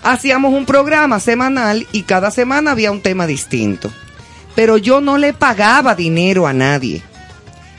Hacíamos 0.02 0.52
un 0.52 0.66
programa 0.66 1.20
semanal 1.20 1.86
y 1.92 2.02
cada 2.02 2.32
semana 2.32 2.72
había 2.72 2.92
un 2.92 3.04
tema 3.04 3.28
distinto. 3.28 3.92
Pero 4.56 4.78
yo 4.78 5.00
no 5.00 5.20
le 5.20 5.32
pagaba 5.34 5.94
dinero 5.94 6.48
a 6.48 6.54
nadie, 6.54 7.04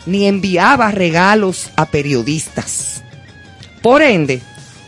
ni 0.07 0.29
enviaba 0.29 0.93
regalos 0.93 1.71
a 1.75 1.87
periodistas. 1.87 3.03
Por 3.83 4.01
ende, 4.01 4.41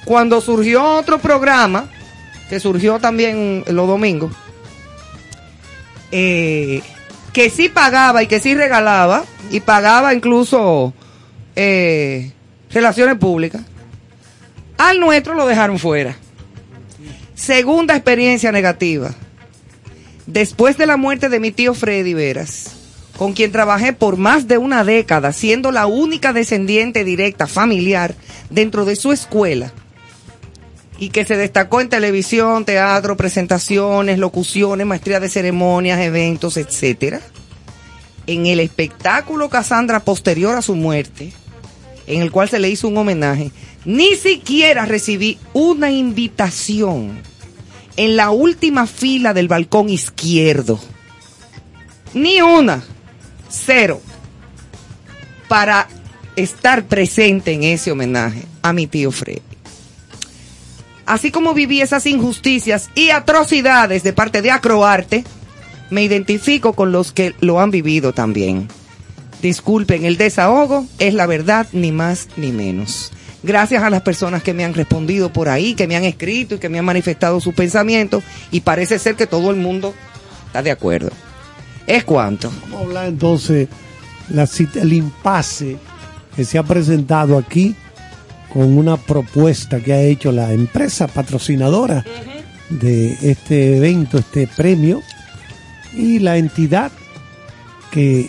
cuando 0.04 0.40
surgió 0.40 0.84
otro 0.94 1.18
programa, 1.18 1.88
que 2.48 2.60
surgió 2.60 3.00
también 3.00 3.64
los 3.66 3.88
domingos, 3.88 4.32
eh, 6.12 6.82
que 7.32 7.50
sí 7.50 7.68
pagaba 7.68 8.22
y 8.22 8.26
que 8.26 8.40
sí 8.40 8.54
regalaba, 8.54 9.24
y 9.50 9.60
pagaba 9.60 10.14
incluso 10.14 10.92
eh, 11.56 12.32
relaciones 12.70 13.16
públicas, 13.18 13.62
al 14.78 15.00
nuestro 15.00 15.34
lo 15.34 15.46
dejaron 15.46 15.78
fuera. 15.78 16.16
Segunda 17.34 17.94
experiencia 17.94 18.52
negativa. 18.52 19.14
Después 20.26 20.76
de 20.76 20.86
la 20.86 20.96
muerte 20.96 21.28
de 21.28 21.40
mi 21.40 21.50
tío 21.50 21.74
Freddy 21.74 22.14
Veras, 22.14 22.76
con 23.16 23.32
quien 23.32 23.52
trabajé 23.52 23.92
por 23.92 24.16
más 24.16 24.46
de 24.46 24.58
una 24.58 24.84
década, 24.84 25.32
siendo 25.32 25.72
la 25.72 25.86
única 25.86 26.32
descendiente 26.32 27.04
directa 27.04 27.46
familiar 27.46 28.14
dentro 28.48 28.84
de 28.84 28.96
su 28.96 29.12
escuela, 29.12 29.72
y 31.00 31.08
que 31.08 31.24
se 31.24 31.38
destacó 31.38 31.80
en 31.80 31.88
televisión, 31.88 32.66
teatro, 32.66 33.16
presentaciones, 33.16 34.18
locuciones, 34.18 34.86
maestría 34.86 35.18
de 35.18 35.30
ceremonias, 35.30 35.98
eventos, 35.98 36.58
etcétera. 36.58 37.20
En 38.26 38.44
el 38.44 38.60
espectáculo 38.60 39.48
Casandra 39.48 40.00
posterior 40.00 40.56
a 40.58 40.62
su 40.62 40.76
muerte, 40.76 41.32
en 42.06 42.20
el 42.20 42.30
cual 42.30 42.50
se 42.50 42.58
le 42.58 42.68
hizo 42.68 42.86
un 42.86 42.98
homenaje, 42.98 43.50
ni 43.86 44.14
siquiera 44.14 44.84
recibí 44.84 45.38
una 45.54 45.90
invitación 45.90 47.22
en 47.96 48.16
la 48.16 48.30
última 48.30 48.86
fila 48.86 49.32
del 49.32 49.48
balcón 49.48 49.88
izquierdo. 49.88 50.78
Ni 52.12 52.42
una. 52.42 52.84
Cero. 53.48 54.02
Para 55.48 55.88
estar 56.36 56.84
presente 56.84 57.52
en 57.52 57.64
ese 57.64 57.90
homenaje 57.90 58.44
a 58.60 58.74
mi 58.74 58.86
tío 58.86 59.10
Freddy. 59.10 59.49
Así 61.06 61.30
como 61.30 61.54
viví 61.54 61.80
esas 61.80 62.06
injusticias 62.06 62.90
y 62.94 63.10
atrocidades 63.10 64.02
de 64.02 64.12
parte 64.12 64.42
de 64.42 64.50
Acroarte, 64.50 65.24
me 65.90 66.02
identifico 66.02 66.72
con 66.72 66.92
los 66.92 67.12
que 67.12 67.34
lo 67.40 67.60
han 67.60 67.70
vivido 67.70 68.12
también. 68.12 68.68
Disculpen, 69.42 70.04
el 70.04 70.16
desahogo 70.16 70.86
es 70.98 71.14
la 71.14 71.26
verdad, 71.26 71.66
ni 71.72 71.92
más 71.92 72.28
ni 72.36 72.52
menos. 72.52 73.10
Gracias 73.42 73.82
a 73.82 73.90
las 73.90 74.02
personas 74.02 74.42
que 74.42 74.52
me 74.52 74.64
han 74.64 74.74
respondido 74.74 75.32
por 75.32 75.48
ahí, 75.48 75.74
que 75.74 75.86
me 75.86 75.96
han 75.96 76.04
escrito 76.04 76.56
y 76.56 76.58
que 76.58 76.68
me 76.68 76.78
han 76.78 76.84
manifestado 76.84 77.40
sus 77.40 77.54
pensamientos, 77.54 78.22
y 78.50 78.60
parece 78.60 78.98
ser 78.98 79.16
que 79.16 79.26
todo 79.26 79.50
el 79.50 79.56
mundo 79.56 79.94
está 80.46 80.62
de 80.62 80.70
acuerdo. 80.70 81.10
Es 81.86 82.04
cuanto. 82.04 82.52
Vamos 82.62 82.80
a 82.80 82.84
hablar 82.84 83.06
entonces 83.06 83.68
la, 84.28 84.48
el 84.74 84.92
impasse 84.92 85.78
que 86.36 86.44
se 86.44 86.58
ha 86.58 86.62
presentado 86.62 87.38
aquí 87.38 87.74
con 88.52 88.76
una 88.76 88.96
propuesta 88.96 89.80
que 89.80 89.92
ha 89.92 90.02
hecho 90.02 90.32
la 90.32 90.52
empresa 90.52 91.06
patrocinadora 91.06 92.04
de 92.68 93.16
este 93.22 93.76
evento, 93.76 94.18
este 94.18 94.46
premio, 94.46 95.00
y 95.96 96.18
la 96.20 96.36
entidad 96.36 96.92
que 97.90 98.28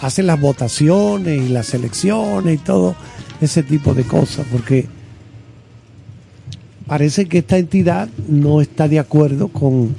hace 0.00 0.22
las 0.22 0.40
votaciones 0.40 1.40
y 1.42 1.48
las 1.48 1.74
elecciones 1.74 2.54
y 2.56 2.58
todo 2.58 2.94
ese 3.40 3.62
tipo 3.62 3.94
de 3.94 4.04
cosas, 4.04 4.46
porque 4.50 4.86
parece 6.86 7.26
que 7.26 7.38
esta 7.38 7.58
entidad 7.58 8.08
no 8.28 8.60
está 8.60 8.88
de 8.88 8.98
acuerdo 8.98 9.48
con 9.48 9.94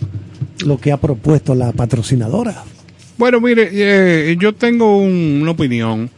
lo 0.65 0.77
que 0.77 0.91
ha 0.91 0.97
propuesto 0.97 1.55
la 1.55 1.71
patrocinadora. 1.71 2.63
Bueno, 3.17 3.39
mire, 3.41 3.69
eh, 3.71 4.37
yo 4.39 4.53
tengo 4.53 4.97
un- 4.97 5.39
una 5.41 5.51
opinión. 5.51 6.09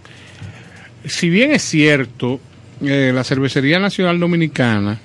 Si 1.05 1.29
bien 1.29 1.51
es 1.51 1.61
cierto, 1.63 2.39
eh, 2.81 3.11
la 3.13 3.23
Cervecería 3.23 3.79
Nacional 3.79 4.19
Dominicana, 4.19 4.99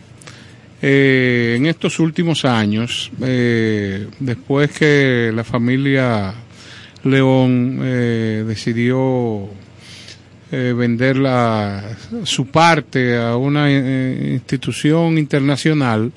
eh, 0.83 1.55
en 1.57 1.67
estos 1.67 1.99
últimos 1.99 2.45
años, 2.45 3.11
eh, 3.23 4.07
después 4.19 4.71
que 4.71 5.31
la 5.35 5.45
familia 5.45 6.35
León 7.05 7.81
eh, 7.83 8.45
decidió 8.47 9.49
eh, 10.53 10.75
vender 10.77 11.17
la, 11.17 11.97
su 12.25 12.47
parte 12.47 13.17
a 13.17 13.37
una 13.37 13.71
institución 13.71 15.19
internacional, 15.19 16.13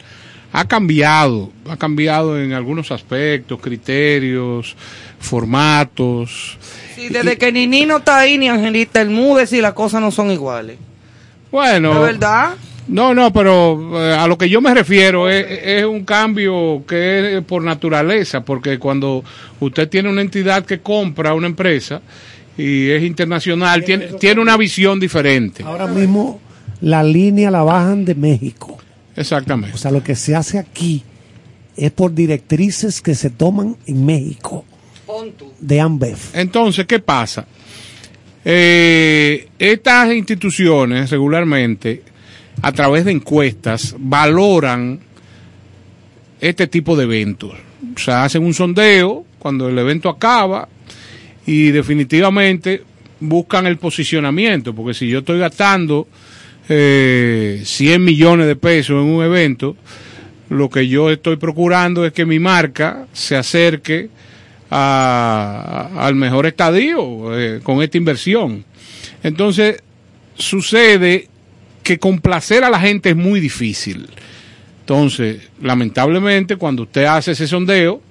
ha 0.51 0.67
cambiado, 0.67 1.51
ha 1.67 1.77
cambiado 1.77 2.39
en 2.39 2.53
algunos 2.53 2.91
aspectos, 2.91 3.59
criterios, 3.59 4.75
formatos. 5.19 6.57
Sí, 6.95 7.09
desde 7.09 7.38
que 7.38 7.51
Nini 7.51 7.85
no 7.85 7.97
está 7.97 8.19
ahí, 8.19 8.38
ni 8.38 8.47
Angelita 8.47 9.03
Bermúdez, 9.03 9.51
y 9.53 9.61
las 9.61 9.73
cosas 9.73 9.99
no 9.99 10.11
son 10.11 10.31
iguales. 10.31 10.77
Bueno, 11.53 11.93
¿De 11.93 11.99
verdad? 11.99 12.55
No, 12.88 13.13
no, 13.13 13.31
pero 13.31 14.01
eh, 14.03 14.15
a 14.15 14.25
lo 14.25 14.39
que 14.39 14.49
yo 14.49 14.59
me 14.59 14.73
refiero 14.73 15.30
es, 15.30 15.45
es 15.63 15.85
un 15.85 16.03
cambio 16.03 16.84
que 16.88 17.38
es 17.38 17.43
por 17.43 17.61
naturaleza, 17.63 18.43
porque 18.43 18.80
cuando 18.80 19.23
usted 19.59 19.88
tiene 19.88 20.09
una 20.09 20.21
entidad 20.21 20.65
que 20.65 20.80
compra 20.80 21.35
una 21.35 21.45
empresa 21.45 22.01
y 22.57 22.89
es 22.89 23.03
internacional, 23.03 23.84
tiene, 23.84 24.07
tiene 24.19 24.41
una 24.41 24.57
visión 24.57 24.99
diferente. 24.99 25.61
Ahora 25.63 25.85
mismo 25.85 26.41
la 26.81 27.03
línea 27.03 27.51
la 27.51 27.61
bajan 27.61 28.03
de 28.03 28.15
México. 28.15 28.80
Exactamente. 29.15 29.75
O 29.75 29.77
sea, 29.77 29.91
lo 29.91 30.01
que 30.01 30.15
se 30.15 30.35
hace 30.35 30.57
aquí 30.57 31.03
es 31.77 31.91
por 31.91 32.15
directrices 32.15 32.99
que 32.99 33.13
se 33.13 33.30
toman 33.30 33.77
en 33.85 34.03
México 34.03 34.65
de 35.59 35.80
AMBEF. 35.80 36.35
Entonces, 36.35 36.88
¿qué 36.88 36.97
pasa? 36.97 37.45
Eh, 38.45 39.48
estas 39.57 40.14
instituciones 40.14 41.10
regularmente, 41.10 42.02
a 42.61 42.72
través 42.72 43.06
de 43.06 43.11
encuestas, 43.11 43.95
valoran 43.98 44.99
este 46.41 46.68
tipo 46.68 46.95
de 46.95 47.03
eventos. 47.06 47.53
O 47.95 47.99
sea, 47.99 48.24
hacen 48.24 48.44
un 48.44 48.53
sondeo 48.53 49.26
cuando 49.40 49.70
el 49.70 49.78
evento 49.78 50.10
acaba 50.10 50.68
y 51.45 51.72
definitivamente 51.72 52.84
buscan 53.20 53.65
el 53.65 53.78
posicionamiento, 53.78 54.74
porque 54.76 54.94
si 54.94 55.07
yo 55.07 55.20
estoy 55.20 55.40
gastando 55.40 56.07
eh, 56.68 57.61
100 57.64 58.03
millones 58.03 58.48
de 58.48 58.56
pesos 58.56 59.02
en 59.02 59.10
un 59.10 59.24
evento, 59.24 59.78
lo 60.49 60.70
que 60.70 60.88
yo 60.88 61.10
estoy 61.10 61.38
procurando 61.38 62.06
es 62.06 62.14
que 62.14 62.26
mi 62.26 62.40
marca 62.40 63.07
se 63.14 63.36
acerque 63.36 64.10
a- 64.75 65.89
al 65.99 66.15
mejor 66.15 66.45
estadio 66.47 67.37
eh, 67.39 67.59
con 67.61 67.81
esta 67.83 67.97
inversión. 67.97 68.65
Entonces, 69.21 69.81
sucede 70.35 71.27
que 71.83 71.99
complacer 71.99 72.63
a 72.63 72.69
la 72.69 72.79
gente 72.79 73.09
es 73.11 73.15
muy 73.15 73.39
difícil. 73.39 74.07
Entonces, 74.79 75.41
lamentablemente, 75.61 76.55
cuando 76.57 76.83
usted 76.83 77.05
hace 77.05 77.31
ese 77.31 77.47
sondeo, 77.47 78.01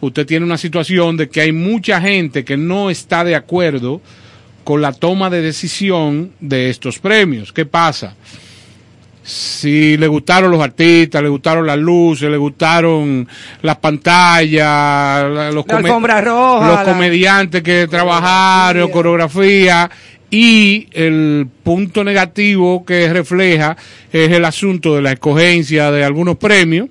usted 0.00 0.26
tiene 0.26 0.44
una 0.46 0.58
situación 0.58 1.16
de 1.16 1.28
que 1.28 1.40
hay 1.40 1.52
mucha 1.52 2.00
gente 2.00 2.44
que 2.44 2.56
no 2.56 2.90
está 2.90 3.24
de 3.24 3.34
acuerdo 3.34 4.00
con 4.64 4.82
la 4.82 4.92
toma 4.92 5.30
de 5.30 5.40
decisión 5.42 6.32
de 6.38 6.70
estos 6.70 6.98
premios. 6.98 7.52
¿Qué 7.52 7.64
pasa? 7.66 8.14
Si 9.30 9.96
le 9.96 10.08
gustaron 10.08 10.50
los 10.50 10.60
artistas, 10.60 11.22
le 11.22 11.28
gustaron 11.28 11.64
las 11.64 11.78
luces, 11.78 12.28
le 12.28 12.36
gustaron 12.36 13.28
las 13.62 13.76
pantallas, 13.76 14.64
la- 15.30 15.50
los, 15.52 15.64
La 15.68 15.76
come- 15.76 15.88
alfombra 15.88 16.20
roja, 16.20 16.66
los 16.66 16.76
la- 16.78 16.84
comediantes 16.84 17.62
que 17.62 17.86
trabajaron, 17.88 18.90
coreografía, 18.90 19.88
y 20.30 20.88
el 20.92 21.46
punto 21.62 22.02
negativo 22.02 22.84
que 22.84 23.12
refleja 23.12 23.76
es 24.12 24.32
el 24.32 24.44
asunto 24.44 24.96
de 24.96 25.02
la 25.02 25.12
escogencia 25.12 25.92
de 25.92 26.02
algunos 26.04 26.36
premios, 26.36 26.88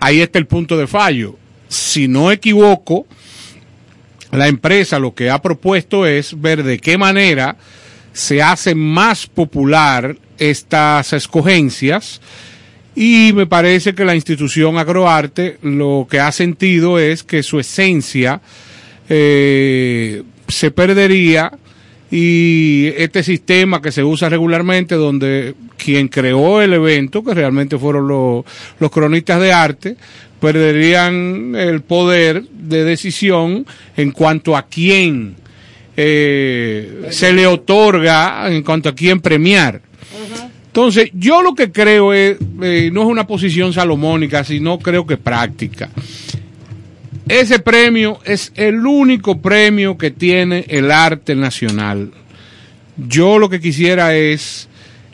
ahí 0.00 0.20
está 0.20 0.40
el 0.40 0.46
punto 0.46 0.76
de 0.76 0.88
fallo. 0.88 1.36
Si 1.68 2.08
no 2.08 2.32
equivoco, 2.32 3.06
la 4.32 4.48
empresa 4.48 4.98
lo 4.98 5.14
que 5.14 5.30
ha 5.30 5.40
propuesto 5.40 6.04
es 6.04 6.40
ver 6.40 6.64
de 6.64 6.78
qué 6.80 6.98
manera 6.98 7.56
se 8.12 8.42
hace 8.42 8.74
más 8.74 9.26
popular 9.26 10.16
estas 10.50 11.12
escogencias 11.12 12.20
y 12.94 13.32
me 13.34 13.46
parece 13.46 13.94
que 13.94 14.04
la 14.04 14.14
institución 14.14 14.76
Agroarte 14.76 15.58
lo 15.62 16.06
que 16.10 16.20
ha 16.20 16.30
sentido 16.30 16.98
es 16.98 17.22
que 17.22 17.42
su 17.42 17.58
esencia 17.58 18.40
eh, 19.08 20.22
se 20.48 20.70
perdería 20.70 21.52
y 22.10 22.88
este 22.98 23.22
sistema 23.22 23.80
que 23.80 23.90
se 23.90 24.04
usa 24.04 24.28
regularmente 24.28 24.96
donde 24.96 25.54
quien 25.78 26.08
creó 26.08 26.60
el 26.60 26.74
evento, 26.74 27.24
que 27.24 27.32
realmente 27.32 27.78
fueron 27.78 28.06
los, 28.06 28.90
cronistas 28.90 29.40
de 29.40 29.52
arte, 29.52 29.96
perderían 30.38 31.54
el 31.56 31.80
poder 31.80 32.42
de 32.42 32.84
decisión 32.84 33.64
en 33.96 34.10
cuanto 34.10 34.54
a 34.54 34.66
quién 34.66 35.36
eh, 35.96 37.08
se 37.10 37.32
le 37.32 37.46
otorga, 37.46 38.52
en 38.52 38.62
cuanto 38.62 38.90
a 38.90 38.94
quién 38.94 39.20
premiar. 39.20 39.80
Entonces, 40.72 41.10
yo 41.12 41.42
lo 41.42 41.54
que 41.54 41.70
creo 41.70 42.14
es, 42.14 42.38
eh, 42.62 42.88
no 42.90 43.02
es 43.02 43.06
una 43.06 43.26
posición 43.26 43.74
salomónica, 43.74 44.42
sino 44.42 44.78
creo 44.78 45.06
que 45.06 45.18
práctica. 45.18 45.90
Ese 47.28 47.58
premio 47.58 48.20
es 48.24 48.52
el 48.54 48.86
único 48.86 49.38
premio 49.42 49.98
que 49.98 50.10
tiene 50.10 50.64
el 50.68 50.90
arte 50.90 51.34
nacional. 51.34 52.12
Yo 52.96 53.38
lo 53.38 53.50
que 53.50 53.60
quisiera 53.60 54.16
es, 54.16 54.70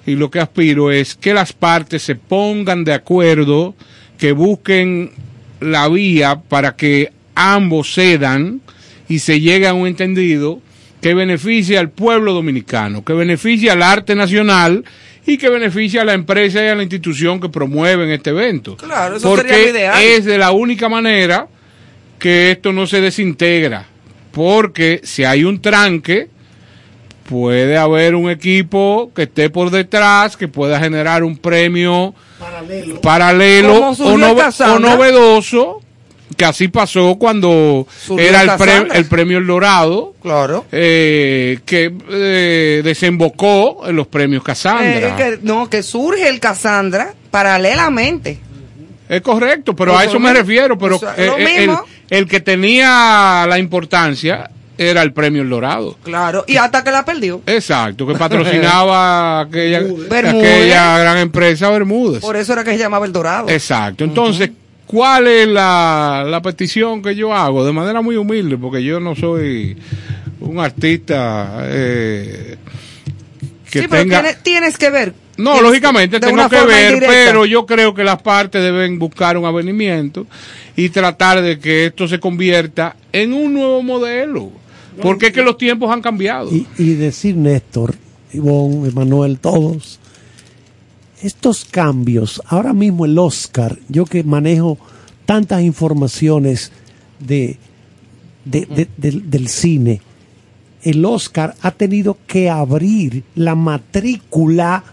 y 0.07 0.15
lo 0.15 0.31
que 0.31 0.39
aspiro 0.39 0.93
es 0.93 1.17
que 1.17 1.35
las 1.35 1.53
partes 1.53 2.03
se 2.03 2.15
pongan 2.15 2.85
de 2.85 2.93
acuerdo, 2.93 3.75
que 4.17 4.31
busquen 4.31 5.11
la 5.59 5.89
vía 5.89 6.41
para 6.41 6.77
que 6.77 7.11
ambos 7.35 7.95
cedan 7.95 8.61
y 9.09 9.19
se 9.19 9.41
llegue 9.41 9.67
a 9.67 9.75
un 9.75 9.89
entendido 9.89 10.61
que 11.01 11.15
beneficie 11.15 11.79
al 11.79 11.91
pueblo 11.91 12.33
dominicano, 12.33 13.05
que 13.05 13.13
beneficie 13.13 13.73
al 13.73 13.83
arte 13.83 14.15
nacional 14.15 14.85
y 15.29 15.37
que 15.37 15.51
beneficie 15.51 16.01
a 16.01 16.05
la 16.05 16.15
empresa 16.15 16.65
y 16.65 16.69
a 16.69 16.75
la 16.75 16.83
institución 16.83 17.39
que 17.39 17.49
promueven 17.51 18.09
este 18.11 18.31
evento. 18.31 18.77
Claro, 18.77 19.17
eso 19.17 19.29
Porque 19.29 19.49
sería 19.49 19.65
lo 19.65 19.71
ideal. 19.79 20.03
es 20.03 20.25
de 20.25 20.39
la 20.39 20.53
única 20.53 20.89
manera 20.89 21.49
que 22.19 22.51
esto 22.51 22.73
no 22.73 22.87
se 22.87 23.01
desintegra. 23.03 23.87
Porque 24.33 25.01
si 25.05 25.25
hay 25.25 25.45
un 25.45 25.61
tranque, 25.61 26.29
puede 27.29 27.77
haber 27.77 28.15
un 28.15 28.31
equipo 28.31 29.13
que 29.15 29.25
esté 29.25 29.51
por 29.51 29.71
detrás, 29.71 30.37
que 30.37 30.49
pueda 30.49 30.81
generar 30.81 31.23
un 31.23 31.37
premio 31.37 32.15
paralelo, 33.03 33.91
o 33.91 34.17
novedoso, 34.79 35.81
que 36.37 36.45
así 36.45 36.69
pasó 36.69 37.17
cuando 37.17 37.87
era 38.19 38.43
el 38.43 38.51
el, 38.51 38.57
pre- 38.57 38.67
Casandra. 38.67 38.97
el 38.99 39.05
premio 39.07 39.39
El 39.39 39.47
Dorado, 39.47 40.15
Claro. 40.23 40.67
eh, 40.73 41.59
que 41.65 41.93
eh, 42.11 42.81
desembocó 42.85 43.87
en 43.89 43.97
los 43.97 44.07
premios 44.07 44.43
Casandra. 44.43 45.09
Eh, 45.09 45.15
que, 45.17 45.39
no, 45.43 45.69
que 45.71 45.83
surge 45.83 46.29
el 46.29 46.39
Cassandra 46.41 47.15
paralelamente. 47.31 48.39
Es 49.09 49.23
correcto, 49.23 49.75
pero 49.75 49.97
a 49.97 50.05
Eso 50.05 50.19
me 50.21 50.29
mismo. 50.31 50.35
refiero, 50.41 50.79
pero 50.79 51.01
eh, 51.17 51.31
eh, 51.39 51.77
el, 52.11 52.29
que 52.29 52.41
tenía 52.41 53.47
la 53.49 53.59
importancia 53.59 54.51
era 54.77 55.03
el 55.03 55.13
premio 55.15 55.43
El 55.43 55.49
Dorado. 55.49 55.97
Claro. 56.05 56.45
Y 56.47 56.57
hasta 56.57 56.85
que 56.85 56.91
la 56.91 57.05
perdió. 57.05 57.41
Exacto, 57.47 58.07
que 58.07 58.15
patrocinaba 58.19 59.41
aquella, 59.41 59.79
aquella 59.79 60.99
gran 60.99 61.19
empresa 61.19 61.71
Bermúdez. 61.71 62.21
Por 62.21 62.37
eso 62.37 62.53
era 62.53 62.63
que 62.65 62.73
se 62.73 62.79
llamaba 62.79 63.07
El 63.07 63.13
Dorado. 63.13 63.49
Exacto. 63.49 64.05
Entonces, 64.05 64.51
¿cuál 64.89 65.29
es 65.29 65.47
la, 65.47 66.25
la 66.27 66.43
petición 66.43 67.01
que 67.03 67.15
yo 67.15 67.33
hago? 67.33 67.65
De 67.65 67.73
manera 67.73 68.01
muy 68.01 68.17
humilde, 68.17 68.59
porque 68.59 68.83
yo 68.83 68.99
no 68.99 69.15
soy 69.15 69.77
un 70.41 70.59
artista 70.59 71.61
eh, 71.65 72.57
que 73.71 73.83
sí, 73.83 73.87
pero 73.89 74.03
tenga... 74.03 74.23
tienes, 74.23 74.43
tienes 74.43 74.79
que 74.79 74.91
ver. 74.91 75.15
No, 75.37 75.61
lógicamente 75.61 76.19
tengo 76.19 76.49
que 76.49 76.65
ver, 76.65 76.95
indirecta. 76.95 77.15
pero 77.27 77.47
yo 77.47 77.65
creo 77.65 77.95
que 77.95 78.03
las 78.03 78.21
partes 78.23 78.61
deben 78.61 78.99
buscar 78.99 79.37
un 79.37 79.45
avenimiento 79.45 80.27
y 80.75 80.89
tratar 80.89 81.43
de 81.43 81.61
que 81.61 81.87
esto 81.87 82.09
se 82.09 82.19
convierta 82.19 82.97
en 83.13 83.33
un 83.33 83.55
nuevo 83.55 83.83
modelo. 83.83 84.51
Porque 85.01 85.27
es 85.27 85.33
que 85.33 85.43
los 85.43 85.57
tiempos 85.57 85.93
han 85.93 86.03
cambiado. 86.03 86.51
Y, 86.51 86.67
y 86.77 86.95
decir, 86.95 87.37
Néstor, 87.37 87.95
Ivonne, 88.33 88.89
Emanuel, 88.89 89.39
todos, 89.39 90.01
estos 91.23 91.65
cambios, 91.65 92.41
ahora 92.47 92.73
mismo 92.73 93.05
el 93.05 93.19
Oscar, 93.19 93.79
yo 93.89 94.05
que 94.05 94.23
manejo 94.23 94.79
tantas 95.27 95.63
informaciones 95.63 96.73
de, 97.21 97.59
de- 98.45 98.67
de- 98.67 98.89
del- 98.97 99.31
del 99.31 99.49
cine, 99.49 100.01
el 100.83 101.05
Oscar 101.05 101.55
ha 101.61 101.71
tenido 101.73 102.17
que 102.27 102.49
abrir 102.49 103.25
la 103.35 103.55
matrícula 103.55 104.85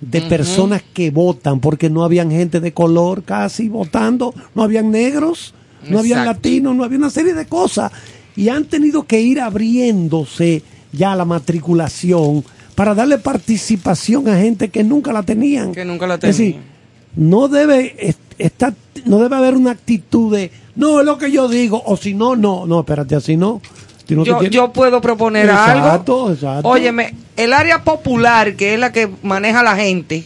de 0.00 0.20
personas 0.22 0.82
que 0.92 1.10
votan, 1.10 1.60
porque 1.60 1.88
no 1.88 2.02
habían 2.02 2.30
gente 2.32 2.58
de 2.58 2.72
color 2.72 3.22
casi 3.22 3.68
votando, 3.68 4.34
no 4.54 4.64
habían 4.64 4.90
negros, 4.90 5.54
no 5.88 6.00
habían 6.00 6.20
latinos, 6.26 6.74
no 6.74 6.82
había 6.84 6.98
una 6.98 7.10
serie 7.10 7.34
de 7.34 7.46
cosas. 7.46 7.92
Y 8.34 8.48
han 8.48 8.64
tenido 8.64 9.04
que 9.04 9.20
ir 9.20 9.40
abriéndose 9.40 10.62
ya 10.92 11.14
la 11.14 11.24
matriculación 11.24 12.44
para 12.74 12.94
darle 12.94 13.18
participación 13.18 14.28
a 14.28 14.36
gente 14.38 14.68
que 14.70 14.82
nunca 14.84 15.12
la 15.12 15.22
tenían. 15.22 15.72
Que 15.72 15.84
nunca 15.84 16.06
la 16.06 16.14
Es 16.14 16.20
decir, 16.20 16.52
tenían. 16.54 16.70
no 17.16 17.48
debe 17.48 17.94
est- 17.98 18.18
estar, 18.38 18.72
no 19.04 19.18
debe 19.18 19.36
haber 19.36 19.54
una 19.54 19.72
actitud 19.72 20.34
de 20.34 20.50
no 20.74 21.00
es 21.00 21.06
lo 21.06 21.18
que 21.18 21.30
yo 21.30 21.48
digo, 21.48 21.82
o 21.84 21.96
si 21.96 22.14
no, 22.14 22.34
no, 22.34 22.66
no, 22.66 22.80
espérate, 22.80 23.14
así 23.14 23.36
no. 23.36 23.60
Si 24.08 24.14
no 24.16 24.24
yo, 24.24 24.42
yo 24.44 24.72
puedo 24.72 25.00
proponer 25.00 25.44
Exacto, 25.46 26.22
algo. 26.22 26.32
exacto. 26.32 26.68
Óyeme, 26.68 27.14
el 27.36 27.52
área 27.52 27.84
popular, 27.84 28.54
que 28.56 28.74
es 28.74 28.80
la 28.80 28.90
que 28.90 29.08
maneja 29.22 29.62
la 29.62 29.76
gente, 29.76 30.24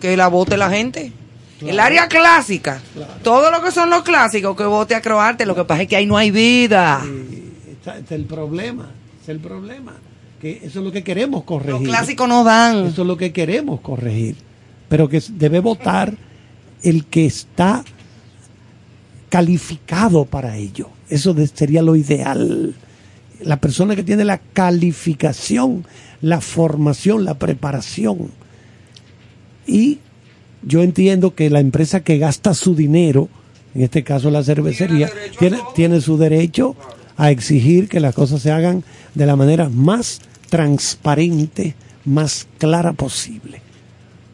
que 0.00 0.16
la 0.16 0.28
vote 0.28 0.56
la 0.56 0.70
gente. 0.70 1.12
El 1.60 1.80
área 1.80 2.06
clásica, 2.06 2.80
todo 3.24 3.50
lo 3.50 3.60
que 3.62 3.72
son 3.72 3.90
los 3.90 4.02
clásicos, 4.02 4.56
que 4.56 4.62
vote 4.64 4.94
a 4.94 5.00
Croarte, 5.00 5.44
lo 5.44 5.56
que 5.56 5.64
pasa 5.64 5.82
es 5.82 5.88
que 5.88 5.96
ahí 5.96 6.06
no 6.06 6.16
hay 6.16 6.30
vida. 6.30 7.02
Ese 7.04 7.98
es 8.04 8.12
el 8.12 8.24
problema, 8.26 8.90
es 9.22 9.28
el 9.28 9.40
problema. 9.40 9.94
Que 10.40 10.60
eso 10.64 10.78
es 10.78 10.84
lo 10.84 10.92
que 10.92 11.02
queremos 11.02 11.44
corregir. 11.44 11.72
Los 11.72 11.82
clásicos 11.82 12.28
no 12.28 12.44
dan. 12.44 12.86
Eso 12.86 13.02
es 13.02 13.08
lo 13.08 13.16
que 13.16 13.32
queremos 13.32 13.80
corregir. 13.80 14.36
Pero 14.88 15.08
que 15.08 15.20
debe 15.30 15.60
votar 15.60 16.14
el 16.82 17.04
que 17.06 17.26
está 17.26 17.84
calificado 19.28 20.24
para 20.24 20.56
ello. 20.56 20.88
Eso 21.10 21.34
de- 21.34 21.46
sería 21.46 21.82
lo 21.82 21.96
ideal. 21.96 22.74
La 23.42 23.60
persona 23.60 23.94
que 23.96 24.02
tiene 24.02 24.24
la 24.24 24.38
calificación, 24.38 25.84
la 26.20 26.40
formación, 26.40 27.24
la 27.24 27.34
preparación. 27.38 28.30
Y 29.66 29.98
yo 30.62 30.82
entiendo 30.82 31.34
que 31.34 31.50
la 31.50 31.60
empresa 31.60 32.00
que 32.00 32.18
gasta 32.18 32.54
su 32.54 32.74
dinero, 32.74 33.28
en 33.74 33.82
este 33.82 34.02
caso 34.02 34.30
la 34.30 34.42
cervecería, 34.42 35.10
tiene, 35.38 35.58
tiene 35.74 36.00
su 36.00 36.16
derecho 36.16 36.74
a 37.16 37.30
exigir 37.30 37.88
que 37.88 38.00
las 38.00 38.14
cosas 38.14 38.40
se 38.42 38.50
hagan 38.50 38.82
de 39.14 39.26
la 39.26 39.36
manera 39.36 39.68
más 39.68 40.20
transparente, 40.48 41.74
más 42.04 42.46
clara 42.58 42.92
posible. 42.92 43.60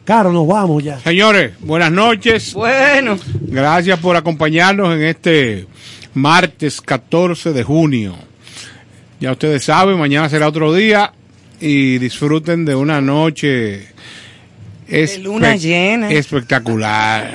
Caro, 0.03 0.31
nos 0.31 0.47
vamos 0.47 0.83
ya. 0.83 0.99
Señores, 0.99 1.53
buenas 1.61 1.91
noches. 1.91 2.53
Bueno. 2.53 3.17
Gracias 3.41 3.99
por 3.99 4.15
acompañarnos 4.15 4.93
en 4.95 5.03
este 5.03 5.65
martes 6.13 6.79
14 6.81 7.53
de 7.53 7.63
junio. 7.63 8.15
Ya 9.19 9.31
ustedes 9.31 9.63
saben, 9.63 9.97
mañana 9.97 10.29
será 10.29 10.47
otro 10.47 10.73
día 10.73 11.11
y 11.59 11.97
disfruten 11.97 12.65
de 12.65 12.75
una 12.75 13.01
noche 13.01 13.87
espe- 14.87 15.21
luna 15.23 15.55
llena. 15.55 16.11
espectacular. 16.11 17.33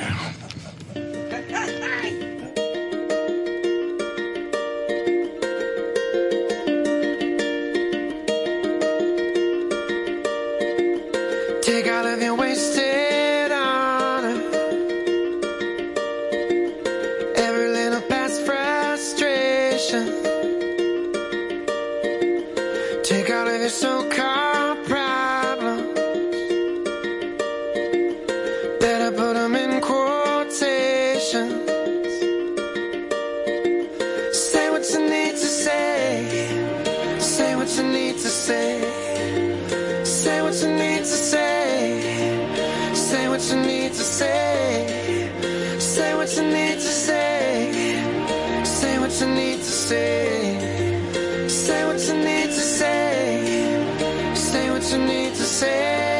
To 55.41 55.47
say. 55.47 56.10